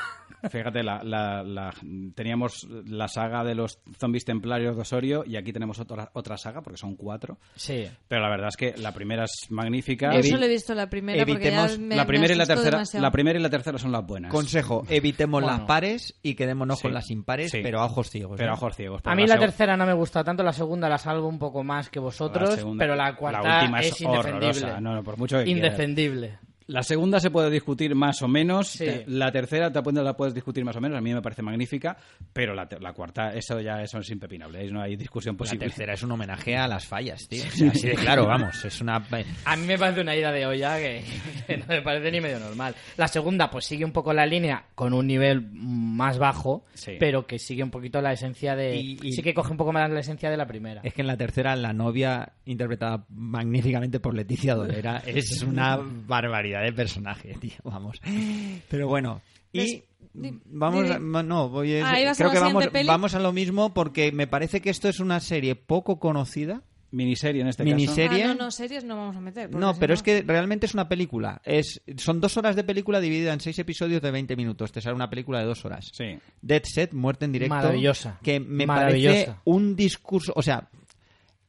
[0.50, 1.74] Fíjate, la, la- la-
[2.16, 6.62] teníamos la saga de los zombies templarios de Osorio y aquí tenemos otra, otra saga
[6.62, 7.38] porque son cuatro.
[7.56, 7.86] Sí.
[8.08, 10.14] Pero la verdad es que la primera es magnífica.
[10.16, 12.46] Yo solo he visto la primera porque ya evitemos me, la primera me y la
[12.46, 13.02] tercera, demasiado.
[13.04, 14.32] la primera y la tercera son las buenas.
[14.32, 15.58] Consejo, evitemos Bueno.
[15.58, 16.84] las pares y quedémonos Sí.
[16.84, 17.60] con las impares, Sí.
[17.64, 18.38] pero a ojos ciegos.
[18.38, 18.52] Pero ¿eh?
[18.52, 19.02] a ojos ciegos.
[19.06, 21.90] A mí la tercera no me gusta tanto, la segunda la salvo un poco más
[21.90, 24.30] que vosotros, la segunda- pero la cuarta última es, horrorosa.
[24.30, 24.82] indefendible.
[24.82, 25.80] No, no, por mucho que quieras.
[26.70, 28.70] La segunda se puede discutir más o menos.
[28.70, 28.86] Sí.
[29.08, 30.98] La tercera te la puedes discutir más o menos.
[30.98, 31.98] A mí me parece magnífica.
[32.32, 34.60] Pero la, la cuarta, eso ya eso es impepinable.
[34.60, 35.66] Ahí no hay discusión La posible.
[35.66, 37.44] tercera es un homenaje a las fallas, tío.
[37.48, 38.64] O sea, así de claro, vamos.
[38.64, 39.04] Es una.
[39.46, 41.04] A mí me parece una ida de olla que,
[41.48, 42.76] que no me parece ni medio normal.
[42.98, 46.94] La segunda, pues sigue un poco la línea con un nivel más bajo, Sí.
[47.00, 48.76] pero que sigue un poquito la esencia de.
[48.78, 50.82] Y- y- Sí que coge un poco más la esencia de la primera.
[50.84, 56.59] Es que en la tercera, la novia, interpretada magníficamente por Leticia Dolera, es una barbaridad
[56.62, 57.54] de personaje, tío.
[57.64, 58.02] Vamos.
[58.70, 59.22] Pero bueno.
[59.54, 59.84] Y.
[60.46, 63.74] Vamos, a- no, voy a- Ah, ¿ibas a creo que vamos, vamos a lo mismo
[63.74, 66.62] porque me parece que esto es una serie poco conocida.
[66.92, 68.24] Miniserie en este Miniserie.
[68.24, 69.54] Ah, no, no, series no vamos a meter.
[69.54, 71.40] No, si pero es que realmente es una película.
[71.46, 74.72] Es, son dos horas de película dividida en seis episodios de 20 minutos.
[74.72, 75.86] Te sale una película de dos horas.
[75.92, 76.04] caso.
[76.04, 76.18] Sí.
[76.42, 77.54] Dead Set, Muerte en Directo.
[77.54, 78.18] Maravillosa.
[78.24, 79.14] Que me Maravillosa.
[79.14, 80.68] parece un discurso, o sea,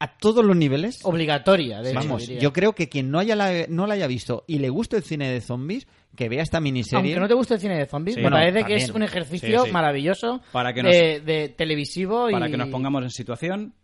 [0.03, 0.99] a todos los niveles.
[1.03, 2.39] Obligatoria, de hecho, Vamos, diría.
[2.41, 5.03] yo creo que quien no, haya la, no la haya visto y le guste el
[5.03, 6.97] cine de zombies, que vea esta miniserie.
[7.13, 8.19] Aunque no te guste el cine de zombies, Sí.
[8.21, 8.79] me Bueno, parece que también.
[8.79, 9.71] es un ejercicio Sí, sí.
[9.71, 12.33] maravilloso Para que de, de televisivo y...
[12.33, 13.75] Para que nos pongamos en situación,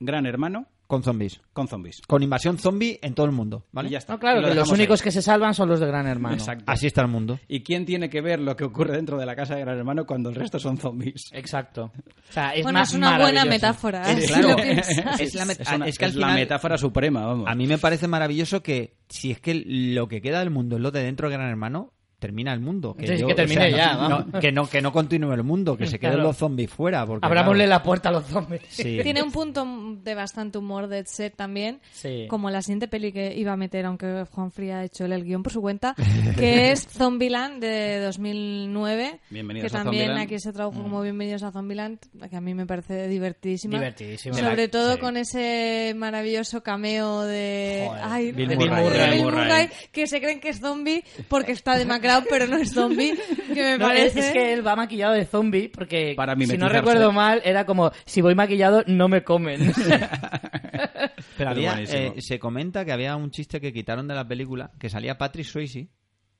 [0.00, 1.40] Gran Hermano Con zombies.
[1.52, 2.00] con zombies.
[2.06, 3.90] Con invasión zombie en todo el mundo, ¿vale?
[3.90, 4.14] Y ya está.
[4.14, 5.04] No, claro, Y lo que los únicos ahí.
[5.04, 6.34] que se salvan son los de Gran Hermano.
[6.34, 6.64] Exacto.
[6.66, 7.38] Así está el mundo.
[7.46, 10.06] ¿Y quién tiene que ver lo que ocurre dentro de la casa de Gran Hermano
[10.06, 11.30] cuando el resto son zombies?
[11.32, 11.92] Exacto.
[12.30, 14.10] O sea, es Bueno, más es una buena metáfora.
[14.10, 14.56] Es- claro.
[14.56, 15.20] piensas.
[15.20, 17.44] Es la met- Es, una- es que al es la metáfora suprema, vamos.
[17.48, 20.82] A mí me parece maravilloso que si es que lo que queda del mundo es
[20.82, 22.96] lo de dentro de Gran Hermano, termina el mundo.
[22.98, 24.40] Sí, que termine no- ya, no- vamos.
[24.40, 26.28] que, no, que no continúe el mundo, que se queden Claro.
[26.28, 27.06] los zombies fuera.
[27.06, 28.62] Porque, Abrámosle claro, la puerta a los zombies.
[28.68, 28.98] sí.
[29.02, 29.64] Tiene un punto
[30.02, 32.26] de bastante humor Dead Set también, Sí.
[32.28, 35.42] como la siguiente peli que iba a meter, aunque Juan Fría ha hecho el guion
[35.42, 35.94] por su cuenta,
[36.36, 40.26] que es Zombieland de 2009, Bienvenidos que a también Zombieland.
[40.26, 43.74] aquí se tradujo como Bienvenidos a Zombieland, que a mí me parece divertidísima.
[43.78, 44.36] Divertidísima.
[44.36, 45.00] Sobre la- todo sí.
[45.00, 48.84] con ese maravilloso cameo de, Joder, ay, Bill de Murray.
[48.90, 49.44] de Bill Murray.
[49.44, 51.76] Murray, que se creen que es zombie porque está
[52.28, 53.14] pero no es zombie,
[53.54, 54.20] que me No, parece...
[54.20, 57.90] es que él va maquillado de zombie porque, Para si no recuerdo mal, era como,
[58.04, 59.72] si voy maquillado, no me comen.
[61.36, 64.88] Pero había, eh, se comenta que había un chiste que quitaron de la película, que
[64.90, 65.88] salía Patrick Swayze,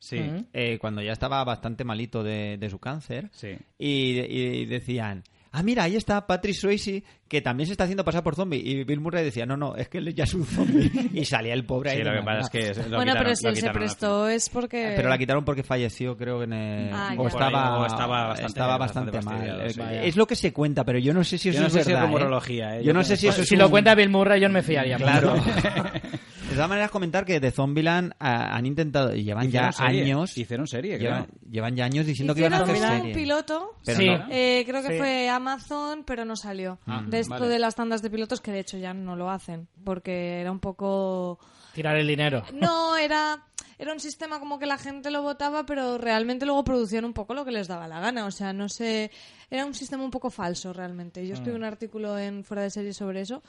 [0.00, 0.20] Sí,
[0.52, 3.56] eh, cuando ya estaba bastante malito de, de su cáncer, sí.
[3.78, 5.24] y, y decían...
[5.50, 8.58] Ah, mira, ahí está Patrick Swayze, que también se está haciendo pasar por zombie.
[8.62, 10.90] Y Bill Murray decía, no, no, es que él ya es un zombie.
[11.14, 11.96] y salía el pobre ahí.
[11.98, 14.48] Sí, lo que pasa es que lo bueno, quitaron- pero si él se prestó es
[14.50, 14.92] porque...
[14.94, 18.46] Pero la quitaron porque falleció, creo que en el- Ah, o, estaba, O estaba bastante-
[18.46, 19.60] estaba bastante bastante mal.
[19.70, 19.74] Eh.
[19.78, 20.02] Vaya.
[20.04, 21.78] Es lo que se cuenta, pero yo no sé si eso Yo no es sé
[21.78, 22.02] si es verdad.
[22.02, 22.06] ¿eh?
[22.06, 22.78] rumorología, ¿eh?
[22.80, 24.54] Yo Yo no sé si eso es si un- lo cuenta Bill Murray, yo no
[24.54, 24.96] me fiaría.
[24.98, 25.34] Claro.
[26.58, 30.36] de todas maneras, comentar que de Zombieland ah, han intentado, y llevan ya serie, años,
[30.36, 31.10] Hicieron serie, creo.
[31.10, 33.14] llevan, llevan ya años diciendo que iban a hacer un serie.
[33.14, 34.06] piloto Pero Sí.
[34.06, 34.26] no.
[34.30, 34.98] Eh, creo que Sí.
[34.98, 36.78] fue Amazon, pero no salió.
[36.86, 37.48] Ah, de esto vale.
[37.48, 40.60] de las tandas de pilotos, que de hecho ya no lo hacen, porque era un
[40.60, 41.38] poco...
[41.74, 42.42] Tirar el dinero.
[42.54, 43.44] No, era,
[43.78, 47.34] era un sistema como que la gente lo votaba, pero realmente luego producían un poco
[47.34, 48.26] lo que les daba la gana.
[48.26, 49.10] O sea, no sé...
[49.50, 51.24] Era un sistema un poco falso realmente.
[51.26, 53.42] Yo escribí un artículo en Fuera de Serie sobre eso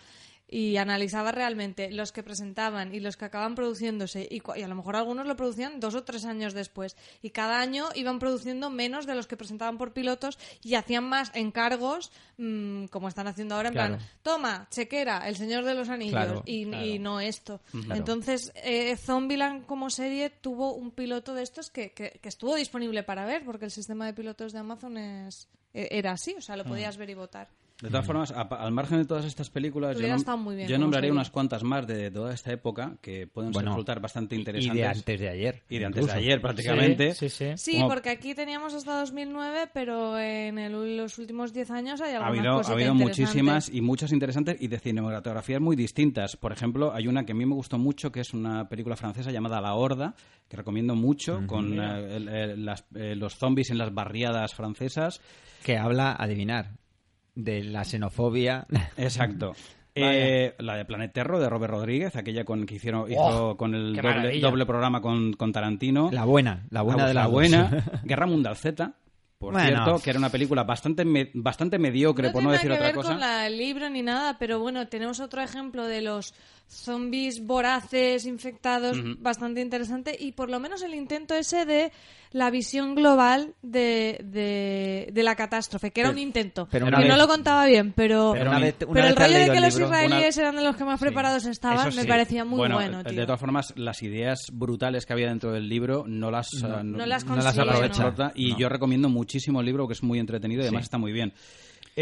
[0.51, 4.73] y analizaba realmente los que presentaban y los que acaban produciéndose y, y a lo
[4.76, 9.05] mejor algunos lo producían dos o tres años después y cada año iban produciendo menos
[9.05, 13.69] de los que presentaban por pilotos y hacían más encargos mm, como están haciendo ahora
[13.69, 13.97] en Claro.
[13.97, 16.85] plan toma chequera el señor de los anillos Claro, y, claro.
[16.85, 17.95] y no esto Claro.
[17.95, 23.03] entonces eh, Zombieland como serie tuvo un piloto de estos que, que- que estuvo disponible
[23.03, 26.57] para ver porque el sistema de pilotos de Amazon es e- era así o sea
[26.57, 27.49] lo podías ver y votar
[27.81, 30.77] De todas formas, a- al margen de todas estas películas, yo, nom- muy bien yo
[30.77, 34.76] nombraría unas cuantas más de toda esta época que pueden Bueno, resultar bastante Y interesantes.
[34.81, 35.64] de antes de ayer.
[35.69, 36.14] Y de antes incluso.
[36.19, 37.14] de ayer, prácticamente.
[37.15, 37.57] Sí, sí, sí.
[37.72, 42.15] Sí, Como- porque aquí teníamos hasta 2009, pero en el- los últimos 10 años hay
[42.15, 46.35] Ha algunas habido, ha habido muchísimas y muchas interesantes y de cinematografías muy distintas.
[46.35, 49.31] Por ejemplo, hay una que a mí me gustó mucho, que es una película francesa
[49.31, 50.15] llamada La Horda,
[50.49, 55.22] que recomiendo mucho, con eh, el- el- las- eh, los zombies en las barriadas francesas.
[55.64, 56.72] Que habla, adivinar,
[57.44, 58.66] de la xenofobia.
[58.98, 59.53] Exacto.
[60.02, 63.76] Eh, la de Planet Terror de Robert Rodríguez, aquella con que hicieron hizo Oh, con
[63.76, 63.94] el
[64.40, 66.10] doble, programa con, con Tarantino.
[66.14, 67.32] La buena, la buena de la dos.
[67.34, 67.84] buena.
[68.06, 68.94] Guerra Mundial Z,
[69.38, 69.68] por Bueno.
[69.68, 72.76] cierto, que era una película bastante me- bastante mediocre, no por tiene no decir que
[72.76, 73.10] otra ver cosa.
[73.10, 76.34] con la- el libro ni nada, pero bueno, tenemos otro ejemplo de los
[76.70, 80.16] zombies voraces, infectados, bastante interesante.
[80.20, 81.91] Y por lo menos el intento ese de
[82.32, 86.68] la visión global de, de, de la catástrofe, que era un intento.
[86.70, 89.40] pero que no lo contaba bien, pero, Pero una vez- una pero vez el rollo
[89.40, 92.58] de que los libro, israelíes eran de los que más preparados estaban, me parecía muy
[92.60, 93.20] bueno, bueno, tío.
[93.20, 96.84] De todas formas, las ideas brutales que había dentro del libro no las, eh, no,
[96.84, 98.32] no las no las consiguen, aprovecha.
[98.36, 101.34] Y yo recomiendo muchísimo el libro, que es muy entretenido y además está muy bien.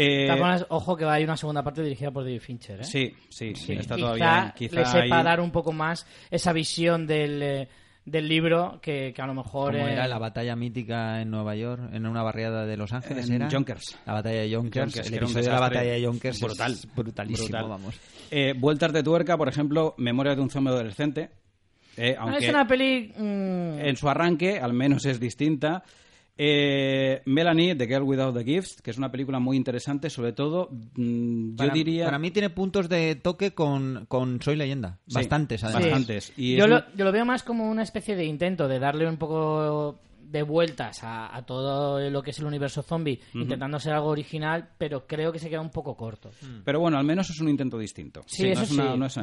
[0.00, 2.84] Eh, formas, ojo que hay una segunda parte dirigida por David Fincher, ¿eh?
[2.84, 4.54] sí, sí, sí, está quizá todavía.
[4.58, 7.68] le Quizá sepa ahí- dar un poco más esa visión del, eh,
[8.04, 9.72] del libro que, que a lo mejor...
[9.72, 13.28] Como eh, era la batalla mítica en Nueva York, en una barriada de Los Ángeles,
[13.28, 13.48] En ¿era?
[13.48, 13.98] Yonkers.
[14.06, 14.94] La batalla de Yonkers.
[14.94, 17.68] Yonkers, el episodio de la batalla de Yonkers es brutal, brutalísimo, brutal.
[17.68, 17.94] vamos.
[18.30, 21.30] Eh, vueltas de tuerca, por ejemplo, Memorias de un zombie adolescente.
[21.96, 23.12] eh, no aunque es una peli...
[23.16, 25.82] mm, en su arranque, al menos es distinta.
[26.40, 30.68] Eh, Melanie, The Girl Without the Gifts, que es una película muy interesante, sobre todo,
[30.94, 32.04] mm, yo diría...
[32.04, 34.98] para mí tiene puntos de toque con, con Soy Leyenda.
[35.08, 35.82] Sí, Bastantes, además.
[35.82, 35.88] Sí.
[35.90, 36.32] Bastantes.
[36.36, 38.78] Y yo, es lo, un- yo lo veo más como una especie de intento de
[38.78, 43.80] darle un poco de vueltas a, a todo lo que es el universo zombie, intentando
[43.80, 46.30] ser algo original, pero creo que se queda un poco corto.
[46.64, 48.22] Pero bueno, al menos es un intento distinto.
[48.26, 48.98] Sí, no eso es una- sí.
[48.98, 49.16] no es-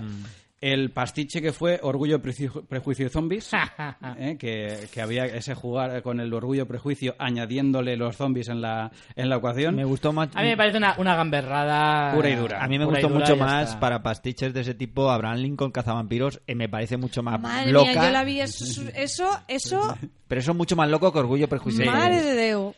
[0.67, 3.51] El pastiche que fue Orgullo, Prejuicio, Prejuicio y Zombies,
[4.17, 4.35] ¿eh?
[4.39, 9.29] que, que había ese jugar con el Orgullo, Prejuicio, añadiéndole los zombies en la, en
[9.29, 9.75] la ecuación.
[9.75, 10.29] Me gustó más.
[10.33, 12.63] A mí me parece una, una gamberrada Pura y dura.
[12.63, 13.79] A mí me pura gustó mucho más está.
[13.79, 16.41] para pastiches de ese tipo Abraham Lincoln Cazavampiros.
[16.47, 17.91] eh, me parece mucho más Madre loca.
[17.91, 18.41] mía, yo la vi.
[18.41, 19.95] Eso, eso, eso
[20.27, 21.85] Pero eso es mucho más loco que Orgullo, Prejuicio.
[21.85, 22.75] madre de Dios.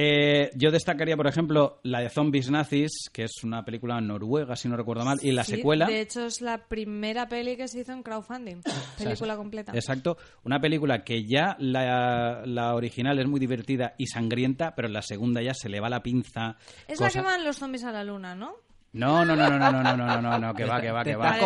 [0.00, 4.68] Eh, yo destacaría, por ejemplo, la de Zombies Nazis, que es una película noruega, si
[4.68, 5.86] no recuerdo mal, y la Sí, secuela.
[5.86, 8.62] De hecho, es la primera peli que se hizo en crowdfunding.
[8.96, 9.72] Película completa.
[9.74, 14.94] Exacto, una película que ya la, la original es muy divertida y sangrienta, pero en
[14.94, 16.56] la segunda ya se le va la pinza.
[16.86, 18.52] Es la que van los zombies a la luna, ¿no?
[18.90, 21.10] No, no, no, no, no, no, no, no, no, no, que va, que va, Te
[21.10, 21.38] que está va.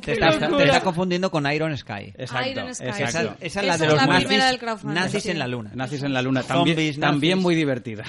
[0.00, 2.12] Te estás, te estás confundiendo con Iron Sky.
[2.18, 2.84] Exacto, Iron Sky.
[2.88, 3.36] exacto.
[3.40, 5.38] Esa, esa es la Esa de es los la nazis, primera del crowdfunding, nazis en
[5.38, 5.70] la luna.
[5.74, 8.04] Nazis en la luna, también, Zombies también muy divertida.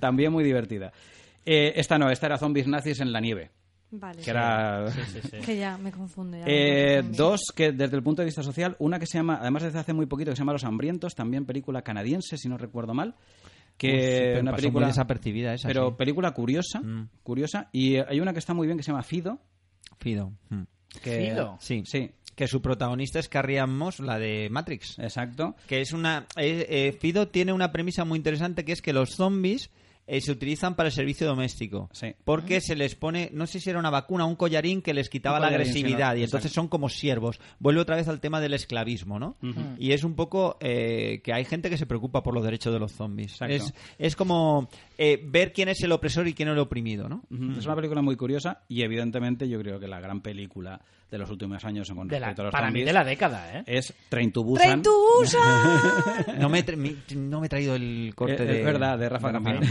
[0.00, 0.92] también muy divertida.
[1.46, 3.50] Eh, esta no, esta era Zombies Nazis en la nieve,
[3.92, 4.20] Vale.
[4.22, 4.86] que era...
[5.44, 6.36] Que ya me confundo.
[6.38, 7.24] Ya Eh, me confundo.
[7.24, 9.92] dos que desde el punto de vista social, una que se llama, además desde hace
[9.92, 13.14] muy poquito, que se llama Los Hambrientos, también película canadiense, si no recuerdo mal,
[13.76, 15.94] que pero una pasó película muy desapercibida esa, pero sí.
[15.98, 17.08] película curiosa, Mm.
[17.22, 19.38] curiosa, y hay una que está muy bien que se llama Fido,
[19.98, 20.32] Fido.
[20.50, 20.62] mm.
[21.02, 21.56] que ¿Fido?
[21.60, 21.82] Sí.
[21.86, 24.98] sí, Que su protagonista es Carrie Ann Moss, la de Matrix.
[24.98, 26.26] exacto, Que es una.
[26.36, 29.70] eh, eh, Fido tiene una premisa muy interesante que es que los zombies
[30.06, 31.88] eh, se utilizan para el servicio doméstico.
[31.92, 32.14] Sí.
[32.24, 35.38] Porque se les pone, no sé si era una vacuna, un collarín que les quitaba
[35.38, 37.40] la agresividad y entonces son como siervos.
[37.58, 39.36] Vuelve otra vez al tema del esclavismo, ¿no?
[39.78, 42.78] Y es un poco eh, que hay gente que se preocupa por los derechos de
[42.78, 43.40] los zombies.
[43.42, 44.68] Es, es como
[44.98, 47.22] eh, ver quién es el opresor y quién es el oprimido, ¿no?
[47.56, 50.80] Es una película muy curiosa y evidentemente yo creo que la gran película
[51.12, 53.04] de los últimos años con De la- respecto a los para mí zombies de la
[53.04, 53.62] década, ¿eh?
[53.66, 54.66] es Train to Busan.
[54.66, 55.40] ¡Train to Busan!
[56.40, 56.64] No me,
[57.14, 58.58] no me he traído el corte Eh, de...
[58.60, 59.60] es verdad, de Rafa Campana.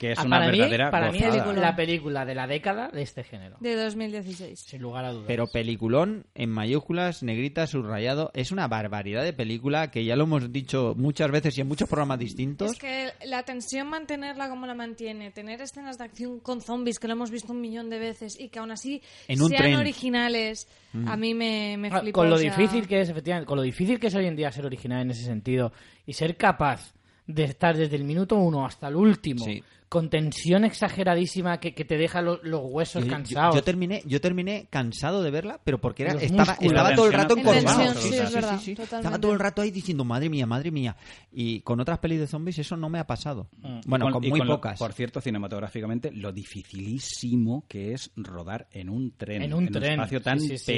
[0.00, 1.42] que es Ah, una para mí, verdadera para mí es gozada.
[1.44, 1.60] Película.
[1.60, 3.58] la película de la década de este género.
[3.60, 4.58] De 2016.
[4.58, 5.26] Sin lugar a dudas.
[5.26, 8.30] Pero peliculón en mayúsculas, negrita, subrayado.
[8.32, 11.86] Es una barbaridad de película que ya lo hemos dicho muchas veces y en muchos
[11.86, 12.72] programas distintos.
[12.72, 17.06] Es que la tensión mantenerla como la mantiene, tener escenas de acción con zombies que
[17.06, 19.76] lo hemos visto un millón de veces y que aún así En un sean tren.
[19.76, 20.66] originales,
[21.06, 22.14] a mí me, me Ah, flipa.
[22.14, 24.34] con lo o sea, difícil que es, efectivamente, con lo difícil que es hoy en
[24.36, 25.72] día ser original en ese sentido
[26.06, 26.94] y ser capaz
[27.34, 29.62] de estar desde el minuto uno hasta el último Sí.
[29.88, 33.56] con tensión exageradísima que, que te deja lo- los huesos Yo- cansados.
[33.56, 36.54] Yo, terminé, yo terminé cansado de verla, pero porque era, Los estaba,
[36.94, 37.94] todo el rato En encorvado.
[37.94, 40.96] sí, es verdad, Estaba todo el rato ahí diciendo, madre mía, madre mía.
[41.32, 43.48] Y con otras pelis de zombies eso no me ha pasado.
[43.84, 44.78] Bueno, Y con, y muy pocas.
[44.78, 49.42] por cierto, cinematográficamente, lo dificilísimo que es rodar en un tren.
[49.42, 50.72] En un tren, espacio tan sí, sí, sí.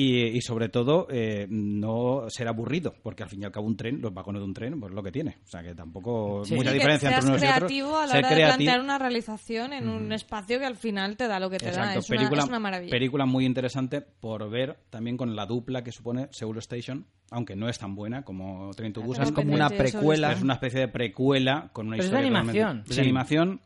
[0.00, 3.76] Y, y sobre todo, eh, no ser aburrido, porque al fin y al cabo un
[3.76, 5.38] tren, los vagones de un tren, pues lo que tiene.
[5.44, 6.54] O sea que tampoco Sí.
[6.54, 7.58] mucha y que diferencia seas entre unos y otros.
[7.58, 10.76] creativo a la Ser hora de creativo- plantear una realización en un espacio que al
[10.76, 11.94] final te da lo que te da.
[11.96, 12.90] Es una, película, es una maravilla.
[12.92, 17.68] película muy interesante por ver también con la dupla que supone Seoul Station, aunque no
[17.68, 19.24] es tan buena como Train to Busan.
[19.24, 20.32] es como una precuela.
[20.32, 22.62] Es una especie de precuela con una Pero es de historia animación.
[22.84, 22.96] totalmente- Sí.
[22.96, 23.60] de animación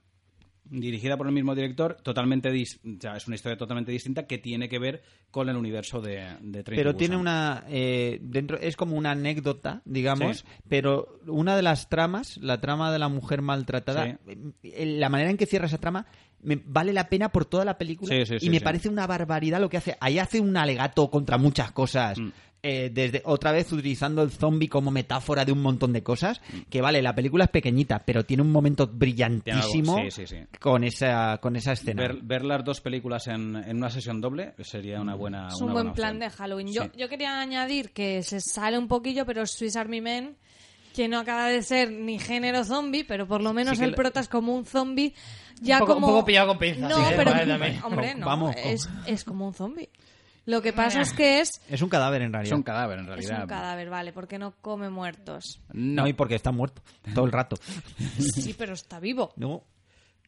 [0.64, 2.78] dirigida por el mismo director, totalmente dis-
[3.16, 6.78] es una historia totalmente distinta que tiene que ver con el universo de, de Train
[6.78, 10.45] pero tiene una eh, dentro es como una anécdota digamos Sí.
[10.69, 14.19] pero una de las tramas la trama de la mujer maltratada
[14.62, 16.06] eh, la manera en que cierra esa trama
[16.43, 19.69] me vale la pena por toda la película Sí, y me parece una barbaridad lo
[19.69, 19.96] que hace.
[20.01, 22.19] Ahí hace un alegato contra muchas cosas.
[22.19, 22.30] Mm.
[22.65, 26.81] Eh, desde otra vez utilizando el zombie como metáfora de un montón de cosas que
[26.81, 30.59] vale la película es pequeñita pero tiene un momento brillantísimo Tiene algo, sí, sí, sí.
[30.61, 34.55] con esa con esa escena Ver, ver las dos películas en, en una sesión doble
[34.61, 36.31] sería una buena Es una un buen buena plan opción.
[36.31, 36.66] de Halloween.
[36.73, 36.91] Yo, Sí.
[36.97, 40.37] yo quería añadir que se sale un poquillo, pero Swiss Army Men,
[40.95, 44.29] que no acaba de ser ni género zombie, pero por lo menos el prota es
[44.29, 45.15] como un zombie.
[45.61, 46.07] Ya Un poco- como...
[46.09, 47.31] un poco pillado con pinzas, No, sí, pero...
[47.31, 47.81] Vale, también.
[47.85, 48.27] Hombre, no.
[48.27, 48.55] Vamos.
[48.57, 49.89] Es, es como un zombie.
[50.45, 51.51] Lo que pasa es que es...
[51.69, 53.43] es un cadáver en realidad Es un cadáver en Es realidad.
[53.43, 55.61] un cadáver, vale, porque no come muertos.
[55.72, 56.82] no y porque está muerto
[57.14, 57.56] todo el rato
[58.19, 59.32] Sí, pero está vivo.
[59.37, 59.62] no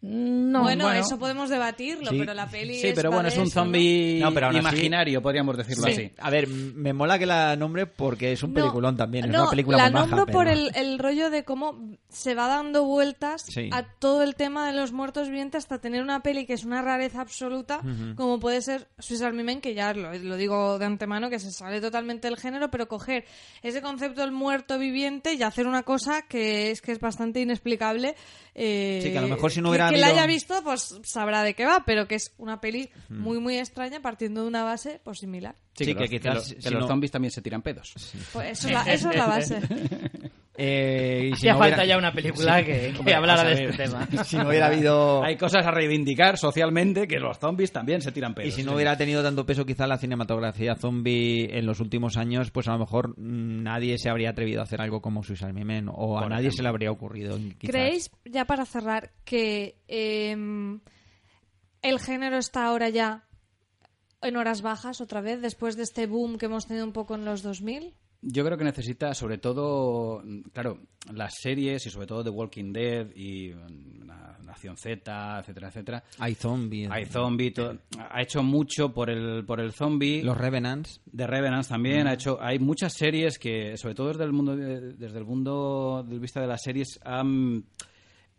[0.07, 1.01] No, bueno, bueno.
[1.01, 2.19] eso podemos debatirlo, Sí.
[2.19, 3.51] pero la peli Sí, es pero bueno, de es un ¿no?
[3.51, 5.93] zombie No, así- imaginario, podríamos decirlo Sí.
[5.93, 6.13] así.
[6.19, 9.25] A ver, me mola que la nombre porque es un No, peliculón también.
[9.25, 11.97] Es no, una película la muy maja, nombro por pero- el, el rollo de cómo
[12.11, 13.71] se va dando vueltas Sí.
[13.73, 16.83] a todo el tema de los muertos vivientes hasta tener una peli que es una
[16.83, 17.81] rareza absoluta,
[18.17, 21.51] como puede ser Swiss Army Man, que ya lo, lo digo de antemano, que se
[21.51, 23.25] sale totalmente del género, pero coger
[23.63, 28.15] ese concepto del muerto viviente y hacer una cosa que es que es bastante inexplicable.
[28.55, 30.63] Eh, Sí, que a lo mejor si no que- hubiera que la habido- haya visto,
[30.63, 34.49] pues sabrá de qué va, pero que es una peli muy, muy extraña partiendo de
[34.49, 35.57] una base pues similar.
[35.75, 37.93] Sí, que, que los, quizás los- que si los no- zombies también se tiran pedos.
[38.33, 39.61] Pues eso, es la, eso es la base.
[40.57, 43.77] Eh, y si Hacía no falta hubiera- ya una película que, que hablara de este
[43.85, 44.07] tema.
[44.25, 45.25] Si no hubiera habido...
[45.25, 48.49] Hay cosas a reivindicar socialmente que los zombies también se tiran pedos.
[48.49, 52.53] Y si no hubiera tenido tanto peso quizá la cinematografía zombie en los últimos años,
[52.53, 55.89] pues a lo mejor mm, nadie se habría atrevido a hacer algo como Army Man
[55.93, 56.57] o a Por nadie ejemplo.
[56.57, 57.37] se le habría ocurrido.
[57.37, 57.71] quizás.
[57.73, 60.81] ¿Creéis, ya para cerrar, que em,
[61.83, 63.25] el género está ahora ya
[64.23, 67.25] en horas bajas otra vez, después de este boom que hemos tenido un poco en
[67.25, 67.93] los 2000?
[68.27, 70.23] Yo creo que necesita, sobre todo,
[70.53, 70.79] claro,
[71.13, 76.05] las series y sobre todo The Walking Dead y mm, Na- Nación Z, etcétera, etcétera.
[76.19, 76.91] Hay zombies.
[76.91, 80.23] Hay zombie, to- ha hecho mucho por el por el zombie.
[80.23, 81.01] Los Revenants.
[81.07, 84.93] de Revenants también ha hecho hay muchas series que sobre todo desde el mundo de-
[84.95, 87.65] desde el mundo del vista de las series han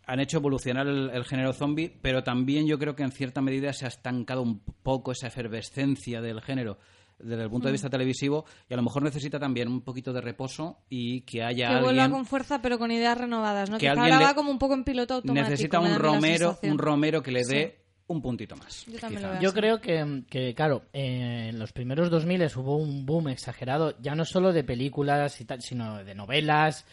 [0.08, 3.74] han hecho evolucionar el, el género zombie pero también yo creo que en cierta medida
[3.74, 6.78] se ha estancado un poco esa efervescencia del género
[7.19, 7.52] desde el Mm.
[7.52, 11.22] punto de vista televisivo y a lo mejor necesita también un poquito de reposo y
[11.22, 13.77] que haya Que vuelva alguien con fuerza, pero con ideas renovadas, ¿no?
[13.77, 15.50] que Quizá alguien ahora le- va como un poco en piloto automático.
[15.50, 17.56] necesita un romero un romero que le Sí.
[17.56, 21.58] dé un puntito más Yo también lo veo Yo creo que, que, claro, eh, en
[21.58, 26.03] los primeros 2000 hubo un boom exagerado, ya no solo de películas y tal, sino
[26.03, 26.85] de novelas,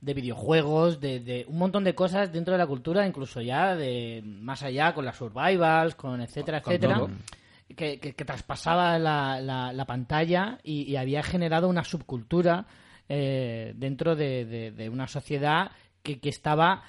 [0.00, 4.22] de videojuegos, de, de un montón de cosas dentro de la cultura, incluso ya de
[4.24, 6.94] más allá con las survivals, con etcétera, Con etcétera.
[6.98, 7.10] todo.
[7.76, 12.66] Que, que- que traspasaba la, la- la pantalla y, y había generado una subcultura
[13.08, 15.70] eh, dentro de, de- de una sociedad
[16.02, 16.82] que, que estaba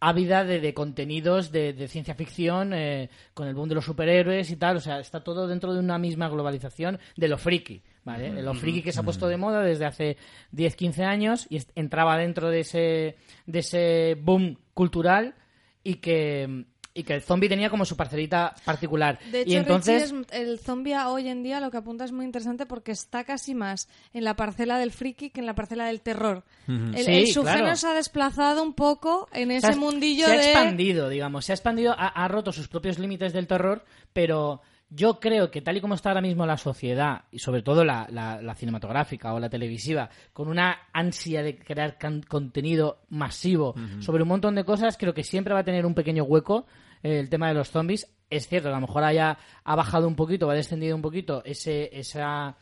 [0.00, 4.50] ávida de, de contenidos de, de ciencia ficción eh, con el boom de los superhéroes
[4.50, 4.76] y tal.
[4.76, 7.82] O sea, está todo dentro de una misma globalización de lo friki.
[8.04, 8.30] ¿vale?
[8.32, 10.16] De Lo friki que se ha puesto de moda desde hace
[10.52, 15.34] 10, 15 años y entraba dentro de ese, de ese boom cultural
[15.82, 16.66] y que,
[16.96, 19.18] y que el zombie tenía como su parcelita particular.
[19.32, 20.12] De hecho, y entonces...
[20.12, 23.24] Richie, es- el zombie hoy en día lo que apunta es muy interesante porque está
[23.24, 26.44] casi más en la parcela del friki que en la parcela del terror.
[26.68, 27.26] El, Sí, el claro.
[27.32, 30.52] subgénero se ha desplazado un poco en se ese ha- mundillo se ha de...
[30.52, 34.62] expandido, digamos, se ha expandido, ha, ha roto sus propios límites del terror, pero
[34.94, 38.06] yo creo que tal y como está ahora mismo la sociedad, y sobre todo la,
[38.10, 41.98] la- la cinematográfica o la televisiva, con una ansia de crear
[42.28, 46.24] contenido masivo sobre un montón de cosas, creo que siempre va a tener un pequeño
[46.24, 46.66] hueco
[47.02, 48.10] eh, el tema de los zombies.
[48.30, 51.90] Es cierto, a lo mejor haya ha bajado un poquito, ha descendido un poquito ese,
[51.96, 52.56] esa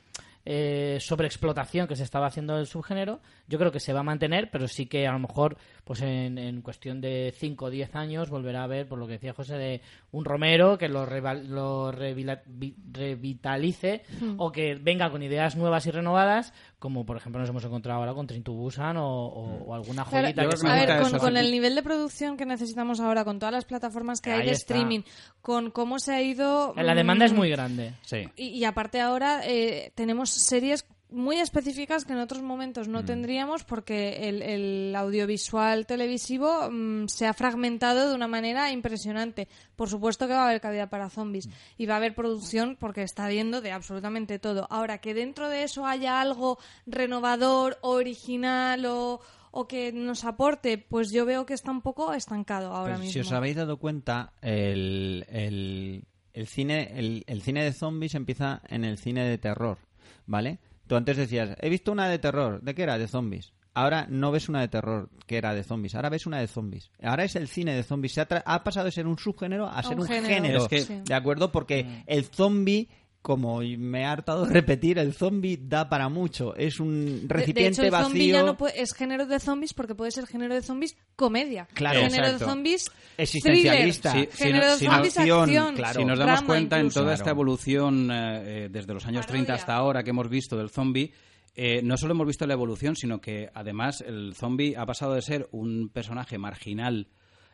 [0.44, 4.50] eh, sobreexplotación que se estaba haciendo del subgénero, yo creo que se va a mantener,
[4.50, 8.30] pero sí que a lo mejor pues en, en cuestión de 5 o 10 años
[8.30, 9.80] volverá a ver, por lo que decía José, de
[10.10, 14.02] un Romero que lo, reval- lo revila- vi- revitalice
[14.38, 18.12] o que venga con ideas nuevas y renovadas, como por ejemplo nos hemos encontrado ahora
[18.12, 21.36] con Train to Busan o, o- o alguna Claro, joyita Yo que a ver, con,
[21.36, 24.74] el nivel de producción que necesitamos ahora, con todas las plataformas que hay de está.
[24.74, 25.02] streaming,
[25.42, 26.74] con cómo se ha ido...
[26.74, 27.94] La demanda es mm, muy grande.
[28.02, 32.92] sí Y, y aparte ahora eh, tenemos series muy específicas que en otros momentos Mm.
[32.92, 39.48] no tendríamos porque el, el audiovisual televisivo mm, se ha fragmentado de una manera impresionante.
[39.76, 41.50] Por supuesto que va a haber cabida para zombies Mm.
[41.78, 44.66] y va a haber producción porque está viendo de absolutamente todo.
[44.70, 51.10] Ahora, que dentro de eso haya algo renovador, original o, o que nos aporte, pues
[51.10, 53.12] yo veo que está un poco estancado ahora Pues, mismo.
[53.12, 58.62] si os habéis dado cuenta, el, el, el cine, el, el cine de zombies empieza
[58.68, 59.78] en el cine de terror,
[60.26, 60.58] ¿vale?
[60.92, 62.98] Tú antes decías, he visto una de terror, ¿de qué era?
[62.98, 63.54] De zombies.
[63.72, 66.90] Ahora no ves una de terror que era de zombies, ahora ves una de zombies.
[67.02, 68.12] Ahora es el cine de zombies.
[68.12, 70.34] Se ha, pasado de ser un subgénero a ser un un género.
[70.34, 70.58] género.
[70.64, 71.00] Es que- Sí.
[71.02, 71.50] ¿De acuerdo?
[71.50, 72.90] Porque el zombie,
[73.22, 76.56] como me he hartado de repetir, el zombie da para mucho.
[76.56, 78.46] Es un De- recipiente de, hecho, el zombie ya vacío.
[78.46, 81.68] no puede- es género de zombies porque puede ser género de zombies comedia.
[81.72, 82.44] Claro, género exacto.
[82.44, 84.10] de zombies Existencialista.
[84.12, 84.30] thriller.
[84.32, 85.74] Sí, si género de si no- zombies acción, acción.
[85.76, 86.00] claro.
[86.00, 89.46] Si nos damos drama cuenta en toda esta evolución eh, eh, desde los años 30
[89.46, 89.54] Parodia.
[89.62, 91.12] hasta ahora que hemos visto del zombie,
[91.54, 95.22] eh, no solo hemos visto la evolución, sino que además el zombie ha pasado de
[95.22, 97.08] ser un personaje marginal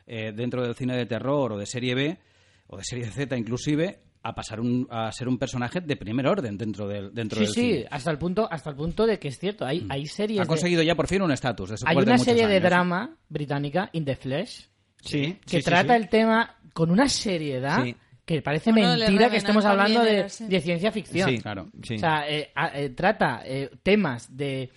[0.06, 2.18] eh, dentro del cine de terror o de serie B
[2.68, 6.58] o de serie Z inclusive a pasar un- a ser un personaje de primer orden
[6.58, 7.86] dentro del dentro Sí, del sí, cine.
[7.90, 10.48] hasta el punto hasta el punto de que es cierto, hay, hay series Ha de-
[10.48, 11.74] conseguido ya por fin un estatus.
[11.86, 14.68] Hay una serie de drama británica, In the Flesh,
[15.02, 16.02] Sí, que sí, trata sí.
[16.02, 17.94] el tema con una seriedad Sí.
[18.24, 21.30] que parece Bueno, mentira que estemos hablando de, ciencia ficción.
[21.30, 21.68] Sí, Claro.
[21.82, 21.94] sí.
[21.94, 24.68] O sea, eh, a- eh, trata eh, temas de,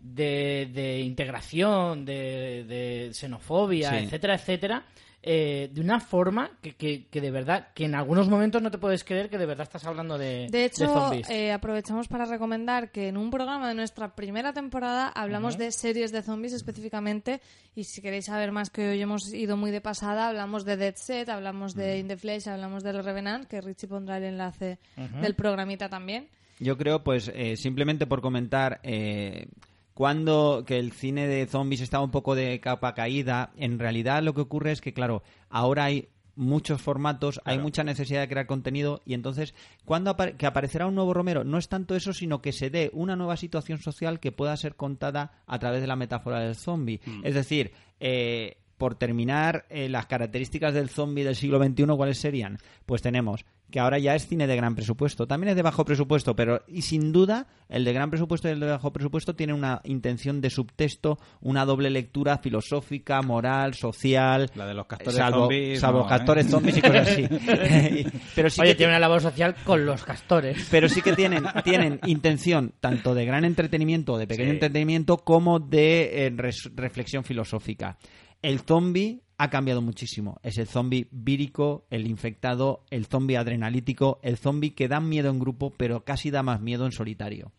[0.00, 3.96] de, de integración, de, de xenofobia, Sí.
[4.04, 4.84] etcétera, etcétera,
[5.26, 8.76] eh, de una forma que, que, que de verdad, que en algunos momentos no te
[8.76, 11.30] puedes creer que de verdad estás hablando de, De hecho, zombies.
[11.30, 16.12] eh, aprovechamos para recomendar que en un programa de nuestra primera temporada hablamos de series
[16.12, 17.40] de zombies específicamente
[17.74, 20.94] y si queréis saber más que hoy hemos ido muy de pasada, hablamos de Dead
[20.96, 24.78] Set, hablamos de In the Flesh, hablamos de The Revenant, que Richie pondrá el enlace
[25.22, 26.28] del programita también.
[26.60, 29.46] Yo creo, pues, eh, simplemente por comentar, eh,
[29.94, 34.34] cuando que el cine de zombies estaba un poco de capa caída, en realidad lo
[34.34, 39.00] que ocurre es que, claro, ahora hay muchos formatos, hay mucha necesidad de crear contenido
[39.06, 41.44] y entonces, cuando apa- que aparecerá un nuevo Romero?
[41.44, 44.74] No es tanto eso, sino que se dé una nueva situación social que pueda ser
[44.74, 47.00] contada a través de la metáfora del zombie.
[47.22, 52.58] Es decir, eh, por terminar, eh, las características del zombie del siglo XXI, ¿cuáles serían?
[52.86, 55.26] Pues tenemos que ahora ya es cine de gran presupuesto.
[55.26, 58.60] También es de bajo presupuesto, pero y sin duda el de gran presupuesto y el
[58.60, 64.48] de bajo presupuesto tiene una intención de subtexto, una doble lectura filosófica, moral, social.
[64.54, 66.08] La de los castores salvo, zombies, salvo no, ¿eh?
[66.08, 67.26] castores zombies y cosas así.
[68.36, 70.68] pero sí Oye, que tiene una labor social con los castores.
[70.70, 74.54] pero sí que tienen, tienen intención tanto de gran entretenimiento, de pequeño Sí.
[74.54, 77.96] entretenimiento, como de eh, res- reflexión filosófica.
[78.44, 80.38] El zombie ha cambiado muchísimo.
[80.42, 85.38] Es el zombie vírico, el infectado, el zombie adrenalítico, el zombie que da miedo en
[85.38, 87.52] grupo, pero casi da más miedo en solitario.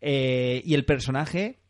[0.00, 1.60] Eh, y el personaje,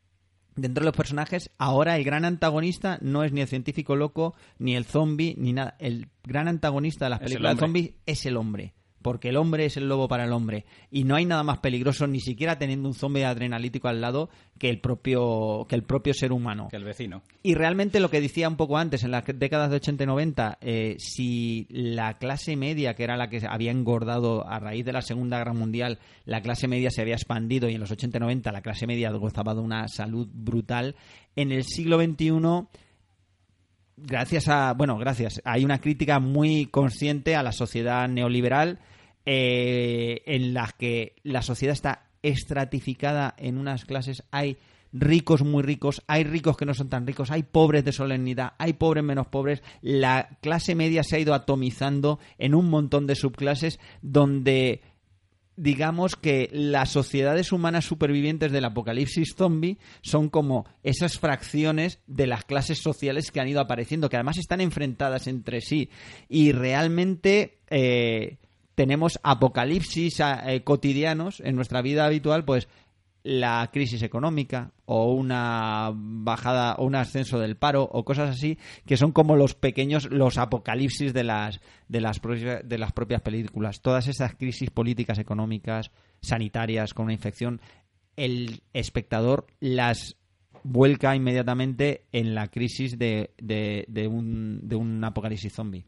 [0.57, 4.77] dentro de los personajes, ahora el gran antagonista no es ni el científico loco, ni
[4.77, 5.77] el zombie, ni nada.
[5.79, 8.73] El gran antagonista de las películas de zombies es el hombre.
[9.05, 10.65] Porque el hombre es el lobo para el hombre.
[10.91, 14.71] Y no hay nada más peligroso, ni siquiera teniendo un zombie adrenalítico al lado, que
[14.71, 16.69] el propio, que el propio ser humano.
[16.71, 17.21] Que el vecino.
[17.43, 20.59] Y realmente lo que decía un poco antes, en las décadas de 80 y 90,
[20.63, 25.03] eh, si la clase media, que era la que había engordado a raíz de la
[25.03, 28.53] Segunda Guerra Mundial, la clase media se había expandido y en los 80 y 90
[28.53, 30.97] la clase media gozaba de una salud brutal,
[31.37, 32.41] en el siglo XXI
[33.97, 38.79] gracias a, bueno, gracias, hay una crítica muy consciente a la sociedad neoliberal
[39.27, 44.57] eh, en la que la sociedad está estratificada en unas clases, hay
[44.93, 48.75] ricos muy ricos, hay ricos que no son tan ricos, hay pobres de solemnidad, hay
[48.75, 53.81] pobres menos pobres, la clase media se ha ido atomizando en un montón de subclases
[54.03, 54.83] donde
[55.57, 62.45] digamos que las sociedades humanas supervivientes del apocalipsis zombie son como esas fracciones de las
[62.45, 65.91] clases sociales que han ido apareciendo, que además están enfrentadas entre sí.
[66.29, 68.39] Y realmente eh,
[68.75, 72.69] tenemos apocalipsis eh, cotidianos en nuestra vida habitual, pues
[73.25, 78.99] la crisis económica o una bajada o un ascenso del paro o cosas así que
[78.99, 83.81] son como los pequeños los apocalipsis de las de las de las propias películas.
[83.81, 87.63] Todas esas crisis políticas económicas sanitarias con una infección
[88.17, 90.17] el espectador las
[90.63, 95.85] vuelca inmediatamente en la crisis de, de un, de un apocalipsis zombie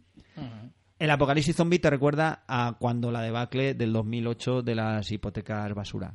[0.98, 6.14] el apocalipsis zombie te recuerda a cuando la debacle del 2008 de las hipotecas basura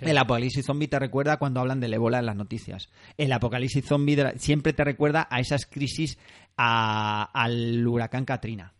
[0.00, 2.88] el apocalipsis zombie te recuerda cuando hablan del ébola en las noticias.
[3.18, 6.16] El apocalipsis zombie la- siempre te recuerda a esas crisis,
[6.56, 8.72] a- al huracán Katrina.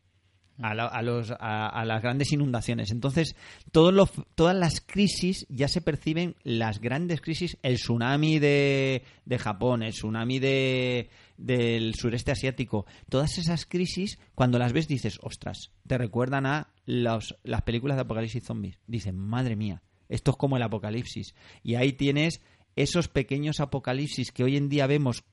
[0.62, 2.91] A, la- a los, a, a las grandes inundaciones.
[2.93, 3.37] Entonces,
[3.73, 9.39] todos los, todas las crisis ya se perciben, las grandes crisis, el tsunami de, de
[9.39, 15.73] Japón, el tsunami de, del sureste asiático, todas esas crisis, cuando las ves dices, ostras,
[15.86, 18.78] te recuerdan a los- las películas de apocalipsis zombies.
[18.86, 21.35] Dicen, madre mía, esto es como el apocalipsis.
[21.62, 22.41] Y ahí tienes
[22.77, 25.25] esos pequeños apocalipsis que hoy en día vemos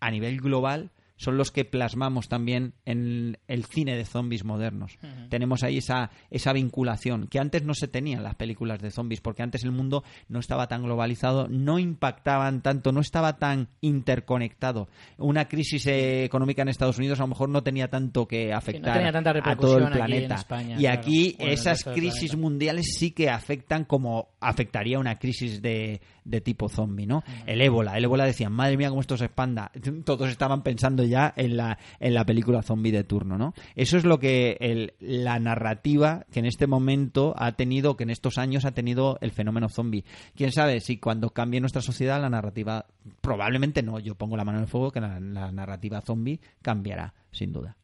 [0.00, 4.98] a nivel global, son los que plasmamos también en el cine de zombies modernos.
[5.28, 9.20] Tenemos ahí esa, esa vinculación que antes no se tenía en las películas de zombies,
[9.20, 14.88] porque antes el mundo no estaba tan globalizado, no impactaban tanto, no estaba tan interconectado.
[15.18, 18.94] Una crisis eh, económica en Estados Unidos a lo mejor no tenía tanto que afectar
[18.94, 20.34] tenía tanta a todo el aquí planeta.
[20.34, 26.00] España, y claro, aquí esas crisis mundiales sí que afectan como afectaría una crisis de,
[26.24, 27.22] de tipo zombie, ¿no?
[27.46, 29.70] El ébola, el ébola decían, madre mía, cómo esto se expanda.
[30.04, 33.54] Todos estaban pensando ya en la, en la película zombie de turno, ¿no?
[33.76, 38.10] Eso es lo que el- la narrativa que en este momento ha tenido, que en
[38.10, 40.04] estos años ha tenido el fenómeno zombie.
[40.34, 42.86] Quién sabe si cuando cambie nuestra sociedad la narrativa,
[43.20, 47.12] probablemente no, yo pongo la mano en el fuego que la, la narrativa zombie cambiará,
[47.32, 47.76] sin duda.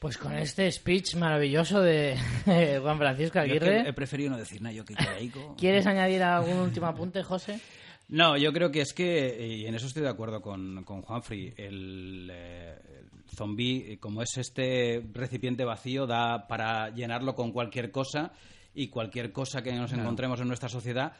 [0.00, 2.16] Pues con este speech maravilloso de
[2.82, 5.54] Juan Francisco Aguirre, he preferido no decir nada, yo que caigo.
[5.58, 7.60] ¿quieres añadir algún último apunte, José?
[8.08, 11.52] No, yo creo que es que, y en eso estoy de acuerdo con, con Juanfrey,
[11.54, 17.90] el, eh, el zombie, eh, como es este recipiente vacío, da para llenarlo con cualquier
[17.90, 18.32] cosa
[18.74, 21.12] y cualquier cosa que nos encontremos en nuestra sociedad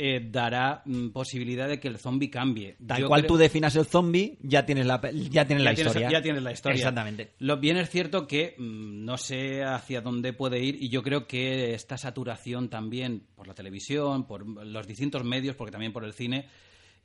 [0.00, 2.76] eh, dará mm, posibilidad de que el zombie cambie.
[2.86, 5.74] Tal Yo cual creo- tú definas el zombie, ya tienes la, ya tienes la ya
[5.74, 6.10] tienes- historia.
[6.10, 6.76] ya tienes la historia.
[6.76, 7.32] Exactamente.
[7.40, 11.26] Lo bien es cierto que mm, no sé hacia dónde puede ir y yo creo
[11.26, 16.12] que esta saturación también por la televisión, por los distintos medios, porque también por el
[16.12, 16.46] cine,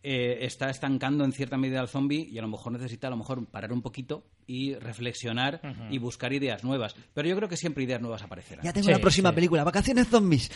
[0.05, 3.15] eh, está estancando en cierta medida al zombie y a lo mejor necesita a lo
[3.17, 6.93] mejor parar un poquito y reflexionar y buscar ideas nuevas.
[7.13, 8.65] Pero yo creo que siempre ideas nuevas aparecerán.
[8.65, 9.35] Ya tengo Sí, la próxima sí.
[9.35, 10.51] película, Vacaciones Zombies.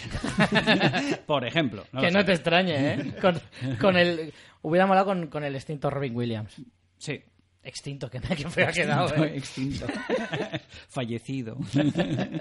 [1.26, 1.86] Por ejemplo.
[1.94, 3.16] no que no te extrañe, ¿eh?
[3.22, 3.40] Con,
[3.80, 4.34] con el...
[4.62, 6.62] Hubiera molado con, con el extinto Robin Williams.
[6.98, 7.22] Sí.
[7.64, 9.38] Extinto, que, que feo ha quedado, ¿eh?
[9.38, 9.86] Extinto.
[10.90, 11.58] Fallecido.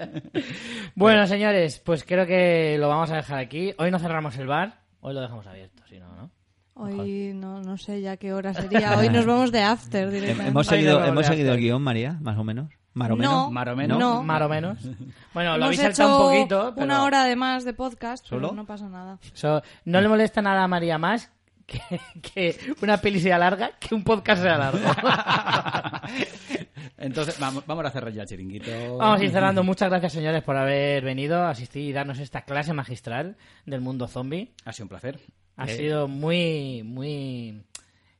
[0.95, 3.73] Bueno, señores, pues creo que lo vamos a dejar aquí.
[3.77, 6.31] Hoy no cerramos el bar, hoy lo dejamos abierto, si no, ¿no?
[6.79, 8.97] Hoy no, no sé ya qué hora sería.
[8.97, 10.49] Hoy nos vamos de after directamente.
[10.49, 12.69] hemos seguido, hemos seguido el guion, María, más o menos.
[12.93, 13.31] Más o menos.
[13.31, 13.99] No, Más o menos.
[13.99, 14.23] no.
[14.23, 14.79] Más o menos.
[15.33, 18.53] Bueno, lo habéis saltado un poquito, pero una hora de más de podcast, pero ¿Solo?
[18.55, 19.19] no pasa nada.
[19.33, 21.31] eso no le molesta nada a María más
[21.67, 21.79] que,
[22.21, 24.79] que una peli sea larga que un podcast sea largo.
[26.97, 28.97] Entonces, vamos, vamos a cerrar ya el chiringuito.
[28.97, 29.63] Vamos a ir cerrando.
[29.63, 34.07] Muchas gracias, señores, por haber venido a asistir y darnos esta clase magistral del mundo
[34.07, 34.51] zombie.
[34.65, 35.19] Ha sido un placer.
[35.57, 35.77] Ha Eh.
[35.77, 37.61] sido muy, muy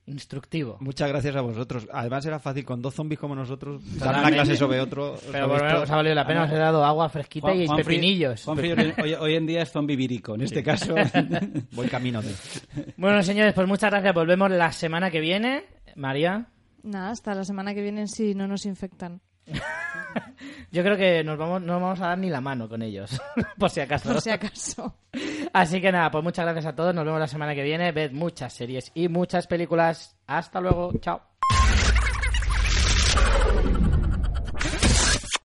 [0.08, 0.78] instructivo.
[0.80, 1.88] Muchas gracias a vosotros.
[1.94, 5.16] Además era fácil con dos zombies como nosotros dar una clase sobre otro.
[5.32, 5.84] Pero por lo menos esto.
[5.84, 8.48] os ha valido la pena, os he dado agua fresquita y Juanfrey- pepinillos.
[8.48, 8.72] Hoy,
[9.04, 10.36] hoy- hoy en día es zombie virico.
[10.36, 10.96] En este caso,
[11.74, 12.22] Buen camino.
[12.22, 12.32] tío.
[12.98, 14.14] Bueno, señores, pues muchas gracias.
[14.16, 15.66] Volvemos la semana que viene.
[15.96, 16.48] María,
[16.84, 19.20] Nada, hasta la semana que viene si no nos infectan.
[20.72, 23.20] yo creo que nos vamos, no vamos a dar ni la mano con ellos,
[23.58, 24.12] por si acaso.
[24.12, 24.96] Por si acaso.
[25.54, 26.94] Así que nada, pues muchas gracias a todos.
[26.94, 27.92] Nos vemos la semana que viene.
[27.92, 30.16] Ved muchas series y muchas películas.
[30.28, 30.92] Hasta luego.
[31.00, 31.37] Chao.